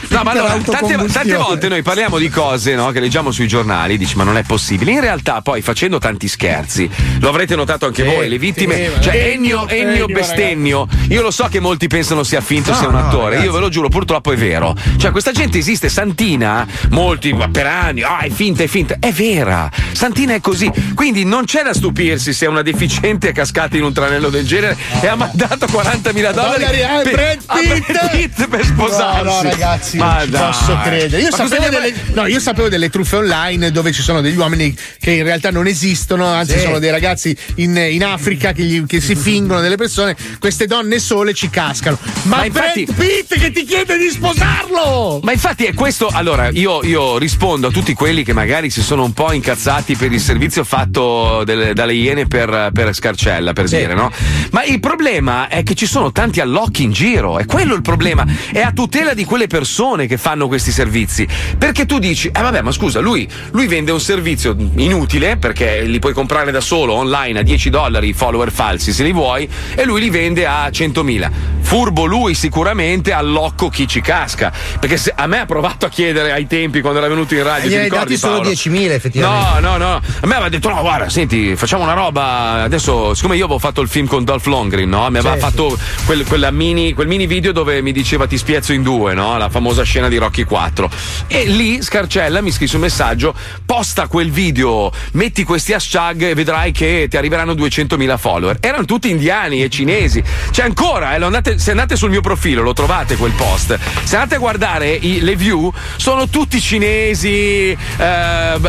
No, 0.09 0.23
ma 0.23 0.31
allora, 0.31 0.57
tante, 0.57 0.95
tante 1.11 1.35
volte 1.35 1.67
noi 1.67 1.81
parliamo 1.81 2.17
di 2.17 2.29
cose 2.29 2.75
no, 2.75 2.91
che 2.91 2.99
leggiamo 2.99 3.31
sui 3.31 3.47
giornali, 3.47 3.97
dici 3.97 4.15
ma 4.15 4.23
non 4.23 4.37
è 4.37 4.43
possibile. 4.43 4.91
In 4.91 5.01
realtà 5.01 5.41
poi 5.41 5.61
facendo 5.61 5.97
tanti 5.97 6.27
scherzi, 6.27 6.89
lo 7.19 7.29
avrete 7.29 7.55
notato 7.55 7.85
anche 7.85 8.03
voi, 8.03 8.29
le 8.29 8.37
vittime, 8.37 8.75
sì, 8.95 9.01
cioè 9.01 9.15
Ennio, 9.15 9.67
Ennio, 9.67 9.67
Ennio 9.67 9.91
Ennio, 9.91 10.05
bestennio, 10.07 10.87
io 11.09 11.21
lo 11.21 11.31
so 11.31 11.47
che 11.49 11.59
molti 11.59 11.87
pensano 11.87 12.23
sia 12.23 12.41
finto, 12.41 12.71
No, 12.71 12.77
sia 12.77 12.87
un 12.87 12.93
no, 12.93 13.07
attore, 13.07 13.29
ragazzi. 13.31 13.45
io 13.45 13.51
ve 13.51 13.59
lo 13.59 13.69
giuro, 13.69 13.89
purtroppo 13.89 14.31
è 14.31 14.37
vero. 14.37 14.75
Cioè 14.97 15.11
questa 15.11 15.31
gente 15.31 15.57
esiste, 15.57 15.89
Santina, 15.89 16.65
molti 16.89 17.33
ma 17.33 17.49
per 17.49 17.67
anni, 17.67 18.01
ah 18.01 18.19
è 18.19 18.29
finta, 18.29 18.63
è 18.63 18.67
finta, 18.67 18.95
è 18.99 19.11
vera. 19.43 19.69
Santina 19.93 20.33
è 20.33 20.39
così, 20.41 20.71
quindi 20.95 21.23
non 21.25 21.45
c'è 21.45 21.63
da 21.63 21.73
stupirsi 21.73 22.33
se 22.33 22.45
una 22.45 22.61
deficiente 22.61 23.29
è 23.29 23.31
cascata 23.33 23.77
in 23.77 23.83
un 23.83 23.93
tranello 23.93 24.29
del 24.29 24.45
genere 24.45 24.77
e 25.01 25.07
ha 25.07 25.15
mandato 25.15 25.65
40.000 25.65 26.11
dollari, 26.33 26.33
Dollari 26.33 26.81
a 26.83 27.01
Brad 27.03 28.09
Pitt 28.11 28.47
per 28.47 28.65
sposarsi. 28.65 29.23
No, 29.23 29.31
no, 29.31 29.41
ragazzi, 29.41 29.97
Ma 29.97 30.19
non 30.19 30.29
dai. 30.29 30.45
posso 30.51 30.77
credere. 30.83 31.21
Io 31.21 31.31
sapevo, 31.31 31.69
delle, 31.69 31.93
no, 32.13 32.25
io 32.27 32.39
sapevo 32.39 32.69
delle 32.69 32.89
truffe 32.89 33.15
online 33.17 33.71
dove 33.71 33.91
ci 33.91 34.01
sono 34.01 34.21
degli 34.21 34.37
uomini 34.37 34.75
che 34.99 35.11
in 35.11 35.23
realtà 35.23 35.51
non 35.51 35.67
esistono, 35.67 36.25
anzi 36.27 36.53
Sì. 36.53 36.59
sono 36.59 36.79
dei 36.79 36.89
ragazzi 36.91 37.35
in, 37.55 37.75
in 37.77 38.03
Africa 38.03 38.51
che, 38.53 38.63
gli- 38.63 38.85
che 38.85 38.99
si 39.01 39.15
fingono 39.15 39.61
delle 39.61 39.75
persone. 39.77 40.15
Queste 40.39 40.65
donne 40.67 40.99
sole 40.99 41.33
ci 41.33 41.49
cascano. 41.49 41.97
Ma, 42.23 42.37
Ma 42.37 42.45
infatti- 42.45 42.85
Brad 42.85 42.97
Pitt 42.99 43.39
che 43.39 43.51
ti 43.51 43.63
chiede 43.65 43.97
di 43.97 44.09
sposarlo! 44.09 45.19
Ma 45.23 45.31
infatti 45.31 45.65
è 45.65 45.73
questo. 45.73 46.07
Allora, 46.11 46.49
io, 46.51 46.83
io 46.83 47.17
rispondo 47.17 47.67
a 47.67 47.71
tutti 47.71 47.93
quelli 47.93 48.23
che 48.23 48.33
magari 48.33 48.69
si 48.69 48.81
sono 48.81 49.03
un 49.03 49.13
po' 49.13 49.30
incazzati 49.33 49.95
per 49.95 50.11
il 50.11 50.19
servizio 50.19 50.63
fatto 50.63 51.43
delle- 51.45 51.73
dalle 51.73 51.93
Iene 51.93 52.27
per, 52.27 52.69
per 52.73 52.93
Scarcella, 52.93 53.53
per 53.53 53.67
dire, 53.67 53.93
no? 53.93 54.11
Ma 54.51 54.63
il 54.63 54.79
problema 54.79 55.47
è 55.47 55.63
che 55.63 55.73
ci 55.75 55.85
sono 55.85 56.11
tanti 56.11 56.39
allocchi 56.39 56.83
in 56.83 56.91
giro. 56.91 57.37
È 57.39 57.45
quello 57.45 57.73
il 57.75 57.81
problema. 57.81 58.25
È 58.51 58.59
a 58.61 58.71
tutela 58.71 59.13
di 59.13 59.23
quelle 59.25 59.47
persone 59.47 60.07
che 60.07 60.17
fanno 60.17 60.47
questi 60.47 60.71
servizi. 60.71 61.27
Perché 61.57 61.85
tu 61.85 61.99
dici, 61.99 62.27
eh 62.27 62.41
vabbè, 62.41 62.61
ma 62.61 62.71
scusa, 62.71 62.99
lui, 62.99 63.27
lui 63.51 63.67
vende 63.67 63.91
un 63.91 63.99
servizio 64.01 64.55
inutile 64.75 65.37
perché 65.37 65.81
li 65.83 65.99
puoi 65.99 66.13
comprare 66.13 66.51
da 66.51 66.61
solo 66.61 66.93
online 66.93 67.39
a 67.39 67.43
10 67.43 67.69
dollari 67.69 68.09
i 68.09 68.13
follower 68.13 68.51
falsi 68.51 68.91
se 68.93 69.03
li 69.03 69.11
vuoi, 69.13 69.47
e 69.75 69.85
lui 69.85 70.01
li 70.01 70.09
vende 70.09 70.45
a 70.45 70.67
100.000. 70.67 71.29
Furbo 71.61 72.05
lui 72.05 72.33
sicuramente 72.33 73.11
allocco 73.13 73.69
chi 73.69 73.87
ci 73.87 74.01
casca. 74.01 74.51
Perché 74.79 74.97
se- 74.97 75.13
a 75.15 75.27
me 75.27 75.39
ha 75.39 75.45
provato 75.45 75.85
a 75.85 75.89
chiedere 75.89 76.31
ai 76.31 76.47
tempi 76.47 76.81
quando 76.81 76.99
era 76.99 77.07
venuto 77.07 77.33
in 77.35 77.43
radio. 77.43 77.67
Gli 77.67 77.71
ti 77.71 77.77
hai 77.77 77.83
ricordi, 77.83 78.05
dati 78.05 78.17
solo 78.17 78.33
Paolo? 78.41 78.49
10.000 78.49 78.91
effettivamente. 78.93 79.19
No, 79.21 79.59
no, 79.59 79.77
no. 79.77 79.93
A 79.95 80.01
me 80.27 80.33
aveva 80.33 80.49
detto: 80.49 80.69
no, 80.69 80.81
guarda, 80.81 81.09
senti, 81.09 81.55
facciamo 81.55 81.83
una 81.83 81.93
roba. 81.93 82.63
Adesso, 82.63 83.13
siccome 83.13 83.35
io 83.35 83.45
avevo 83.45 83.59
fatto 83.59 83.81
il 83.81 83.87
film 83.87 84.07
con 84.07 84.23
Dolph 84.23 84.45
Lundgren, 84.45 84.89
no? 84.89 85.09
Mi 85.09 85.17
aveva 85.19 85.33
Sì, 85.35 85.39
fatto 85.39 85.77
quel, 86.05 86.25
quella 86.25 86.51
mini, 86.51 86.93
quel 86.93 87.07
mini 87.07 87.27
video 87.27 87.51
dove 87.51 87.81
mi 87.81 87.91
diceva 87.91 88.27
ti 88.27 88.37
spiezzo 88.37 88.73
in 88.73 88.83
due, 88.83 89.13
no? 89.13 89.37
La 89.37 89.49
famosa 89.49 89.83
scena 89.83 90.07
di 90.07 90.17
Rocky 90.17 90.43
4. 90.43 90.89
E 91.27 91.45
lì 91.45 91.81
Scarcella 91.81 92.41
mi 92.41 92.51
scrisse 92.51 92.75
un 92.75 92.81
messaggio: 92.81 93.33
posta 93.65 94.07
quel 94.07 94.31
video, 94.31 94.91
metti 95.13 95.43
questi 95.43 95.73
hashtag 95.73 96.23
e 96.23 96.33
vedrai 96.33 96.71
che 96.71 97.07
ti 97.09 97.17
arriveranno 97.17 97.53
200.000 97.53 98.17
follower. 98.17 98.57
Erano 98.59 98.85
tutti 98.85 99.09
indiani 99.09 99.63
e 99.63 99.69
cinesi. 99.69 100.23
C'è 100.51 100.63
ancora, 100.63 101.15
eh, 101.15 101.23
andate- 101.23 101.57
se 101.59 101.71
andate 101.71 101.95
sul 101.95 102.09
mio 102.09 102.21
profilo 102.21 102.61
lo 102.61 102.73
trovate 102.73 103.15
quel 103.15 103.31
post. 103.33 103.77
Se 104.03 104.15
andate 104.15 104.35
a 104.35 104.39
guardare 104.39 104.89
i- 104.91 105.21
le 105.21 105.35
view, 105.35 105.71
sono 105.97 106.27
tutti 106.29 106.59
cinesi, 106.59 107.75
eh, 107.97 108.59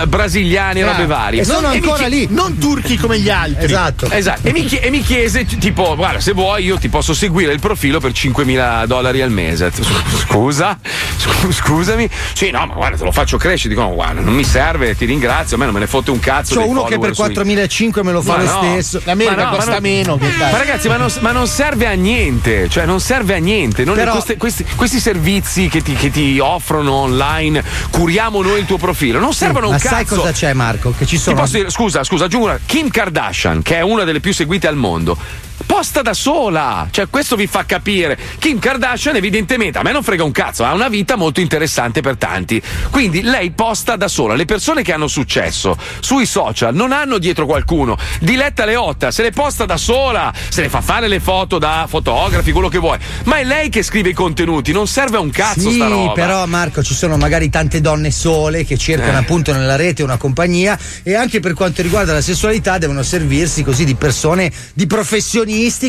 b- 0.43 0.51
brasiliani, 0.52 0.82
robe 0.82 1.06
varie. 1.06 1.40
E 1.40 1.44
sono 1.44 1.69
mi 1.69 1.74
ancora 1.77 1.98
chie- 1.98 2.09
lì, 2.09 2.27
non 2.31 2.59
turchi 2.59 2.97
come 2.97 3.19
gli 3.19 3.31
altri. 3.31 3.64
Esatto. 3.64 4.10
Esatto, 4.10 4.48
e 4.48 4.52
mi, 4.52 4.66
e 4.69 4.90
mi 4.90 5.01
chiese 5.02 5.44
tipo, 5.44 5.94
guarda, 5.97 6.20
se 6.20 6.32
vuoi 6.32 6.64
io 6.64 6.78
ti 6.78 6.89
posso 6.89 7.14
seguire 7.14 7.52
il 7.52 7.60
profilo 7.60 8.01
per 8.01 8.12
5.000 8.12 8.86
dollari 8.86 9.20
al 9.23 9.31
mese. 9.31 9.70
Scusa? 10.19 10.78
Scu- 11.16 11.52
Scusami? 11.52 12.09
Sì, 12.35 12.51
no, 12.51 12.66
ma 12.66 12.74
guarda, 12.74 12.97
te 12.97 13.05
lo 13.05 13.12
faccio 13.12 13.36
crescere. 13.36 13.74
Dico, 13.74 13.86
no, 13.86 13.94
guarda, 13.94 14.20
non 14.20 14.35
mi 14.35 14.44
serve, 14.44 14.94
ti 14.97 15.05
ringrazio, 15.05 15.56
a 15.56 15.59
me 15.59 15.64
non 15.64 15.74
me 15.74 15.81
ne 15.81 15.86
fotte 15.86 16.10
un 16.10 16.19
cazzo. 16.19 16.55
C'ho 16.55 16.60
dei 16.60 16.69
uno 16.70 16.82
che 16.85 16.98
per 16.98 17.14
follower 17.14 17.44
sui- 17.44 17.90
4.500 17.93 18.02
me 18.02 18.12
lo 18.12 18.23
fa 18.23 18.36
Ma 18.36 18.43
lo 18.43 18.51
no. 18.52 18.62
stesso. 18.62 19.01
L'America 19.05 19.36
Ma 19.36 19.43
no, 19.44 19.51
costa 19.56 19.64
ma 19.66 19.73
non- 19.73 19.82
meno. 19.82 20.16
Ma 20.19 20.51
ragazzi, 20.59 20.89
ma 20.89 20.97
non, 20.97 21.12
ma 21.20 21.32
non 21.32 21.47
serve 21.47 21.86
a 21.86 21.93
niente, 21.93 22.69
cioè 22.69 22.85
non 22.86 23.01
serve 23.01 23.35
a 23.35 23.39
niente. 23.39 23.85
Non 23.85 23.94
Però- 23.94 24.12
queste- 24.12 24.36
questi, 24.36 24.64
questi 24.77 24.98
servizi 25.01 25.69
che 25.69 25.82
ti, 25.82 25.94
che 25.94 26.10
ti 26.10 26.39
offrono 26.40 26.93
online, 26.93 27.62
curiamo 27.90 28.43
noi 28.43 28.60
il 28.60 28.66
tuo 28.66 28.78
profilo, 28.78 29.19
non 29.19 29.32
servono 29.35 29.69
Ma 29.69 29.74
un 29.74 29.78
sai 29.81 30.05
cazzo. 30.05 30.16
cosa 30.16 30.32
c'è, 30.33 30.53
Marco? 30.53 30.91
Che 30.97 31.07
ci 31.07 31.17
Ti 31.17 31.23
sono. 31.23 31.37
posso 31.37 31.57
dire, 31.57 31.71
scusa, 31.71 32.03
scusa, 32.05 32.25
aggiungo 32.25 32.47
una. 32.47 32.59
Kim 32.65 32.89
Kardashian, 32.89 33.63
che 33.63 33.77
è 33.77 33.81
una 33.81 34.05
delle 34.05 34.21
più 34.21 34.33
seguite 34.33 34.67
al 34.67 34.77
mondo. 34.77 35.17
Posta 35.65 36.03
da 36.03 36.12
sola, 36.12 36.89
cioè 36.91 37.09
questo 37.09 37.35
vi 37.37 37.47
fa 37.47 37.65
capire. 37.65 38.19
Kim 38.39 38.59
Kardashian, 38.59 39.16
evidentemente, 39.16 39.79
a 39.79 39.83
me 39.83 39.93
non 39.93 40.03
frega 40.03 40.23
un 40.24 40.33
cazzo, 40.33 40.65
ha 40.65 40.73
una 40.74 40.89
vita 40.89 41.16
molto 41.16 41.41
interessante 41.41 42.01
per 42.01 42.16
tanti. 42.16 42.61
Quindi 42.91 43.23
lei 43.23 43.53
posta 43.53 43.97
da 43.97 44.09
sola. 44.09 44.35
Le 44.35 44.45
persone 44.45 44.83
che 44.83 44.93
hanno 44.93 45.07
successo 45.09 45.77
sui 46.01 46.27
social 46.27 46.74
non 46.74 46.93
hanno 46.93 47.19
dietro 47.19 47.47
qualcuno. 47.47 47.97
Diletta 48.20 48.65
Leotta 48.65 49.11
se 49.11 49.23
le 49.23 49.31
posta 49.31 49.65
da 49.65 49.77
sola, 49.77 50.33
se 50.49 50.62
le 50.62 50.69
fa 50.69 50.81
fare 50.81 51.09
le 51.09 51.20
foto 51.20 51.59
da 51.59 51.87
fotografi, 51.89 52.53
quello 52.53 52.69
che 52.69 52.79
vuoi. 52.79 52.99
Ma 53.24 53.37
è 53.37 53.45
lei 53.45 53.69
che 53.69 53.83
scrive 53.83 54.11
i 54.11 54.15
contenuti, 54.15 54.73
non 54.73 54.87
serve 54.87 55.16
a 55.16 55.20
un 55.20 55.31
cazzo 55.31 55.70
Sì, 55.70 55.77
sta 55.77 55.87
roba. 55.89 56.12
però 56.12 56.47
Marco 56.47 56.83
ci 56.83 56.95
sono 56.95 57.16
magari 57.16 57.49
tante 57.51 57.81
donne 57.81 58.11
sole 58.11 58.65
che 58.65 58.77
cercano 58.77 59.12
Eh. 59.19 59.20
appunto 59.20 59.53
nella 59.53 59.77
rete 59.77 60.03
una 60.03 60.16
compagnia 60.16 60.79
e 61.03 61.15
anche 61.15 61.41
per 61.41 61.55
quanto 61.55 61.83
riguarda 61.83 62.12
la 62.12 62.20
sessualità 62.20 62.79
devono 62.79 63.03
servirsi 63.03 63.62
così 63.62 63.85
di 63.85 63.95
persone, 63.95 64.51
di 64.74 64.87
professionisti 64.87 65.41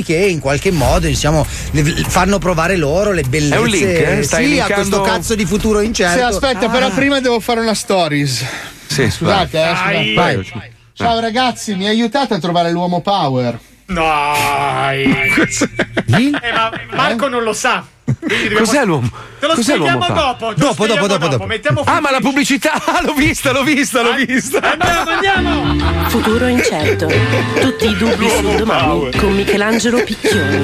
che 0.04 0.16
in 0.16 0.40
qualche 0.40 0.72
modo 0.72 1.08
diciamo 1.08 1.46
fanno 2.08 2.38
provare 2.40 2.76
loro 2.76 3.12
le 3.12 3.24
bellezze. 3.24 3.56
È 3.56 3.60
un 3.60 3.68
link, 3.68 3.84
eh? 3.86 4.24
Stai 4.24 4.46
sì, 4.46 4.52
a 4.60 4.66
linkando- 4.68 4.74
questo 4.76 5.02
cazzo 5.02 5.36
di 5.36 5.46
futuro 5.46 5.80
incerto. 5.82 6.18
Sì, 6.18 6.24
aspetta, 6.24 6.66
Ah. 6.66 6.70
però 6.70 6.90
prima 6.92 7.20
devo 7.20 7.40
fare 7.40 7.60
una 7.60 7.74
stories. 7.74 8.44
Sì, 8.88 9.10
Scusate, 9.10 9.58
eh, 9.60 9.64
Dai. 9.64 9.76
scusate. 9.76 10.14
Vai. 10.54 10.72
Ciao 10.94 11.20
ragazzi, 11.20 11.76
mi 11.76 11.88
aiutate 11.88 12.36
a 12.36 12.40
trovare 12.40 12.72
l'uomo 12.72 13.02
power. 13.02 13.60
Dai. 13.86 15.04
Eh, 15.04 16.52
ma 16.54 16.72
Marco 16.92 17.28
non 17.28 17.44
lo 17.44 17.54
sa. 17.54 17.86
Dobbiamo- 18.28 18.58
Cos'è 18.66 18.86
l'uomo? 18.86 19.10
Te 19.40 19.48
lo 19.48 19.54
Cos'è 19.56 19.64
spieghiamo 19.74 20.08
dopo. 20.08 20.54
Dopo, 20.56 20.74
spieghiamo 20.74 21.08
dopo, 21.08 21.18
dopo, 21.20 21.28
dopo. 21.28 21.46
Mettiamo 21.46 21.82
Ah, 21.86 22.00
ma 22.00 22.12
la 22.12 22.20
pubblicità! 22.20 22.74
Ah, 22.86 23.02
l'ho 23.06 23.14
vista, 23.14 23.52
l'ho 23.52 23.64
vista, 23.64 24.02
l'ho 24.02 24.14
vista! 24.14 24.60
Andiamo, 24.62 25.10
andiamo! 25.12 26.10
Futuro 26.10 26.48
incerto. 26.48 27.08
Tutti 27.60 27.88
i 27.88 27.98
dubbi 27.98 28.30
sul 28.30 28.56
domani 28.56 29.12
con 29.18 29.34
Michelangelo 29.36 30.02
Picchioni. 30.04 30.62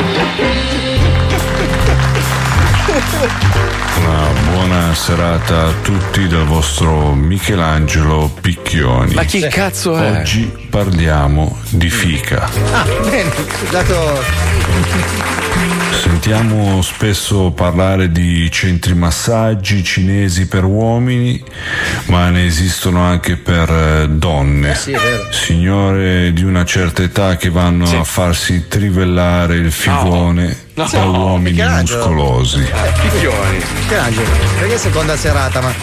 Una 3.98 4.28
buona 4.52 4.94
serata 4.96 5.68
a 5.68 5.72
tutti 5.82 6.28
dal 6.28 6.46
vostro 6.46 7.14
Michelangelo 7.14 8.32
Picchioni. 8.42 9.14
Ma 9.14 9.24
chi 9.24 9.42
cazzo 9.48 9.96
è? 9.98 10.20
Oggi 10.20 10.50
parliamo 10.70 11.60
di 11.70 11.90
fica. 11.90 12.50
Ah, 12.72 12.86
bene, 13.04 13.32
dato 13.70 14.22
Sentiamo 16.22 16.82
spesso 16.82 17.52
parlare 17.52 18.12
di 18.12 18.52
centri 18.52 18.94
massaggi 18.94 19.82
cinesi 19.86 20.48
per 20.50 20.66
uomini, 20.66 21.42
ma 22.08 22.30
ne 22.30 22.46
esistono 22.46 23.02
anche 23.02 23.38
per 23.38 23.70
eh, 23.72 24.08
donne. 24.10 24.76
sì, 24.76 24.92
è 24.92 24.98
vero. 25.00 25.32
Signore 25.32 26.34
di 26.34 26.44
una 26.44 26.66
certa 26.66 27.04
età 27.04 27.38
che 27.38 27.50
vanno 27.50 27.86
a 27.98 28.04
farsi 28.04 28.68
trivellare 28.68 29.56
il 29.56 29.72
figone 29.72 30.68
No. 30.74 30.90
da 30.92 31.04
No, 31.06 31.12
uomini 31.30 31.52
Michelangelo. 31.52 31.98
muscolosi. 32.00 32.60
Picchioni. 33.02 33.58
Michelangelo, 33.80 34.30
perché 34.60 34.78
seconda 34.78 35.16
serata, 35.16 35.62
ma 35.62 35.74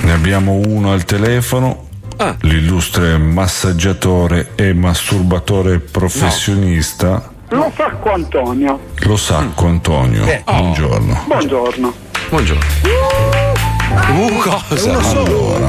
Ne 0.00 0.12
abbiamo 0.12 0.54
uno 0.66 0.90
al 0.92 1.04
telefono. 1.04 1.90
Ah. 2.16 2.36
L'illustre 2.40 3.18
massaggiatore 3.18 4.50
e 4.56 4.72
masturbatore 4.74 5.78
professionista, 5.78 7.30
Lo 7.54 7.72
Sacco 7.76 8.10
Antonio. 8.12 8.80
lo 8.96 9.16
Sacco 9.16 9.66
Antonio. 9.66 10.26
Eh. 10.26 10.42
Buongiorno. 10.44 11.22
Buongiorno. 11.28 11.94
Buongiorno. 12.28 12.64
Uh, 14.10 14.38
cosa? 14.40 14.98
Allora, 14.98 15.68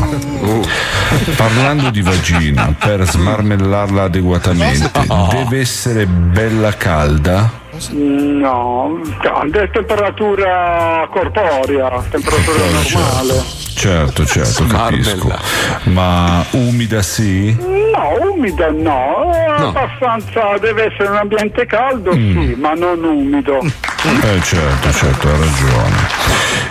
parlando 1.36 1.91
di 1.91 2.02
vagina, 2.02 2.76
per 2.78 3.07
smarmellarla 3.07 4.02
adeguatamente, 4.02 4.90
deve 5.30 5.60
essere 5.60 6.07
bella 6.07 6.72
calda? 6.76 7.65
No, 7.92 9.02
calda 9.22 9.62
è 9.62 9.70
temperatura 9.70 11.08
corporea, 11.12 12.02
temperatura 12.10 12.58
normale. 12.72 13.44
Certo, 13.76 14.26
certo, 14.26 14.66
capisco. 14.66 15.38
Ma 15.86 16.44
umida 16.52 17.02
sì? 17.02 17.54
No, 17.60 18.32
umida 18.32 18.70
no, 18.72 19.32
è 19.34 19.60
No. 19.60 19.68
abbastanza, 19.68 20.58
deve 20.60 20.86
essere 20.92 21.10
un 21.10 21.18
ambiente 21.18 21.66
caldo, 21.66 22.16
Mm. 22.16 22.32
sì, 22.48 22.56
ma 22.56 22.74
non 22.74 23.04
umido. 23.04 23.60
Eh 23.60 24.42
certo, 24.42 24.92
certo, 24.92 25.28
hai 25.28 25.38
ragione. 25.40 25.98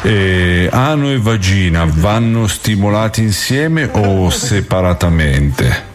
E 0.02 0.68
ano 0.72 1.10
e 1.10 1.18
vagina 1.18 1.86
vanno 1.86 2.46
stimolati 2.46 3.20
insieme 3.22 3.88
o 3.92 4.30
separatamente? 4.30 5.92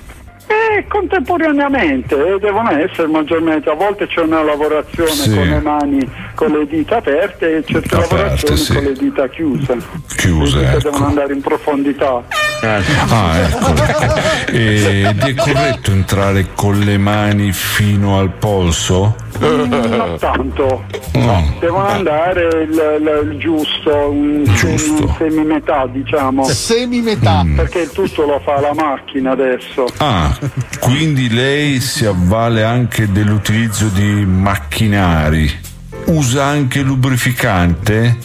Eh, 0.77 0.85
contemporaneamente 0.87 2.15
eh, 2.15 2.37
devono 2.39 2.69
essere 2.71 3.07
maggiormente, 3.07 3.69
a 3.69 3.73
volte 3.73 4.05
c'è 4.07 4.21
una 4.21 4.43
lavorazione 4.43 5.09
Sì. 5.09 5.33
con 5.33 5.47
le 5.47 5.59
mani, 5.61 6.09
con 6.35 6.51
le 6.51 6.67
dita 6.67 6.97
aperte 6.97 7.57
e 7.57 7.63
certe 7.65 7.95
Aperte, 7.95 8.15
lavorazioni 8.15 8.57
sì. 8.57 8.73
con 8.73 8.83
le 8.83 8.93
dita 8.93 9.27
chiuse. 9.29 9.77
Chiuse, 10.15 10.57
Le 10.57 10.65
dita 10.65 10.71
ecco. 10.77 10.89
devono 10.89 11.05
andare 11.07 11.33
in 11.33 11.41
profondità. 11.41 12.23
Ah, 12.61 13.37
ecco. 13.37 14.51
Ed 14.51 15.21
è 15.23 15.33
corretto 15.35 15.91
entrare 15.91 16.47
con 16.55 16.77
le 16.79 16.97
mani 16.97 17.51
fino 17.53 18.17
al 18.19 18.31
polso? 18.31 19.15
Non 19.39 20.17
tanto, 20.19 20.83
No. 21.13 21.53
devono 21.61 21.87
andare 21.87 22.63
il, 22.63 22.71
il- 22.71 23.29
il 23.31 23.37
giusto, 23.37 24.09
un 24.09 24.43
semi, 24.57 25.13
semimetà 25.17 25.87
diciamo. 25.87 26.43
Semimetà. 26.43 27.45
Perché 27.55 27.79
il 27.83 27.91
tutto 27.91 28.25
lo 28.25 28.41
fa 28.43 28.59
la 28.59 28.73
macchina 28.73 29.31
adesso. 29.31 29.85
Ah, 29.99 30.37
quindi 30.80 31.30
lei 31.30 31.80
si 31.80 32.06
avvale 32.06 32.64
anche 32.64 33.11
dell'utilizzo 33.11 33.88
di 33.88 34.26
macchinari. 34.26 35.68
Usa 36.06 36.45
anche 36.45 36.81
lubrificante? 36.81 38.18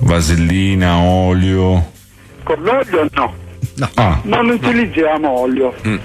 Vasellina, 0.00 0.98
olio? 0.98 1.92
Con 2.44 2.62
l'olio 2.62 3.08
no, 3.12 3.34
Ah, 3.94 4.20
non 4.24 4.48
utilizziamo 4.48 5.28
olio, 5.28 5.74
mm. 5.86 5.96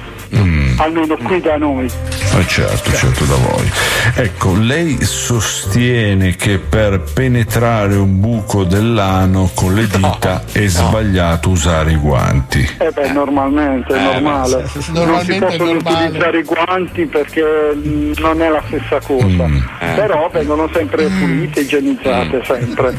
Almeno 0.77 1.15
qui 1.18 1.39
da 1.41 1.57
noi. 1.57 1.85
Eh, 1.85 2.47
certo, 2.47 2.91
certo 2.93 3.26
da 3.26 3.35
voi. 3.35 3.72
Ecco, 4.15 4.55
lei 4.55 4.97
sostiene 5.03 6.35
che 6.35 6.57
per 6.57 6.99
penetrare 7.14 7.95
un 7.95 8.19
buco 8.19 8.64
dell'ano 8.64 9.51
con 9.53 9.73
le 9.76 9.88
dita 9.88 10.43
è 10.51 10.65
sbagliato 10.68 11.49
usare 11.49 11.91
i 11.91 11.95
guanti. 11.95 12.68
Eh 12.80 12.89
beh, 12.91 13.11
normalmente, 13.11 13.93
è 13.93 13.97
Eh, 13.97 14.03
normale. 14.19 14.61
beh, 14.64 14.68
sì, 14.68 14.81
sì, 14.81 14.91
non 14.91 15.01
si 15.03 15.05
normalmente 15.05 15.45
possono 15.45 15.72
normale. 15.73 16.05
utilizzare 16.05 16.39
i 16.39 16.43
guanti 16.43 17.05
perché 17.05 17.43
mm, 17.76 18.11
non 18.18 18.41
è 18.41 18.49
la 18.49 18.64
stessa 18.68 18.99
cosa. 19.01 19.72
Però 19.95 20.30
vengono 20.34 20.69
sempre 20.73 21.05
pulite, 21.07 21.60
igienizzate, 21.61 22.41
sempre. 22.45 22.97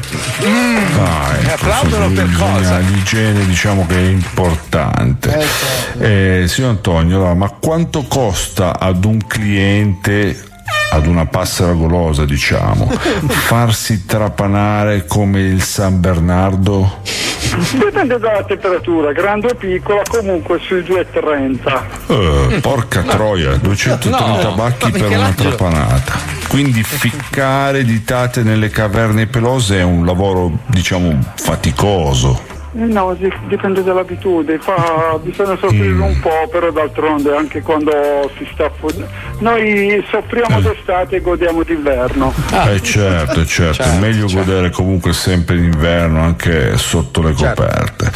Ah, 0.97 1.35
ecco, 1.41 1.53
applaudono 1.53 2.09
per 2.09 2.29
cosa? 2.37 2.77
L'igiene 2.79 3.45
diciamo 3.45 3.85
che 3.85 3.95
è 3.97 4.01
importante. 4.09 5.45
Eh, 5.99 6.43
signor 6.47 6.69
Antonio, 6.71 7.24
allora, 7.25 7.33
ma 7.33 7.49
quanto 7.49 8.05
costa 8.07 8.79
ad 8.79 9.03
un 9.03 9.25
cliente, 9.25 10.37
ad 10.91 11.07
una 11.07 11.25
passera 11.25 11.73
golosa 11.73 12.23
diciamo, 12.23 12.85
farsi 13.27 14.05
trapanare 14.05 15.05
come 15.05 15.41
il 15.41 15.61
San 15.63 15.99
Bernardo? 15.99 17.01
Dipende 17.71 18.19
dalla 18.19 18.43
temperatura, 18.43 19.11
grande 19.13 19.47
o 19.47 19.55
piccola, 19.55 20.01
comunque 20.07 20.59
sui 20.59 20.81
2,30. 20.81 22.55
Eh, 22.55 22.59
porca 22.59 23.01
troia, 23.01 23.55
230 23.55 24.49
No, 24.49 24.55
bacchi 24.55 24.91
per 24.91 25.09
una 25.09 25.31
trapanata. 25.31 26.13
Quindi 26.49 26.83
ficcare 26.83 27.83
ditate 27.83 28.43
nelle 28.43 28.69
caverne 28.69 29.27
pelose 29.27 29.79
è 29.79 29.83
un 29.83 30.05
lavoro, 30.05 30.51
diciamo, 30.65 31.17
faticoso. 31.35 32.54
Eh 32.77 32.83
no, 32.87 33.13
di- 33.17 33.31
dipende 33.47 33.81
dall'abitudine, 33.83 34.59
fa, 34.59 35.17
bisogna 35.23 35.55
soffrire 35.57 35.93
Mm. 35.93 36.01
un 36.01 36.19
po', 36.19 36.47
però 36.51 36.69
d'altronde 36.71 37.33
anche 37.33 37.61
quando 37.61 37.91
si 38.37 38.45
sta 38.53 38.69
fuori. 38.77 39.01
Noi 39.39 40.03
soffriamo 40.11 40.59
d'estate 40.59 41.15
e 41.15 41.21
godiamo 41.21 41.63
d'inverno. 41.63 42.33
Eh 42.51 42.81
certo, 42.81 43.45
certo, 43.45 43.81
è 43.81 43.97
meglio 43.99 44.27
godere 44.27 44.71
comunque 44.71 45.13
sempre 45.13 45.55
d'inverno 45.55 46.19
anche 46.21 46.77
sotto 46.77 47.21
le 47.21 47.31
coperte. 47.31 48.11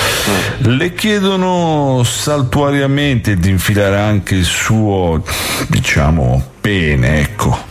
Le 0.58 0.94
chiedono 0.94 2.02
saltuariamente 2.04 3.36
di 3.38 3.50
infilare 3.50 3.98
anche 3.98 4.36
il 4.36 4.44
suo, 4.46 5.24
diciamo, 5.70 6.44
pene, 6.60 7.22
ecco. 7.22 7.69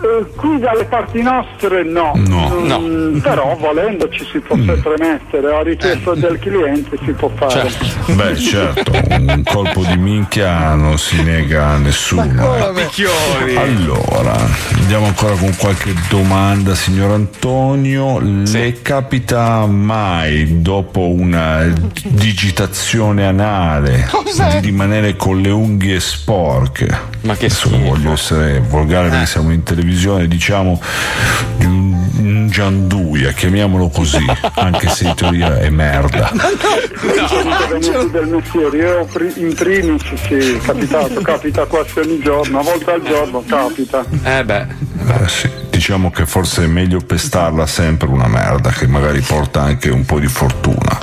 Eh, 0.00 0.24
qui 0.36 0.60
dalle 0.60 0.84
parti 0.84 1.20
nostre 1.22 1.82
no, 1.82 2.12
No. 2.14 2.78
Mm, 2.80 3.18
però 3.18 3.56
volendo 3.58 4.08
ci 4.10 4.24
si 4.30 4.38
può 4.38 4.54
sempre 4.56 4.94
mettere, 4.98 5.52
a 5.52 5.62
richiesta 5.62 6.14
del 6.14 6.38
cliente 6.38 6.96
si 7.04 7.10
può 7.12 7.28
fare. 7.34 7.68
Beh 8.14 8.36
certo, 8.36 8.92
un 8.92 9.42
colpo 9.44 9.82
di 9.84 9.96
minchia 9.96 10.74
non 10.74 10.98
si 10.98 11.20
nega 11.22 11.66
a 11.70 11.76
nessuno. 11.78 12.22
eh. 13.44 13.56
Allora, 13.56 14.36
andiamo 14.76 15.06
ancora 15.06 15.34
con 15.34 15.54
qualche 15.56 15.92
domanda, 16.08 16.74
signor 16.76 17.10
Antonio. 17.12 18.20
Le 18.20 18.80
capita 18.82 19.66
mai, 19.66 20.62
dopo 20.62 21.08
una 21.10 21.66
digitazione 22.04 23.26
anale, 23.26 24.06
Cos'è? 24.10 24.60
di 24.60 24.66
rimanere 24.66 25.16
con 25.16 25.40
le 25.40 25.50
unghie 25.50 25.98
sporche? 25.98 26.86
Ma 27.22 27.34
che 27.34 27.46
Adesso 27.46 27.70
non 27.70 27.84
voglio 27.84 28.12
essere 28.12 28.60
volgare 28.60 29.08
perché 29.08 29.26
siamo 29.26 29.50
in 29.52 29.62
televisione, 29.64 29.86
diciamo 30.26 30.80
di 31.56 31.64
un, 31.64 32.08
un 32.18 32.48
gianduia, 32.48 33.32
chiamiamolo 33.32 33.88
così, 33.88 34.24
anche 34.54 34.88
se 34.88 35.04
in 35.04 35.14
teoria 35.14 35.58
è 35.58 35.68
merda. 35.70 36.30
Venuti 37.68 38.10
del 38.10 38.26
mestiere, 38.26 38.76
io 38.76 39.04
pri- 39.12 39.32
in 39.36 39.54
primis 39.54 40.02
sì, 40.26 40.34
è 40.34 40.58
capitato, 40.58 41.20
capita 41.20 41.64
quasi 41.66 41.98
ogni 41.98 42.20
giorno, 42.20 42.60
una 42.60 42.70
volta 42.70 42.92
al 42.92 43.02
giorno 43.02 43.42
capita. 43.46 44.04
Eh 44.22 44.44
beh. 44.44 44.66
Eh, 45.08 45.28
sì, 45.28 45.50
diciamo 45.70 46.10
che 46.10 46.26
forse 46.26 46.64
è 46.64 46.66
meglio 46.66 47.00
pestarla 47.00 47.66
sempre 47.66 48.08
una 48.08 48.26
merda 48.26 48.70
che 48.70 48.86
magari 48.86 49.20
porta 49.20 49.62
anche 49.62 49.90
un 49.90 50.04
po' 50.04 50.18
di 50.18 50.26
fortuna. 50.26 50.98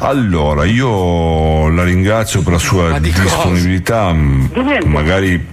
Allora, 0.00 0.64
io 0.64 1.68
la 1.68 1.84
ringrazio 1.84 2.42
per 2.42 2.52
la 2.54 2.58
sua 2.58 2.98
disponibilità, 2.98 4.12
mm, 4.12 4.46
magari 4.86 5.46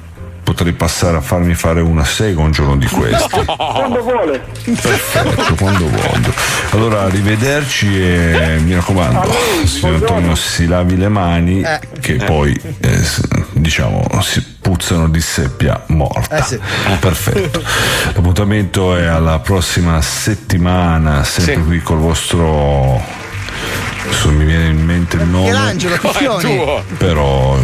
potrei 0.49 0.73
passare 0.73 1.15
a 1.15 1.21
farmi 1.21 1.53
fare 1.53 1.79
una 1.79 2.03
sega 2.03 2.41
un 2.41 2.51
giorno 2.51 2.75
di 2.75 2.87
questi. 2.87 3.45
Quando 3.45 4.01
vuole. 4.01 4.43
Perfetto, 4.63 5.53
quando 5.55 5.87
voglio. 5.87 6.33
Allora, 6.71 7.01
arrivederci 7.01 7.87
e 8.01 8.57
mi 8.63 8.73
raccomando, 8.73 9.31
signor 9.65 9.95
Antonio, 9.95 10.33
si 10.35 10.65
lavi 10.65 10.97
le 10.97 11.07
mani 11.07 11.61
Eh. 11.61 11.79
che 11.99 12.15
poi, 12.15 12.59
eh, 12.79 13.01
diciamo, 13.51 14.07
si 14.21 14.43
puzzano 14.59 15.07
di 15.07 15.21
seppia 15.21 15.83
morta. 15.87 16.37
Eh 16.37 16.41
sì. 16.41 16.59
Perfetto. 16.99 17.61
L'appuntamento 18.13 18.95
è 18.95 19.05
alla 19.05 19.39
prossima 19.39 20.01
settimana, 20.01 21.23
sempre 21.23 21.59
qui 21.59 21.79
col 21.81 21.99
vostro... 21.99 22.99
Adesso 24.05 24.31
mi 24.31 24.45
viene 24.45 24.67
in 24.69 24.83
mente 24.83 25.17
il 25.17 25.27
nome. 25.27 25.49
Michelangelo 25.49 25.97
Picchioni. 25.97 26.83
Però 26.97 27.59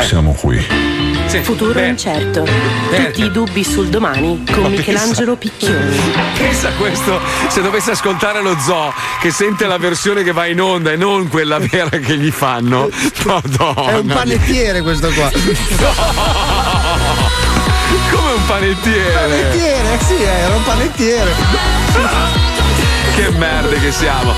siamo 0.00 0.32
qui. 0.32 1.15
Futuro 1.42 1.80
incerto. 1.80 2.44
Tutti 2.44 3.24
i 3.24 3.30
dubbi 3.30 3.64
sul 3.64 3.88
domani 3.88 4.44
con 4.50 4.62
Ma 4.62 4.68
Michelangelo 4.68 5.36
Picchioni. 5.36 5.98
Pensa 6.36 6.70
questo 6.72 7.20
se 7.48 7.62
dovesse 7.62 7.92
ascoltare 7.92 8.42
lo 8.42 8.56
zoo 8.58 8.92
che 9.20 9.30
sente 9.30 9.66
la 9.66 9.78
versione 9.78 10.22
che 10.22 10.32
va 10.32 10.46
in 10.46 10.60
onda 10.60 10.92
e 10.92 10.96
non 10.96 11.28
quella 11.28 11.58
vera 11.58 11.90
che 11.90 12.16
gli 12.16 12.30
fanno. 12.30 12.88
Madonna. 13.24 13.90
È 13.90 13.98
un 13.98 14.06
panettiere 14.06 14.82
questo 14.82 15.08
qua. 15.10 15.30
Come 18.10 18.32
un 18.32 18.46
panettiere. 18.46 19.12
Panettiere, 19.12 19.98
sì, 20.06 20.22
era 20.22 20.54
un 20.54 20.62
panettiere. 20.62 22.55
Che 23.16 23.30
merde 23.30 23.80
che 23.80 23.92
siamo. 23.92 24.34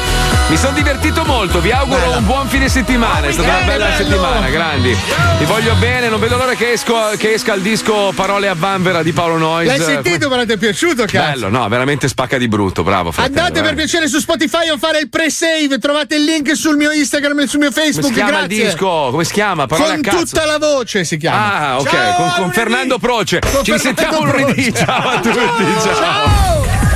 Mi 0.48 0.56
sono 0.56 0.72
divertito 0.72 1.24
molto, 1.24 1.60
vi 1.60 1.72
auguro 1.72 2.16
un 2.16 2.24
buon 2.24 2.46
fine 2.48 2.68
settimana, 2.68 3.26
è 3.26 3.32
stata 3.32 3.48
una 3.48 3.66
bella 3.66 3.86
bello. 3.86 3.96
settimana, 3.96 4.48
grandi. 4.48 4.96
Vi 5.38 5.44
voglio 5.44 5.74
bene, 5.74 6.09
non 6.09 6.20
vedo 6.20 6.36
l'ora 6.36 6.55
che, 6.55 6.72
esco- 6.72 7.10
che 7.18 7.32
esca 7.34 7.55
il 7.55 7.60
disco 7.62 8.12
Parole 8.14 8.48
a 8.48 8.55
Vanvera 8.56 9.02
di 9.02 9.12
Paolo 9.12 9.36
Noyes. 9.36 9.76
L'hai 9.76 9.84
sentito, 9.84 10.28
però 10.28 10.44
ti 10.46 10.52
è 10.52 10.56
piaciuto, 10.56 11.05
cazzo? 11.06 11.18
Bello, 11.32 11.48
no, 11.48 11.68
veramente 11.68 12.06
spacca 12.09 12.38
di 12.38 12.46
brutto, 12.48 12.82
bravo. 12.84 13.10
fratello, 13.10 13.38
Andate 13.40 13.62
per 13.62 13.72
eh. 13.72 13.74
piacere 13.74 14.06
su 14.09 14.20
Spotify 14.20 14.68
a 14.68 14.76
fare 14.78 15.00
il 15.00 15.09
pre-save, 15.10 15.78
trovate 15.80 16.14
il 16.14 16.24
link 16.24 16.55
sul 16.56 16.76
mio 16.76 16.92
Instagram 16.92 17.40
e 17.40 17.46
sul 17.48 17.59
mio 17.59 17.70
Come 17.72 17.82
Facebook. 17.84 18.06
si 18.06 18.14
chiama 18.14 18.30
grazie. 18.38 18.56
il 18.56 18.64
disco? 18.70 18.86
Come 19.10 19.24
si 19.24 19.32
chiama? 19.32 19.66
Parole 19.66 19.88
Con 19.90 19.98
a 19.98 20.02
cazzo. 20.02 20.24
tutta 20.24 20.44
la 20.46 20.59
voce 20.59 21.05
si 21.05 21.16
chiama. 21.18 21.59
Ah, 21.68 21.78
ok, 21.80 21.90
Ciao, 21.90 22.14
con, 22.14 22.32
con. 22.36 22.52
Fernando 22.52 22.98
Proce. 22.98 23.40
Con 23.40 23.64
Ci 23.64 23.72
Fernando 23.72 24.02
risentiamo 24.02 24.24
lunedì. 24.24 24.72
Ciao 24.74 25.09
a 25.09 25.18
tutti. 25.20 25.64
Ciao. 25.82 26.88